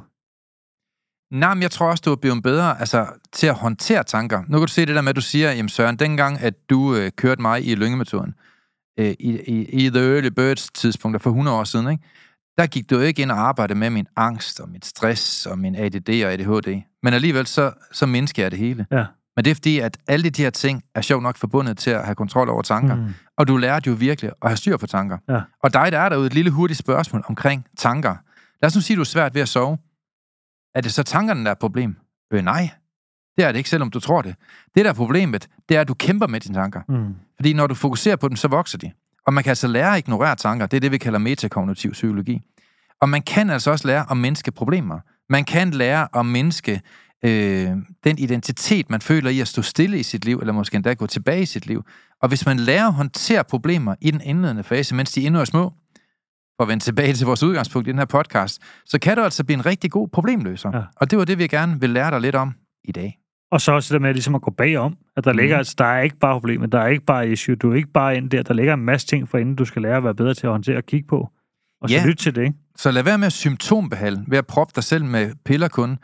Nej, 1.31 1.53
men 1.53 1.61
jeg 1.61 1.71
tror 1.71 1.87
også, 1.87 2.01
du 2.05 2.11
er 2.11 2.15
blevet 2.15 2.43
bedre 2.43 2.79
altså, 2.79 3.07
til 3.31 3.47
at 3.47 3.55
håndtere 3.55 4.03
tanker. 4.03 4.41
Nu 4.47 4.57
kan 4.57 4.67
du 4.67 4.73
se 4.73 4.85
det 4.85 4.95
der 4.95 5.01
med, 5.01 5.09
at 5.09 5.15
du 5.15 5.21
siger, 5.21 5.51
jamen 5.51 5.69
Søren, 5.69 5.95
dengang, 5.95 6.41
at 6.41 6.69
du 6.69 6.95
øh, 6.95 7.11
kørte 7.11 7.41
mig 7.41 7.67
i 7.67 7.75
lyngemetoden, 7.75 8.33
øh, 8.99 9.13
i, 9.19 9.39
i, 9.47 9.85
i 9.85 9.89
The 9.89 10.13
Early 10.13 10.27
Birds 10.27 10.69
tidspunkter 10.69 11.19
for 11.19 11.29
100 11.29 11.57
år 11.57 11.63
siden, 11.63 11.91
ikke? 11.91 12.03
der 12.57 12.67
gik 12.67 12.89
du 12.89 12.99
ikke 12.99 13.21
ind 13.21 13.31
og 13.31 13.37
arbejdede 13.37 13.79
med 13.79 13.89
min 13.89 14.07
angst 14.15 14.59
og 14.59 14.69
mit 14.69 14.85
stress 14.85 15.45
og 15.45 15.59
min 15.59 15.75
ADD 15.75 16.09
og 16.25 16.33
ADHD. 16.33 16.81
Men 17.03 17.13
alligevel 17.13 17.47
så, 17.47 17.71
så 17.91 18.05
mindsker 18.05 18.43
jeg 18.43 18.51
det 18.51 18.59
hele. 18.59 18.85
Ja. 18.91 19.05
Men 19.35 19.45
det 19.45 19.51
er 19.51 19.55
fordi, 19.55 19.79
at 19.79 19.97
alle 20.07 20.29
de 20.29 20.41
her 20.41 20.49
ting 20.49 20.83
er 20.95 21.01
sjovt 21.01 21.23
nok 21.23 21.37
forbundet 21.37 21.77
til 21.77 21.91
at 21.91 22.05
have 22.05 22.15
kontrol 22.15 22.49
over 22.49 22.61
tanker. 22.61 22.95
Mm. 22.95 23.13
Og 23.37 23.47
du 23.47 23.57
lærte 23.57 23.89
jo 23.89 23.95
virkelig 23.95 24.31
at 24.41 24.49
have 24.49 24.57
styr 24.57 24.77
på 24.77 24.87
tanker. 24.87 25.17
Ja. 25.29 25.41
Og 25.63 25.73
dig, 25.73 25.91
der 25.91 25.99
er 25.99 26.09
derude 26.09 26.27
et 26.27 26.33
lille 26.33 26.51
hurtigt 26.51 26.79
spørgsmål 26.79 27.23
omkring 27.27 27.65
tanker. 27.77 28.15
Lad 28.61 28.67
os 28.67 28.75
nu 28.75 28.81
sige, 28.81 28.95
at 28.95 28.97
du 28.97 29.01
er 29.01 29.05
svært 29.05 29.35
ved 29.35 29.41
at 29.41 29.49
sove. 29.49 29.77
Er 30.75 30.81
det 30.81 30.93
så 30.93 31.03
tankerne, 31.03 31.41
der 31.43 31.47
er 31.47 31.51
et 31.51 31.59
problem? 31.59 31.95
Øh, 32.33 32.43
nej. 32.43 32.69
Det 33.37 33.45
er 33.45 33.51
det 33.51 33.57
ikke, 33.57 33.69
selvom 33.69 33.89
du 33.89 33.99
tror 33.99 34.21
det. 34.21 34.35
Det, 34.75 34.85
der 34.85 34.91
er 34.91 34.95
problemet, 34.95 35.47
det 35.69 35.77
er, 35.77 35.81
at 35.81 35.87
du 35.87 35.93
kæmper 35.93 36.27
med 36.27 36.39
dine 36.39 36.55
tanker. 36.55 36.81
Mm. 36.89 37.15
Fordi 37.35 37.53
når 37.53 37.67
du 37.67 37.75
fokuserer 37.75 38.15
på 38.15 38.27
dem, 38.27 38.35
så 38.35 38.47
vokser 38.47 38.77
de. 38.77 38.91
Og 39.27 39.33
man 39.33 39.43
kan 39.43 39.49
altså 39.49 39.67
lære 39.67 39.93
at 39.93 39.97
ignorere 39.97 40.35
tanker. 40.35 40.65
Det 40.65 40.77
er 40.77 40.81
det, 40.81 40.91
vi 40.91 40.97
kalder 40.97 41.19
metakognitiv 41.19 41.91
psykologi. 41.91 42.41
Og 43.01 43.09
man 43.09 43.21
kan 43.21 43.49
altså 43.49 43.71
også 43.71 43.87
lære 43.87 44.05
at 44.11 44.17
mindske 44.17 44.51
problemer. 44.51 44.99
Man 45.29 45.45
kan 45.45 45.71
lære 45.71 46.07
at 46.15 46.25
mindske 46.25 46.81
øh, 47.25 47.71
den 48.03 48.17
identitet, 48.17 48.89
man 48.89 49.01
føler 49.01 49.29
i 49.29 49.39
at 49.39 49.47
stå 49.47 49.61
stille 49.61 49.99
i 49.99 50.03
sit 50.03 50.25
liv, 50.25 50.37
eller 50.37 50.53
måske 50.53 50.75
endda 50.75 50.93
gå 50.93 51.07
tilbage 51.07 51.41
i 51.41 51.45
sit 51.45 51.65
liv. 51.65 51.83
Og 52.21 52.27
hvis 52.27 52.45
man 52.45 52.59
lærer 52.59 52.87
at 52.87 52.93
håndtere 52.93 53.43
problemer 53.43 53.95
i 54.01 54.11
den 54.11 54.21
indledende 54.21 54.63
fase, 54.63 54.95
mens 54.95 55.11
de 55.11 55.25
endnu 55.25 55.39
er 55.39 55.45
små, 55.45 55.73
for 56.61 56.65
at 56.65 56.69
vende 56.69 56.83
tilbage 56.83 57.13
til 57.13 57.25
vores 57.25 57.43
udgangspunkt 57.43 57.87
i 57.87 57.91
den 57.91 57.97
her 57.99 58.05
podcast, 58.05 58.61
så 58.85 58.99
kan 58.99 59.17
du 59.17 59.23
altså 59.23 59.43
blive 59.43 59.57
en 59.57 59.65
rigtig 59.65 59.91
god 59.91 60.07
problemløser. 60.07 60.71
Ja. 60.73 60.81
Og 60.95 61.11
det 61.11 61.19
var 61.19 61.25
det, 61.25 61.37
vi 61.37 61.47
gerne 61.47 61.79
vil 61.81 61.89
lære 61.89 62.11
dig 62.11 62.21
lidt 62.21 62.35
om 62.35 62.53
i 62.83 62.91
dag. 62.91 63.17
Og 63.51 63.61
så 63.61 63.71
også 63.71 63.93
det 63.93 64.01
med 64.01 64.13
ligesom 64.13 64.35
at 64.35 64.41
gå 64.41 64.51
bagom, 64.51 64.97
at 65.17 65.23
der 65.23 65.33
mm. 65.33 65.39
ligger, 65.39 65.57
altså 65.57 65.75
der 65.77 65.85
er 65.85 66.01
ikke 66.01 66.19
bare 66.19 66.33
problemer, 66.33 66.65
der 66.65 66.79
er 66.79 66.87
ikke 66.87 67.05
bare 67.05 67.29
issue, 67.29 67.55
du 67.55 67.71
er 67.71 67.75
ikke 67.75 67.91
bare 67.93 68.17
ind 68.17 68.29
der, 68.29 68.43
der 68.43 68.53
ligger 68.53 68.73
en 68.73 68.85
masse 68.85 69.07
ting 69.07 69.29
for 69.29 69.37
inden 69.37 69.55
du 69.55 69.65
skal 69.65 69.81
lære 69.81 69.97
at 69.97 70.03
være 70.03 70.15
bedre 70.15 70.33
til 70.33 70.47
at 70.47 70.51
håndtere 70.51 70.77
og 70.77 70.85
kigge 70.85 71.07
på. 71.07 71.29
Og 71.81 71.89
så 71.89 71.95
ja. 71.95 72.05
lytte 72.05 72.23
til 72.23 72.35
det, 72.35 72.41
ikke? 72.41 72.57
Så 72.75 72.91
lad 72.91 73.03
være 73.03 73.17
med 73.17 73.25
at 73.25 73.33
symptombehandle 73.33 74.23
ved 74.27 74.37
at 74.37 74.47
proppe 74.47 74.71
dig 74.75 74.83
selv 74.83 75.05
med 75.05 75.31
piller 75.45 75.67
kun. 75.67 75.97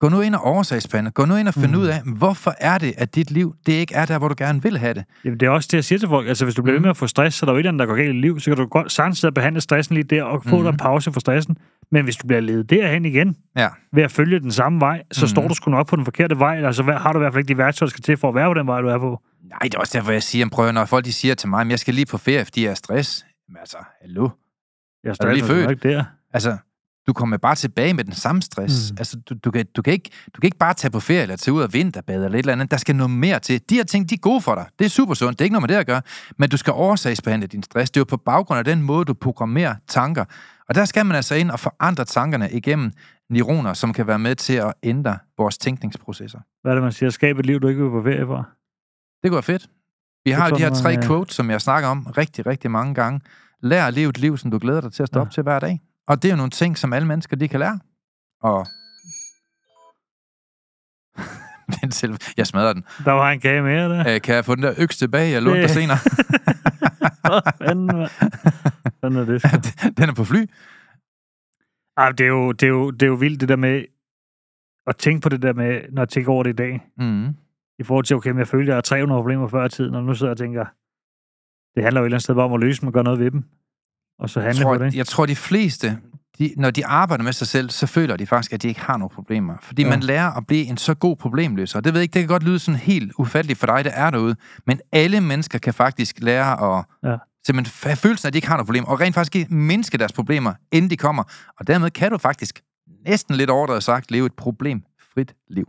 Gå 0.00 0.08
nu 0.08 0.20
ind 0.20 0.34
og 0.34 0.40
oversagsspande. 0.40 1.10
Gå 1.10 1.24
nu 1.24 1.36
ind 1.36 1.48
og 1.48 1.54
finde 1.54 1.74
mm. 1.74 1.80
ud 1.80 1.86
af, 1.86 2.02
hvorfor 2.16 2.54
er 2.60 2.78
det, 2.78 2.94
at 2.96 3.14
dit 3.14 3.30
liv, 3.30 3.54
det 3.66 3.72
ikke 3.72 3.94
er 3.94 4.06
der, 4.06 4.18
hvor 4.18 4.28
du 4.28 4.34
gerne 4.38 4.62
vil 4.62 4.78
have 4.78 4.94
det. 4.94 5.04
Jamen, 5.24 5.40
det 5.40 5.46
er 5.46 5.50
også 5.50 5.68
det, 5.72 5.74
jeg 5.74 5.84
siger 5.84 5.98
til 5.98 6.08
folk. 6.08 6.28
Altså, 6.28 6.44
hvis 6.44 6.54
du 6.54 6.62
bliver 6.62 6.74
ved 6.74 6.80
med 6.80 6.90
at 6.90 6.96
få 6.96 7.06
stress, 7.06 7.36
så 7.36 7.46
er 7.46 7.46
der 7.46 7.52
jo 7.52 7.56
et 7.56 7.60
eller 7.60 7.70
andet, 7.70 7.80
der 7.80 7.86
går 7.86 7.94
galt 7.94 8.16
i 8.16 8.20
liv, 8.20 8.40
så 8.40 8.50
kan 8.50 8.56
du 8.56 8.66
godt 8.66 8.92
samtidig 8.92 9.34
behandle 9.34 9.60
stressen 9.60 9.94
lige 9.94 10.04
der 10.04 10.22
og 10.22 10.44
få 10.44 10.56
mm. 10.56 10.62
dig 10.62 10.70
en 10.70 10.76
pause 10.76 11.12
for 11.12 11.20
stressen. 11.20 11.56
Men 11.90 12.04
hvis 12.04 12.16
du 12.16 12.26
bliver 12.26 12.40
ledet 12.40 12.70
derhen 12.70 13.04
igen, 13.04 13.36
ja. 13.56 13.68
ved 13.92 14.02
at 14.02 14.10
følge 14.10 14.40
den 14.40 14.52
samme 14.52 14.80
vej, 14.80 15.02
så 15.12 15.24
mm. 15.24 15.28
står 15.28 15.48
du 15.48 15.54
sgu 15.54 15.70
nok 15.70 15.88
på 15.88 15.96
den 15.96 16.04
forkerte 16.04 16.38
vej. 16.38 16.64
Altså, 16.64 16.82
har 16.82 17.12
du 17.12 17.18
i 17.18 17.20
hvert 17.20 17.32
fald 17.32 17.44
ikke 17.44 17.54
de 17.54 17.58
værktøjer, 17.58 17.86
der 17.86 17.90
skal 17.90 18.02
til 18.02 18.16
for 18.16 18.28
at 18.28 18.34
være 18.34 18.48
på 18.48 18.54
den 18.54 18.66
vej, 18.66 18.80
du 18.80 18.88
er 18.88 18.98
på. 18.98 19.22
Nej, 19.42 19.58
det 19.62 19.74
er 19.74 19.78
også 19.78 19.98
derfor, 19.98 20.12
jeg 20.12 20.22
siger, 20.22 20.48
prøv, 20.52 20.72
når 20.72 20.84
folk 20.84 21.04
de 21.04 21.12
siger 21.12 21.34
til 21.34 21.48
mig, 21.48 21.60
at 21.60 21.68
jeg 21.68 21.78
skal 21.78 21.94
lige 21.94 22.06
på 22.06 22.18
ferie, 22.18 22.44
fordi 22.44 22.64
jeg 22.64 22.70
er 22.70 22.74
stress. 22.74 23.24
Men 23.48 23.56
altså, 23.60 23.76
hallo? 24.02 24.28
Jeg 25.04 25.10
er, 25.20 25.26
er 25.26 25.32
lige 25.32 25.44
født? 25.44 25.70
Ikke 25.70 25.88
der. 25.88 26.04
Altså, 26.34 26.56
du 27.08 27.12
kommer 27.12 27.36
bare 27.36 27.54
tilbage 27.54 27.94
med 27.94 28.04
den 28.04 28.12
samme 28.12 28.42
stress. 28.42 28.92
Mm. 28.92 28.96
Altså, 28.98 29.20
du, 29.28 29.34
du, 29.44 29.50
kan, 29.50 29.66
du, 29.76 29.82
kan 29.82 29.92
ikke, 29.92 30.10
du 30.34 30.40
kan 30.40 30.46
ikke 30.46 30.58
bare 30.58 30.74
tage 30.74 30.90
på 30.90 31.00
ferie 31.00 31.22
eller 31.22 31.36
tage 31.36 31.54
ud 31.54 31.62
og 31.62 31.72
vinterbade 31.72 32.24
eller 32.24 32.38
et 32.38 32.42
eller 32.42 32.52
andet. 32.52 32.70
Der 32.70 32.76
skal 32.76 32.96
noget 32.96 33.10
mere 33.10 33.38
til. 33.40 33.60
De 33.70 33.74
her 33.74 33.84
ting, 33.84 34.10
de 34.10 34.14
er 34.14 34.18
gode 34.18 34.40
for 34.40 34.54
dig. 34.54 34.66
Det 34.78 34.84
er 34.84 34.88
super 34.88 35.14
sundt. 35.14 35.38
Det 35.38 35.44
er 35.44 35.46
ikke 35.46 35.52
noget 35.52 35.62
med 35.62 35.76
det 35.76 35.80
at 35.80 35.86
gøre. 35.86 36.02
Men 36.36 36.50
du 36.50 36.56
skal 36.56 36.72
årsagsbehandle 36.72 37.46
din 37.46 37.62
stress. 37.62 37.90
Det 37.90 37.96
er 37.96 38.00
jo 38.00 38.04
på 38.04 38.16
baggrund 38.16 38.58
af 38.58 38.64
den 38.64 38.82
måde, 38.82 39.04
du 39.04 39.14
programmerer 39.14 39.74
tanker. 39.88 40.24
Og 40.68 40.74
der 40.74 40.84
skal 40.84 41.06
man 41.06 41.16
altså 41.16 41.34
ind 41.34 41.50
og 41.50 41.60
forandre 41.60 42.04
tankerne 42.04 42.50
igennem 42.52 42.92
neuroner, 43.30 43.72
som 43.72 43.92
kan 43.92 44.06
være 44.06 44.18
med 44.18 44.34
til 44.34 44.54
at 44.54 44.74
ændre 44.82 45.18
vores 45.38 45.58
tænkningsprocesser. 45.58 46.38
Hvad 46.62 46.72
er 46.72 46.74
det, 46.74 46.82
man 46.82 46.92
siger? 46.92 47.10
Skab 47.10 47.38
et 47.38 47.46
liv, 47.46 47.60
du 47.60 47.68
ikke 47.68 47.82
vil 47.82 47.90
på 47.90 48.02
ferie 48.02 48.26
for? 48.26 48.48
Det 49.22 49.30
går 49.30 49.40
fedt. 49.40 49.68
Vi 50.24 50.30
har 50.30 50.48
jo 50.48 50.56
de 50.56 50.62
her 50.62 50.74
tre 50.74 50.96
quotes, 51.06 51.34
som 51.34 51.50
jeg 51.50 51.60
snakker 51.60 51.88
om 51.88 52.06
rigtig, 52.06 52.46
rigtig 52.46 52.70
mange 52.70 52.94
gange. 52.94 53.20
Lær 53.62 53.86
at 53.86 53.94
leve 53.94 54.10
et 54.10 54.18
liv, 54.18 54.38
som 54.38 54.50
du 54.50 54.58
glæder 54.58 54.80
dig 54.80 54.92
til 54.92 55.02
at 55.02 55.06
stå 55.06 55.18
ja. 55.20 55.24
op 55.24 55.30
til 55.30 55.42
hver 55.42 55.58
dag. 55.58 55.80
Og 56.08 56.22
det 56.22 56.28
er 56.28 56.32
jo 56.32 56.36
nogle 56.36 56.50
ting, 56.50 56.78
som 56.78 56.92
alle 56.92 57.08
mennesker, 57.08 57.36
de 57.36 57.48
kan 57.48 57.60
lære. 57.60 57.80
Og... 58.42 58.66
jeg 62.36 62.46
smadrer 62.46 62.72
den. 62.72 62.84
Der 63.04 63.12
var 63.12 63.30
en 63.30 63.40
kage 63.40 63.62
mere 63.62 63.88
der. 63.88 64.14
Øh, 64.14 64.20
kan 64.20 64.34
jeg 64.34 64.44
få 64.44 64.54
den 64.54 64.62
der 64.62 64.74
øks 64.78 64.96
tilbage? 64.96 65.32
Jeg 65.32 65.42
lånte 65.42 65.62
dig 65.62 65.70
senere. 65.70 65.98
Hvad 69.00 69.10
er 69.10 69.60
det? 69.66 69.98
Den 69.98 70.08
er 70.08 70.14
på 70.14 70.24
fly. 70.24 70.46
Ej, 71.96 72.10
det, 72.10 72.24
er 72.24 72.28
jo, 72.28 72.52
det, 72.52 72.62
er 72.62 72.68
jo, 72.68 72.90
det 72.90 73.02
er 73.02 73.06
jo 73.06 73.14
vildt, 73.14 73.40
det 73.40 73.48
der 73.48 73.56
med 73.56 73.84
at 74.86 74.96
tænke 74.96 75.20
på 75.20 75.28
det 75.28 75.42
der 75.42 75.52
med, 75.52 75.82
når 75.92 76.02
jeg 76.02 76.08
tænker 76.08 76.32
over 76.32 76.42
det 76.42 76.50
i 76.50 76.56
dag. 76.56 76.80
Mm. 76.96 77.28
I 77.78 77.82
forhold 77.82 78.04
til, 78.04 78.16
okay, 78.16 78.30
men 78.30 78.38
jeg 78.38 78.48
følte, 78.48 78.62
at 78.62 78.68
jeg 78.68 78.76
har 78.76 78.80
300 78.80 79.18
problemer 79.18 79.48
før 79.48 79.64
i 79.64 79.68
tiden, 79.68 79.94
og 79.94 80.04
nu 80.04 80.14
sidder 80.14 80.30
jeg 80.30 80.32
og 80.32 80.38
tænker, 80.38 80.64
det 81.74 81.82
handler 81.82 82.00
jo 82.00 82.04
et 82.04 82.06
eller 82.06 82.14
andet 82.14 82.22
sted 82.22 82.34
bare 82.34 82.44
om 82.44 82.52
at 82.52 82.60
løse 82.60 82.80
dem 82.80 82.86
og 82.86 82.92
gøre 82.92 83.04
noget 83.04 83.20
ved 83.20 83.30
dem 83.30 83.44
og 84.18 84.30
så 84.30 84.40
handle 84.40 84.58
jeg 84.58 84.64
tror, 84.64 84.78
på 84.78 84.84
det? 84.84 84.94
Jeg 84.94 85.06
tror, 85.06 85.26
de 85.26 85.36
fleste, 85.36 85.98
de, 86.38 86.54
når 86.56 86.70
de 86.70 86.86
arbejder 86.86 87.24
med 87.24 87.32
sig 87.32 87.46
selv, 87.46 87.70
så 87.70 87.86
føler 87.86 88.16
de 88.16 88.26
faktisk, 88.26 88.52
at 88.52 88.62
de 88.62 88.68
ikke 88.68 88.80
har 88.80 88.96
nogen 88.96 89.14
problemer. 89.14 89.54
Fordi 89.62 89.82
ja. 89.82 89.88
man 89.88 90.00
lærer 90.00 90.30
at 90.30 90.46
blive 90.46 90.64
en 90.64 90.76
så 90.76 90.94
god 90.94 91.16
problemløser. 91.16 91.80
Det 91.80 91.92
ved 91.92 92.00
jeg 92.00 92.02
ikke, 92.02 92.14
det 92.14 92.22
kan 92.22 92.28
godt 92.28 92.42
lyde 92.42 92.58
sådan 92.58 92.80
helt 92.80 93.12
ufatteligt 93.18 93.58
for 93.58 93.66
dig, 93.66 93.84
der 93.84 93.90
er 93.90 94.10
derude. 94.10 94.36
Men 94.66 94.80
alle 94.92 95.20
mennesker 95.20 95.58
kan 95.58 95.74
faktisk 95.74 96.16
lære 96.20 96.78
at 96.78 96.84
ja. 97.02 97.16
simpelthen 97.46 97.88
have 97.88 97.96
følelsen 97.96 98.26
af, 98.26 98.30
at 98.30 98.32
de 98.32 98.38
ikke 98.38 98.48
har 98.48 98.56
nogen 98.56 98.66
problemer. 98.66 98.88
Og 98.88 99.00
rent 99.00 99.14
faktisk 99.14 99.50
mindske 99.50 99.98
deres 99.98 100.12
problemer, 100.12 100.54
inden 100.72 100.90
de 100.90 100.96
kommer. 100.96 101.22
Og 101.60 101.66
dermed 101.66 101.90
kan 101.90 102.10
du 102.10 102.18
faktisk 102.18 102.60
næsten 103.06 103.34
lidt 103.34 103.50
overdrevet 103.50 103.82
sagt 103.82 104.10
leve 104.10 104.26
et 104.26 104.32
problemfrit 104.32 105.34
liv. 105.48 105.68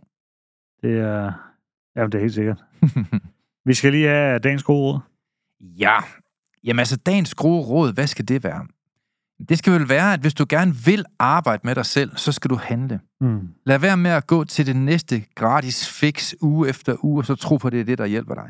Det 0.82 1.00
er... 1.00 1.32
Jamen, 1.96 2.12
det 2.12 2.18
er 2.18 2.22
helt 2.22 2.34
sikkert. 2.34 2.64
Vi 3.66 3.74
skal 3.74 3.92
lige 3.92 4.08
have 4.08 4.40
dagens 4.40 4.64
gode 4.64 4.82
råd. 4.82 5.00
Ja, 5.62 5.98
Jamen 6.64 6.80
altså, 6.80 6.96
dagens 6.96 7.34
gode 7.34 7.62
råd, 7.62 7.94
hvad 7.94 8.08
skal 8.08 8.28
det 8.28 8.44
være? 8.44 8.66
Det 9.50 9.58
skal 9.58 9.74
vel 9.74 9.90
være, 9.90 10.14
at 10.14 10.20
hvis 10.20 10.34
du 10.34 10.46
gerne 10.50 10.76
vil 10.76 11.06
arbejde 11.20 11.62
med 11.64 11.76
dig 11.76 11.86
selv, 11.86 12.12
så 12.16 12.32
skal 12.32 12.50
du 12.50 12.56
handle. 12.56 13.00
Mm. 13.22 13.40
Lad 13.66 13.80
være 13.80 13.98
med 13.98 14.12
at 14.12 14.28
gå 14.28 14.44
til 14.44 14.66
det 14.66 14.76
næste 14.76 15.24
gratis 15.36 15.90
fix 15.90 16.34
uge 16.42 16.70
efter 16.70 16.96
uge, 17.04 17.22
og 17.22 17.26
så 17.26 17.36
tro 17.36 17.58
på, 17.58 17.68
at 17.68 17.72
det 17.72 17.80
er 17.80 17.86
det, 17.86 17.98
der 17.98 18.06
hjælper 18.06 18.36
dig. 18.36 18.50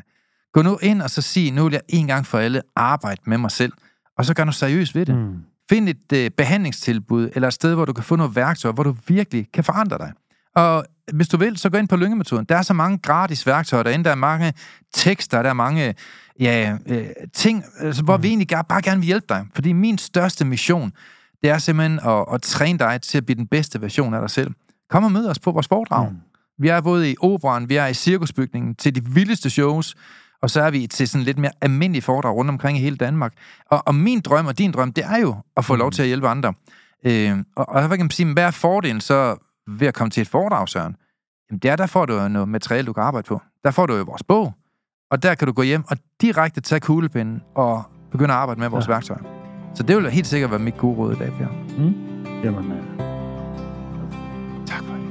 Gå 0.52 0.62
nu 0.62 0.78
ind 0.82 1.02
og 1.02 1.10
så 1.10 1.22
sig, 1.22 1.52
nu 1.52 1.64
vil 1.64 1.72
jeg 1.72 1.80
en 1.88 2.06
gang 2.06 2.26
for 2.26 2.38
alle 2.38 2.62
arbejde 2.76 3.20
med 3.26 3.38
mig 3.38 3.50
selv, 3.50 3.72
og 4.18 4.24
så 4.24 4.34
gør 4.34 4.44
du 4.44 4.52
seriøst 4.52 4.94
ved 4.94 5.06
det. 5.06 5.14
Mm. 5.16 5.36
Find 5.70 5.88
et 5.88 6.12
uh, 6.12 6.36
behandlingstilbud, 6.36 7.30
eller 7.34 7.48
et 7.48 7.54
sted, 7.54 7.74
hvor 7.74 7.84
du 7.84 7.92
kan 7.92 8.04
få 8.04 8.16
noget 8.16 8.36
værktøj, 8.36 8.72
hvor 8.72 8.82
du 8.82 8.96
virkelig 9.08 9.46
kan 9.52 9.64
forandre 9.64 9.98
dig. 9.98 10.12
Og 10.54 10.84
hvis 11.12 11.28
du 11.28 11.36
vil, 11.36 11.56
så 11.56 11.70
gå 11.70 11.78
ind 11.78 11.88
på 11.88 11.96
lyngemetoden. 11.96 12.44
Der 12.44 12.56
er 12.56 12.62
så 12.62 12.74
mange 12.74 12.98
gratis 12.98 13.46
værktøjer 13.46 13.82
derinde. 13.82 14.04
Der 14.04 14.10
er 14.10 14.14
mange 14.14 14.52
tekster, 14.94 15.42
der 15.42 15.50
er 15.50 15.54
mange 15.54 15.94
ja, 16.40 16.76
øh, 16.86 17.06
ting, 17.32 17.64
altså, 17.80 18.02
hvor 18.02 18.16
mm. 18.16 18.22
vi 18.22 18.28
egentlig 18.28 18.48
bare 18.68 18.82
gerne 18.82 19.00
vil 19.00 19.06
hjælpe 19.06 19.26
dig. 19.28 19.46
Fordi 19.54 19.72
min 19.72 19.98
største 19.98 20.44
mission, 20.44 20.92
det 21.42 21.50
er 21.50 21.58
simpelthen 21.58 22.00
at, 22.08 22.24
at 22.32 22.42
træne 22.42 22.78
dig 22.78 23.02
til 23.02 23.18
at 23.18 23.26
blive 23.26 23.36
den 23.36 23.46
bedste 23.46 23.82
version 23.82 24.14
af 24.14 24.20
dig 24.20 24.30
selv. 24.30 24.50
Kom 24.90 25.04
og 25.04 25.12
mød 25.12 25.26
os 25.26 25.38
på 25.38 25.52
vores 25.52 25.68
foredrag. 25.68 26.10
Mm. 26.10 26.16
Vi 26.58 26.68
er 26.68 26.80
både 26.80 27.10
i 27.10 27.16
operan, 27.20 27.68
vi 27.68 27.76
er 27.76 27.86
i 27.86 27.94
cirkusbygningen, 27.94 28.74
til 28.74 28.94
de 28.94 29.04
vildeste 29.04 29.50
shows, 29.50 29.96
og 30.42 30.50
så 30.50 30.62
er 30.62 30.70
vi 30.70 30.86
til 30.86 31.08
sådan 31.08 31.24
lidt 31.24 31.38
mere 31.38 31.52
almindelige 31.60 32.02
foredrag 32.02 32.34
rundt 32.34 32.48
omkring 32.48 32.78
i 32.78 32.80
hele 32.80 32.96
Danmark. 32.96 33.32
Og, 33.70 33.82
og 33.86 33.94
min 33.94 34.20
drøm 34.20 34.46
og 34.46 34.58
din 34.58 34.72
drøm, 34.72 34.92
det 34.92 35.04
er 35.04 35.18
jo 35.18 35.36
at 35.56 35.64
få 35.64 35.74
mm. 35.74 35.78
lov 35.78 35.90
til 35.90 36.02
at 36.02 36.08
hjælpe 36.08 36.28
andre. 36.28 36.54
Øh, 37.06 37.38
og, 37.56 37.68
og 37.68 37.86
hvad 37.86 37.96
kan 37.96 38.04
man 38.04 38.10
sige, 38.10 38.32
hvad 38.32 38.44
er 38.44 38.50
fordelen 38.50 39.00
så 39.00 39.36
ved 39.66 39.86
at 39.86 39.94
komme 39.94 40.10
til 40.10 40.20
et 40.20 40.28
foredrag, 40.28 40.68
Søren? 40.68 40.96
Jamen, 41.50 41.58
det 41.58 41.70
er, 41.70 41.76
der 41.76 41.86
får 41.86 42.06
du 42.06 42.28
noget 42.28 42.48
materiale, 42.48 42.86
du 42.86 42.92
kan 42.92 43.02
arbejde 43.02 43.26
på. 43.26 43.40
Der 43.64 43.70
får 43.70 43.86
du 43.86 43.96
jo 43.96 44.02
vores 44.02 44.22
bog, 44.22 44.54
og 45.10 45.22
der 45.22 45.34
kan 45.34 45.46
du 45.46 45.52
gå 45.52 45.62
hjem 45.62 45.84
og 45.88 45.96
direkte 46.20 46.60
tage 46.60 46.80
kuglepinden 46.80 47.42
og 47.54 47.82
begynde 48.12 48.34
at 48.34 48.40
arbejde 48.40 48.60
med 48.60 48.68
vores 48.68 48.86
ja. 48.88 48.92
værktøjer. 48.92 49.22
Så 49.74 49.82
det 49.82 49.96
vil 49.96 50.10
helt 50.10 50.26
sikkert 50.26 50.50
være 50.50 50.60
mit 50.60 50.76
gode 50.76 50.96
råd 50.96 51.12
i 51.12 51.18
dag, 51.18 51.32
Per. 51.38 51.46
Mm. 51.78 51.94
Jamen, 52.44 52.64
uh... 52.64 52.76
tak 54.66 54.84
for 54.84 54.94
det. 54.94 55.02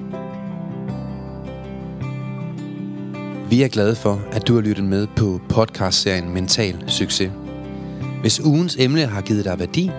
Vi 3.50 3.64
er 3.64 3.68
glade 3.68 3.96
for, 3.96 4.22
at 4.32 4.48
du 4.48 4.54
har 4.54 4.62
lyttet 4.62 4.86
med 4.86 5.08
på 5.16 5.42
podcastserien 5.50 6.34
Mental 6.34 6.84
Succes. 6.88 7.32
Hvis 8.22 8.46
ugens 8.46 8.78
emne 8.80 9.06
har 9.06 9.22
givet 9.22 9.46
dig 9.46 9.60
værdi, 9.60 9.92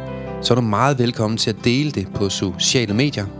så 0.43 0.55
er 0.55 0.55
du 0.55 0.63
meget 0.63 0.99
velkommen 0.99 1.39
til 1.39 1.51
at 1.51 1.65
dele 1.65 1.91
det 1.91 2.09
på 2.15 2.29
sociale 2.29 2.95
medier– 2.95 3.27